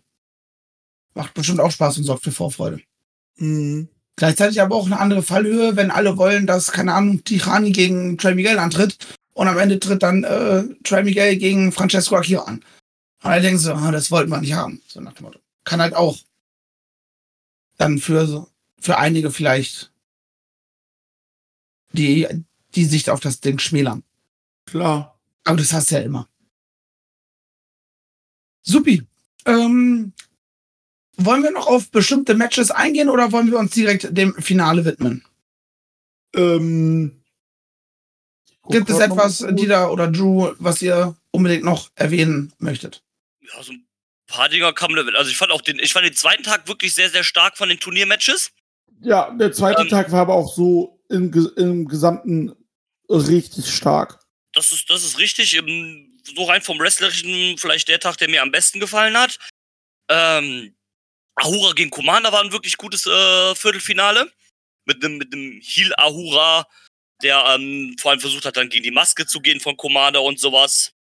Macht 1.13 1.33
bestimmt 1.33 1.59
auch 1.59 1.71
Spaß 1.71 1.97
und 1.97 2.05
sorgt 2.05 2.23
für 2.23 2.31
Vorfreude. 2.31 2.81
Mh, 3.39 3.87
Gleichzeitig 4.15 4.61
aber 4.61 4.75
auch 4.75 4.85
eine 4.85 4.99
andere 4.99 5.23
Fallhöhe, 5.23 5.77
wenn 5.77 5.91
alle 5.91 6.17
wollen, 6.17 6.45
dass, 6.45 6.73
keine 6.73 6.93
Ahnung, 6.93 7.23
Tirani 7.23 7.71
gegen 7.71 8.17
Trey 8.17 8.35
Miguel 8.35 8.59
antritt 8.59 8.97
und 9.33 9.47
am 9.47 9.57
Ende 9.57 9.79
tritt 9.79 10.03
dann 10.03 10.25
äh, 10.25 10.65
Trey 10.83 11.03
Miguel 11.03 11.37
gegen 11.37 11.71
Francesco 11.71 12.17
Akira 12.17 12.43
an. 12.43 12.55
Und 13.23 13.31
dann 13.31 13.41
denken 13.41 13.59
sie, 13.59 13.73
ah, 13.73 13.91
das 13.91 14.11
wollten 14.11 14.29
wir 14.29 14.41
nicht 14.41 14.51
haben. 14.53 14.81
So 14.87 14.99
nach 14.99 15.13
dem 15.13 15.23
Motto. 15.23 15.39
Kann 15.63 15.81
halt 15.81 15.93
auch 15.93 16.17
dann 17.77 17.97
für, 17.97 18.27
so- 18.27 18.49
für 18.81 18.97
einige 18.97 19.31
vielleicht 19.31 19.93
die, 21.93 22.27
die 22.75 22.85
Sicht 22.85 23.09
auf 23.09 23.21
das 23.21 23.39
Ding 23.39 23.57
schmälern. 23.57 24.03
klar. 24.65 25.17
Aber 25.45 25.55
das 25.57 25.71
hast 25.71 25.91
du 25.91 25.95
ja 25.95 26.01
immer. 26.01 26.27
Supi. 28.63 29.01
Ähm, 29.45 30.11
wollen 31.25 31.43
wir 31.43 31.51
noch 31.51 31.67
auf 31.67 31.89
bestimmte 31.91 32.33
Matches 32.33 32.71
eingehen 32.71 33.09
oder 33.09 33.31
wollen 33.31 33.51
wir 33.51 33.59
uns 33.59 33.71
direkt 33.71 34.15
dem 34.17 34.33
Finale 34.41 34.85
widmen? 34.85 35.23
Ähm, 36.35 37.23
Gibt 38.69 38.89
es 38.89 38.99
etwas. 38.99 39.45
Dieter 39.51 39.91
oder 39.91 40.07
Drew, 40.07 40.53
was 40.59 40.81
ihr 40.81 41.15
unbedingt 41.31 41.63
noch 41.63 41.89
erwähnen 41.95 42.53
möchtet? 42.59 43.03
Ja, 43.41 43.63
so 43.63 43.71
ein 43.71 43.85
paar 44.27 44.49
Dinger 44.49 44.73
kamen 44.73 44.95
da. 44.95 45.17
Also 45.17 45.31
ich 45.31 45.37
fand 45.37 45.51
auch 45.51 45.61
den, 45.61 45.79
ich 45.79 45.93
fand 45.93 46.05
den 46.05 46.13
zweiten 46.13 46.43
Tag 46.43 46.67
wirklich 46.67 46.93
sehr, 46.93 47.09
sehr 47.09 47.23
stark 47.23 47.57
von 47.57 47.69
den 47.69 47.79
Turniermatches. 47.79 48.51
Ja, 49.01 49.31
der 49.31 49.51
zweite 49.53 49.81
Ähm, 49.81 49.89
Tag 49.89 50.11
war 50.11 50.21
aber 50.21 50.35
auch 50.35 50.53
so 50.53 51.01
im, 51.09 51.33
im 51.55 51.87
Gesamten 51.87 52.53
richtig 53.09 53.73
stark. 53.73 54.19
Das 54.53 54.71
ist, 54.71 54.89
das 54.89 55.03
ist 55.03 55.17
richtig. 55.17 55.59
So 56.35 56.43
rein 56.43 56.61
vom 56.61 56.79
Wrestlerischen 56.79 57.57
vielleicht 57.57 57.87
der 57.87 57.99
Tag, 57.99 58.17
der 58.17 58.29
mir 58.29 58.43
am 58.43 58.51
besten 58.51 58.79
gefallen 58.79 59.17
hat. 59.17 59.39
Ähm, 60.09 60.75
Ahura 61.39 61.73
gegen 61.73 61.89
Commander 61.89 62.31
war 62.31 62.43
ein 62.43 62.51
wirklich 62.51 62.77
gutes 62.77 63.05
äh, 63.05 63.55
Viertelfinale. 63.55 64.31
Mit 64.85 65.03
einem 65.03 65.17
mit 65.17 65.33
einem 65.33 65.59
Heel 65.61 65.93
Ahura, 65.97 66.67
der 67.21 67.43
ähm, 67.47 67.95
vor 67.99 68.11
allem 68.11 68.19
versucht 68.19 68.45
hat, 68.45 68.57
dann 68.57 68.69
gegen 68.69 68.83
die 68.83 68.91
Maske 68.91 69.25
zu 69.25 69.39
gehen 69.39 69.59
von 69.59 69.77
Commander 69.77 70.21
und 70.21 70.39
sowas. 70.39 70.93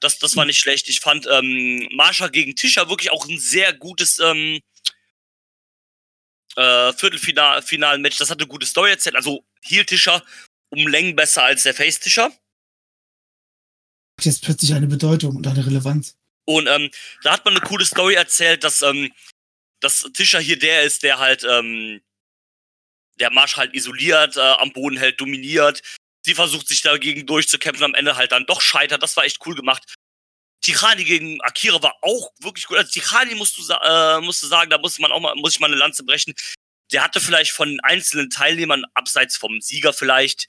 Das, 0.00 0.18
das 0.18 0.36
war 0.36 0.44
nicht 0.44 0.58
schlecht. 0.58 0.88
Ich 0.88 1.00
fand 1.00 1.26
ähm, 1.26 1.88
Marsha 1.92 2.28
gegen 2.28 2.54
Tischer 2.54 2.88
wirklich 2.88 3.10
auch 3.10 3.26
ein 3.26 3.38
sehr 3.38 3.72
gutes 3.72 4.18
ähm, 4.18 4.60
äh, 6.56 6.92
Viertelfinal-Match. 6.92 8.18
Das 8.18 8.30
hatte 8.30 8.42
eine 8.42 8.48
gute 8.48 8.66
Story 8.66 8.90
erzählt. 8.90 9.16
Also 9.16 9.44
Heel-Tischer 9.62 10.22
um 10.68 10.86
Längen 10.86 11.16
besser 11.16 11.44
als 11.44 11.62
der 11.62 11.74
Face-Tischer. 11.74 12.32
Jetzt 14.20 14.42
plötzlich 14.42 14.74
eine 14.74 14.86
Bedeutung 14.86 15.36
und 15.36 15.46
eine 15.46 15.64
Relevanz. 15.64 16.16
Und 16.44 16.66
ähm, 16.68 16.90
da 17.22 17.32
hat 17.32 17.44
man 17.44 17.56
eine 17.56 17.66
coole 17.66 17.84
Story 17.84 18.14
erzählt, 18.14 18.64
dass, 18.64 18.82
ähm, 18.82 19.12
dass 19.80 20.08
Tischer 20.14 20.40
hier 20.40 20.58
der 20.58 20.82
ist, 20.84 21.02
der 21.02 21.18
halt 21.18 21.44
ähm, 21.44 22.00
der 23.18 23.30
Marsch 23.30 23.56
halt 23.56 23.74
isoliert, 23.74 24.36
äh, 24.36 24.40
am 24.40 24.72
Boden 24.72 24.96
hält, 24.96 25.20
dominiert. 25.20 25.82
Sie 26.24 26.34
versucht 26.34 26.68
sich 26.68 26.82
dagegen 26.82 27.26
durchzukämpfen, 27.26 27.84
am 27.84 27.94
Ende 27.94 28.16
halt 28.16 28.32
dann 28.32 28.46
doch 28.46 28.60
scheitert. 28.60 29.02
Das 29.02 29.16
war 29.16 29.24
echt 29.24 29.44
cool 29.46 29.54
gemacht. 29.54 29.94
Tichani 30.60 31.04
gegen 31.04 31.40
Akira 31.42 31.82
war 31.82 31.96
auch 32.02 32.32
wirklich 32.40 32.66
gut. 32.66 32.78
Also 32.78 32.90
Tichani 32.90 33.34
musst 33.34 33.56
du, 33.56 33.62
äh, 33.72 34.20
musst 34.20 34.42
du 34.42 34.46
sagen, 34.46 34.70
da 34.70 34.78
muss 34.78 34.98
man 34.98 35.12
auch 35.12 35.20
mal, 35.20 35.34
muss 35.36 35.52
ich 35.52 35.60
mal 35.60 35.68
eine 35.68 35.76
Lanze 35.76 36.04
brechen. 36.04 36.34
Der 36.92 37.02
hatte 37.02 37.20
vielleicht 37.20 37.52
von 37.52 37.78
einzelnen 37.82 38.30
Teilnehmern, 38.30 38.84
abseits 38.94 39.36
vom 39.36 39.60
Sieger 39.60 39.92
vielleicht, 39.92 40.46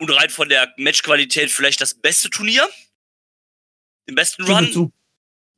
und 0.00 0.10
rein 0.10 0.30
von 0.30 0.48
der 0.48 0.72
Matchqualität 0.76 1.50
vielleicht 1.50 1.80
das 1.80 1.94
beste 1.94 2.30
Turnier. 2.30 2.68
Den 4.08 4.14
besten 4.14 4.44
Run. 4.44 4.92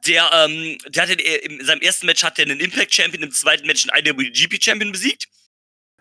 Der, 0.07 0.31
ähm, 0.33 0.79
der 0.89 1.03
hatte 1.03 1.13
in 1.15 1.65
seinem 1.65 1.83
ersten 1.83 2.07
Match 2.07 2.23
hat 2.23 2.39
er 2.39 2.47
einen 2.47 2.61
Impact 2.61 2.95
Champion, 2.95 3.23
im 3.23 3.33
zweiten 3.33 3.67
Match 3.67 3.87
einen 3.89 4.07
IWGP 4.07 4.63
Champion 4.63 4.93
besiegt. 4.93 5.29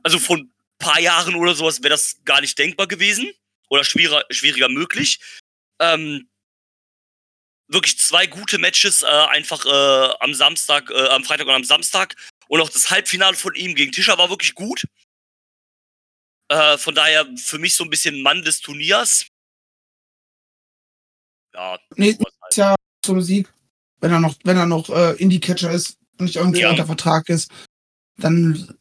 Also 0.03 0.19
vor 0.19 0.38
ein 0.38 0.53
paar 0.77 0.99
Jahren 0.99 1.35
oder 1.35 1.53
sowas 1.53 1.80
wäre 1.84 1.89
das 1.89 2.17
gar 2.23 2.39
nicht 2.41 2.57
denkbar 2.57 2.88
gewesen. 2.88 3.31
Oder 3.69 3.84
schwieriger, 3.84 4.23
schwieriger 4.30 4.69
möglich. 4.69 5.19
Ähm, 5.80 6.30
wirklich 7.67 7.99
zwei 7.99 8.26
gute 8.26 8.57
Matches, 8.57 9.03
äh, 9.03 9.05
einfach 9.05 9.65
äh, 9.65 10.13
am 10.19 10.34
Samstag, 10.34 10.89
äh, 10.89 11.07
am 11.09 11.23
Freitag 11.23 11.47
und 11.47 11.53
am 11.53 11.63
Samstag. 11.63 12.15
Und 12.47 12.61
auch 12.61 12.69
das 12.69 12.89
Halbfinale 12.89 13.38
von 13.38 13.53
ihm 13.55 13.76
gegen 13.76 13.91
Tischer 13.91 14.17
war 14.17 14.30
wirklich 14.30 14.55
gut. 14.55 14.85
Äh, 16.49 16.77
von 16.80 16.95
daher 16.95 17.27
für 17.38 17.59
mich 17.59 17.76
so 17.76 17.84
ein 17.84 17.91
bisschen 17.91 18.21
Mann 18.23 18.41
des 18.41 18.59
Turniers. 18.59 19.27
Ja. 21.53 21.80
Nächstes 21.95 22.34
halt. 22.41 22.55
Jahr 22.55 22.76
zum 23.03 23.21
Sieg, 23.21 23.51
wenn 24.01 24.11
er 24.11 24.19
noch, 24.19 24.35
wenn 24.43 24.57
er 24.57 24.65
noch 24.65 24.89
äh, 24.89 25.13
Indie-Catcher 25.15 25.71
ist 25.71 25.97
und 26.17 26.26
nicht 26.26 26.35
irgendwie 26.38 26.61
ja. 26.61 26.69
unter 26.69 26.85
Vertrag 26.85 27.30
ist, 27.30 27.49
dann 28.17 28.80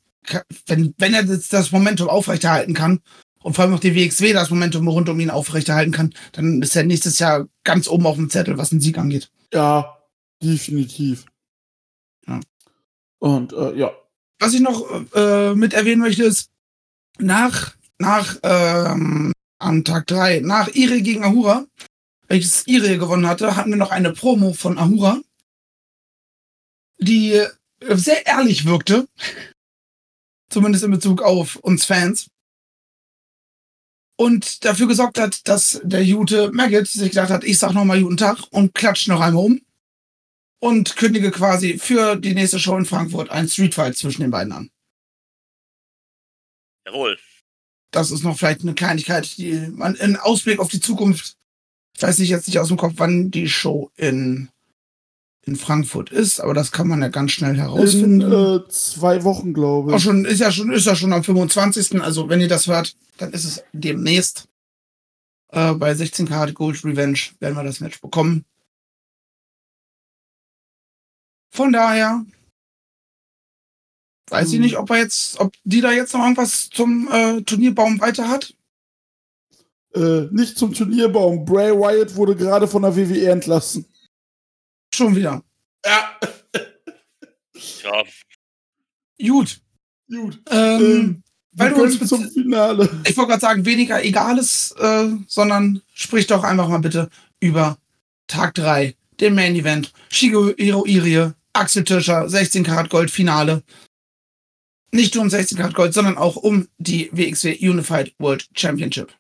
wenn, 0.66 0.95
wenn 0.99 1.15
er 1.15 1.24
das, 1.24 1.49
das 1.49 1.73
Momentum 1.73 2.09
aufrechterhalten 2.09 2.74
kann 2.74 3.01
und 3.43 3.55
vor 3.55 3.65
allem 3.65 3.74
auch 3.74 3.81
die 3.81 3.95
WXW 3.95 4.32
das 4.32 4.51
Momentum 4.51 4.89
rund 4.89 5.09
um 5.09 5.20
ihn 5.20 5.31
aufrechterhalten 5.31 5.93
kann, 5.93 6.15
dann 6.32 6.62
ist 6.62 6.77
er 6.77 6.85
nächstes 6.85 7.19
Jahr 7.19 7.47
ganz 7.65 7.89
oben 7.89 8.07
auf 8.07 8.16
dem 8.16 8.31
Zettel, 8.31 8.59
was 8.59 8.70
den 8.70 8.81
Sieg 8.81 8.99
angeht. 8.99 9.31
Ja, 9.53 9.99
definitiv. 10.43 11.24
Ja. 12.27 12.40
Und 13.19 13.53
äh, 13.53 13.74
ja. 13.74 13.93
Was 14.40 14.55
ich 14.55 14.61
noch 14.61 14.86
äh, 15.15 15.55
mit 15.55 15.74
erwähnen 15.74 16.01
möchte, 16.01 16.24
ist, 16.24 16.51
nach, 17.19 17.74
nach 17.99 18.36
ähm, 18.45 19.32
am 19.59 19.82
Tag 19.82 20.07
drei 20.07 20.40
nach 20.40 20.69
Ire 20.69 21.03
gegen 21.03 21.24
Ahura, 21.24 21.66
welches 22.29 22.67
Ire 22.67 22.99
gewonnen 22.99 23.27
hatte, 23.27 23.57
hatten 23.57 23.71
wir 23.71 23.77
noch 23.77 23.91
eine 23.91 24.13
Promo 24.13 24.53
von 24.53 24.79
Ahura, 24.79 25.21
die 26.99 27.43
sehr 27.81 28.27
ehrlich 28.27 28.65
wirkte. 28.65 29.09
Zumindest 30.51 30.85
in 30.85 30.91
Bezug 30.91 31.23
auf 31.23 31.57
uns 31.57 31.85
Fans. 31.85 32.31
Und 34.17 34.65
dafür 34.65 34.89
gesorgt 34.89 35.19
hat, 35.19 35.47
dass 35.47 35.81
der 35.85 36.05
Jute 36.05 36.51
Maggot 36.53 36.89
sich 36.89 37.11
gedacht 37.11 37.31
hat, 37.31 37.45
ich 37.45 37.59
sag 37.59 37.73
nochmal 37.73 38.03
guten 38.03 38.17
Tag 38.17 38.43
und 38.51 38.75
klatscht 38.75 39.09
noch 39.09 39.21
einmal 39.21 39.45
um. 39.45 39.61
Und 40.61 40.97
kündige 40.97 41.31
quasi 41.31 41.79
für 41.79 42.17
die 42.17 42.35
nächste 42.35 42.59
Show 42.59 42.77
in 42.77 42.85
Frankfurt 42.85 43.31
ein 43.31 43.49
Streetfight 43.49 43.97
zwischen 43.97 44.23
den 44.23 44.33
beiden 44.33 44.53
an. 44.53 44.71
Jawohl. 46.85 47.17
Das 47.93 48.11
ist 48.11 48.25
noch 48.25 48.37
vielleicht 48.37 48.63
eine 48.63 48.75
Kleinigkeit, 48.75 49.39
die 49.39 49.69
man 49.71 49.95
in 49.95 50.17
Ausblick 50.17 50.59
auf 50.59 50.69
die 50.69 50.81
Zukunft, 50.81 51.38
ich 51.94 52.02
weiß 52.02 52.19
nicht 52.19 52.28
jetzt 52.28 52.47
nicht 52.47 52.59
aus 52.59 52.69
dem 52.69 52.77
Kopf, 52.77 52.94
wann 52.97 53.31
die 53.31 53.48
Show 53.48 53.90
in 53.97 54.51
in 55.48 55.56
Frankfurt 55.56 56.10
ist, 56.10 56.40
aber 56.40 56.55
das 56.55 56.70
kann 56.70 56.86
man 56.86 57.01
ja 57.01 57.09
ganz 57.09 57.32
schnell 57.32 57.56
herausfinden. 57.56 58.20
In, 58.20 58.32
äh, 58.32 58.69
zwei 58.69 59.24
Wochen, 59.24 59.55
glaube 59.55 59.90
ich. 59.90 59.97
Auch 59.97 60.01
schon, 60.01 60.24
ist 60.24 60.40
ja 60.40 60.52
schon, 60.52 60.70
ist 60.70 60.86
ja 60.86 60.94
schon 60.94 61.12
am 61.12 61.24
25. 61.24 62.01
Also, 62.02 62.28
wenn 62.28 62.40
ihr 62.40 62.48
das 62.48 62.66
hört, 62.66 62.94
dann 63.16 63.32
ist 63.32 63.44
es 63.44 63.65
demnächst. 63.73 64.47
Äh, 65.51 65.73
bei 65.74 65.94
16 65.94 66.28
Karat 66.28 66.55
Gold 66.55 66.85
Revenge 66.85 67.19
werden 67.40 67.55
wir 67.55 67.65
das 67.65 67.81
Match 67.81 68.01
bekommen. 68.01 68.44
Von 71.51 71.73
daher 71.73 72.24
weiß 74.28 74.48
hm. 74.48 74.55
ich 74.55 74.60
nicht, 74.60 74.77
ob 74.77 74.90
er 74.90 74.98
jetzt, 74.98 75.40
ob 75.40 75.55
die 75.65 75.81
da 75.81 75.90
jetzt 75.90 76.12
noch 76.12 76.20
irgendwas 76.20 76.69
zum 76.69 77.09
äh, 77.10 77.40
Turnierbaum 77.43 78.01
weiter 78.01 78.28
hat. 78.28 78.55
Äh, 79.94 80.28
nicht 80.31 80.59
zum 80.59 80.74
Turnierbaum. 80.74 81.44
Bray 81.44 81.73
Wyatt 81.73 82.15
wurde 82.15 82.36
gerade 82.36 82.69
von 82.69 82.82
der 82.82 82.97
WWE 82.97 83.31
entlassen. 83.31 83.86
Schon 84.94 85.16
wieder. 85.16 85.43
Ja. 85.85 86.19
ja. 87.82 88.05
Gut. 89.20 89.60
Gut. 90.10 90.40
Ähm, 90.51 90.82
ähm, 90.82 91.23
weil 91.52 91.74
du 91.74 91.82
uns 91.82 91.98
zum 92.06 92.28
Finale. 92.31 92.89
Ich 93.06 93.16
wollte 93.16 93.31
gerade 93.31 93.40
sagen, 93.40 93.65
weniger 93.65 94.02
Egales, 94.05 94.74
äh, 94.78 95.09
sondern 95.27 95.82
sprich 95.93 96.27
doch 96.27 96.44
einfach 96.44 96.69
mal 96.69 96.78
bitte 96.78 97.10
über 97.40 97.78
Tag 98.28 98.55
3, 98.55 98.94
den 99.20 99.35
Main 99.35 99.56
Event. 99.56 99.93
Shigeru 100.10 100.52
Irie, 100.56 101.32
Axel 101.52 101.85
Tischer, 101.85 102.28
16 102.28 102.62
Karat 102.62 102.90
Gold 102.90 103.10
Finale. 103.10 103.62
Nicht 104.93 105.15
nur 105.15 105.24
um 105.24 105.31
16 105.31 105.59
Karat 105.59 105.74
Gold, 105.74 105.94
sondern 105.94 106.16
auch 106.16 106.36
um 106.36 106.69
die 106.78 107.10
WXW 107.12 107.69
Unified 107.69 108.15
World 108.19 108.48
Championship. 108.55 109.12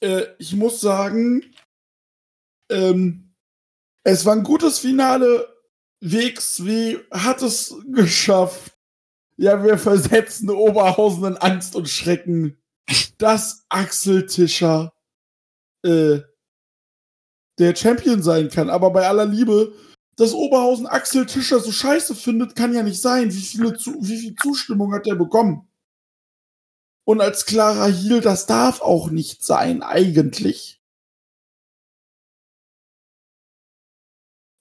Äh, 0.00 0.26
ich 0.38 0.54
muss 0.54 0.80
sagen, 0.80 1.42
ähm, 2.70 3.34
es 4.04 4.24
war 4.24 4.34
ein 4.34 4.44
gutes 4.44 4.78
Finale. 4.78 5.48
WXW 6.00 6.98
hat 7.10 7.42
es 7.42 7.74
geschafft. 7.92 8.76
Ja, 9.38 9.62
wir 9.62 9.78
versetzen 9.78 10.48
Oberhausen 10.50 11.24
in 11.24 11.36
Angst 11.36 11.76
und 11.76 11.88
Schrecken, 11.88 12.56
dass 13.18 13.64
Axel 13.68 14.26
Tischer 14.26 14.92
äh, 15.84 16.20
der 17.58 17.74
Champion 17.74 18.22
sein 18.22 18.48
kann. 18.48 18.70
Aber 18.70 18.90
bei 18.90 19.06
aller 19.06 19.26
Liebe, 19.26 19.74
dass 20.16 20.32
Oberhausen 20.32 20.86
Axel 20.86 21.26
Tischer 21.26 21.60
so 21.60 21.72
scheiße 21.72 22.14
findet, 22.14 22.54
kann 22.56 22.74
ja 22.74 22.82
nicht 22.82 23.00
sein. 23.00 23.32
Wie, 23.32 23.40
viele 23.40 23.76
zu, 23.76 23.94
wie 24.00 24.18
viel 24.18 24.34
Zustimmung 24.36 24.92
hat 24.92 25.06
er 25.06 25.16
bekommen? 25.16 25.68
Und 27.06 27.20
als 27.20 27.46
klarer 27.46 27.86
Heel, 27.86 28.20
das 28.20 28.46
darf 28.46 28.80
auch 28.80 29.10
nicht 29.10 29.44
sein, 29.44 29.82
eigentlich. 29.82 30.82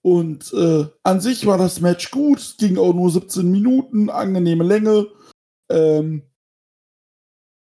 Und 0.04 0.54
äh, 0.54 0.86
an 1.02 1.20
sich 1.20 1.48
war 1.48 1.58
das 1.58 1.82
Match 1.82 2.12
gut, 2.12 2.58
ging 2.60 2.78
auch 2.78 2.94
nur 2.94 3.10
17 3.10 3.50
Minuten, 3.50 4.12
angenehme 4.12 4.64
Länge. 4.64 5.08
Ähm, 5.72 6.30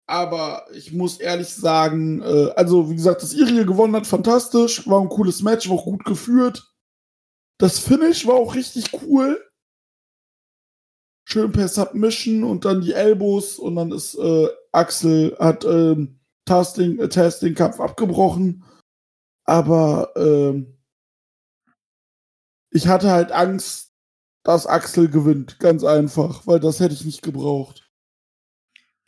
aber 0.06 0.66
ich 0.74 0.92
muss 0.92 1.18
ehrlich 1.18 1.48
sagen, 1.48 2.20
äh, 2.20 2.50
also 2.54 2.90
wie 2.90 2.96
gesagt, 2.96 3.22
dass 3.22 3.32
Irie 3.32 3.64
gewonnen 3.64 3.96
hat, 3.96 4.06
fantastisch, 4.06 4.86
war 4.86 5.00
ein 5.00 5.08
cooles 5.08 5.40
Match, 5.42 5.70
war 5.70 5.76
auch 5.76 5.84
gut 5.84 6.04
geführt. 6.04 6.74
Das 7.58 7.78
Finish 7.78 8.26
war 8.26 8.34
auch 8.34 8.54
richtig 8.54 8.92
cool. 8.92 9.42
Schön 11.28 11.50
per 11.50 11.68
Submission 11.68 12.44
und 12.44 12.64
dann 12.64 12.82
die 12.82 12.92
Elbows 12.92 13.58
und 13.58 13.76
dann 13.76 13.90
ist 13.90 14.14
äh, 14.14 14.48
Axel 14.70 15.36
hat 15.40 15.64
ähm, 15.64 16.20
Tasting, 16.44 17.00
äh, 17.00 17.08
Testing 17.08 17.54
Kampf 17.54 17.80
abgebrochen. 17.80 18.64
Aber 19.44 20.12
ähm, 20.16 20.78
ich 22.70 22.86
hatte 22.86 23.10
halt 23.10 23.32
Angst, 23.32 23.92
dass 24.44 24.66
Axel 24.66 25.08
gewinnt. 25.08 25.58
Ganz 25.58 25.82
einfach, 25.82 26.46
weil 26.46 26.60
das 26.60 26.78
hätte 26.78 26.94
ich 26.94 27.04
nicht 27.04 27.22
gebraucht. 27.22 27.90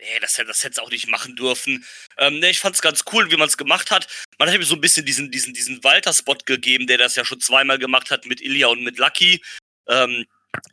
Nee, 0.00 0.20
das, 0.20 0.34
das 0.34 0.62
hätte 0.64 0.72
es 0.72 0.78
auch 0.78 0.90
nicht 0.90 1.08
machen 1.08 1.36
dürfen. 1.36 1.84
Ähm, 2.18 2.38
nee, 2.38 2.50
ich 2.50 2.60
fand 2.60 2.76
es 2.76 2.82
ganz 2.82 3.04
cool, 3.12 3.30
wie 3.30 3.36
man 3.36 3.48
es 3.48 3.56
gemacht 3.56 3.90
hat. 3.90 4.06
Man 4.38 4.48
hat 4.48 4.54
ihm 4.54 4.62
so 4.62 4.74
ein 4.74 4.80
bisschen 4.80 5.04
diesen, 5.04 5.30
diesen, 5.30 5.54
diesen 5.54 5.82
Walter-Spot 5.82 6.38
gegeben, 6.46 6.86
der 6.86 6.98
das 6.98 7.16
ja 7.16 7.24
schon 7.24 7.40
zweimal 7.40 7.78
gemacht 7.78 8.10
hat 8.10 8.26
mit 8.26 8.40
Ilya 8.40 8.68
und 8.68 8.82
mit 8.82 8.98
Lucky. 8.98 9.42
Ähm, 9.88 10.24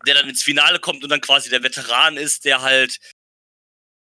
der 0.05 0.15
dann 0.15 0.29
ins 0.29 0.43
Finale 0.43 0.79
kommt 0.79 1.03
und 1.03 1.09
dann 1.09 1.21
quasi 1.21 1.49
der 1.49 1.63
Veteran 1.63 2.17
ist, 2.17 2.45
der 2.45 2.61
halt 2.61 2.99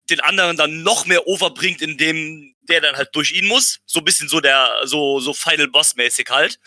den 0.09 0.19
anderen 0.19 0.57
dann 0.57 0.83
noch 0.83 1.05
mehr 1.05 1.27
overbringt, 1.27 1.81
indem 1.81 2.55
der 2.61 2.81
dann 2.81 2.95
halt 2.95 3.09
durch 3.13 3.31
ihn 3.31 3.47
muss. 3.47 3.79
So 3.85 3.99
ein 3.99 4.05
bisschen 4.05 4.27
so 4.27 4.39
der, 4.39 4.81
so, 4.85 5.19
so 5.19 5.33
Final 5.33 5.67
Boss-mäßig 5.69 6.29
halt. 6.29 6.59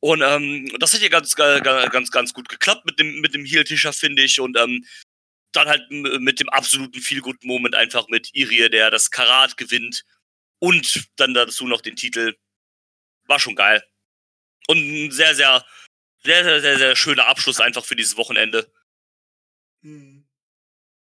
Und 0.00 0.22
ähm, 0.22 0.70
das 0.78 0.94
hat 0.94 1.00
ja 1.00 1.08
ganz, 1.08 1.34
ganz, 1.36 2.10
ganz 2.10 2.34
gut 2.34 2.48
geklappt 2.48 2.84
mit 2.84 2.98
dem, 2.98 3.20
mit 3.20 3.34
dem 3.34 3.44
Heel-Tischer, 3.44 3.92
finde 3.92 4.22
ich. 4.22 4.40
Und 4.40 4.58
ähm, 4.58 4.84
dann 5.52 5.68
halt 5.68 5.90
mit 5.90 6.40
dem 6.40 6.48
absoluten 6.48 7.00
Feel-Good-Moment 7.00 7.74
einfach 7.74 8.08
mit 8.08 8.30
Irie, 8.34 8.68
der 8.68 8.90
das 8.90 9.10
Karat 9.10 9.56
gewinnt. 9.56 10.04
Und 10.58 11.08
dann 11.16 11.34
dazu 11.34 11.66
noch 11.66 11.80
den 11.82 11.96
Titel. 11.96 12.36
War 13.26 13.38
schon 13.38 13.54
geil. 13.54 13.82
und 14.68 14.78
ein 14.78 15.10
sehr, 15.10 15.34
sehr, 15.34 15.64
sehr, 16.24 16.44
sehr, 16.44 16.60
sehr, 16.60 16.78
sehr 16.78 16.96
schöner 16.96 17.26
Abschluss 17.26 17.60
einfach 17.60 17.84
für 17.84 17.96
dieses 17.96 18.16
Wochenende. 18.16 18.70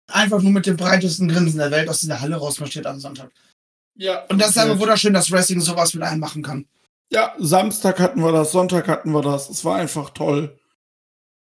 Einfach 0.07 0.41
nur 0.41 0.53
mit 0.53 0.67
dem 0.67 0.77
breitesten 0.77 1.29
Grinsen 1.29 1.59
der 1.59 1.71
Welt 1.71 1.89
aus 1.89 2.01
dieser 2.01 2.21
Halle 2.21 2.37
rausmarschiert 2.37 2.87
am 2.87 3.01
Sonntag. 3.01 3.31
Ja. 3.95 4.25
Und 4.27 4.39
das 4.39 4.51
ist 4.51 4.59
einfach 4.59 4.79
wunderschön, 4.79 5.13
dass 5.13 5.31
Wrestling 5.31 5.61
sowas 5.61 5.93
mit 5.95 6.05
einem 6.05 6.21
machen 6.21 6.43
kann. 6.43 6.67
Ja, 7.11 7.35
Samstag 7.39 7.99
hatten 7.99 8.21
wir 8.21 8.33
das, 8.33 8.53
Sonntag 8.53 8.87
hatten 8.87 9.11
wir 9.13 9.23
das. 9.23 9.49
Es 9.49 9.65
war 9.65 9.77
einfach 9.77 10.11
toll. 10.11 10.59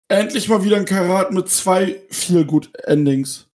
Endlich 0.07 0.47
mal 0.47 0.63
wieder 0.63 0.77
ein 0.77 0.85
Karat 0.85 1.31
mit 1.31 1.49
zwei 1.49 2.01
viel 2.09 2.45
gut 2.45 2.73
Endings. 2.85 3.47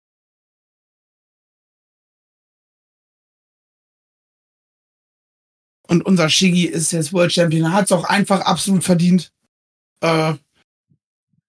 Und 5.87 6.05
unser 6.05 6.29
Shigi 6.29 6.65
ist 6.65 6.93
jetzt 6.93 7.13
World 7.13 7.33
Champion. 7.33 7.65
Er 7.65 7.73
hat 7.73 7.87
es 7.87 7.93
auch 7.93 8.05
einfach 8.05 8.41
absolut 8.41 8.85
verdient. 8.85 9.33
Äh, 10.01 10.35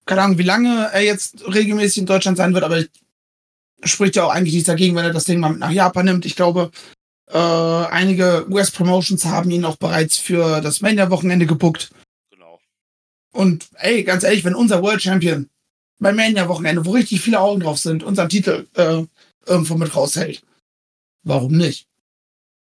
keine 0.05 0.21
Ahnung, 0.23 0.38
wie 0.38 0.43
lange 0.43 0.89
er 0.91 1.03
jetzt 1.03 1.45
regelmäßig 1.47 1.99
in 1.99 2.05
Deutschland 2.07 2.38
sein 2.38 2.53
wird, 2.53 2.63
aber 2.63 2.84
spricht 3.84 4.15
ja 4.15 4.26
auch 4.26 4.31
eigentlich 4.31 4.53
nichts 4.53 4.67
dagegen, 4.67 4.95
wenn 4.95 5.05
er 5.05 5.13
das 5.13 5.26
Ding 5.26 5.39
mal 5.39 5.49
mit 5.49 5.59
nach 5.59 5.71
Japan 5.71 6.05
nimmt. 6.05 6.26
Ich 6.26 6.35
glaube, 6.35 6.71
äh, 7.27 7.38
einige 7.38 8.47
US-Promotions 8.49 9.26
haben 9.26 9.51
ihn 9.51 9.65
auch 9.65 9.77
bereits 9.77 10.17
für 10.17 10.61
das 10.61 10.81
Mania-Wochenende 10.81 11.45
gebuckt. 11.45 11.91
Genau. 12.31 12.59
Und 13.31 13.69
ey, 13.76 14.03
ganz 14.03 14.23
ehrlich, 14.23 14.43
wenn 14.43 14.55
unser 14.55 14.81
World 14.81 15.01
Champion 15.01 15.47
beim 15.99 16.15
Mania-Wochenende, 16.15 16.85
wo 16.85 16.91
richtig 16.91 17.21
viele 17.21 17.39
Augen 17.39 17.61
drauf 17.61 17.77
sind, 17.77 18.03
unseren 18.03 18.30
Titel 18.30 18.67
äh, 18.73 19.03
irgendwo 19.45 19.76
mit 19.76 19.95
raushält, 19.95 20.43
warum 21.23 21.55
nicht? 21.55 21.88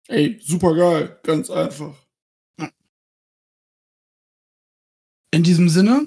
Ey, 0.09 0.39
super 0.45 0.75
geil, 0.75 1.19
ganz 1.23 1.51
einfach. 1.51 1.95
In 5.31 5.43
diesem 5.43 5.69
Sinne, 5.69 6.07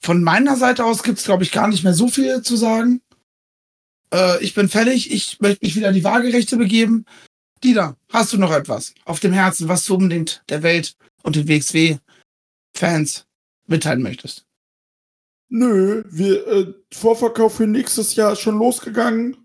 von 0.00 0.22
meiner 0.22 0.56
Seite 0.56 0.84
aus 0.84 1.02
gibt's 1.02 1.24
glaube 1.24 1.44
ich, 1.44 1.52
gar 1.52 1.68
nicht 1.68 1.84
mehr 1.84 1.94
so 1.94 2.08
viel 2.08 2.42
zu 2.42 2.56
sagen. 2.56 3.02
Äh, 4.12 4.42
ich 4.42 4.54
bin 4.54 4.68
fertig. 4.68 5.10
Ich 5.10 5.40
möchte 5.40 5.64
mich 5.64 5.76
wieder 5.76 5.88
in 5.88 5.94
die 5.94 6.04
Waagerechte 6.04 6.56
begeben. 6.56 7.04
Dieter, 7.62 7.96
hast 8.10 8.32
du 8.32 8.38
noch 8.38 8.52
etwas 8.52 8.94
auf 9.04 9.20
dem 9.20 9.32
Herzen, 9.32 9.68
was 9.68 9.84
du 9.84 9.94
unbedingt 9.94 10.42
der 10.48 10.62
Welt 10.62 10.96
und 11.22 11.36
den 11.36 11.48
WXW-Fans 11.48 13.26
mitteilen 13.66 14.02
möchtest? 14.02 14.44
Nö, 15.48 16.04
wir, 16.10 16.46
äh, 16.46 16.74
Vorverkauf 16.92 17.56
für 17.56 17.66
nächstes 17.66 18.16
Jahr 18.16 18.32
ist 18.32 18.40
schon 18.40 18.58
losgegangen. 18.58 19.36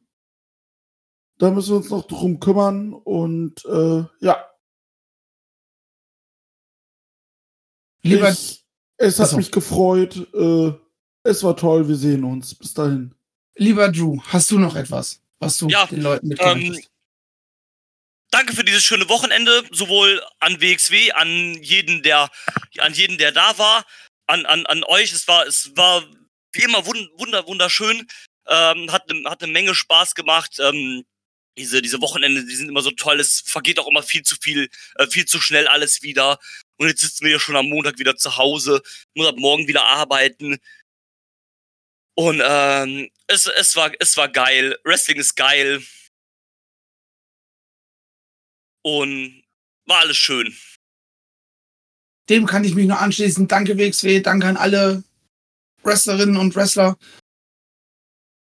Da 1.38 1.52
müssen 1.52 1.70
wir 1.72 1.78
uns 1.78 1.90
noch 1.90 2.06
drum 2.08 2.40
kümmern 2.40 2.94
und 2.94 3.64
äh, 3.66 4.04
ja. 4.20 4.49
Lieber, 8.02 8.32
ich, 8.32 8.64
es 8.98 9.20
hat 9.20 9.34
mich 9.34 9.52
gefreut. 9.52 10.16
Äh, 10.34 10.72
es 11.24 11.44
war 11.44 11.56
toll, 11.56 11.88
wir 11.88 11.96
sehen 11.96 12.24
uns. 12.24 12.56
Bis 12.56 12.74
dahin. 12.74 13.14
lieber 13.56 13.92
Drew, 13.92 14.20
hast 14.24 14.52
du 14.52 14.60
noch 14.60 14.76
etwas, 14.76 15.22
was 15.40 15.58
du 15.58 15.68
Ja, 15.68 15.86
den 15.86 16.02
Leuten 16.02 16.28
mitteilen 16.28 16.62
ähm, 16.62 16.80
danke 18.32 18.54
für 18.54 18.64
dieses 18.64 18.84
schöne 18.84 19.10
Wochenende, 19.10 19.64
sowohl 19.72 20.24
an 20.40 20.62
WXW, 20.62 21.12
an 21.12 21.62
jeden, 21.62 22.04
der, 22.04 22.30
an 22.80 22.94
jeden, 22.94 23.18
der 23.18 23.32
da 23.32 23.58
war, 23.58 23.86
an, 24.28 24.46
an, 24.46 24.66
an 24.66 24.84
euch. 24.84 25.12
Es 25.12 25.28
war, 25.28 25.46
es 25.48 25.72
war 25.76 26.04
wie 26.54 26.64
immer 26.64 26.86
wund, 26.86 27.10
wunder, 27.18 27.46
wunderschön. 27.48 28.08
Ähm, 28.48 28.92
hat, 28.92 29.08
ne- 29.10 29.30
hat 29.30 29.44
eine 29.44 29.52
Menge 29.52 29.76
Spaß 29.76 30.16
gemacht. 30.16 30.58
Ähm, 30.60 31.06
diese, 31.58 31.82
diese 31.82 32.02
Wochenende, 32.02 32.46
die 32.46 32.56
sind 32.56 32.70
immer 32.70 32.82
so 32.82 32.92
toll. 32.92 33.20
Es 33.20 33.42
vergeht 33.46 33.80
auch 33.80 33.88
immer 33.88 34.04
viel 34.04 34.24
zu 34.24 34.36
viel, 34.40 34.70
äh, 34.96 35.08
viel 35.08 35.26
zu 35.26 35.42
schnell 35.42 35.68
alles 35.68 36.02
wieder. 36.02 36.40
Und 36.80 36.88
jetzt 36.88 37.02
sitzen 37.02 37.26
wir 37.26 37.34
ja 37.34 37.40
schon 37.40 37.58
am 37.58 37.68
Montag 37.68 38.00
wieder 38.00 38.16
zu 38.16 38.38
Hause, 38.38 38.82
muss 39.14 39.28
ab 39.28 39.36
morgen 39.38 39.68
wieder 39.68 39.84
arbeiten. 39.86 40.58
Und 42.16 42.42
ähm, 42.44 43.10
es, 43.28 43.48
es, 43.48 43.76
war, 43.76 43.92
es 44.00 44.16
war 44.16 44.30
geil. 44.30 44.78
Wrestling 44.84 45.18
ist 45.18 45.36
geil. 45.36 45.84
Und 48.82 49.44
war 49.86 50.00
alles 50.00 50.18
schön. 50.18 50.56
Dem 52.30 52.46
kann 52.46 52.64
ich 52.64 52.76
mich 52.76 52.88
nur 52.88 53.00
anschließen. 53.00 53.48
Danke 53.48 53.78
WXW, 53.78 54.22
danke 54.22 54.48
an 54.48 54.58
alle 54.58 55.04
Wrestlerinnen 55.84 56.38
und 56.38 56.56
Wrestler, 56.56 56.98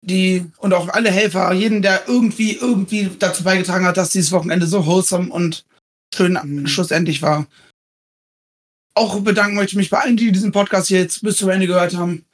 die 0.02 0.44
und 0.58 0.72
auch 0.72 0.88
alle 0.88 1.10
Helfer, 1.10 1.52
jeden, 1.52 1.82
der 1.82 2.08
irgendwie 2.08 2.56
irgendwie 2.56 3.10
dazu 3.18 3.44
beigetragen 3.44 3.86
hat, 3.86 3.96
dass 3.96 4.10
dieses 4.10 4.32
Wochenende 4.32 4.66
so 4.66 4.86
wholesome 4.86 5.32
und 5.32 5.64
schön 6.14 6.38
Mhm. 6.42 6.66
schlussendlich 6.66 7.22
war. 7.22 7.46
Auch 8.96 9.20
bedanken 9.20 9.56
möchte 9.56 9.72
ich 9.72 9.76
mich 9.76 9.90
bei 9.90 10.00
allen, 10.00 10.16
die 10.16 10.32
diesen 10.32 10.52
Podcast 10.52 10.88
hier 10.88 11.00
jetzt 11.00 11.22
bis 11.22 11.36
zum 11.36 11.50
Ende 11.50 11.66
gehört 11.66 11.94
haben. 11.94 12.24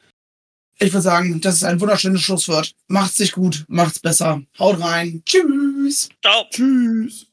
Ich 0.79 0.93
würde 0.93 1.03
sagen, 1.03 1.41
das 1.41 1.57
ist 1.57 1.65
ein 1.65 1.81
wunderschönes 1.81 2.23
Schlusswort. 2.23 2.73
Macht's 2.87 3.17
sich 3.17 3.33
gut, 3.33 3.65
macht's 3.67 3.99
besser. 3.99 4.43
Haut 4.61 4.81
rein. 4.81 5.25
Tschüss. 5.27 6.09
Ciao. 6.23 6.45
Tschüss. 6.51 7.27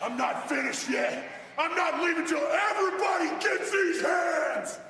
I'm 0.00 0.16
not 0.16 0.48
finished 0.48 0.88
yet. 0.88 1.22
I'm 1.58 1.76
not 1.76 2.02
leaving 2.02 2.26
till 2.26 2.40
everybody 2.70 3.28
gets 3.40 3.70
these 3.70 4.02
hands. 4.02 4.81